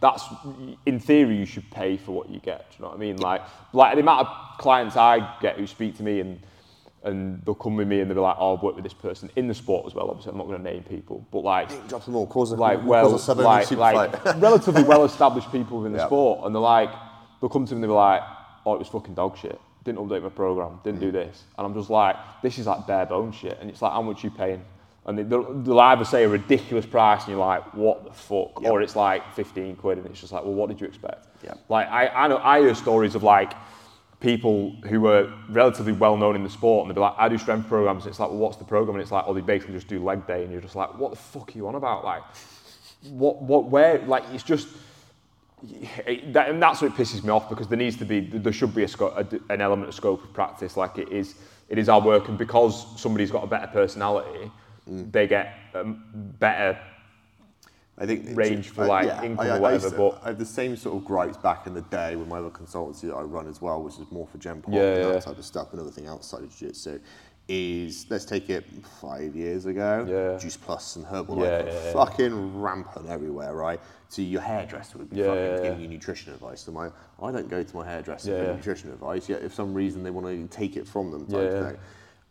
that's 0.00 0.24
in 0.86 0.98
theory 1.00 1.36
you 1.36 1.46
should 1.46 1.68
pay 1.70 1.96
for 1.96 2.12
what 2.12 2.28
you 2.30 2.40
get. 2.40 2.70
Do 2.70 2.76
you 2.78 2.82
know 2.84 2.88
what 2.90 2.96
I 2.96 3.00
mean? 3.00 3.16
Like, 3.16 3.42
like 3.72 3.94
the 3.94 4.00
amount 4.00 4.26
of 4.26 4.58
clients 4.58 4.96
I 4.96 5.36
get 5.40 5.56
who 5.56 5.66
speak 5.66 5.96
to 5.96 6.02
me 6.02 6.20
and 6.20 6.40
and 7.02 7.42
they'll 7.44 7.54
come 7.54 7.76
with 7.76 7.86
me 7.86 8.00
and 8.00 8.10
they'll 8.10 8.14
be 8.14 8.20
like, 8.22 8.36
"Oh, 8.38 8.56
I've 8.56 8.62
worked 8.62 8.76
with 8.76 8.84
this 8.84 8.94
person 8.94 9.28
in 9.36 9.46
the 9.46 9.52
sport 9.54 9.84
as 9.86 9.94
well." 9.94 10.08
Obviously, 10.08 10.32
I'm 10.32 10.38
not 10.38 10.46
going 10.46 10.56
to 10.56 10.64
name 10.64 10.82
people, 10.84 11.26
but 11.30 11.40
like, 11.40 11.68
Drop 11.88 12.02
them 12.02 12.16
all, 12.16 12.26
cause 12.26 12.52
a, 12.52 12.56
like 12.56 12.78
cause 12.78 12.86
well, 12.88 13.14
a 13.14 13.18
sub-only 13.18 13.76
like, 13.76 14.12
like 14.14 14.24
relatively 14.40 14.84
well-established 14.84 15.52
people 15.52 15.78
within 15.78 15.92
the 15.92 15.98
Yeah. 15.98 16.06
sport, 16.06 16.46
and 16.46 16.54
they're 16.54 16.62
like, 16.62 16.88
they'll 17.42 17.50
come 17.50 17.66
to 17.66 17.74
me 17.74 17.76
and 17.76 17.84
they'll 17.84 17.90
be 17.90 17.94
like, 17.94 18.22
"Oh, 18.64 18.72
it 18.74 18.78
was 18.78 18.88
fucking 18.88 19.12
dog 19.14 19.36
shit. 19.36 19.60
Didn't 19.84 19.98
update 19.98 20.22
my 20.22 20.30
program. 20.30 20.80
Didn't 20.82 20.96
Mm. 21.00 21.02
do 21.02 21.12
this," 21.12 21.44
and 21.58 21.66
I'm 21.66 21.74
just 21.74 21.90
like, 21.90 22.16
"This 22.40 22.58
is 22.58 22.66
like 22.66 22.86
bare 22.86 23.04
bone 23.04 23.32
shit," 23.32 23.58
and 23.60 23.68
it's 23.68 23.82
like, 23.82 23.92
"How 23.92 24.00
much 24.00 24.24
you 24.24 24.30
paying?" 24.30 24.64
And 25.06 25.18
they- 25.18 25.22
they'll, 25.22 25.52
they'll 25.62 25.80
either 25.80 26.04
say 26.04 26.24
a 26.24 26.28
ridiculous 26.28 26.86
price, 26.86 27.20
and 27.22 27.28
you're 27.30 27.38
like, 27.38 27.62
"What 27.74 28.04
the 28.04 28.12
fuck?" 28.12 28.60
Yeah. 28.62 28.70
or 28.70 28.80
it's 28.82 28.96
like 28.96 29.22
15 29.34 29.76
quid, 29.76 29.98
and 29.98 30.06
it's 30.06 30.20
just 30.20 30.32
like, 30.32 30.42
"Well, 30.44 30.54
what 30.54 30.68
did 30.70 30.80
you 30.80 30.86
expect?" 30.86 31.26
Yeah. 31.42 31.54
Like 31.68 31.88
I, 31.88 32.08
I 32.08 32.28
know 32.28 32.38
I 32.38 32.60
hear 32.60 32.74
stories 32.74 33.14
of 33.14 33.22
like 33.22 33.52
people 34.20 34.70
who 34.88 35.02
were 35.02 35.30
relatively 35.50 35.92
well 35.92 36.16
known 36.16 36.34
in 36.34 36.42
the 36.42 36.48
sport 36.48 36.82
and 36.86 36.90
they'd 36.90 36.94
be 36.94 37.00
like, 37.00 37.12
I 37.18 37.28
do 37.28 37.36
strength 37.36 37.68
programs. 37.68 38.04
And 38.04 38.10
it's 38.10 38.18
like, 38.18 38.30
well, 38.30 38.38
what's 38.38 38.56
the 38.56 38.64
program? 38.64 38.94
And 38.96 39.02
it's 39.02 39.12
like, 39.12 39.24
oh, 39.26 39.34
they 39.34 39.42
basically 39.42 39.74
just 39.74 39.86
do 39.86 40.02
leg 40.02 40.26
day. 40.26 40.42
And 40.44 40.50
you're 40.50 40.62
just 40.62 40.76
like, 40.76 40.96
what 40.96 41.10
the 41.10 41.18
fuck 41.18 41.50
are 41.54 41.58
you 41.58 41.68
on 41.68 41.74
about? 41.74 42.06
Like, 42.06 42.22
what, 43.10 43.42
what, 43.42 43.64
where? 43.66 43.98
Like, 43.98 44.22
it's 44.32 44.42
just, 44.42 44.68
it- 46.06 46.32
that, 46.32 46.48
and 46.48 46.62
that's 46.62 46.80
what 46.80 46.92
pisses 46.94 47.22
me 47.22 47.28
off 47.30 47.50
because 47.50 47.68
there 47.68 47.76
needs 47.76 47.96
to 47.98 48.06
be, 48.06 48.20
there 48.20 48.52
should 48.52 48.74
be 48.74 48.84
a, 48.84 48.88
a 49.04 49.26
an 49.50 49.60
element 49.60 49.88
of 49.88 49.94
scope 49.94 50.24
of 50.24 50.32
practice. 50.32 50.76
Like 50.78 50.96
it 50.96 51.10
is, 51.10 51.34
it 51.68 51.76
is 51.76 51.90
our 51.90 52.00
work. 52.00 52.28
And 52.28 52.38
because 52.38 52.98
somebody's 52.98 53.30
got 53.30 53.44
a 53.44 53.46
better 53.46 53.66
personality, 53.66 54.50
they 54.86 55.26
get 55.26 55.54
um, 55.74 56.02
better 56.38 56.78
I 57.96 58.06
think 58.06 58.36
range 58.36 58.70
for, 58.70 58.82
I- 58.84 58.86
like, 58.86 59.06
yeah, 59.06 59.22
income 59.22 59.46
I, 59.46 59.56
or 59.56 59.60
whatever, 59.60 59.84
used 59.84 59.94
to- 59.96 59.98
but- 60.10 60.20
I 60.24 60.28
have 60.28 60.38
the 60.38 60.44
same 60.44 60.76
sort 60.76 60.96
of 60.96 61.04
gripes 61.04 61.36
back 61.36 61.66
in 61.66 61.74
the 61.74 61.82
day 61.82 62.16
with 62.16 62.26
my 62.28 62.38
other 62.38 62.50
consultancy 62.50 63.02
that 63.02 63.14
I 63.14 63.22
run 63.22 63.46
as 63.46 63.62
well, 63.62 63.82
which 63.82 63.94
is 63.98 64.10
more 64.10 64.26
for 64.26 64.38
Gen 64.38 64.60
Pop 64.62 64.74
Yeah, 64.74 64.80
and 64.80 64.98
yeah. 65.06 65.12
that 65.12 65.22
type 65.22 65.38
of 65.38 65.44
stuff. 65.44 65.72
Another 65.72 65.90
thing 65.90 66.08
outside 66.08 66.42
of 66.42 66.50
jiu-jitsu 66.56 66.98
is 67.46 68.06
let's 68.08 68.24
take 68.24 68.48
it 68.50 68.64
five 69.00 69.36
years 69.36 69.66
ago. 69.66 70.04
Yeah. 70.08 70.38
Juice 70.38 70.56
Plus 70.56 70.96
and 70.96 71.04
Herbalife 71.04 71.66
Yeah, 71.66 71.72
yeah, 71.72 71.92
fucking 71.92 72.60
rampant 72.60 73.08
everywhere, 73.08 73.54
right? 73.54 73.78
So 74.08 74.22
your 74.22 74.40
hairdresser 74.40 74.98
would 74.98 75.10
be 75.10 75.22
fucking 75.22 75.62
giving 75.62 75.80
you 75.80 75.88
nutrition 75.88 76.32
advice. 76.32 76.66
And 76.66 76.74
my, 76.74 76.88
I 77.22 77.30
don't 77.32 77.48
go 77.48 77.62
to 77.62 77.76
my 77.76 77.86
hairdresser 77.86 78.44
for 78.46 78.54
nutrition 78.54 78.90
advice. 78.90 79.28
Yet, 79.28 79.42
if 79.42 79.54
some 79.54 79.72
reason 79.74 80.02
they 80.02 80.10
want 80.10 80.26
to 80.26 80.48
take 80.56 80.76
it 80.76 80.88
from 80.88 81.10
them, 81.12 81.26
type 81.26 81.34
Yeah, 81.34 81.38
of 81.42 81.52
yeah. 81.62 81.68
thing. 81.70 81.78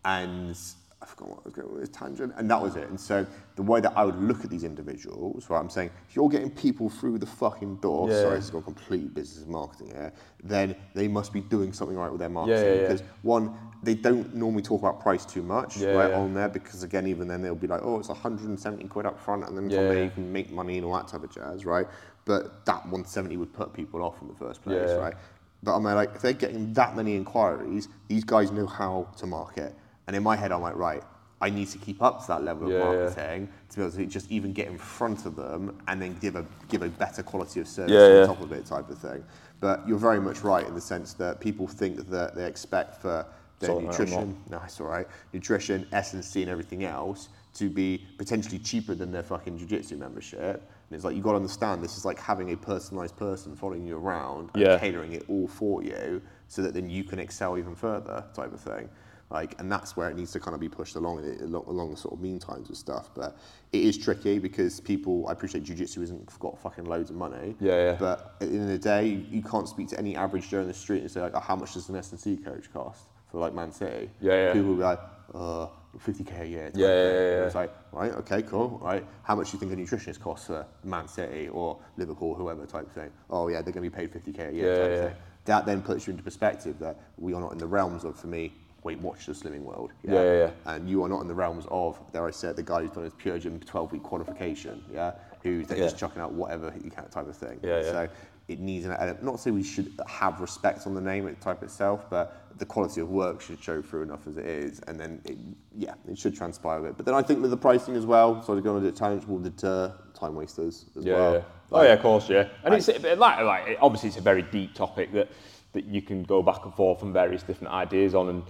And 0.05 0.57
I 1.03 1.05
forgot 1.05 1.29
what 1.31 1.39
I 1.39 1.41
was 1.43 1.53
going 1.53 1.73
with 1.73 1.91
tangent, 1.91 2.33
and 2.37 2.49
that 2.49 2.61
was 2.61 2.77
it. 2.77 2.87
And 2.87 2.97
so 2.99 3.27
the 3.57 3.61
way 3.61 3.81
that 3.81 3.91
I 3.97 4.05
would 4.05 4.15
look 4.21 4.45
at 4.45 4.49
these 4.49 4.63
individuals, 4.63 5.49
right, 5.49 5.59
I'm 5.59 5.69
saying 5.69 5.89
if 6.09 6.15
you're 6.15 6.29
getting 6.29 6.49
people 6.49 6.89
through 6.89 7.17
the 7.19 7.25
fucking 7.25 7.75
door, 7.77 8.09
Yeah. 8.09 8.21
sorry, 8.21 8.35
this 8.37 8.45
is 8.45 8.51
got 8.51 8.63
complete 8.63 9.13
business 9.13 9.45
marketing 9.45 9.87
here, 9.87 10.13
then 10.41 10.75
they 10.95 11.09
must 11.09 11.33
be 11.33 11.41
doing 11.41 11.73
something 11.73 11.97
right 11.97 12.09
with 12.09 12.19
their 12.21 12.29
marketing. 12.29 12.75
yeah. 12.77 12.81
Because 12.83 13.03
one, 13.21 13.53
they 13.83 13.95
don't 13.95 14.33
normally 14.33 14.63
talk 14.63 14.79
about 14.79 15.01
price 15.01 15.25
too 15.25 15.41
much, 15.43 15.81
right, 15.81 16.09
on 16.13 16.33
there, 16.33 16.47
because 16.47 16.83
again, 16.83 17.05
even 17.05 17.27
then 17.27 17.41
they'll 17.41 17.53
be 17.53 17.67
like, 17.67 17.81
oh, 17.83 17.99
it's 17.99 18.07
170 18.07 18.87
quid 18.87 19.05
up 19.05 19.19
front, 19.19 19.45
and 19.45 19.57
then 19.57 19.69
Yeah, 19.69 19.79
from 19.79 19.87
there 19.89 19.97
yeah. 19.97 20.03
you 20.05 20.09
can 20.09 20.31
make 20.31 20.51
money 20.51 20.77
and 20.77 20.85
all 20.85 20.93
that 20.95 21.09
type 21.09 21.23
of 21.25 21.31
jazz, 21.31 21.65
right? 21.65 21.85
But 22.23 22.65
that 22.65 22.85
170 22.85 23.35
would 23.35 23.51
put 23.51 23.73
people 23.73 24.01
off 24.03 24.21
in 24.21 24.29
the 24.29 24.35
first 24.35 24.61
place, 24.63 24.89
right? 24.97 25.15
But 25.63 25.75
I'm 25.75 25.83
like, 25.83 26.15
if 26.15 26.21
they're 26.21 26.31
getting 26.31 26.71
that 26.73 26.95
many 26.95 27.15
inquiries, 27.17 27.89
these 28.07 28.23
guys 28.23 28.51
know 28.51 28.67
how 28.67 29.07
to 29.17 29.25
market. 29.25 29.75
And 30.07 30.15
in 30.15 30.23
my 30.23 30.35
head, 30.35 30.51
I'm 30.51 30.61
like, 30.61 30.75
right, 30.75 31.03
I 31.41 31.49
need 31.49 31.67
to 31.69 31.77
keep 31.77 32.01
up 32.01 32.21
to 32.21 32.27
that 32.29 32.43
level 32.43 32.67
Yeah, 32.69 32.73
of 32.75 32.79
yeah. 32.79 32.85
marketing 33.01 33.49
to 33.69 33.75
be 33.77 33.81
able 33.83 33.91
to 33.95 34.05
just 34.05 34.31
even 34.31 34.53
get 34.53 34.67
in 34.67 34.77
front 34.77 35.25
of 35.25 35.35
them 35.35 35.81
and 35.87 36.01
then 36.01 36.17
give 36.21 36.35
a 36.35 36.45
give 36.69 36.81
a 36.83 36.89
better 36.89 37.21
quality 37.23 37.59
of 37.59 37.67
service 37.67 37.91
Yeah, 37.91 38.07
on 38.07 38.15
yeah. 38.21 38.25
top 38.25 38.41
of 38.41 38.51
it, 38.51 38.65
type 38.65 38.89
of 38.89 38.97
thing. 38.97 39.23
But 39.59 39.87
you're 39.87 39.97
very 39.97 40.21
much 40.21 40.41
right 40.41 40.65
in 40.65 40.73
the 40.73 40.81
sense 40.81 41.13
that 41.15 41.39
people 41.39 41.67
think 41.67 42.09
that 42.09 42.35
they 42.35 42.45
expect 42.45 43.01
for 43.01 43.25
their 43.59 43.69
Sorry, 43.69 43.83
nutrition, 43.85 44.37
no, 44.49 44.61
it's 44.65 44.79
all 44.81 44.87
right, 44.87 45.07
nutrition, 45.31 45.87
S&C, 45.93 46.41
and 46.41 46.51
everything 46.51 46.83
else 46.83 47.29
to 47.55 47.69
be 47.69 48.05
potentially 48.17 48.59
cheaper 48.59 48.95
than 48.95 49.11
their 49.11 49.23
fucking 49.23 49.57
jiu-jitsu 49.57 49.95
membership. 49.95 50.55
And 50.89 50.95
it's 50.95 51.05
like, 51.05 51.15
you've 51.15 51.23
got 51.23 51.31
to 51.31 51.37
understand, 51.37 51.83
this 51.83 51.97
is 51.97 52.03
like 52.03 52.19
having 52.19 52.51
a 52.51 52.57
personalised 52.57 53.15
person 53.15 53.55
following 53.55 53.85
you 53.85 53.95
around 53.95 54.49
and 54.53 54.63
Yeah. 54.63 54.77
catering 54.79 55.13
it 55.13 55.23
all 55.29 55.47
for 55.47 55.83
you 55.83 56.21
so 56.47 56.61
that 56.63 56.73
then 56.73 56.89
you 56.89 57.03
can 57.03 57.19
excel 57.19 57.57
even 57.57 57.75
further 57.75 58.25
type 58.33 58.51
of 58.53 58.59
thing. 58.59 58.89
Like, 59.33 59.59
and 59.59 59.69
that's 59.71 59.97
where 59.97 60.09
it 60.11 60.15
needs 60.15 60.31
to 60.33 60.39
kind 60.39 60.53
of 60.53 60.61
be 60.61 60.69
pushed 60.69 60.95
along 60.95 61.25
along, 61.41 61.65
along 61.65 61.89
the 61.91 61.97
sort 61.97 62.13
of 62.13 62.21
mean 62.21 62.37
times 62.37 62.67
and 62.67 62.77
stuff. 62.77 63.09
But 63.15 63.35
it 63.71 63.81
is 63.81 63.97
tricky 63.97 64.37
because 64.37 64.79
people, 64.79 65.27
I 65.27 65.31
appreciate 65.31 65.63
jiu-jitsu 65.63 66.03
isn't 66.03 66.39
got 66.39 66.59
fucking 66.59 66.85
loads 66.85 67.09
of 67.09 67.15
money. 67.15 67.55
Yeah, 67.59 67.75
yeah. 67.77 67.95
But 67.99 68.35
at 68.41 68.49
the 68.51 68.55
end 68.55 68.61
of 68.61 68.67
the 68.67 68.77
day, 68.77 69.07
you, 69.07 69.25
you 69.31 69.41
can't 69.41 69.67
speak 69.67 69.87
to 69.89 69.97
any 69.97 70.15
average 70.15 70.49
Joe 70.49 70.61
in 70.61 70.67
the 70.67 70.73
street 70.73 71.01
and 71.01 71.09
say 71.09 71.19
like, 71.19 71.33
oh, 71.33 71.39
how 71.39 71.55
much 71.55 71.73
does 71.73 71.89
an 71.89 71.95
S&C 71.95 72.37
coach 72.37 72.71
cost 72.71 73.05
for 73.31 73.39
like 73.39 73.55
Man 73.55 73.71
City? 73.71 74.11
Yeah, 74.21 74.33
yeah. 74.33 74.53
People 74.53 74.69
will 74.69 74.75
be 74.75 74.83
like, 74.83 74.99
uh, 75.33 75.67
50k 75.97 76.41
a 76.41 76.47
year. 76.47 76.71
Yeah, 76.75 76.87
yeah, 76.87 76.93
yeah, 76.93 77.11
yeah. 77.11 77.45
It's 77.45 77.55
like, 77.55 77.73
right, 77.91 78.11
okay, 78.11 78.43
cool, 78.43 78.79
right. 78.83 79.03
How 79.23 79.35
much 79.35 79.49
do 79.49 79.57
you 79.57 79.59
think 79.59 79.71
a 79.73 79.75
nutritionist 79.75 80.19
costs 80.19 80.45
for 80.45 80.63
Man 80.83 81.07
City 81.07 81.47
or 81.47 81.79
Liverpool, 81.97 82.35
whoever 82.35 82.67
type 82.67 82.91
thing? 82.91 83.09
Oh 83.31 83.47
yeah, 83.47 83.63
they're 83.63 83.73
going 83.73 83.89
to 83.89 83.89
be 83.89 84.07
paid 84.07 84.11
50k 84.11 84.49
a 84.49 84.53
year 84.53 84.75
Yeah, 84.75 84.79
type 84.79 84.91
yeah. 84.91 85.01
thing. 85.07 85.15
That 85.45 85.65
then 85.65 85.81
puts 85.81 86.05
you 86.07 86.11
into 86.11 86.23
perspective 86.23 86.77
that 86.79 86.99
we 87.17 87.33
are 87.33 87.41
not 87.41 87.51
in 87.51 87.57
the 87.57 87.67
realms 87.67 88.05
of, 88.05 88.17
for 88.17 88.27
me, 88.27 88.53
Weight 88.83 88.99
Watch 88.99 89.25
the 89.25 89.33
Slimming 89.33 89.61
World. 89.61 89.91
Yeah, 90.03 90.13
yeah, 90.23 90.37
yeah. 90.37 90.49
And 90.65 90.89
you 90.89 91.03
are 91.03 91.09
not 91.09 91.21
in 91.21 91.27
the 91.27 91.33
realms 91.33 91.65
of, 91.71 91.99
dare 92.11 92.27
I 92.27 92.31
say, 92.31 92.49
it, 92.49 92.55
the 92.55 92.63
guy 92.63 92.81
who's 92.81 92.91
done 92.91 93.03
his 93.03 93.13
PureGym 93.13 93.65
12 93.65 93.91
week 93.91 94.03
qualification, 94.03 94.83
yeah, 94.93 95.13
who's 95.41 95.67
then 95.67 95.77
Yeah. 95.77 95.85
just 95.85 95.97
chucking 95.97 96.21
out 96.21 96.31
whatever 96.33 96.71
he 96.71 96.89
can 96.89 97.07
type 97.09 97.27
of 97.27 97.35
thing. 97.35 97.59
Yeah, 97.63 97.77
yeah. 97.77 97.83
So 97.83 98.07
it 98.49 98.59
needs 98.59 98.85
an 98.85 98.91
element, 98.91 99.23
not 99.23 99.35
to 99.35 99.37
say 99.41 99.51
we 99.51 99.63
should 99.63 99.91
have 100.07 100.41
respect 100.41 100.85
on 100.85 100.93
the 100.93 101.01
name 101.01 101.27
it 101.27 101.39
type 101.39 101.63
itself, 101.63 102.05
but 102.09 102.39
the 102.57 102.65
quality 102.65 102.99
of 103.01 103.09
work 103.09 103.41
should 103.41 103.61
show 103.63 103.81
through 103.81 104.03
enough 104.03 104.27
as 104.27 104.37
it 104.37 104.45
is, 104.45 104.79
and 104.87 104.99
then 104.99 105.21
it, 105.25 105.37
yeah, 105.75 105.93
it 106.07 106.17
should 106.17 106.35
transpire 106.35 106.79
a 106.79 106.83
bit. 106.83 106.97
But 106.97 107.05
then 107.05 107.15
I 107.15 107.21
think 107.21 107.41
with 107.41 107.51
the 107.51 107.57
pricing 107.57 107.95
as 107.95 108.05
well, 108.05 108.43
sort 108.43 108.57
of 108.57 108.63
going 108.63 108.83
to 108.83 108.91
the 108.91 108.97
challenge 108.97 109.25
will 109.25 109.39
deter 109.39 109.93
time 110.13 110.35
wasters 110.35 110.85
as 110.97 111.05
Yeah. 111.05 111.13
well. 111.15 111.33
yeah. 111.35 111.41
Oh 111.71 111.81
yeah, 111.81 111.93
of 111.93 112.01
course, 112.01 112.29
yeah. 112.29 112.49
And 112.63 112.73
it's 112.75 112.87
it- 112.89 113.17
like 113.17 113.39
like 113.43 113.77
obviously 113.81 114.09
it's 114.09 114.17
a 114.19 114.21
very 114.21 114.43
deep 114.43 114.75
topic 114.75 115.11
that 115.13 115.29
that 115.71 115.85
you 115.85 116.03
can 116.03 116.21
go 116.23 116.43
back 116.43 116.63
and 116.65 116.73
forth 116.75 117.01
on 117.01 117.11
various 117.11 117.41
different 117.41 117.73
ideas 117.73 118.13
on, 118.13 118.29
and 118.29 118.43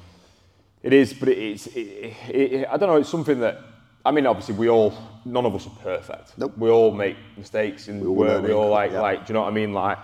it 0.83 0.93
is, 0.93 1.13
but 1.13 1.29
it's 1.29 1.67
it, 1.67 2.13
it, 2.29 2.67
I 2.69 2.77
don't 2.77 2.89
know. 2.89 2.97
It's 2.97 3.09
something 3.09 3.39
that 3.39 3.61
I 4.05 4.11
mean, 4.11 4.27
obviously 4.27 4.55
we 4.55 4.69
all 4.69 4.93
none 5.25 5.45
of 5.45 5.55
us 5.55 5.65
are 5.65 5.77
perfect. 5.81 6.37
Nope. 6.37 6.57
We 6.57 6.69
all 6.69 6.91
make 6.91 7.17
mistakes 7.37 7.87
in 7.87 7.99
We 7.99 8.07
all 8.07 8.15
work. 8.15 8.43
We 8.43 8.53
all 8.53 8.69
like 8.69 8.91
yeah. 8.91 9.01
like. 9.01 9.25
Do 9.25 9.31
you 9.31 9.35
know 9.35 9.41
what 9.41 9.51
I 9.51 9.55
mean? 9.55 9.73
Like. 9.73 9.97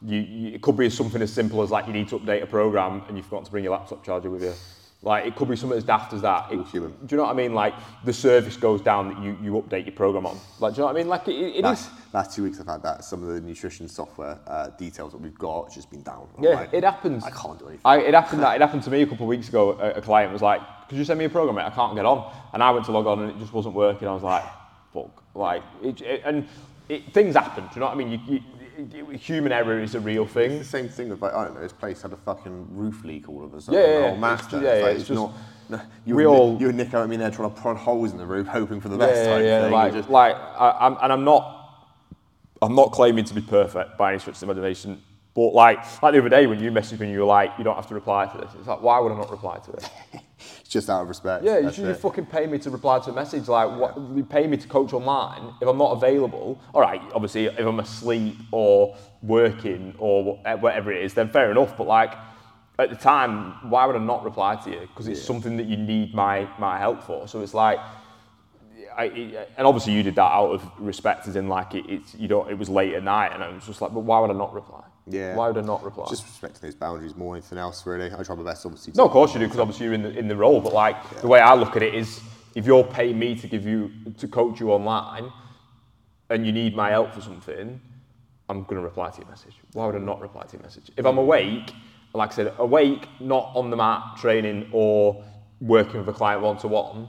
You, 0.00 0.20
you, 0.20 0.54
it 0.54 0.62
could 0.62 0.76
be 0.76 0.88
something 0.90 1.20
as 1.20 1.32
simple 1.32 1.60
as 1.60 1.72
like 1.72 1.88
you 1.88 1.92
need 1.92 2.06
to 2.10 2.20
update 2.20 2.40
a 2.40 2.46
program 2.46 3.02
and 3.08 3.16
you 3.16 3.22
forgot 3.24 3.44
to 3.46 3.50
bring 3.50 3.64
your 3.64 3.72
laptop 3.72 4.04
charger 4.04 4.30
with 4.30 4.44
you. 4.44 4.54
Like 5.00 5.26
it 5.26 5.36
could 5.36 5.48
be 5.48 5.54
something 5.54 5.78
as 5.78 5.84
daft 5.84 6.12
as 6.12 6.22
that. 6.22 6.50
It- 6.50 6.66
human. 6.66 6.90
do 6.90 7.14
you 7.14 7.16
know 7.18 7.22
what 7.24 7.30
I 7.32 7.34
mean? 7.34 7.54
Like 7.54 7.74
the 8.04 8.12
service 8.12 8.56
goes 8.56 8.80
down 8.80 9.08
that 9.08 9.22
you, 9.22 9.38
you 9.40 9.52
update 9.52 9.86
your 9.86 9.94
program 9.94 10.26
on. 10.26 10.36
Like 10.58 10.74
do 10.74 10.78
you 10.78 10.82
know 10.82 10.86
what 10.86 10.96
I 10.96 10.98
mean? 10.98 11.08
Like 11.08 11.28
it, 11.28 11.34
it 11.36 11.54
is. 11.56 11.62
Last, 11.62 11.90
last 12.12 12.34
two 12.34 12.42
weeks 12.42 12.58
I've 12.58 12.66
had 12.66 12.82
that. 12.82 13.04
Some 13.04 13.22
of 13.22 13.28
the 13.28 13.40
nutrition 13.40 13.88
software 13.88 14.40
uh, 14.48 14.70
details 14.70 15.12
that 15.12 15.18
we've 15.18 15.38
got 15.38 15.72
just 15.72 15.88
been 15.88 16.02
down. 16.02 16.26
I'm 16.36 16.42
Yeah, 16.42 16.50
like, 16.50 16.74
it 16.74 16.82
happens. 16.82 17.22
I 17.22 17.30
can't 17.30 17.58
do 17.60 17.66
anything. 17.68 17.82
I, 17.84 17.98
it 17.98 18.12
happened. 18.12 18.42
It 18.42 18.60
happened 18.60 18.82
to 18.82 18.90
me 18.90 19.02
a 19.02 19.06
couple 19.06 19.24
of 19.26 19.28
weeks 19.28 19.48
ago. 19.48 19.78
A, 19.80 19.98
a 19.98 20.02
client 20.02 20.32
was 20.32 20.42
like, 20.42 20.60
"Could 20.88 20.98
you 20.98 21.04
send 21.04 21.18
me 21.20 21.26
a 21.26 21.30
program? 21.30 21.54
Mate? 21.54 21.66
I 21.66 21.70
can't 21.70 21.94
get 21.94 22.04
on." 22.04 22.32
And 22.52 22.60
I 22.60 22.70
went 22.72 22.84
to 22.86 22.92
log 22.92 23.06
on, 23.06 23.20
and 23.20 23.30
it 23.30 23.38
just 23.38 23.52
wasn't 23.52 23.76
working. 23.76 24.08
I 24.08 24.12
was 24.14 24.24
like, 24.24 24.42
"Fuck!" 24.92 25.22
Like, 25.36 25.62
it, 25.80 26.00
it, 26.00 26.22
and 26.24 26.48
it, 26.88 27.14
things 27.14 27.36
happen. 27.36 27.64
Do 27.64 27.70
you 27.74 27.80
know 27.80 27.86
what 27.86 27.94
I 27.94 27.98
mean? 27.98 28.10
You, 28.10 28.18
you, 28.26 28.40
human 29.18 29.52
error 29.52 29.80
is 29.80 29.94
a 29.94 30.00
real 30.00 30.24
It's 30.24 30.32
thing. 30.32 30.58
the 30.58 30.64
same 30.64 30.88
thing 30.88 31.08
with 31.08 31.20
like, 31.22 31.34
I 31.34 31.44
don't 31.44 31.54
know. 31.54 31.60
This 31.60 31.72
place 31.72 32.02
had 32.02 32.12
a 32.12 32.16
fucking 32.16 32.66
roof 32.76 33.04
leak 33.04 33.28
all 33.28 33.44
of 33.44 33.54
a 33.54 33.60
sudden. 33.60 33.80
Yeah, 33.80 33.86
yeah, 33.86 34.12
yeah. 34.12 34.16
master. 34.18 34.56
It's- 34.58 34.62
yeah, 34.62 34.72
It's 34.72 34.82
like, 34.82 34.90
it's 34.92 35.00
it's 35.00 35.08
just- 35.08 35.20
not. 35.20 35.32
No, 35.70 35.80
you, 36.06 36.14
we 36.16 36.22
and 36.24 36.32
all- 36.32 36.56
you 36.58 36.68
and 36.68 36.78
Nick 36.78 36.94
are 36.94 37.02
I 37.02 37.06
mean, 37.06 37.20
they're 37.20 37.30
trying 37.30 37.52
to 37.54 37.60
prod 37.60 37.76
holes 37.76 38.12
in 38.12 38.18
the 38.18 38.24
roof, 38.24 38.46
hoping 38.46 38.80
for 38.80 38.88
the 38.88 38.96
best. 38.96 39.16
Yeah, 39.28 39.38
yeah, 39.38 39.62
thing. 39.64 39.72
like, 39.72 39.92
just- 39.92 40.08
like 40.08 40.34
I, 40.34 40.76
I'm, 40.80 40.96
and 41.02 41.12
I'm 41.12 41.24
not, 41.24 41.86
I'm 42.62 42.74
not 42.74 42.92
claiming 42.92 43.24
to 43.24 43.34
be 43.34 43.42
perfect 43.42 43.98
by 43.98 44.10
any 44.12 44.18
stretch 44.18 44.36
of 44.36 44.40
the 44.40 44.46
imagination. 44.46 45.02
But 45.34 45.52
like, 45.54 45.78
like 46.02 46.14
the 46.14 46.20
other 46.20 46.28
day 46.30 46.46
when 46.46 46.58
you 46.58 46.70
messaged 46.72 46.98
me, 47.00 47.06
and 47.06 47.12
you 47.14 47.20
were 47.20 47.26
like, 47.26 47.52
"You 47.58 47.64
don't 47.64 47.76
have 47.76 47.86
to 47.88 47.94
reply 47.94 48.26
to 48.26 48.38
this." 48.38 48.50
It's 48.58 48.66
like, 48.66 48.80
why 48.82 48.98
would 48.98 49.12
I 49.12 49.16
not 49.16 49.30
reply 49.30 49.58
to 49.58 49.72
it? 49.72 49.90
just 50.68 50.90
out 50.90 51.02
of 51.02 51.08
respect. 51.08 51.44
Yeah, 51.44 51.58
you 51.58 51.72
should 51.72 51.86
it. 51.86 51.96
fucking 51.96 52.26
pay 52.26 52.46
me 52.46 52.58
to 52.58 52.70
reply 52.70 52.98
to 53.00 53.10
a 53.10 53.14
message. 53.14 53.48
Like, 53.48 53.78
what? 53.78 53.96
You 54.14 54.22
pay 54.24 54.46
me 54.46 54.56
to 54.56 54.68
coach 54.68 54.92
online. 54.92 55.54
If 55.60 55.66
I'm 55.66 55.78
not 55.78 55.92
available, 55.92 56.60
all 56.74 56.80
right. 56.82 57.00
Obviously, 57.14 57.46
if 57.46 57.58
I'm 57.58 57.80
asleep 57.80 58.36
or 58.52 58.96
working 59.22 59.94
or 59.98 60.36
whatever 60.60 60.92
it 60.92 61.02
is, 61.02 61.14
then 61.14 61.28
fair 61.30 61.50
enough. 61.50 61.76
But 61.76 61.86
like, 61.86 62.14
at 62.78 62.90
the 62.90 62.96
time, 62.96 63.70
why 63.70 63.86
would 63.86 63.96
I 63.96 64.00
not 64.00 64.22
reply 64.24 64.56
to 64.56 64.70
you? 64.70 64.80
Because 64.80 65.08
it's 65.08 65.22
something 65.22 65.56
that 65.56 65.66
you 65.66 65.76
need 65.76 66.14
my 66.14 66.46
my 66.58 66.78
help 66.78 67.02
for. 67.02 67.26
So 67.28 67.40
it's 67.40 67.54
like. 67.54 67.78
I, 68.96 69.04
it- 69.04 69.50
and 69.56 69.64
obviously 69.64 69.92
you 69.92 70.02
did 70.02 70.16
that 70.16 70.22
out 70.32 70.50
of 70.50 70.62
respect, 70.78 71.28
as 71.28 71.36
in 71.36 71.46
like 71.48 71.74
it, 71.76 71.84
it's 71.88 72.14
you 72.16 72.26
don't. 72.26 72.50
It 72.50 72.58
was 72.58 72.68
late 72.68 72.94
at 72.94 73.04
night, 73.04 73.32
and 73.32 73.44
I 73.44 73.48
was 73.48 73.64
just 73.64 73.80
like, 73.80 73.94
but 73.94 74.00
why 74.00 74.18
would 74.18 74.30
I 74.30 74.32
not 74.34 74.52
reply? 74.52 74.82
Yeah. 75.08 75.34
Why 75.34 75.48
would 75.48 75.58
I 75.58 75.66
not 75.66 75.82
reply? 75.82 76.06
Just 76.08 76.24
respecting 76.24 76.60
those 76.62 76.74
boundaries 76.74 77.16
more 77.16 77.34
than 77.34 77.42
anything 77.42 77.58
else, 77.58 77.86
really. 77.86 78.12
I 78.12 78.22
try 78.22 78.34
my 78.34 78.42
best, 78.42 78.64
obviously. 78.66 78.92
No, 78.96 79.06
of 79.06 79.10
course 79.10 79.34
you 79.34 79.40
do, 79.40 79.46
because 79.46 79.60
obviously 79.60 79.84
you're 79.86 79.94
in 79.94 80.02
the 80.02 80.16
in 80.18 80.28
the 80.28 80.36
role. 80.36 80.60
But 80.60 80.72
like 80.72 81.20
the 81.20 81.28
way 81.28 81.40
I 81.40 81.54
look 81.54 81.76
at 81.76 81.82
it 81.82 81.94
is, 81.94 82.20
if 82.54 82.66
you're 82.66 82.84
paying 82.84 83.18
me 83.18 83.34
to 83.36 83.46
give 83.46 83.64
you 83.64 83.90
to 84.18 84.28
coach 84.28 84.60
you 84.60 84.72
online, 84.72 85.32
and 86.30 86.46
you 86.46 86.52
need 86.52 86.76
my 86.76 86.90
help 86.90 87.12
for 87.14 87.20
something, 87.20 87.80
I'm 88.48 88.62
going 88.64 88.76
to 88.76 88.82
reply 88.82 89.10
to 89.10 89.20
your 89.20 89.28
message. 89.28 89.54
Why 89.72 89.86
would 89.86 89.94
I 89.94 89.98
not 89.98 90.20
reply 90.20 90.44
to 90.44 90.52
your 90.54 90.62
message? 90.62 90.90
If 90.96 91.06
I'm 91.06 91.18
awake, 91.18 91.72
like 92.14 92.32
I 92.32 92.34
said, 92.34 92.54
awake, 92.58 93.08
not 93.20 93.52
on 93.54 93.70
the 93.70 93.76
mat 93.76 94.16
training 94.18 94.68
or 94.72 95.24
working 95.60 95.98
with 95.98 96.08
a 96.08 96.12
client 96.12 96.42
one 96.42 96.56
to 96.58 96.68
one, 96.68 97.08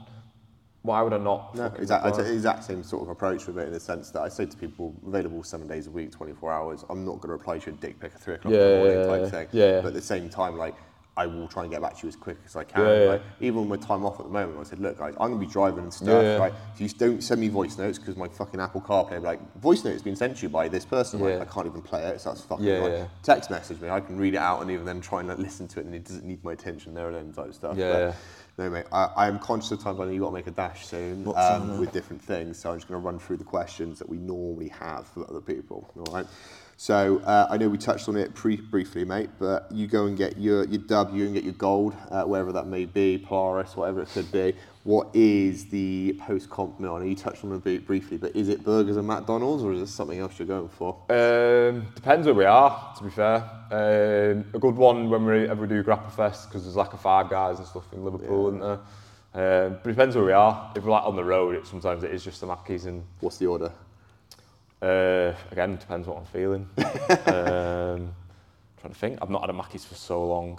why 0.82 1.02
would 1.02 1.12
I 1.12 1.18
not? 1.18 1.54
No, 1.54 1.66
exactly. 1.78 2.10
I 2.10 2.14
take 2.16 2.26
the 2.26 2.32
exact 2.32 2.64
same 2.64 2.82
sort 2.82 3.02
of 3.02 3.08
approach 3.10 3.46
with 3.46 3.58
it 3.58 3.66
in 3.66 3.72
the 3.72 3.80
sense 3.80 4.10
that 4.12 4.22
I 4.22 4.28
say 4.28 4.46
to 4.46 4.56
people, 4.56 4.94
available 5.06 5.42
seven 5.42 5.66
days 5.66 5.86
a 5.86 5.90
week, 5.90 6.10
24 6.10 6.52
hours. 6.52 6.84
I'm 6.88 7.04
not 7.04 7.16
going 7.20 7.28
to 7.28 7.32
reply 7.32 7.58
to 7.58 7.70
a 7.70 7.72
dick 7.74 8.00
pic 8.00 8.12
at 8.14 8.20
three 8.20 8.34
o'clock 8.34 8.54
in 8.54 8.60
Yeah, 8.60 8.68
the 8.68 8.76
morning 8.76 8.98
yeah, 9.00 9.06
type 9.06 9.20
yeah. 9.22 9.28
thing. 9.28 9.48
Yeah. 9.52 9.80
But 9.80 9.88
at 9.88 9.94
the 9.94 10.02
same 10.02 10.30
time, 10.30 10.56
like, 10.56 10.74
I 11.16 11.26
will 11.26 11.48
try 11.48 11.64
and 11.64 11.72
get 11.72 11.82
back 11.82 11.96
to 11.98 12.04
you 12.04 12.08
as 12.08 12.16
quick 12.16 12.38
as 12.46 12.56
I 12.56 12.64
can. 12.64 12.80
Yeah. 12.82 13.08
Like, 13.10 13.22
even 13.40 13.68
with 13.68 13.84
time 13.84 14.06
off 14.06 14.18
at 14.20 14.26
the 14.26 14.32
moment, 14.32 14.58
I 14.58 14.62
said, 14.62 14.78
look, 14.78 14.96
guys, 14.98 15.12
I'm 15.20 15.28
going 15.32 15.40
to 15.40 15.46
be 15.46 15.52
driving 15.52 15.80
and 15.80 15.92
stuff. 15.92 16.22
Yeah. 16.22 16.36
Right? 16.36 16.52
If 16.72 16.80
you 16.80 16.88
don't 16.88 17.20
send 17.22 17.42
me 17.42 17.48
voice 17.48 17.76
notes 17.76 17.98
because 17.98 18.16
my 18.16 18.28
fucking 18.28 18.58
Apple 18.58 18.80
CarPlay, 18.80 19.10
will 19.10 19.20
be 19.20 19.26
like, 19.26 19.56
voice 19.60 19.84
note 19.84 19.92
has 19.92 20.02
been 20.02 20.16
sent 20.16 20.36
to 20.38 20.42
you 20.44 20.48
by 20.48 20.68
this 20.68 20.86
person. 20.86 21.20
Like, 21.20 21.40
I 21.40 21.44
can't 21.44 21.66
even 21.66 21.82
play 21.82 22.04
it. 22.04 22.22
So 22.22 22.30
that's 22.30 22.42
fucking 22.42 22.64
Yeah, 22.64 23.06
text 23.22 23.50
message 23.50 23.80
me. 23.82 23.90
I 23.90 24.00
can 24.00 24.16
read 24.16 24.32
it 24.34 24.38
out 24.38 24.62
and 24.62 24.70
even 24.70 24.86
then 24.86 25.02
try 25.02 25.20
and 25.20 25.28
like, 25.28 25.38
listen 25.38 25.68
to 25.68 25.80
it, 25.80 25.86
and 25.86 25.94
it 25.94 26.04
doesn't 26.04 26.24
need 26.24 26.42
my 26.42 26.52
attention 26.52 26.94
there 26.94 27.08
and 27.08 27.16
then 27.16 27.32
type 27.34 27.52
stuff. 27.52 27.76
Yeah, 27.76 27.92
But, 27.92 27.98
yeah. 27.98 28.14
No, 28.58 28.70
mate. 28.70 28.84
I, 28.92 29.28
am 29.28 29.38
conscious 29.38 29.70
of 29.72 29.82
times 29.82 30.00
I 30.00 30.04
know 30.04 30.10
you've 30.10 30.22
got 30.22 30.28
to 30.28 30.34
make 30.34 30.46
a 30.46 30.50
dash 30.50 30.86
soon 30.86 31.26
um, 31.34 31.78
with 31.78 31.92
different 31.92 32.22
things, 32.22 32.58
so 32.58 32.70
I'm 32.70 32.76
just 32.76 32.88
going 32.88 33.00
to 33.00 33.06
run 33.06 33.18
through 33.18 33.38
the 33.38 33.44
questions 33.44 33.98
that 33.98 34.08
we 34.08 34.18
normally 34.18 34.68
have 34.68 35.06
for 35.06 35.28
other 35.28 35.40
people. 35.40 35.90
All 35.96 36.14
right. 36.14 36.26
So 36.76 37.18
uh, 37.26 37.46
I 37.50 37.58
know 37.58 37.68
we 37.68 37.76
touched 37.76 38.08
on 38.08 38.16
it 38.16 38.34
pre- 38.34 38.56
briefly, 38.56 39.04
mate, 39.04 39.28
but 39.38 39.70
you 39.70 39.86
go 39.86 40.06
and 40.06 40.16
get 40.16 40.38
your, 40.38 40.64
your 40.64 40.78
dub, 40.78 41.08
W 41.08 41.24
and 41.26 41.34
get 41.34 41.44
your 41.44 41.52
gold, 41.52 41.94
uh, 42.10 42.24
wherever 42.24 42.52
that 42.52 42.66
may 42.66 42.86
be, 42.86 43.18
Polaris, 43.18 43.76
whatever 43.76 44.00
it 44.00 44.08
could 44.08 44.32
be. 44.32 44.54
What 44.84 45.08
is 45.14 45.66
the 45.66 46.18
post-comp 46.20 46.80
meal? 46.80 46.94
I 46.94 47.00
know 47.00 47.04
you 47.04 47.14
touched 47.14 47.44
on 47.44 47.52
it 47.52 47.56
a 47.56 47.58
bit 47.58 47.86
briefly, 47.86 48.16
but 48.16 48.34
is 48.34 48.48
it 48.48 48.64
burgers 48.64 48.96
and 48.96 49.06
McDonald's, 49.06 49.62
or 49.62 49.74
is 49.74 49.82
it 49.82 49.88
something 49.88 50.18
else 50.18 50.38
you're 50.38 50.48
going 50.48 50.70
for? 50.70 50.96
Um, 51.10 51.86
depends 51.94 52.24
where 52.26 52.34
we 52.34 52.46
are, 52.46 52.94
to 52.96 53.04
be 53.04 53.10
fair. 53.10 53.36
Um, 53.70 54.44
a 54.54 54.58
good 54.58 54.76
one 54.76 55.10
when 55.10 55.26
we 55.26 55.46
ever 55.48 55.66
do 55.66 55.82
Grapplefest 55.84 56.48
because 56.48 56.62
there's 56.64 56.76
like 56.76 56.94
a 56.94 56.96
five 56.96 57.28
guys 57.28 57.58
and 57.58 57.66
stuff 57.66 57.92
in 57.92 58.02
Liverpool, 58.04 58.48
isn't 58.48 58.60
there? 58.60 58.78
Um, 59.32 59.74
but 59.82 59.90
depends 59.90 60.16
where 60.16 60.24
we 60.24 60.32
are. 60.32 60.72
If 60.74 60.84
we're 60.84 60.92
like 60.92 61.04
on 61.04 61.14
the 61.14 61.24
road, 61.24 61.56
it, 61.56 61.66
sometimes 61.66 62.02
it 62.02 62.10
is 62.12 62.24
just 62.24 62.40
the 62.40 62.46
Mackies 62.46 62.86
and 62.86 63.04
What's 63.20 63.36
the 63.36 63.46
order? 63.46 63.70
uh, 64.82 65.34
again 65.52 65.76
depends 65.76 66.08
what 66.08 66.16
I'm 66.16 66.24
feeling. 66.24 66.66
um, 67.26 68.14
trying 68.80 68.92
to 68.92 68.94
think. 68.94 69.18
I've 69.20 69.28
not 69.30 69.42
had 69.42 69.50
a 69.50 69.52
Mackies 69.52 69.86
for 69.86 69.94
so 69.94 70.26
long. 70.26 70.58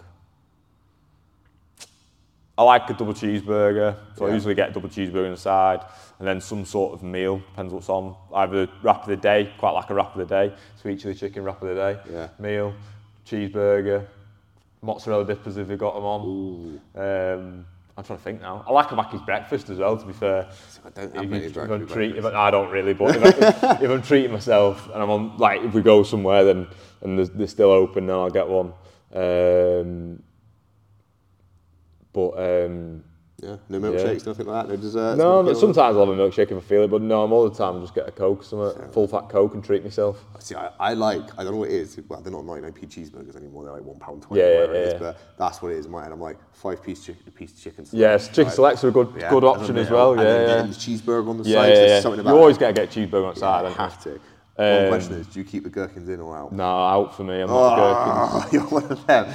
I 2.61 2.63
like 2.63 2.87
a 2.91 2.93
double 2.93 3.13
cheeseburger, 3.13 3.97
so 4.15 4.27
I 4.27 4.33
usually 4.35 4.53
get 4.53 4.69
a 4.69 4.73
double 4.73 4.87
cheeseburger 4.87 5.25
on 5.25 5.31
the 5.31 5.37
side, 5.37 5.83
and 6.19 6.27
then 6.27 6.39
some 6.39 6.63
sort 6.63 6.93
of 6.93 7.01
meal. 7.01 7.37
Depends 7.39 7.73
what's 7.73 7.89
on. 7.89 8.15
Either 8.35 8.67
wrap 8.83 9.01
of 9.01 9.07
the 9.07 9.17
day, 9.17 9.51
quite 9.57 9.71
like 9.71 9.89
a 9.89 9.95
wrap 9.95 10.15
of 10.15 10.19
the 10.19 10.25
day, 10.35 10.53
sweet 10.79 10.99
chili 10.99 11.15
chicken 11.15 11.43
wrap 11.43 11.59
of 11.63 11.69
the 11.69 11.73
day. 11.73 11.99
Yeah. 12.11 12.27
Meal, 12.37 12.75
cheeseburger, 13.25 14.05
mozzarella 14.83 15.25
dippers 15.25 15.57
if 15.57 15.69
you've 15.69 15.79
got 15.79 15.95
them 15.95 16.03
on. 16.03 16.81
Um, 16.95 17.65
I'm 17.97 18.03
trying 18.03 18.19
to 18.19 18.23
think 18.23 18.41
now. 18.41 18.63
I 18.67 18.71
like 18.71 18.91
a 18.91 18.95
Mackey's 18.95 19.21
breakfast 19.21 19.71
as 19.71 19.79
well. 19.79 19.97
To 19.97 20.05
be 20.05 20.13
fair, 20.13 20.47
I 20.85 20.89
don't 20.91 21.15
have 21.15 21.29
many 21.29 21.45
if 21.45 21.53
breakfast- 21.55 21.81
I'm 21.81 21.87
treat, 21.87 22.15
if 22.15 22.25
I, 22.25 22.47
I 22.47 22.51
don't 22.51 22.69
really, 22.69 22.93
but 22.93 23.15
if, 23.15 23.23
I, 23.63 23.79
if 23.81 23.89
I'm 23.89 24.03
treating 24.03 24.31
myself 24.31 24.85
and 24.93 25.01
I'm 25.01 25.09
on, 25.09 25.35
like, 25.37 25.61
if 25.61 25.73
we 25.73 25.81
go 25.81 26.03
somewhere 26.03 26.43
then 26.43 26.67
and 27.01 27.17
there's, 27.17 27.31
they're 27.31 27.47
still 27.47 27.71
open, 27.71 28.05
then 28.05 28.15
I'll 28.15 28.29
get 28.29 28.47
one. 28.47 28.73
Um, 29.13 30.21
but 32.13 32.29
um, 32.37 33.03
Yeah, 33.41 33.55
no 33.69 33.79
milkshakes, 33.79 34.25
nothing 34.27 34.45
like 34.45 34.67
that, 34.67 34.73
no 34.73 34.79
desserts. 34.79 35.17
no, 35.17 35.41
but 35.43 35.57
sometimes 35.57 35.97
I'll 35.97 36.05
have 36.05 36.09
a 36.09 36.21
milkshake 36.21 36.51
if 36.51 36.57
I 36.57 36.61
feel 36.61 36.83
it. 36.83 36.91
But 36.91 37.01
no, 37.01 37.23
I'm 37.23 37.31
all 37.33 37.49
the 37.49 37.55
time 37.55 37.77
I 37.77 37.79
just 37.81 37.95
get 37.95 38.07
a 38.07 38.11
coke, 38.11 38.43
some 38.43 38.71
full 38.91 39.07
fat 39.07 39.29
coke, 39.29 39.53
and 39.55 39.63
treat 39.63 39.83
myself. 39.83 40.23
See, 40.39 40.53
I, 40.55 40.69
I 40.79 40.93
like, 40.93 41.23
I 41.39 41.43
don't 41.43 41.53
know 41.53 41.59
what 41.59 41.69
it 41.69 41.75
is. 41.75 41.99
Well, 42.07 42.21
they're 42.21 42.31
not 42.31 42.43
99p 42.43 42.87
cheeseburgers 42.87 43.35
anymore. 43.35 43.63
They're 43.63 43.73
like 43.73 43.83
one 43.83 43.97
pound 43.99 44.21
twenty, 44.23 44.41
Yeah, 44.41 44.47
or 44.47 44.51
yeah, 44.51 44.55
whatever 44.59 44.75
it 44.75 44.85
is. 44.85 44.93
But 44.99 45.17
that's 45.37 45.61
what 45.61 45.71
it 45.71 45.77
is 45.77 45.85
in 45.87 45.91
my 45.91 46.03
head. 46.03 46.11
I'm 46.11 46.19
like 46.21 46.37
five 46.53 46.83
piece 46.83 47.03
chicken, 47.05 47.31
piece 47.31 47.53
of 47.53 47.59
chicken. 47.61 47.85
select, 47.85 47.99
Yes, 47.99 48.27
chicken 48.27 48.45
right? 48.45 48.53
selects 48.53 48.83
are 48.83 48.89
a 48.89 48.91
good 48.91 49.09
Yeah, 49.17 49.29
good 49.29 49.43
option 49.43 49.77
as 49.77 49.89
well. 49.89 50.11
and 50.11 50.21
Yeah, 50.21 50.25
then 50.45 50.47
yeah. 50.47 50.61
the 50.63 50.75
cheeseburger 50.75 51.27
on 51.29 51.37
the 51.37 51.49
Yeah, 51.49 51.55
side. 51.63 51.73
yeah, 51.73 51.85
yeah. 51.85 51.99
something 52.01 52.19
about 52.19 52.31
You 52.31 52.37
always 52.39 52.57
got 52.59 52.67
to 52.67 52.73
get 52.73 52.95
a 52.95 52.99
cheeseburger 52.99 53.27
on 53.29 53.33
Yeah, 53.35 53.39
side. 53.39 53.65
I 53.65 53.69
you? 53.69 53.75
have 53.75 54.03
to. 54.03 54.19
One 54.61 54.83
Um, 54.83 54.87
question 54.89 55.13
is, 55.15 55.27
do 55.27 55.39
you 55.39 55.45
keep 55.45 55.63
the 55.63 55.69
gherkins 55.69 56.07
in 56.07 56.19
or 56.19 56.37
out? 56.37 56.51
No, 56.53 56.63
out 56.63 57.15
for 57.15 57.23
me. 57.23 57.41
I'm 57.41 57.49
ah, 57.49 57.75
not 57.75 57.75
gherkins. 57.77 58.45
Oh, 58.45 58.49
you're 58.53 58.81
one 58.81 58.91
of 58.91 59.07
them. 59.07 59.25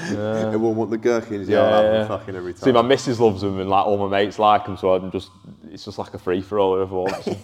Everyone 0.54 0.76
want 0.76 0.90
the 0.90 0.98
gherkins. 0.98 1.48
Yeah, 1.48 1.68
Yeah, 1.68 1.92
yeah. 1.92 2.06
fucking 2.08 2.36
every 2.36 2.52
time. 2.52 2.62
See, 2.62 2.72
my 2.72 2.82
missus 2.82 3.18
loves 3.18 3.40
them, 3.40 3.58
and 3.58 3.68
like 3.68 3.84
all 3.86 3.98
my 3.98 4.08
mates 4.08 4.38
like 4.38 4.64
them, 4.66 4.76
so 4.76 4.94
I'm 4.94 5.10
just 5.10 5.30
it's 5.70 5.84
just 5.84 5.98
like 5.98 6.14
a 6.14 6.18
free 6.18 6.42
for 6.42 6.60
all. 6.60 6.76
Whoever 6.86 7.22
do 7.24 7.36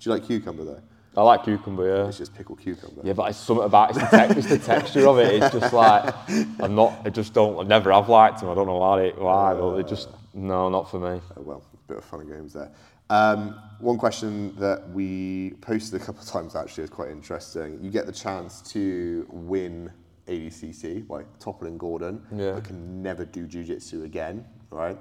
you 0.00 0.10
like 0.12 0.26
cucumber 0.26 0.64
though? 0.64 0.82
I 1.14 1.22
like 1.22 1.44
cucumber, 1.44 1.86
yeah. 1.86 2.08
It's 2.08 2.18
just 2.18 2.34
pickled 2.34 2.58
cucumber. 2.60 3.02
Yeah, 3.04 3.12
but 3.12 3.28
it's 3.30 3.38
something 3.38 3.66
about 3.66 3.90
it's 3.90 3.98
the, 3.98 4.06
te- 4.06 4.38
it's 4.38 4.48
the 4.48 4.58
texture 4.58 5.06
of 5.06 5.18
it. 5.18 5.42
It's 5.42 5.52
just 5.54 5.72
like 5.72 6.12
I'm 6.60 6.74
not. 6.74 7.02
I 7.04 7.10
just 7.10 7.34
don't. 7.34 7.64
I 7.64 7.68
never 7.68 7.92
have 7.92 8.08
liked 8.08 8.40
them. 8.40 8.48
I 8.48 8.54
don't 8.54 8.66
know 8.66 8.78
why. 8.78 9.10
Why, 9.10 9.54
but 9.54 9.76
they 9.76 9.82
just 9.82 10.08
uh, 10.08 10.12
no, 10.34 10.68
not 10.70 10.90
for 10.90 10.98
me. 10.98 11.20
Oh, 11.36 11.42
well, 11.42 11.62
a 11.74 11.88
bit 11.88 11.98
of 11.98 12.04
fun 12.04 12.20
and 12.20 12.30
games 12.30 12.54
there. 12.54 12.70
Um, 13.10 13.60
one 13.80 13.98
question 13.98 14.54
that 14.56 14.88
we 14.90 15.54
posted 15.60 16.00
a 16.00 16.04
couple 16.04 16.22
of 16.22 16.28
times 16.28 16.54
actually 16.54 16.84
is 16.84 16.90
quite 16.90 17.10
interesting. 17.10 17.78
You 17.82 17.90
get 17.90 18.06
the 18.06 18.12
chance 18.12 18.62
to 18.72 19.26
win 19.30 19.90
ADCC 20.28 21.06
by 21.06 21.24
toppling 21.40 21.78
Gordon, 21.78 22.22
Yeah. 22.34 22.52
but 22.52 22.64
can 22.64 23.02
never 23.02 23.24
do 23.24 23.46
jiu-jitsu 23.46 24.04
again, 24.04 24.46
right? 24.70 24.96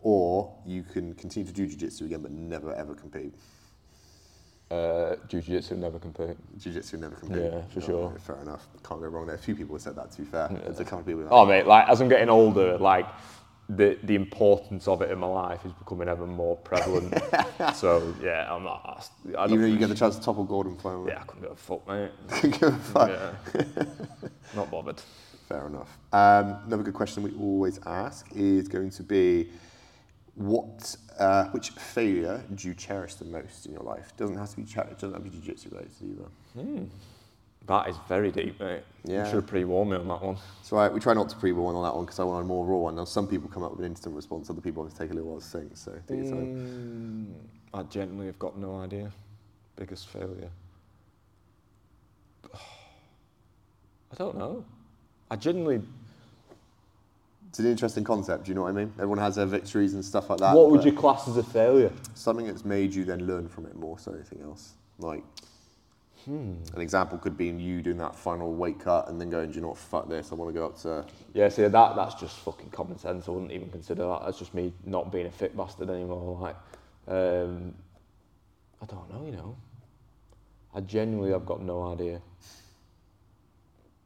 Or 0.00 0.52
you 0.66 0.82
can 0.82 1.14
continue 1.14 1.46
to 1.46 1.52
do 1.54 1.66
jiu-jitsu 1.66 2.06
again, 2.06 2.22
but 2.22 2.32
never 2.32 2.74
ever 2.74 2.94
compete. 2.94 3.34
Uh, 4.70 5.16
jiu-jitsu 5.28 5.76
never 5.76 5.98
compete. 5.98 6.36
Jiu-jitsu 6.58 6.96
never 6.96 7.14
compete. 7.16 7.42
Yeah, 7.42 7.60
for 7.68 7.80
sure. 7.82 8.14
Fair 8.18 8.36
enough. 8.40 8.66
Can't 8.82 9.00
go 9.02 9.06
wrong 9.08 9.26
there. 9.26 9.36
A 9.36 9.38
few 9.38 9.54
people 9.54 9.74
have 9.74 9.82
said 9.82 9.94
that. 9.96 10.10
To 10.12 10.22
be 10.22 10.24
fair, 10.26 10.48
there's 10.48 10.80
a 10.80 10.84
couple 10.84 11.00
of 11.00 11.06
people. 11.06 11.28
Oh 11.30 11.44
mate, 11.44 11.66
like 11.66 11.86
as 11.88 12.00
I'm 12.00 12.08
getting 12.08 12.30
older, 12.30 12.78
like 12.78 13.06
the 13.76 13.98
the 14.02 14.14
importance 14.14 14.88
of 14.88 15.02
it 15.02 15.10
in 15.10 15.18
my 15.18 15.26
life 15.26 15.64
is 15.64 15.72
becoming 15.72 16.08
ever 16.08 16.26
more 16.26 16.56
prevalent. 16.56 17.14
so 17.74 18.14
yeah, 18.22 18.52
I'm 18.52 18.64
not. 18.64 19.08
I 19.26 19.32
don't, 19.32 19.50
Even 19.50 19.60
though 19.62 19.66
you 19.66 19.78
get 19.78 19.88
the 19.88 19.94
chance 19.94 20.16
to 20.16 20.22
topple 20.22 20.44
Gordon 20.44 20.76
finally. 20.76 21.10
yeah, 21.12 21.20
I 21.20 21.24
couldn't 21.24 21.42
give 21.42 21.52
a 21.52 21.56
fuck, 21.56 21.88
mate. 21.88 22.10
Give 22.60 22.62
a 22.62 22.78
fuck. 22.78 23.08
Yeah. 23.08 23.84
not 24.56 24.70
bothered. 24.70 25.00
Fair 25.48 25.66
enough. 25.66 25.98
Um, 26.12 26.58
another 26.66 26.82
good 26.82 26.94
question 26.94 27.22
we 27.22 27.32
always 27.38 27.78
ask 27.84 28.26
is 28.34 28.68
going 28.68 28.90
to 28.90 29.02
be, 29.02 29.50
what, 30.34 30.96
uh, 31.18 31.44
which 31.46 31.70
failure 31.70 32.42
do 32.54 32.68
you 32.68 32.74
cherish 32.74 33.14
the 33.16 33.24
most 33.26 33.66
in 33.66 33.72
your 33.72 33.82
life? 33.82 34.16
Doesn't 34.16 34.36
have 34.36 34.50
to 34.50 34.56
be 34.56 34.62
doesn't 34.62 35.12
have 35.12 35.12
to 35.12 35.20
be 35.20 35.30
jiu-jitsu 35.30 35.68
related 35.70 35.92
either. 36.02 36.86
That 37.66 37.88
is 37.88 37.96
very 38.08 38.32
deep, 38.32 38.58
mate. 38.60 38.82
Yeah. 39.04 39.20
You 39.20 39.26
should 39.26 39.34
have 39.36 39.46
pre-warned 39.46 39.90
me 39.90 39.96
on 39.96 40.08
that 40.08 40.22
one. 40.22 40.36
So 40.62 40.76
I, 40.76 40.88
we 40.88 41.00
try 41.00 41.14
not 41.14 41.28
to 41.28 41.36
pre-warn 41.36 41.76
on 41.76 41.82
that 41.84 41.94
one 41.94 42.04
because 42.04 42.18
I 42.18 42.24
want 42.24 42.44
a 42.44 42.46
more 42.46 42.64
raw 42.64 42.76
one. 42.76 42.96
Now 42.96 43.04
some 43.04 43.28
people 43.28 43.48
come 43.48 43.62
up 43.62 43.70
with 43.72 43.80
an 43.80 43.86
instant 43.86 44.14
response, 44.14 44.50
other 44.50 44.60
people 44.60 44.82
have 44.82 44.92
to 44.92 44.98
take 44.98 45.10
a 45.10 45.14
little 45.14 45.30
while 45.30 45.40
to 45.40 45.46
think. 45.46 45.76
So 45.76 45.92
take 46.08 46.24
your. 46.24 46.34
Mm, 46.34 47.32
I 47.74 47.82
genuinely 47.84 48.26
have 48.26 48.38
got 48.38 48.58
no 48.58 48.80
idea. 48.80 49.12
Biggest 49.76 50.08
failure. 50.08 50.50
I 52.54 54.14
don't 54.16 54.36
know. 54.36 54.64
I 55.30 55.36
genuinely. 55.36 55.86
It's 57.48 57.58
an 57.58 57.66
interesting 57.66 58.02
concept. 58.02 58.44
Do 58.44 58.50
you 58.50 58.54
know 58.54 58.62
what 58.62 58.70
I 58.70 58.72
mean? 58.72 58.92
Everyone 58.96 59.18
has 59.18 59.36
their 59.36 59.46
victories 59.46 59.92
and 59.94 60.02
stuff 60.04 60.30
like 60.30 60.38
that. 60.38 60.56
what 60.56 60.70
would 60.70 60.78
but 60.78 60.86
you 60.86 60.92
class 60.92 61.28
as 61.28 61.36
a 61.36 61.42
failure? 61.42 61.92
Something 62.14 62.46
that's 62.46 62.64
made 62.64 62.94
you 62.94 63.04
then 63.04 63.26
learn 63.26 63.46
from 63.46 63.66
it 63.66 63.76
more 63.76 63.98
so 63.98 64.12
anything 64.12 64.40
else. 64.42 64.72
Like. 64.98 65.22
An 66.26 66.80
example 66.80 67.18
could 67.18 67.36
be 67.36 67.46
you 67.46 67.82
doing 67.82 67.98
that 67.98 68.14
final 68.14 68.52
weight 68.54 68.78
cut 68.78 69.08
and 69.08 69.20
then 69.20 69.30
going, 69.30 69.50
do 69.50 69.56
you 69.56 69.60
know 69.60 69.68
what, 69.68 69.78
fuck 69.78 70.08
this, 70.08 70.32
I 70.32 70.34
want 70.34 70.52
to 70.52 70.58
go 70.58 70.66
up 70.66 70.78
to 70.82 71.04
Yeah, 71.34 71.48
see 71.48 71.62
that 71.62 71.96
that's 71.96 72.14
just 72.14 72.38
fucking 72.40 72.70
common 72.70 72.98
sense. 72.98 73.28
I 73.28 73.30
wouldn't 73.32 73.52
even 73.52 73.70
consider 73.70 74.06
that. 74.06 74.22
That's 74.24 74.38
just 74.38 74.54
me 74.54 74.72
not 74.84 75.10
being 75.10 75.26
a 75.26 75.30
fit 75.30 75.56
bastard 75.56 75.90
anymore. 75.90 76.38
Like, 76.40 76.56
um, 77.08 77.74
I 78.80 78.86
don't 78.86 79.12
know. 79.12 79.24
You 79.24 79.32
know, 79.32 79.56
I 80.74 80.80
genuinely 80.80 81.32
have 81.32 81.46
got 81.46 81.60
no 81.60 81.92
idea. 81.92 82.20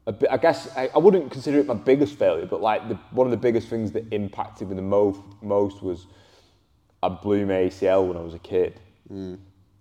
A 0.06 0.12
bit, 0.12 0.30
I 0.30 0.36
guess 0.36 0.74
I, 0.76 0.88
I 0.94 0.98
wouldn't 0.98 1.32
consider 1.32 1.58
it 1.58 1.66
my 1.66 1.74
biggest 1.74 2.18
failure, 2.18 2.46
but 2.46 2.60
like 2.60 2.88
the, 2.88 2.94
one 3.10 3.26
of 3.26 3.32
the 3.32 3.36
biggest 3.36 3.68
things 3.68 3.90
that 3.92 4.04
impacted 4.12 4.68
me 4.68 4.76
the 4.76 4.82
most 4.82 5.20
most 5.42 5.82
was 5.82 6.06
I 7.02 7.08
blew 7.08 7.44
my 7.44 7.54
ACL 7.54 8.06
when 8.06 8.16
I 8.16 8.20
was 8.20 8.34
a 8.34 8.38
kid, 8.38 8.78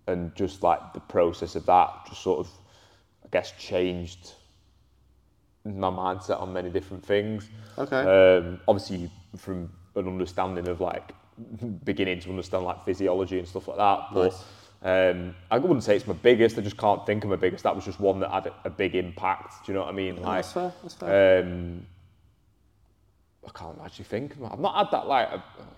and 0.07 0.33
just 0.35 0.63
like 0.63 0.93
the 0.93 0.99
process 0.99 1.55
of 1.55 1.65
that 1.65 1.89
just 2.07 2.21
sort 2.21 2.39
of, 2.39 2.49
I 3.23 3.27
guess, 3.31 3.51
changed 3.57 4.33
my 5.65 5.89
mindset 5.89 6.39
on 6.39 6.53
many 6.53 6.69
different 6.69 7.03
things. 7.03 7.49
Okay. 7.77 7.97
Um, 7.97 8.59
obviously, 8.67 9.09
from 9.35 9.71
an 9.95 10.07
understanding 10.07 10.67
of 10.67 10.79
like 10.79 11.11
beginning 11.83 12.19
to 12.21 12.29
understand 12.29 12.63
like 12.63 12.85
physiology 12.85 13.39
and 13.39 13.47
stuff 13.47 13.67
like 13.67 13.77
that. 13.77 14.07
But 14.13 14.33
um, 14.83 15.35
I 15.49 15.57
wouldn't 15.57 15.83
say 15.83 15.95
it's 15.95 16.07
my 16.07 16.13
biggest. 16.13 16.57
I 16.57 16.61
just 16.61 16.77
can't 16.77 17.05
think 17.05 17.23
of 17.23 17.29
my 17.29 17.35
biggest. 17.35 17.63
That 17.63 17.75
was 17.75 17.85
just 17.85 17.99
one 17.99 18.19
that 18.19 18.31
had 18.31 18.47
a, 18.47 18.53
a 18.65 18.69
big 18.69 18.95
impact. 18.95 19.65
Do 19.65 19.71
you 19.71 19.77
know 19.77 19.85
what 19.85 19.89
I 19.89 19.93
mean? 19.93 20.21
Like, 20.21 20.43
that's 20.43 20.53
fair, 20.53 20.73
that's 20.81 20.93
fair. 20.93 21.39
Um, 21.43 21.85
I 23.45 23.51
can't 23.57 23.79
actually 23.83 24.05
think. 24.05 24.33
I've 24.43 24.59
not 24.59 24.75
had 24.75 24.91
that 24.91 25.07
like. 25.07 25.29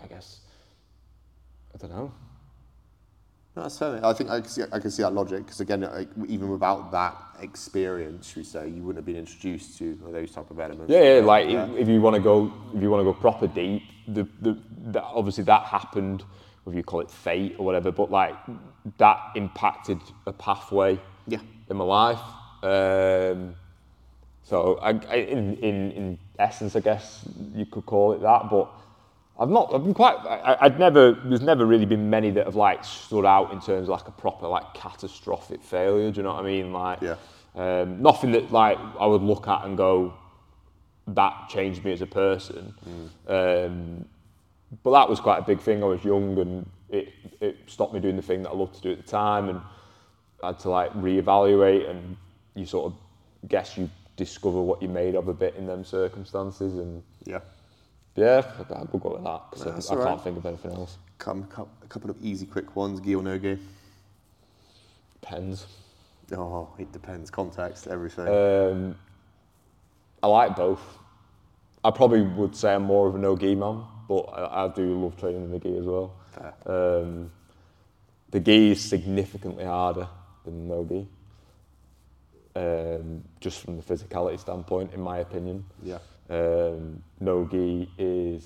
I 0.04 0.08
guess. 0.08 0.42
I 1.74 1.78
don't 1.78 1.92
know. 1.92 2.12
No, 3.58 3.64
that's 3.64 3.80
fair. 3.80 4.00
I 4.06 4.14
think 4.14 4.30
I 4.30 4.40
can 4.40 4.50
see, 4.50 4.62
I 4.72 4.78
can 4.78 4.92
see 4.92 5.02
that 5.02 5.14
logic 5.14 5.40
because 5.44 5.60
again, 5.62 5.82
like, 5.82 6.10
even 6.28 6.48
without 6.50 6.92
that 6.92 7.16
experience, 7.42 8.28
should 8.28 8.38
we 8.38 8.44
say, 8.44 8.68
you 8.70 8.84
wouldn't 8.84 8.98
have 8.98 9.06
been 9.08 9.16
introduced 9.16 9.80
to 9.80 9.98
those 10.12 10.30
type 10.30 10.52
of 10.52 10.60
elements. 10.60 10.92
Yeah, 10.94 11.16
yeah. 11.16 11.26
Like 11.26 11.48
if- 11.48 11.76
if 11.76 11.88
you 11.88 12.00
want 12.00 12.16
to 12.16 12.22
go, 12.22 12.54
if 12.76 12.84
you 12.84 12.92
want 12.92 13.02
to 13.02 13.06
go 13.12 13.14
proper 13.14 13.48
deep, 13.48 13.82
the, 14.08 14.28
the 14.42 14.56
that 14.94 15.04
obviously 15.06 15.44
that 15.46 15.64
happened, 15.64 16.24
whether 16.66 16.78
you 16.78 16.84
call 16.84 17.00
it 17.00 17.10
fate 17.10 17.56
or 17.58 17.66
whatever, 17.66 17.92
but 17.92 18.12
like 18.12 18.36
that 19.00 19.20
impacted 19.36 20.00
a 20.28 20.34
pathway 20.34 21.00
Yeah. 21.26 21.40
in 21.68 21.78
my 21.78 21.84
life. 21.84 22.20
Um, 22.62 23.56
so 24.44 24.78
I, 24.84 24.90
I, 25.10 25.16
in, 25.16 25.58
in 25.58 25.92
in 25.94 26.20
essence, 26.38 26.76
I 26.76 26.82
guess 26.82 27.28
you 27.56 27.66
could 27.66 27.88
call 27.88 28.14
it 28.14 28.22
that, 28.22 28.52
but. 28.52 28.70
I've 29.40 29.50
not. 29.50 29.74
I've 29.74 29.84
been 29.84 29.94
quite. 29.94 30.16
I, 30.26 30.58
I'd 30.62 30.80
never. 30.80 31.12
There's 31.12 31.42
never 31.42 31.66
really 31.66 31.86
been 31.86 32.10
many 32.10 32.32
that 32.32 32.46
have 32.46 32.56
like 32.56 32.84
stood 32.84 33.26
out 33.26 33.52
in 33.52 33.60
terms 33.62 33.84
of 33.84 33.90
like 33.90 34.08
a 34.08 34.12
proper 34.12 34.48
like 34.48 34.74
catastrophic 34.74 35.62
failure. 35.62 36.10
Do 36.12 36.18
you 36.18 36.24
know 36.24 36.34
what 36.34 36.44
I 36.44 36.48
mean? 36.48 36.74
Like, 36.74 37.02
Yeah. 37.02 37.16
um, 37.56 38.02
nothing 38.02 38.32
that 38.32 38.52
like 38.52 38.78
I 39.00 39.06
would 39.06 39.22
look 39.22 39.48
at 39.48 39.64
and 39.66 39.78
go, 39.78 40.14
that 41.10 41.50
changed 41.50 41.84
me 41.86 41.92
as 41.92 42.02
a 42.02 42.08
person. 42.08 42.74
Um, 43.28 44.06
but 44.84 44.92
that 44.92 45.08
was 45.10 45.20
quite 45.20 45.38
a 45.38 45.44
big 45.44 45.60
thing. 45.62 45.84
I 45.84 45.86
was 45.88 46.04
young 46.04 46.38
and 46.40 46.70
it, 46.90 47.10
it 47.40 47.58
stopped 47.68 47.94
me 47.94 48.00
doing 48.00 48.16
the 48.16 48.22
thing 48.22 48.44
that 48.44 48.50
I 48.50 48.54
loved 48.54 48.76
to 48.76 48.82
do 48.82 48.92
at 48.92 48.98
the 48.98 49.10
time 49.10 49.50
and 49.50 49.62
I 50.44 50.48
had 50.48 50.60
to 50.60 50.70
like 50.70 50.92
reevaluate 50.94 51.90
and 51.90 52.18
you 52.56 52.66
sort 52.66 52.88
of 52.92 53.48
guess 53.50 53.78
you 53.78 53.90
discover 54.18 54.62
what 54.62 54.82
you're 54.82 54.92
made 54.92 55.16
of 55.16 55.28
a 55.30 55.34
bit 55.34 55.56
in 55.56 55.68
them 55.68 55.86
circumstances 55.86 56.74
and 56.80 57.02
Yeah. 57.26 57.40
Yeah, 58.18 58.42
will 58.92 59.00
go 59.00 59.14
with 59.14 59.24
that 59.24 59.42
because 59.52 59.92
I, 59.92 59.96
I 59.96 60.04
can't 60.04 60.24
think 60.24 60.38
of 60.38 60.46
anything 60.46 60.72
else. 60.72 60.98
Come, 61.20 61.48
a 61.84 61.88
couple 61.88 62.10
of 62.10 62.18
easy, 62.22 62.46
quick 62.46 62.76
ones. 62.76 63.00
Gi 63.00 63.16
or 63.16 63.24
no 63.24 63.38
gi? 63.38 63.58
Depends. 65.22 65.68
Oh, 66.32 66.70
it 66.78 66.92
depends. 66.92 67.30
Context, 67.30 67.88
everything. 67.88 68.28
Um, 68.28 68.96
I 70.22 70.28
like 70.28 70.56
both. 70.56 70.82
I 71.84 71.92
probably 71.92 72.22
would 72.22 72.56
say 72.56 72.74
I'm 72.74 72.84
more 72.84 73.08
of 73.08 73.16
a 73.16 73.18
no-gi 73.18 73.56
man, 73.56 73.84
but 74.08 74.22
I, 74.24 74.66
I 74.66 74.68
do 74.70 75.00
love 75.00 75.18
training 75.18 75.44
in 75.44 75.52
the 75.52 75.60
gi 75.60 75.78
as 75.78 75.86
well. 75.86 76.14
Um, 76.66 77.32
the 78.32 78.40
gi 78.40 78.72
is 78.72 78.82
significantly 78.82 79.64
harder 79.64 80.08
than 80.44 80.68
the 80.68 80.76
no-gi, 80.76 81.08
um, 82.56 83.24
just 83.40 83.62
from 83.62 83.78
the 83.78 83.84
physicality 83.84 84.40
standpoint, 84.40 84.94
in 84.94 85.02
my 85.02 85.20
opinion. 85.20 85.64
yeah. 85.84 86.00
Um, 86.30 87.02
no-gi 87.20 87.90
is 87.98 88.44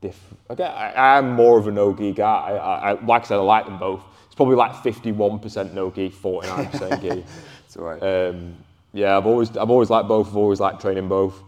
different. 0.00 0.38
Again, 0.50 0.70
I, 0.70 1.16
I'm 1.16 1.32
more 1.32 1.58
of 1.58 1.66
a 1.68 1.70
no-gi 1.70 2.12
guy. 2.12 2.26
I, 2.26 2.90
I, 2.92 3.04
like 3.04 3.22
I 3.22 3.26
said, 3.26 3.36
I 3.38 3.42
like 3.42 3.66
them 3.66 3.78
both. 3.78 4.02
It's 4.26 4.34
probably 4.34 4.56
like 4.56 4.72
51% 4.72 5.72
no-gi, 5.72 6.10
49% 6.10 7.00
gi. 7.02 7.24
It's 7.64 7.76
all 7.76 7.84
right. 7.84 8.02
Um, 8.02 8.56
yeah, 8.92 9.16
I've 9.16 9.26
always 9.26 9.54
I've 9.56 9.70
always 9.70 9.90
liked 9.90 10.08
both. 10.08 10.28
I've 10.28 10.36
always 10.36 10.58
liked 10.58 10.80
training 10.80 11.08
both. 11.08 11.42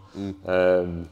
Um, 0.45 1.09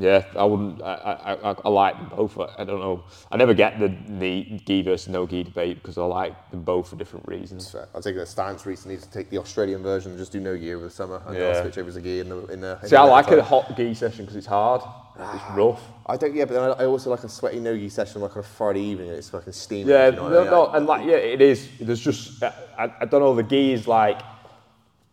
yeah, 0.00 0.24
I 0.34 0.44
wouldn't. 0.44 0.82
I, 0.82 0.94
I, 0.94 1.50
I, 1.50 1.56
I 1.64 1.68
like 1.68 1.96
them 1.96 2.08
both. 2.16 2.38
I, 2.38 2.62
I 2.62 2.64
don't 2.64 2.80
know. 2.80 3.04
I 3.30 3.36
never 3.36 3.54
get 3.54 3.78
the 3.78 3.88
the 4.18 4.60
gi 4.64 4.82
versus 4.82 5.08
no 5.08 5.26
gi 5.26 5.42
debate 5.44 5.76
because 5.82 5.98
I 5.98 6.04
like 6.04 6.50
them 6.50 6.62
both 6.62 6.88
for 6.88 6.96
different 6.96 7.28
reasons. 7.28 7.74
I've 7.94 8.02
taken 8.02 8.20
a 8.20 8.26
stance 8.26 8.66
recently 8.66 8.96
to 8.96 9.10
take 9.10 9.30
the 9.30 9.38
Australian 9.38 9.82
version 9.82 10.12
and 10.12 10.18
just 10.18 10.32
do 10.32 10.40
no 10.40 10.56
gi 10.56 10.72
over 10.74 10.84
the 10.84 10.90
summer 10.90 11.22
and 11.26 11.36
Yeah. 11.36 11.48
I'll 11.48 11.62
switch 11.62 11.78
over 11.78 11.92
to 11.92 12.00
gi 12.00 12.20
in 12.20 12.28
the 12.30 12.46
in 12.46 12.60
the. 12.60 12.72
in 12.82 12.88
See, 12.88 12.90
the 12.90 12.98
I 13.00 13.04
like 13.04 13.26
winter 13.26 13.40
a 13.40 13.44
hot 13.44 13.76
gi 13.76 13.94
session 13.94 14.24
because 14.24 14.36
it's 14.36 14.46
hard. 14.46 14.80
It's 14.82 15.28
ah, 15.28 15.54
rough. 15.54 15.82
I 16.06 16.16
don't. 16.16 16.34
Yeah, 16.34 16.46
but 16.46 16.54
then 16.54 16.62
I 16.62 16.82
I 16.82 16.86
also 16.86 17.10
like 17.10 17.24
a 17.24 17.28
sweaty 17.28 17.60
no 17.60 17.76
gi 17.76 17.88
session 17.90 18.22
like 18.22 18.32
on 18.36 18.40
a 18.40 18.42
Friday 18.42 18.80
evening. 18.80 19.08
and 19.10 19.18
It's 19.18 19.28
fucking 19.30 19.52
steaming. 19.52 19.88
Yeah, 19.88 20.06
you 20.06 20.16
know 20.16 20.22
what 20.24 20.32
I 20.32 20.34
no, 20.34 20.40
mean? 20.42 20.50
no, 20.50 20.66
and 20.72 20.86
like 20.86 21.04
yeah, 21.06 21.16
it 21.16 21.40
is. 21.42 21.68
There's 21.80 22.00
just 22.00 22.42
I, 22.42 22.52
I 22.78 22.84
I 23.00 23.04
don't 23.04 23.20
know. 23.20 23.34
The 23.34 23.42
gi 23.42 23.72
is 23.74 23.86
like 23.86 24.20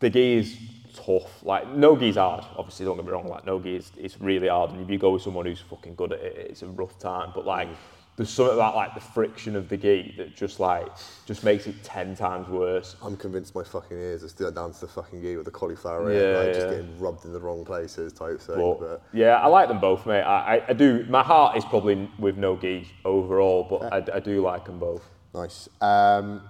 the 0.00 0.08
gi 0.08 0.34
is 0.38 0.56
tough. 1.04 1.42
Like 1.42 1.68
no 1.70 1.96
gi's 1.96 2.16
hard. 2.16 2.44
Obviously, 2.56 2.86
don't 2.86 2.96
get 2.96 3.04
me 3.06 3.12
wrong. 3.12 3.28
Like 3.28 3.46
no 3.46 3.60
gi 3.60 3.76
is 3.76 3.92
it's 3.96 4.20
really 4.20 4.48
hard. 4.48 4.70
And 4.70 4.80
if 4.82 4.90
you 4.90 4.98
go 4.98 5.10
with 5.10 5.22
someone 5.22 5.46
who's 5.46 5.60
fucking 5.60 5.94
good 5.94 6.12
at 6.12 6.20
it, 6.20 6.36
it's 6.50 6.62
a 6.62 6.66
rough 6.66 6.98
time. 6.98 7.32
But 7.34 7.46
like 7.46 7.68
there's 8.16 8.30
something 8.30 8.54
about 8.54 8.74
like 8.74 8.94
the 8.94 9.00
friction 9.00 9.54
of 9.54 9.68
the 9.68 9.76
gi 9.76 10.14
that 10.16 10.34
just 10.34 10.58
like 10.58 10.88
just 11.24 11.44
makes 11.44 11.66
it 11.68 11.82
ten 11.84 12.16
times 12.16 12.48
worse. 12.48 12.96
I'm 13.00 13.16
convinced 13.16 13.54
my 13.54 13.62
fucking 13.62 13.96
ears 13.96 14.24
are 14.24 14.28
still 14.28 14.50
down 14.50 14.72
to 14.72 14.80
the 14.80 14.88
fucking 14.88 15.22
gi 15.22 15.36
with 15.36 15.44
the 15.44 15.52
cauliflower 15.52 16.10
Yeah, 16.12 16.18
ear, 16.18 16.44
like 16.44 16.54
just 16.54 16.68
getting 16.68 16.98
rubbed 16.98 17.24
in 17.24 17.32
the 17.32 17.38
wrong 17.38 17.64
places 17.64 18.12
type 18.12 18.40
thing. 18.40 18.56
But, 18.56 18.80
But, 18.80 19.02
yeah, 19.12 19.36
I 19.36 19.46
like 19.46 19.68
them 19.68 19.78
both, 19.78 20.04
mate. 20.04 20.22
I, 20.22 20.56
I, 20.56 20.64
I 20.68 20.72
do. 20.72 21.06
My 21.08 21.22
heart 21.22 21.56
is 21.56 21.64
probably 21.64 22.10
with 22.18 22.36
no 22.36 22.56
gi 22.56 22.88
overall, 23.04 23.64
but 23.70 23.92
I, 23.92 24.16
I 24.16 24.20
do 24.20 24.40
like 24.42 24.64
them 24.64 24.78
both. 24.80 25.04
nice. 25.32 25.68
Um, 25.80 26.42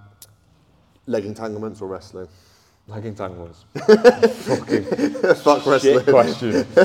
leg 1.05 1.25
entanglements 1.25 1.81
or 1.81 1.87
wrestling? 1.87 2.27
Leg 2.89 3.05
entanglements. 3.05 3.65
Fuck 5.43 5.63
wrestling. 5.67 6.03
Question. 6.05 6.65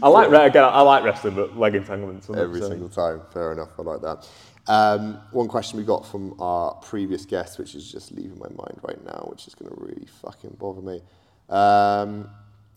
I 0.00 0.08
like 0.08 0.28
again. 0.28 0.64
I 0.64 0.82
like 0.82 1.02
wrestling, 1.02 1.34
but 1.34 1.58
leg 1.58 1.74
entanglements. 1.74 2.28
100%. 2.28 2.38
Every 2.38 2.60
single 2.60 2.88
time. 2.88 3.22
Fair 3.32 3.52
enough. 3.52 3.70
I 3.76 3.82
like 3.82 4.00
that. 4.02 4.28
Um, 4.68 5.20
one 5.32 5.48
question 5.48 5.78
we 5.78 5.84
got 5.84 6.06
from 6.06 6.40
our 6.40 6.74
previous 6.74 7.24
guest, 7.24 7.58
which 7.58 7.74
is 7.74 7.90
just 7.90 8.12
leaving 8.12 8.38
my 8.38 8.48
mind 8.48 8.78
right 8.82 9.04
now, 9.04 9.26
which 9.30 9.48
is 9.48 9.54
going 9.56 9.74
to 9.74 9.80
really 9.80 10.06
fucking 10.22 10.56
bother 10.60 10.80
me. 10.80 11.02
Um, 11.48 12.30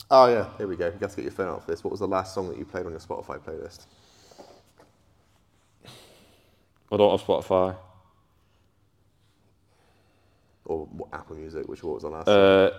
oh 0.10 0.28
yeah, 0.28 0.48
here 0.58 0.68
we 0.68 0.76
go. 0.76 0.88
You 0.88 0.98
have 1.02 1.12
to 1.12 1.16
get 1.18 1.24
your 1.24 1.32
phone 1.32 1.50
out 1.50 1.64
for 1.64 1.70
this. 1.70 1.84
What 1.84 1.92
was 1.92 2.00
the 2.00 2.08
last 2.08 2.34
song 2.34 2.50
that 2.50 2.58
you 2.58 2.66
played 2.66 2.88
on 2.88 2.92
your 2.92 3.00
Spotify 3.00 3.40
playlist? 3.40 3.86
I 6.92 6.98
don't 6.98 7.12
have 7.12 7.28
Spotify. 7.28 7.76
Or 10.70 10.88
Apple 11.12 11.36
Music? 11.36 11.68
Which 11.68 11.84
was 11.84 12.04
the 12.04 12.10
last? 12.10 12.28
Uh, 12.28 12.70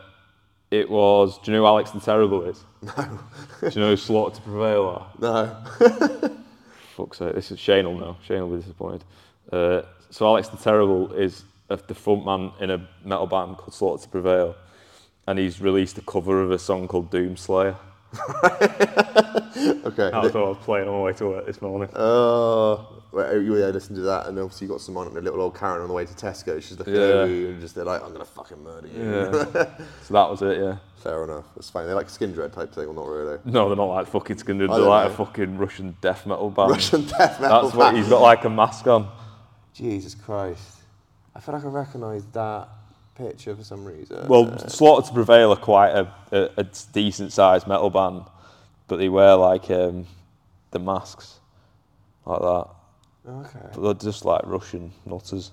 it 0.71 0.89
was. 0.89 1.39
Do 1.39 1.51
you 1.51 1.57
know 1.57 1.65
who 1.65 1.67
Alex 1.67 1.91
the 1.91 1.99
Terrible 2.01 2.45
is? 2.45 2.63
No. 2.83 3.19
do 3.61 3.69
you 3.69 3.81
know 3.81 3.91
who 3.91 3.97
Slaughter 3.97 4.37
to 4.37 4.43
Prevail 4.43 4.87
are? 4.87 5.07
no. 5.19 5.57
Fuck's 6.97 7.19
sake, 7.19 7.35
this 7.35 7.51
is 7.51 7.59
Shane 7.59 7.87
will 7.87 7.99
know. 7.99 8.17
Shane 8.23 8.41
will 8.43 8.57
be 8.57 8.63
disappointed. 8.63 9.05
Uh, 9.53 9.83
so 10.11 10.27
Alex 10.27 10.49
the 10.49 10.57
Terrible 10.57 11.13
is 11.13 11.43
a, 11.69 11.77
the 11.77 11.95
front 11.95 12.25
man 12.25 12.53
in 12.61 12.71
a 12.71 12.89
metal 13.05 13.27
band 13.27 13.57
called 13.57 13.75
Slaughter 13.75 14.03
to 14.05 14.09
Prevail, 14.09 14.55
and 15.27 15.39
he's 15.39 15.61
released 15.61 15.99
a 15.99 16.03
cover 16.03 16.41
of 16.43 16.53
a 16.53 16.59
song 16.59 16.87
called 16.87 17.11
Doom 17.11 17.37
Slayer. 17.37 17.77
Okay. 19.85 20.11
That 20.11 20.23
was 20.23 20.33
what 20.35 20.45
I 20.45 20.49
was 20.49 20.59
playing 20.59 20.89
on 20.89 20.95
my 20.95 21.01
way 21.03 21.13
to 21.15 21.27
work 21.27 21.47
this 21.47 21.61
morning. 21.61 21.89
Oh, 21.95 23.03
well, 23.13 23.35
you 23.41 23.57
yeah, 23.59 23.67
listen 23.67 23.95
to 23.97 24.03
that, 24.03 24.27
and 24.27 24.39
obviously 24.39 24.67
you 24.67 24.73
got 24.73 24.81
someone 24.81 25.09
a 25.09 25.21
little 25.21 25.41
old 25.41 25.57
Karen 25.59 25.83
on 25.83 25.89
the 25.89 25.95
way 25.95 26.07
to 26.07 26.15
Tesco. 26.15 26.63
She's 26.63 26.79
looking 26.79 26.95
Yeah. 26.95 27.01
over 27.01 27.33
you 27.33 27.49
and 27.49 27.61
just 27.61 27.75
they're 27.75 27.85
like, 27.85 28.03
"I'm 28.03 28.13
gonna 28.13 28.25
fucking 28.25 28.63
murder 28.63 28.87
you." 28.89 29.03
Yeah. 29.03 29.33
so 30.03 30.15
that 30.15 30.31
was 30.31 30.43
it. 30.43 30.59
Yeah. 30.59 30.77
Fair 31.03 31.25
enough. 31.25 31.45
That's 31.57 31.69
fine. 31.71 31.87
They 31.87 31.93
like 31.93 32.09
skin 32.09 32.33
dread 32.33 32.53
type 32.53 32.73
thing, 32.73 32.87
or 32.87 32.95
not 32.95 33.07
really. 33.07 33.39
No, 33.45 33.69
they're 33.69 33.77
not 33.77 33.85
like 33.87 34.07
fucking 34.07 34.39
skin. 34.39 34.59
They're 34.59 34.69
don't 34.69 34.87
like 34.87 35.09
know. 35.09 35.15
a 35.15 35.17
fucking 35.27 35.59
Russian 35.59 35.97
death 36.01 36.25
metal 36.27 36.51
band. 36.51 36.71
Russian 36.71 37.05
death 37.07 37.41
metal. 37.41 37.63
That's 37.63 37.75
what 37.75 37.95
he's 37.97 38.09
got 38.09 38.23
like 38.23 38.45
a 38.45 38.51
mask 38.51 38.87
on. 38.87 39.11
Jesus 39.75 40.15
Christ. 40.15 40.79
I 41.35 41.41
feel 41.41 41.55
like 41.55 41.65
I 41.65 41.69
recognise 41.69 42.25
that 42.33 42.69
picture 43.29 43.55
for 43.55 43.65
some 43.65 43.85
reason. 43.85 44.27
Well, 44.27 44.59
Slaughter 44.69 45.09
to 45.09 45.15
Prevail 45.15 45.53
are 45.53 45.57
quite 45.57 45.91
a, 45.91 46.13
a, 46.33 46.51
a 46.59 46.67
decent 46.93 47.33
sized 47.33 47.67
metal 47.67 47.91
band, 47.91 48.25
but 48.89 48.97
they 48.97 49.09
wear 49.09 49.37
like 49.37 49.71
um, 49.71 50.07
the 50.71 50.79
masks 50.79 51.41
like 52.27 52.41
that. 52.41 52.67
okay. 53.29 53.69
But 53.75 53.83
they're 53.83 53.95
just 53.95 54.25
like 54.25 54.43
Russian 54.45 54.93
nutters. 55.05 55.51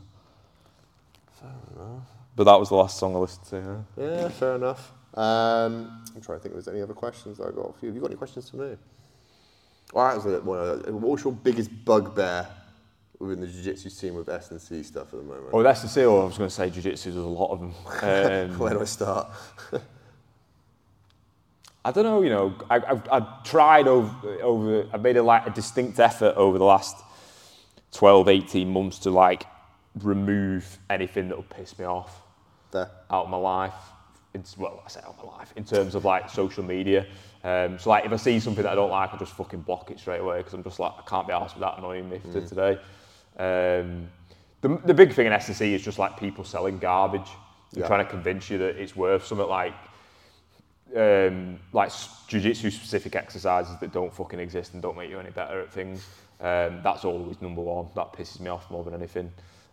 Fair 1.40 1.50
enough. 1.76 2.04
But 2.36 2.44
that 2.46 2.60
was 2.60 2.70
the 2.70 2.76
last 2.76 2.98
song 2.98 3.16
I 3.16 3.20
listened 3.20 3.46
to. 3.48 3.84
Yeah. 3.98 4.04
Yeah, 4.04 4.30
fair 4.30 4.56
enough. 4.56 4.92
Um, 5.14 6.04
I'm 6.16 6.22
trying 6.22 6.38
to 6.38 6.44
think 6.44 6.46
if 6.46 6.52
there's 6.54 6.68
any 6.68 6.82
other 6.82 6.94
questions 6.94 7.38
that 7.38 7.48
I 7.48 7.52
got 7.52 7.78
for 7.78 7.86
you. 7.86 7.88
Have 7.88 7.96
you 7.96 8.02
got 8.02 8.12
any 8.12 8.18
questions 8.18 8.50
for 8.50 8.58
me? 8.58 8.78
Well, 9.94 10.22
that 10.22 10.44
was 10.44 10.86
uh, 10.88 10.92
what 10.92 11.12
was 11.12 11.24
your 11.24 11.34
biggest 11.34 11.72
bugbear 11.86 12.48
within 13.20 13.42
the 13.42 13.48
jiu-jitsu 13.48 13.90
scene 13.90 14.14
with 14.14 14.30
S&C 14.30 14.84
stuff 14.84 15.14
at 15.14 15.20
the 15.20 15.24
moment? 15.26 15.50
Oh, 15.54 15.64
that's 15.64 15.82
the 15.82 15.88
say. 15.88 16.06
Oh, 16.06 16.22
I 16.22 16.26
was 16.26 16.38
going 16.38 16.50
to 16.50 16.56
say 16.56 16.70
jiu-jitsu. 16.70 17.12
There's 17.12 17.24
a 17.24 17.28
lot 17.28 17.52
of 17.52 17.60
them. 17.60 17.74
Um, 17.88 18.60
Where 18.60 18.74
do 18.74 18.82
I 18.82 18.86
start? 18.86 19.30
I 21.86 21.92
don't 21.92 22.04
know, 22.04 22.22
you 22.22 22.30
know, 22.30 22.54
I, 22.70 22.76
I've, 22.76 23.10
I've 23.10 23.44
tried 23.46 23.88
over, 23.88 24.42
over, 24.42 24.86
I've 24.92 25.02
made 25.02 25.16
a, 25.16 25.24
like, 25.24 25.48
a 25.48 25.52
distinct 25.52 26.02
effort 26.02 26.36
over 26.36 26.58
the 26.58 26.66
last 26.66 26.98
12, 27.94 28.28
18 28.28 28.70
months 28.70 29.00
to 29.00 29.10
like 29.10 29.46
remove 30.04 30.78
anything 30.90 31.30
that 31.30 31.38
will 31.38 31.44
piss 31.44 31.80
me 31.80 31.86
off 31.86 32.22
There. 32.72 32.90
out 33.10 33.26
of 33.26 33.30
my 33.30 33.38
life 33.38 33.74
in, 34.34 34.44
well, 34.58 34.84
I 34.86 34.90
say 34.90 35.00
out 35.00 35.16
of 35.18 35.26
my 35.26 35.32
life 35.38 35.54
in 35.56 35.64
terms 35.64 35.96
of 35.96 36.04
like 36.06 36.30
social 36.30 36.64
media. 36.64 37.06
Um, 37.44 37.80
so 37.80 37.90
like 37.90 38.06
if 38.06 38.12
I 38.12 38.18
see 38.18 38.40
something 38.40 38.64
that 38.64 38.72
I 38.74 38.76
don't 38.76 38.92
like, 38.92 39.14
I 39.14 39.18
just 39.18 39.34
fucking 39.34 39.62
block 39.62 39.90
it 39.90 40.00
straight 40.00 40.20
away 40.20 40.40
because 40.40 40.54
I'm 40.54 40.64
just 40.64 40.80
like 40.80 40.92
I 40.98 41.02
can't 41.10 41.26
be 41.26 41.34
asked 41.34 41.56
with 41.56 41.62
that 41.62 41.78
annoying 41.78 42.10
me 42.10 42.20
for 42.32 42.42
today. 42.42 42.78
Um, 43.38 44.10
the, 44.62 44.80
the 44.86 44.94
big 44.94 45.14
thing 45.14 45.28
in 45.28 45.34
S&C 45.34 45.74
is 45.74 45.82
just 45.84 46.00
like 46.00 46.20
people 46.20 46.44
selling 46.44 46.80
garbage 46.80 47.30
and 47.74 47.82
Yeah. 47.82 47.88
trying 47.88 48.04
to 48.06 48.10
convince 48.12 48.50
you 48.50 48.58
that 48.60 48.76
it's 48.78 48.96
worth 48.96 49.26
something 49.26 49.48
like 49.48 49.74
um, 50.96 51.60
like 51.74 51.92
jiu-jitsu 52.28 52.72
specific 52.72 53.16
exercises 53.16 53.76
that 53.82 53.92
don't 53.92 54.14
fucking 54.14 54.40
exist 54.40 54.74
and 54.74 54.82
don't 54.82 54.98
make 54.98 55.10
you 55.10 55.20
any 55.20 55.32
better 55.32 55.60
at 55.60 55.72
things. 55.72 56.08
Um, 56.40 56.82
that's 56.82 57.04
always 57.04 57.42
number 57.42 57.62
one. 57.62 57.88
That 57.96 58.14
pisses 58.14 58.40
me 58.40 58.50
off 58.50 58.72
more 58.72 58.84
than 58.84 58.94
anything. 58.94 59.32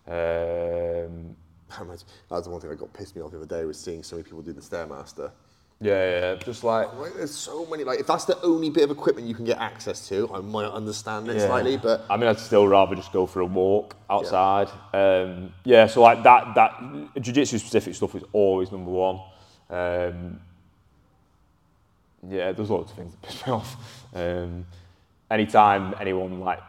Um, 0.08 1.36
That 1.78 1.86
was 2.30 2.44
the 2.44 2.50
one 2.50 2.60
thing 2.60 2.70
that 2.70 2.76
got 2.78 2.92
pissed 2.92 3.16
me 3.16 3.22
off 3.22 3.30
the 3.30 3.38
other 3.38 3.46
day 3.46 3.64
was 3.64 3.78
seeing 3.78 4.02
so 4.02 4.16
many 4.16 4.24
people 4.24 4.42
do 4.42 4.52
the 4.52 4.60
Stairmaster. 4.60 5.30
Yeah, 5.80 6.20
yeah, 6.20 6.34
just 6.36 6.64
like 6.64 6.92
Like, 6.94 7.14
there's 7.14 7.34
so 7.34 7.66
many, 7.66 7.84
like, 7.84 8.00
if 8.00 8.06
that's 8.06 8.24
the 8.24 8.40
only 8.42 8.70
bit 8.70 8.84
of 8.84 8.90
equipment 8.90 9.26
you 9.28 9.34
can 9.34 9.44
get 9.44 9.58
access 9.58 10.08
to, 10.08 10.30
I 10.32 10.40
might 10.40 10.66
understand 10.70 11.28
it 11.28 11.36
Yeah. 11.36 11.46
slightly, 11.46 11.76
but 11.76 12.04
I 12.08 12.16
mean, 12.16 12.28
I'd 12.28 12.38
still 12.38 12.66
rather 12.66 12.94
just 12.94 13.12
go 13.12 13.26
for 13.26 13.40
a 13.40 13.46
walk 13.46 13.96
outside. 14.08 14.68
Yeah, 14.92 15.22
um, 15.22 15.52
yeah 15.64 15.86
so 15.86 16.00
like 16.02 16.22
that, 16.22 16.54
that 16.54 17.20
jiu-jitsu 17.20 17.58
specific 17.58 17.94
stuff 17.94 18.14
is 18.14 18.22
always 18.32 18.70
number 18.72 18.90
one. 18.90 19.20
Um, 19.70 20.40
yeah, 22.28 22.52
there's 22.52 22.70
lots 22.70 22.90
of 22.90 22.96
things 22.96 23.12
that 23.12 23.22
piss 23.28 23.46
me 23.46 23.52
off. 23.52 23.76
Um, 24.14 24.66
anytime 25.30 25.94
anyone 26.00 26.40
like 26.40 26.60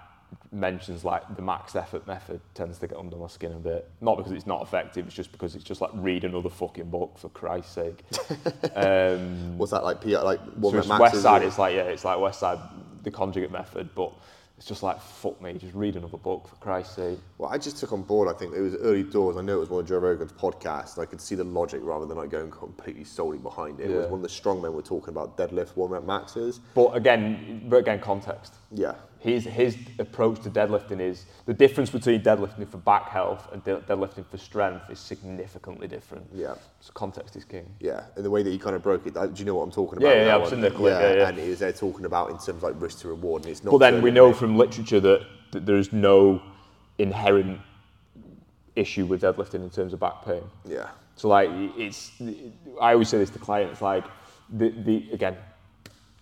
mentions 0.56 1.03
like 1.03 1.36
the 1.36 1.41
max 1.41 1.76
effort 1.76 2.07
method 2.07 2.40
tends 2.53 2.80
to 2.80 2.88
get 2.88 2.98
under 2.98 3.18
my 3.18 3.27
skin 3.27 3.52
a 3.52 3.60
bit. 3.60 3.90
Not 4.02 4.18
because 4.18 4.32
it's 4.32 4.48
not 4.48 4.61
effective, 4.61 5.06
it's 5.06 5.15
just 5.15 5.32
because 5.32 5.56
it's 5.56 5.64
just 5.64 5.82
like 5.82 5.91
read 5.94 6.23
another 6.23 6.49
fucking 6.49 6.90
book 6.90 7.18
for 7.18 7.30
Christ's 7.30 7.73
sake. 7.73 8.03
um, 8.76 9.57
what's 9.57 9.72
that 9.72 9.84
like? 9.84 10.02
P- 10.02 10.18
like 10.18 10.40
one 10.56 10.73
so 10.73 10.80
it's 10.80 10.88
maxes 10.88 11.23
Westside. 11.23 11.41
It's 11.41 11.60
like 11.60 11.76
yeah, 11.76 11.84
it's 11.84 12.06
like 12.06 12.18
Westside, 12.18 12.61
the 13.03 13.11
conjugate 13.11 13.52
method, 13.52 13.90
but 13.94 14.14
it's 14.57 14.65
just 14.65 14.84
like 14.84 15.02
fuck 15.02 15.41
me, 15.41 15.53
just 15.53 15.73
read 15.73 15.98
another 15.98 16.18
book 16.18 16.48
for 16.48 16.56
Christ's 16.56 16.95
sake. 16.95 17.19
Well, 17.38 17.49
I 17.52 17.57
just 17.57 17.77
took 17.77 17.91
on 17.91 18.03
board. 18.03 18.34
I 18.34 18.38
think 18.38 18.56
it 18.56 18.61
was 18.61 18.76
early 18.76 19.03
doors. 19.03 19.36
I 19.36 19.41
know 19.41 19.57
it 19.57 19.60
was 19.60 19.69
one 19.69 19.82
of 19.82 19.88
Joe 19.88 19.98
Rogan's 19.98 20.32
podcasts. 20.32 20.95
And 20.95 21.03
I 21.03 21.06
could 21.06 21.19
see 21.19 21.36
the 21.36 21.44
logic 21.44 21.82
rather 21.84 22.06
than 22.06 22.18
like 22.18 22.30
going 22.30 22.52
completely 22.52 23.03
solely 23.03 23.38
behind 23.38 23.82
it. 23.82 23.91
It 23.91 23.98
was 23.98 24.07
one 24.07 24.19
of 24.19 24.22
the 24.22 24.30
strongmen 24.30 24.72
were 24.72 24.82
talking 24.82 25.10
about 25.10 25.38
deadlift 25.38 25.76
one 25.76 25.91
rep 25.91 26.06
maxes. 26.06 26.61
But 26.73 26.95
again, 26.95 27.65
but 27.68 27.77
again, 27.77 27.99
context. 27.99 28.53
Yeah, 28.72 28.95
His 29.26 29.44
his 29.44 29.76
approach 29.98 30.42
to 30.44 30.52
deadlifting 30.52 31.00
is 31.02 31.26
the 31.48 31.54
difference 31.54 31.90
between 31.90 32.22
deadlifting 32.22 32.68
for 32.70 32.78
back 32.78 33.10
health 33.10 33.52
and 33.52 33.64
de- 33.64 33.82
deadlifting 33.82 34.24
for 34.28 34.38
strength 34.38 34.88
is 34.92 35.00
significantly 35.00 35.88
different. 35.88 36.28
yeah, 36.32 36.54
So 36.80 36.92
context 36.94 37.36
is 37.36 37.44
king. 37.44 37.68
yeah. 37.80 38.04
And 38.16 38.24
the 38.24 38.30
way 38.30 38.44
that 38.44 38.52
he 38.52 38.60
kind 38.60 38.76
of 38.76 38.84
broke 38.84 39.08
it, 39.08 39.16
do 39.16 39.32
you 39.38 39.46
know 39.46 39.56
what 39.56 39.64
I'm 39.64 39.72
talking 39.72 39.98
about? 39.98 40.16
Yeah, 40.16 40.26
yeah, 40.28 40.38
I've 40.38 40.48
seen 40.48 40.62
the 40.62 40.70
clip, 40.70 41.02
yeah, 41.02 41.14
yeah. 41.16 41.28
And 41.30 41.40
it 41.40 41.50
was 41.50 41.58
there 41.58 41.74
talking 41.74 42.06
about 42.06 42.30
in 42.30 42.36
terms 42.36 42.50
of 42.50 42.62
like 42.62 42.76
risk 42.80 43.00
to 43.00 43.08
reward, 43.08 43.42
and 43.42 43.52
it's 43.52 43.64
not. 43.64 43.72
But 43.72 43.80
then 43.80 44.04
we 44.04 44.12
know 44.12 44.32
from 44.32 44.58
literature 44.58 45.00
that, 45.00 45.26
that 45.54 45.66
there's 45.66 45.92
no 45.92 46.40
inherent 47.00 47.62
issue 48.76 49.08
with 49.08 49.24
deadlifting 49.24 49.64
in 49.64 49.72
terms 49.72 49.92
of 49.94 50.00
back 50.00 50.24
pain. 50.24 50.44
Yeah, 50.66 50.90
So 51.16 51.30
like 51.30 51.50
it's, 51.78 52.12
I 52.80 52.94
always 52.94 53.10
say 53.10 53.18
this 53.18 53.32
to 53.32 53.40
clients, 53.40 53.82
like 53.82 54.04
the, 54.52 54.70
the 54.70 55.10
again, 55.14 55.36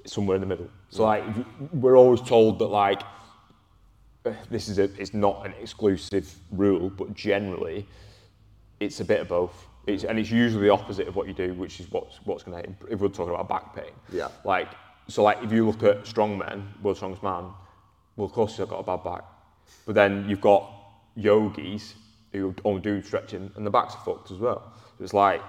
somewhere 0.05 0.35
in 0.35 0.41
the 0.41 0.47
middle. 0.47 0.69
So 0.89 1.03
like 1.03 1.23
we're 1.71 1.97
always 1.97 2.21
told 2.21 2.59
that 2.59 2.67
like 2.67 3.01
this 4.49 4.69
is 4.69 4.79
a, 4.79 4.83
it's 4.99 5.13
not 5.13 5.45
an 5.45 5.53
exclusive 5.61 6.33
rule, 6.51 6.89
but 6.89 7.13
generally 7.13 7.85
it's 8.79 8.99
a 8.99 9.05
bit 9.05 9.21
of 9.21 9.27
both. 9.27 9.67
It's, 9.85 10.05
and 10.05 10.17
it's 10.17 10.31
usually 10.31 10.63
the 10.63 10.73
opposite 10.73 11.07
of 11.07 11.15
what 11.15 11.27
you 11.27 11.33
do, 11.33 11.53
which 11.53 11.79
is 11.79 11.91
what's 11.91 12.19
what's 12.23 12.43
going 12.43 12.63
to 12.63 12.69
if 12.89 12.99
we're 12.99 13.09
talking 13.09 13.33
about 13.33 13.49
back 13.49 13.75
pain. 13.75 13.91
Yeah. 14.11 14.29
Like 14.45 14.69
so, 15.07 15.23
like 15.23 15.43
if 15.43 15.51
you 15.51 15.65
look 15.65 15.83
at 15.83 16.07
strong 16.07 16.37
men, 16.37 16.67
world's 16.81 16.99
strongest 16.99 17.23
man, 17.23 17.45
well, 18.15 18.25
of 18.25 18.31
course 18.31 18.57
he's 18.57 18.65
got 18.65 18.79
a 18.79 18.83
bad 18.83 19.03
back, 19.03 19.23
but 19.85 19.95
then 19.95 20.25
you've 20.29 20.41
got 20.41 20.71
yogis 21.15 21.95
who 22.31 22.55
only 22.63 22.81
do 22.81 23.01
stretching, 23.01 23.51
and 23.55 23.65
the 23.65 23.69
backs 23.69 23.93
are 23.95 24.03
fucked 24.05 24.31
as 24.31 24.37
well. 24.37 24.73
So 24.97 25.03
it's 25.03 25.13
like 25.13 25.41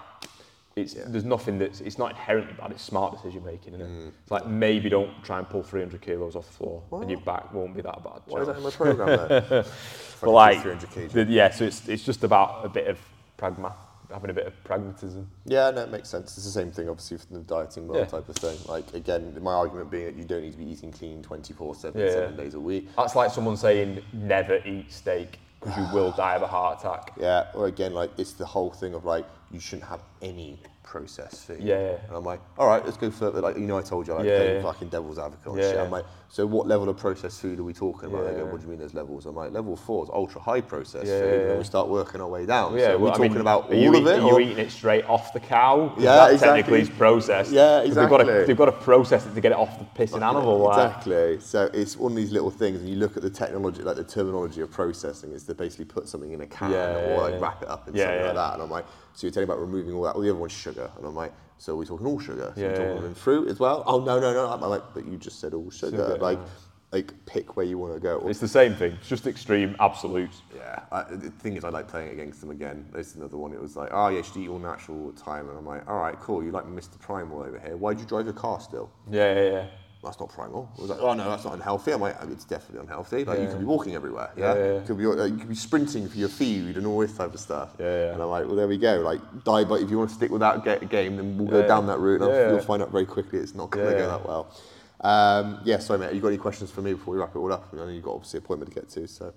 it's 0.76 0.94
there's 0.94 1.24
nothing 1.24 1.58
that's 1.58 1.80
it's 1.80 1.98
not 1.98 2.10
inherently 2.10 2.52
bad. 2.54 2.70
It's 2.72 2.82
smart 2.82 3.12
decision 3.12 3.44
making, 3.44 3.74
isn't 3.74 3.86
it? 3.86 3.90
Mm. 3.90 4.12
It's 4.22 4.30
like 4.30 4.46
maybe 4.46 4.88
don't 4.88 5.22
try 5.22 5.38
and 5.38 5.48
pull 5.48 5.62
300 5.62 6.00
kilos 6.00 6.34
off 6.36 6.46
the 6.46 6.52
floor, 6.52 6.82
and 6.92 7.10
your 7.10 7.20
back 7.20 7.52
won't 7.52 7.74
be 7.74 7.82
that 7.82 8.02
bad. 8.02 8.20
why 8.26 8.40
is 8.40 8.46
that 8.48 8.56
in 8.56 8.62
my 8.62 8.70
program? 8.70 9.64
But 10.20 10.30
like, 10.30 10.62
300 10.62 10.88
kg. 10.90 11.10
the, 11.12 11.24
yeah, 11.24 11.50
so 11.50 11.64
it's 11.64 11.86
it's 11.88 12.02
just 12.02 12.24
about 12.24 12.64
a 12.64 12.68
bit 12.68 12.86
of 12.86 12.98
pragma, 13.38 13.74
having 14.10 14.30
a 14.30 14.32
bit 14.32 14.46
of 14.46 14.64
pragmatism. 14.64 15.28
Yeah, 15.44 15.70
no, 15.70 15.82
it 15.82 15.90
makes 15.90 16.08
sense. 16.08 16.34
It's 16.38 16.46
the 16.46 16.52
same 16.52 16.70
thing, 16.72 16.88
obviously, 16.88 17.18
for 17.18 17.26
the 17.34 17.40
dieting 17.40 17.86
world 17.86 17.98
Yeah. 18.00 18.06
type 18.06 18.28
of 18.30 18.36
thing. 18.36 18.56
Like, 18.66 18.94
again, 18.94 19.36
my 19.42 19.52
argument 19.52 19.90
being 19.90 20.06
that 20.06 20.16
you 20.16 20.24
don't 20.24 20.40
need 20.40 20.52
to 20.52 20.56
be 20.58 20.64
eating 20.70 20.92
clean 20.92 21.22
24 21.22 21.74
7, 21.74 22.00
Yeah. 22.00 22.10
seven 22.10 22.36
days 22.36 22.54
a 22.54 22.60
week. 22.60 22.88
That's 22.96 23.14
like 23.14 23.32
someone 23.32 23.56
saying 23.58 24.02
never 24.14 24.62
eat 24.64 24.90
steak 24.90 25.38
because 25.60 25.76
you 25.76 25.94
will 25.94 26.12
die 26.12 26.36
of 26.36 26.42
a 26.42 26.46
heart 26.46 26.78
attack. 26.80 27.12
Yeah, 27.20 27.48
or 27.54 27.66
again, 27.66 27.92
like, 27.92 28.10
it's 28.16 28.32
the 28.32 28.46
whole 28.46 28.70
thing 28.70 28.94
of 28.94 29.04
like, 29.04 29.26
you 29.50 29.60
shouldn't 29.60 29.88
have 29.88 30.00
any 30.22 30.58
processed 30.82 31.46
food. 31.46 31.60
Yeah, 31.62 31.78
yeah. 31.80 31.96
And 32.08 32.16
I'm 32.16 32.24
like, 32.24 32.40
all 32.58 32.66
right, 32.66 32.84
let's 32.84 32.96
go 32.98 33.10
further. 33.10 33.40
Like, 33.40 33.56
you 33.56 33.62
know, 33.62 33.78
I 33.78 33.82
told 33.82 34.06
you, 34.06 34.12
I 34.12 34.18
like 34.18 34.26
Yeah, 34.26 34.42
yeah. 34.54 34.62
fucking 34.62 34.88
devil's 34.88 35.18
advocate 35.18 35.46
and 35.46 35.56
Yeah, 35.58 35.70
shit. 35.70 35.78
I'm 35.80 35.90
like, 35.90 36.04
so 36.28 36.44
what 36.46 36.66
level 36.66 36.88
of 36.88 36.96
processed 36.98 37.40
food 37.40 37.58
are 37.58 37.62
we 37.62 37.72
talking 37.72 38.08
about? 38.10 38.24
They 38.26 38.32
go, 38.38 38.44
what 38.46 38.58
do 38.60 38.64
you 38.64 38.70
mean 38.70 38.78
there's 38.80 38.92
levels? 38.94 39.24
I'm 39.24 39.34
like, 39.34 39.52
level 39.52 39.76
four 39.76 40.04
is 40.04 40.10
ultra 40.12 40.40
high 40.42 40.60
processed 40.60 41.06
Yeah, 41.06 41.20
food. 41.20 41.26
yeah, 41.26 41.40
And 41.40 41.50
then 41.50 41.58
we 41.58 41.64
start 41.64 41.88
working 41.88 42.20
our 42.20 42.28
way 42.28 42.44
down. 42.44 42.74
Yeah, 42.76 42.88
so 42.88 42.88
well, 42.90 43.00
we're 43.00 43.08
I 43.08 43.12
talking 43.12 43.32
mean, 43.32 43.40
about 43.40 43.64
all 43.68 43.74
eat- 43.74 43.86
of 43.86 44.06
it? 44.06 44.18
Are 44.18 44.26
you 44.26 44.32
or- 44.34 44.40
eating 44.40 44.58
it 44.58 44.70
straight 44.70 45.04
off 45.06 45.32
the 45.32 45.40
cow? 45.40 45.94
Yeah, 45.96 46.16
that 46.16 46.32
exactly. 46.32 46.62
technically 46.62 46.80
is 46.82 46.90
processed. 46.90 47.50
Yeah, 47.52 47.82
'Cause 47.84 47.94
They've 47.94 48.08
got, 48.08 48.18
to, 48.18 48.44
they've 48.46 48.56
got 48.56 48.66
to 48.66 48.72
process 48.72 49.26
it 49.26 49.34
to 49.34 49.40
get 49.40 49.52
it 49.52 49.58
off 49.58 49.78
the 49.78 49.84
pissing 50.02 50.22
animal. 50.22 50.58
like. 50.58 50.86
Exactly. 50.88 51.40
So 51.40 51.70
it's 51.72 51.96
one 51.96 52.12
of 52.12 52.16
these 52.16 52.30
little 52.32 52.50
things, 52.50 52.80
and 52.80 52.88
you 52.90 52.96
look 52.96 53.16
at 53.16 53.22
the 53.22 53.30
technology, 53.30 53.82
like 53.82 53.96
the 53.96 54.04
terminology 54.04 54.60
of 54.60 54.70
processing, 54.70 55.32
is 55.32 55.44
to 55.44 55.54
basically 55.54 55.86
put 55.86 56.08
something 56.08 56.32
in 56.32 56.40
a 56.42 56.46
can 56.46 56.72
Yeah, 56.72 56.94
or 56.96 57.08
yeah, 57.08 57.20
like 57.20 57.34
yeah. 57.34 57.40
wrap 57.40 57.62
it 57.62 57.68
up 57.68 57.88
in 57.88 57.94
Yeah, 57.94 58.04
something 58.04 58.20
yeah. 58.20 58.26
like 58.26 58.34
that. 58.34 58.54
And 58.54 58.62
I'm 58.62 58.70
like, 58.70 58.84
so 59.14 59.26
you're 59.26 59.32
telling 59.32 59.48
about 59.48 59.60
removing 59.60 59.94
all 59.94 60.02
that. 60.02 60.14
Well, 60.14 60.22
the 60.22 60.30
other 60.30 60.38
one's 60.38 60.52
sugar, 60.52 60.90
and 60.96 61.06
I'm 61.06 61.14
like, 61.14 61.32
so 61.58 61.76
we're 61.76 61.84
talking 61.84 62.06
all 62.06 62.18
sugar. 62.18 62.52
So 62.54 62.60
Yeah, 62.60 62.68
we're 62.68 62.94
talking 62.94 63.08
yeah. 63.08 63.14
fruit 63.14 63.48
as 63.48 63.60
well. 63.60 63.84
Oh 63.86 64.00
no, 64.00 64.20
no, 64.20 64.32
no. 64.34 64.46
I'm 64.48 64.60
like, 64.60 64.82
but 64.92 65.06
you 65.06 65.16
just 65.16 65.40
said 65.40 65.54
all 65.54 65.70
sugar. 65.70 65.96
Sugar, 65.96 66.18
like, 66.18 66.38
yeah. 66.38 66.44
like 66.92 67.26
pick 67.26 67.56
where 67.56 67.64
you 67.64 67.78
want 67.78 67.94
to 67.94 68.00
go. 68.00 68.26
It's 68.28 68.40
the 68.40 68.48
same 68.48 68.74
thing. 68.74 68.92
It's 69.00 69.08
just 69.08 69.26
extreme 69.26 69.76
absolutes. 69.78 70.42
Yeah, 70.54 70.80
I, 70.90 71.04
the 71.04 71.30
thing 71.30 71.56
is, 71.56 71.64
I 71.64 71.68
like 71.68 71.86
playing 71.88 72.10
against 72.10 72.40
them 72.40 72.50
again. 72.50 72.86
This 72.92 73.10
is 73.10 73.16
another 73.16 73.36
one. 73.36 73.52
It 73.52 73.60
was 73.62 73.76
like, 73.76 73.90
oh, 73.92 74.08
yeah, 74.08 74.18
you 74.18 74.22
should 74.24 74.36
eat 74.38 74.48
all 74.48 74.58
natural 74.58 75.00
all 75.00 75.10
the 75.12 75.20
time. 75.20 75.48
And 75.48 75.56
I'm 75.56 75.66
like, 75.66 75.88
all 75.88 75.98
right, 75.98 76.18
cool. 76.18 76.42
You 76.42 76.50
like 76.50 76.64
Mr. 76.66 76.98
Primal 76.98 77.40
over 77.40 77.58
here. 77.58 77.76
Why'd 77.76 78.00
you 78.00 78.06
drive 78.06 78.24
your 78.26 78.34
car 78.34 78.60
still? 78.60 78.90
Yeah, 79.10 79.34
yeah, 79.34 79.50
yeah. 79.50 79.66
That's 80.04 80.20
not 80.20 80.28
primal. 80.28 80.70
It 80.76 80.80
was 80.82 80.90
like, 80.90 81.00
oh 81.00 81.14
no, 81.14 81.28
that's 81.28 81.44
not 81.44 81.54
unhealthy. 81.54 81.92
I'm 81.92 82.00
like, 82.00 82.16
it's 82.30 82.44
definitely 82.44 82.80
unhealthy. 82.80 83.24
Like 83.24 83.38
you 83.38 83.44
Yeah. 83.44 83.50
could 83.50 83.58
be 83.60 83.64
walking 83.64 83.94
everywhere. 83.94 84.30
Yeah, 84.36 84.54
Yeah, 84.54 84.64
yeah. 84.64 84.74
You 84.74 84.84
could 84.86 84.98
be 84.98 85.06
uh, 85.06 85.24
you 85.24 85.36
could 85.36 85.48
be 85.48 85.54
sprinting 85.54 86.08
for 86.08 86.16
your 86.18 86.28
food 86.28 86.76
and 86.76 86.86
all 86.86 86.98
this 87.00 87.16
type 87.16 87.34
of 87.34 87.40
stuff. 87.40 87.70
Yeah, 87.78 87.86
yeah. 87.86 88.12
And 88.12 88.22
I'm 88.22 88.28
like, 88.30 88.46
well, 88.46 88.56
there 88.56 88.68
we 88.68 88.78
go. 88.78 89.00
Like, 89.00 89.20
die, 89.44 89.64
but 89.64 89.80
if 89.82 89.90
you 89.90 89.98
want 89.98 90.10
to 90.10 90.16
stick 90.16 90.30
with 90.30 90.40
that 90.40 90.62
ga- 90.64 90.84
game, 90.86 91.16
then 91.16 91.38
we'll 91.38 91.48
go 91.48 91.66
down 91.66 91.86
that 91.86 91.98
route. 91.98 92.22
And 92.22 92.30
yeah. 92.30 92.50
you'll 92.50 92.60
find 92.60 92.82
out 92.82 92.92
very 92.92 93.06
quickly 93.06 93.38
it's 93.40 93.54
not 93.54 93.70
going 93.70 93.86
to 93.86 93.92
go 93.98 94.08
that 94.08 94.26
well. 94.26 94.52
Um, 95.00 95.60
yeah, 95.64 95.78
sorry, 95.80 95.98
mate. 95.98 96.14
You 96.14 96.20
got 96.20 96.28
any 96.28 96.38
questions 96.38 96.70
for 96.70 96.80
me 96.82 96.94
before 96.94 97.14
we 97.14 97.20
wrap 97.20 97.34
it 97.34 97.38
all 97.38 97.52
up? 97.52 97.68
I 97.72 97.76
know 97.76 97.88
you've 97.88 98.04
got 98.04 98.12
obviously 98.14 98.38
an 98.38 98.44
appointment 98.44 98.72
to 98.72 98.80
get 98.80 98.88
to, 98.90 99.06
so 99.06 99.34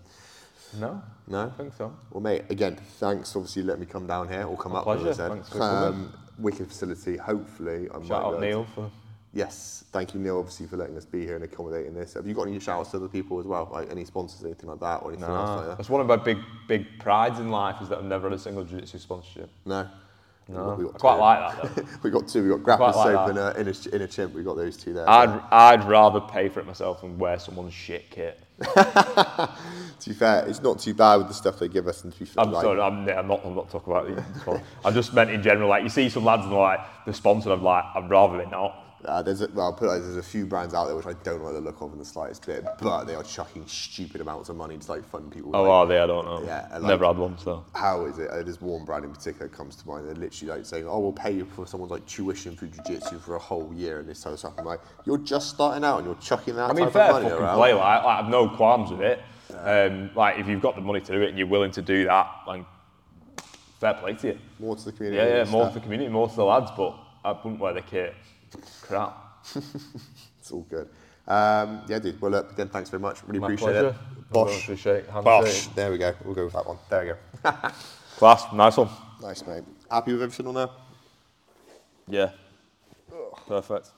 No, 0.80 1.02
no. 1.28 1.46
I 1.48 1.50
think 1.58 1.74
so. 1.78 1.94
Well, 2.12 2.22
mate, 2.22 2.44
again, 2.50 2.76
thanks. 3.00 3.36
Obviously, 3.36 3.64
let 3.64 3.80
me 3.80 3.86
come 3.86 4.08
down 4.08 4.30
here 4.30 4.44
or 4.46 4.56
come 4.58 4.74
My 4.74 4.80
up. 4.80 4.88
as 4.88 4.96
I 4.96 5.00
pleasure. 5.02 5.14
said. 5.16 5.32
Thanks 5.32 5.50
for 5.50 5.58
coming. 5.60 5.84
um, 6.02 6.14
wicked 6.40 6.68
facility. 6.68 7.18
Hopefully, 7.18 7.90
I 7.94 7.98
might 7.98 8.08
Shout 8.08 8.24
out 8.36 8.40
Neil 8.40 8.66
for. 8.76 8.90
Yes, 9.34 9.84
thank 9.92 10.14
you, 10.14 10.20
Neil, 10.20 10.40
obviously, 10.40 10.68
for 10.68 10.78
letting 10.78 10.98
us 10.98 11.06
be 11.06 11.26
here 11.26 11.36
and 11.36 11.44
accommodating 11.44 11.94
this. 11.94 12.14
Have 12.14 12.26
you 12.26 12.34
got 12.34 12.48
any 12.48 12.60
shout 12.60 12.80
outs 12.80 12.92
to 12.92 12.98
other 12.98 13.08
people 13.08 13.40
as 13.40 13.46
well? 13.46 13.70
Like 13.72 13.92
any 13.92 14.06
sponsors, 14.06 14.44
anything 14.44 14.70
like 14.70 14.80
that, 14.80 15.04
or 15.04 15.12
anything 15.12 15.30
else 15.30 15.58
like 15.60 15.68
that? 15.68 15.78
that's 15.78 15.90
one 15.90 16.02
of 16.02 16.08
my 16.08 16.16
big, 16.16 16.38
big 16.68 16.86
prides 17.00 17.40
in 17.40 17.50
life 17.52 17.82
is 17.82 17.90
that 17.90 18.00
I've 18.00 18.06
never 18.06 18.30
had 18.30 18.38
a 18.38 18.42
single 18.42 18.64
jiu-jitsu 18.64 18.98
sponsorship. 19.00 19.50
No. 19.66 19.88
No, 20.50 20.76
We 20.76 20.86
I 20.86 20.88
got 20.92 21.00
quite 21.00 21.16
two. 21.16 21.22
like 21.22 21.62
that 21.62 21.76
though. 21.76 21.84
we 22.04 22.10
got 22.10 22.28
two. 22.28 22.42
We 22.44 22.50
got 22.50 22.64
Grapple 22.64 22.92
Quite 22.94 23.14
like 23.14 23.16
Soap 23.16 23.30
and 23.30 23.38
uh, 23.38 23.54
Inner, 23.58 23.74
Inner 23.92 24.08
Chimp. 24.08 24.34
We 24.34 24.44
got 24.44 24.56
those 24.56 24.78
two 24.78 24.94
there. 24.94 25.10
I'd, 25.10 25.42
I'd 25.52 25.84
rather 25.84 26.22
pay 26.22 26.48
for 26.48 26.62
it 26.62 26.66
myself 26.66 27.02
than 27.02 27.18
wear 27.18 27.38
someone's 27.38 27.74
shit 27.74 28.10
kit. 28.10 28.40
to 28.60 29.50
be 30.06 30.14
fair, 30.14 30.48
it's 30.48 30.62
not 30.62 30.80
too 30.80 30.94
bad 30.94 31.18
with 31.18 31.28
the 31.28 31.34
stuff 31.34 31.60
they 31.60 31.68
give 31.68 31.86
us. 31.88 32.04
And 32.06 32.14
to 32.14 32.20
be 32.20 32.26
fair, 32.26 32.46
I'm 32.46 32.52
like, 32.54 32.64
sorry, 32.64 32.80
I'm, 32.80 33.08
I'm 33.10 33.28
not. 33.28 33.42
I'm 33.44 33.56
not 33.56 33.70
talking 33.70 33.92
about 33.92 34.26
sponsor. 34.40 34.64
I 34.86 34.92
just 34.92 35.14
meant 35.14 35.30
in 35.32 35.44
general. 35.44 35.68
Like 35.68 35.84
you 35.84 35.90
see 35.90 36.08
some 36.08 36.24
lads 36.24 36.44
and 36.44 36.52
they're 36.54 36.60
like 36.60 36.80
the 37.06 37.14
sponsor. 37.14 37.52
I'm 37.52 37.62
like, 37.62 37.84
I'd 37.94 38.10
rather 38.10 38.38
they 38.38 38.50
not. 38.50 38.87
Uh, 39.06 39.22
there's 39.22 39.42
a, 39.42 39.48
well, 39.50 39.68
I'll 39.68 39.74
put 39.74 39.90
like 39.90 40.02
there's 40.02 40.18
a 40.18 40.24
few 40.24 40.46
brands 40.48 40.74
out 40.74 40.86
there 40.88 40.96
which 40.96 41.06
I 41.06 41.14
don't 41.24 41.44
like 41.44 41.54
the 41.54 41.62
look 41.62 41.82
of 41.82 41.94
in 41.94 42.00
the 42.00 42.06
slightest 42.06 42.46
bit, 42.46 42.66
but 42.82 43.04
they 43.06 43.14
are 43.14 43.24
chucking 43.24 43.68
stupid 43.68 44.22
amounts 44.22 44.50
of 44.50 44.56
money 44.56 44.76
to 44.78 44.92
like 44.92 45.06
fund 45.06 45.32
people. 45.32 45.56
Oh, 45.56 45.62
like, 45.64 45.70
are 45.72 45.86
they? 45.86 46.00
I 46.00 46.08
don't 46.08 46.26
know. 46.26 46.44
Yeah, 46.44 46.68
and 46.72 46.84
never 46.84 47.06
had 47.06 47.18
one. 47.18 47.38
So 47.38 47.64
how 47.76 48.06
is 48.06 48.18
it? 48.18 48.30
Uh, 48.30 48.42
there's 48.42 48.60
one 48.60 48.86
brand 48.86 49.06
in 49.06 49.12
particular 49.12 49.48
that 49.48 49.56
comes 49.56 49.76
to 49.76 49.88
mind. 49.88 50.08
They're 50.08 50.16
literally 50.16 50.58
like 50.58 50.66
saying, 50.66 50.88
"Oh, 50.88 51.00
we'll 51.00 51.14
pay 51.14 51.32
you 51.32 51.46
for 51.46 51.68
someone's 51.68 51.92
like 51.92 52.08
tuition 52.08 52.56
for 52.56 52.66
jiu-jitsu 52.66 53.20
for 53.20 53.36
a 53.36 53.40
whole 53.40 53.72
year 53.74 54.00
and 54.00 54.10
this 54.10 54.24
type 54.24 54.34
of 54.34 54.40
stuff." 54.40 54.54
I'm 54.58 54.66
like, 54.66 54.82
"You're 55.06 55.20
just 55.20 55.50
starting 55.52 55.84
out 55.84 55.98
and 55.98 56.08
you're 56.08 56.16
chucking 56.16 56.56
that 56.56 56.72
I 56.72 56.74
mean, 56.74 56.86
type 56.86 56.94
fair 56.94 57.04
of 57.04 57.12
money 57.12 57.30
fucking 57.30 57.44
around." 57.44 57.58
play. 57.58 57.74
Like, 57.74 58.04
like, 58.04 58.24
I've 58.24 58.30
no 58.32 58.50
qualms 58.50 58.90
with 58.90 59.02
it. 59.02 59.22
Um, 59.56 60.10
like 60.16 60.40
if 60.40 60.48
you've 60.48 60.62
got 60.62 60.76
the 60.76 60.82
money 60.82 61.02
to 61.02 61.12
do 61.12 61.22
it 61.22 61.30
and 61.30 61.38
you're 61.38 61.48
willing 61.48 61.72
to 61.72 61.82
do 61.84 62.06
that, 62.06 62.28
like 62.48 62.66
fair 63.80 63.94
play 63.94 64.14
to 64.16 64.28
you. 64.30 64.40
More 64.60 64.76
to 64.76 64.86
the 64.86 64.92
community. 64.92 65.22
Yeah, 65.22 65.44
yeah, 65.44 65.52
more 65.52 65.66
stuff. 65.66 65.74
for 65.74 65.80
the 65.80 65.84
community, 65.84 66.10
more 66.10 66.28
to 66.28 66.36
the 66.36 66.46
lads, 66.46 66.72
but 66.76 66.98
I 67.24 67.32
wouldn't 67.32 67.60
wear 67.60 67.74
the 67.74 67.82
kit. 67.82 68.16
Crap. 68.82 69.16
It's 70.40 70.52
all 70.54 70.62
good. 70.70 70.88
Um, 71.28 71.82
yeah, 71.90 72.00
dude. 72.00 72.22
Well, 72.22 72.32
look, 72.32 72.54
again, 72.54 72.70
thanks 72.70 72.90
very 72.90 73.02
much. 73.02 73.22
Really 73.28 73.40
My 73.40 73.48
appreciate 73.48 73.72
pleasure. 73.72 73.88
it. 73.90 74.32
Bosh. 74.32 74.64
appreciate. 74.64 75.12
Bosh. 75.12 75.68
There 75.68 75.92
we 75.92 75.98
go. 75.98 76.14
We'll 76.24 76.36
go 76.36 76.46
with 76.46 76.54
that 76.54 76.66
one. 76.66 76.78
There 76.90 77.02
we 77.44 77.50
go. 77.52 77.52
Class, 78.18 78.46
nice 78.54 78.78
one. 78.78 78.90
nice, 79.22 79.46
mate. 79.46 79.64
Happy 79.92 80.14
with 80.14 80.22
everything 80.24 80.48
on 80.48 80.54
there? 80.56 80.70
Yeah. 82.08 82.30
Perfect. 83.46 83.90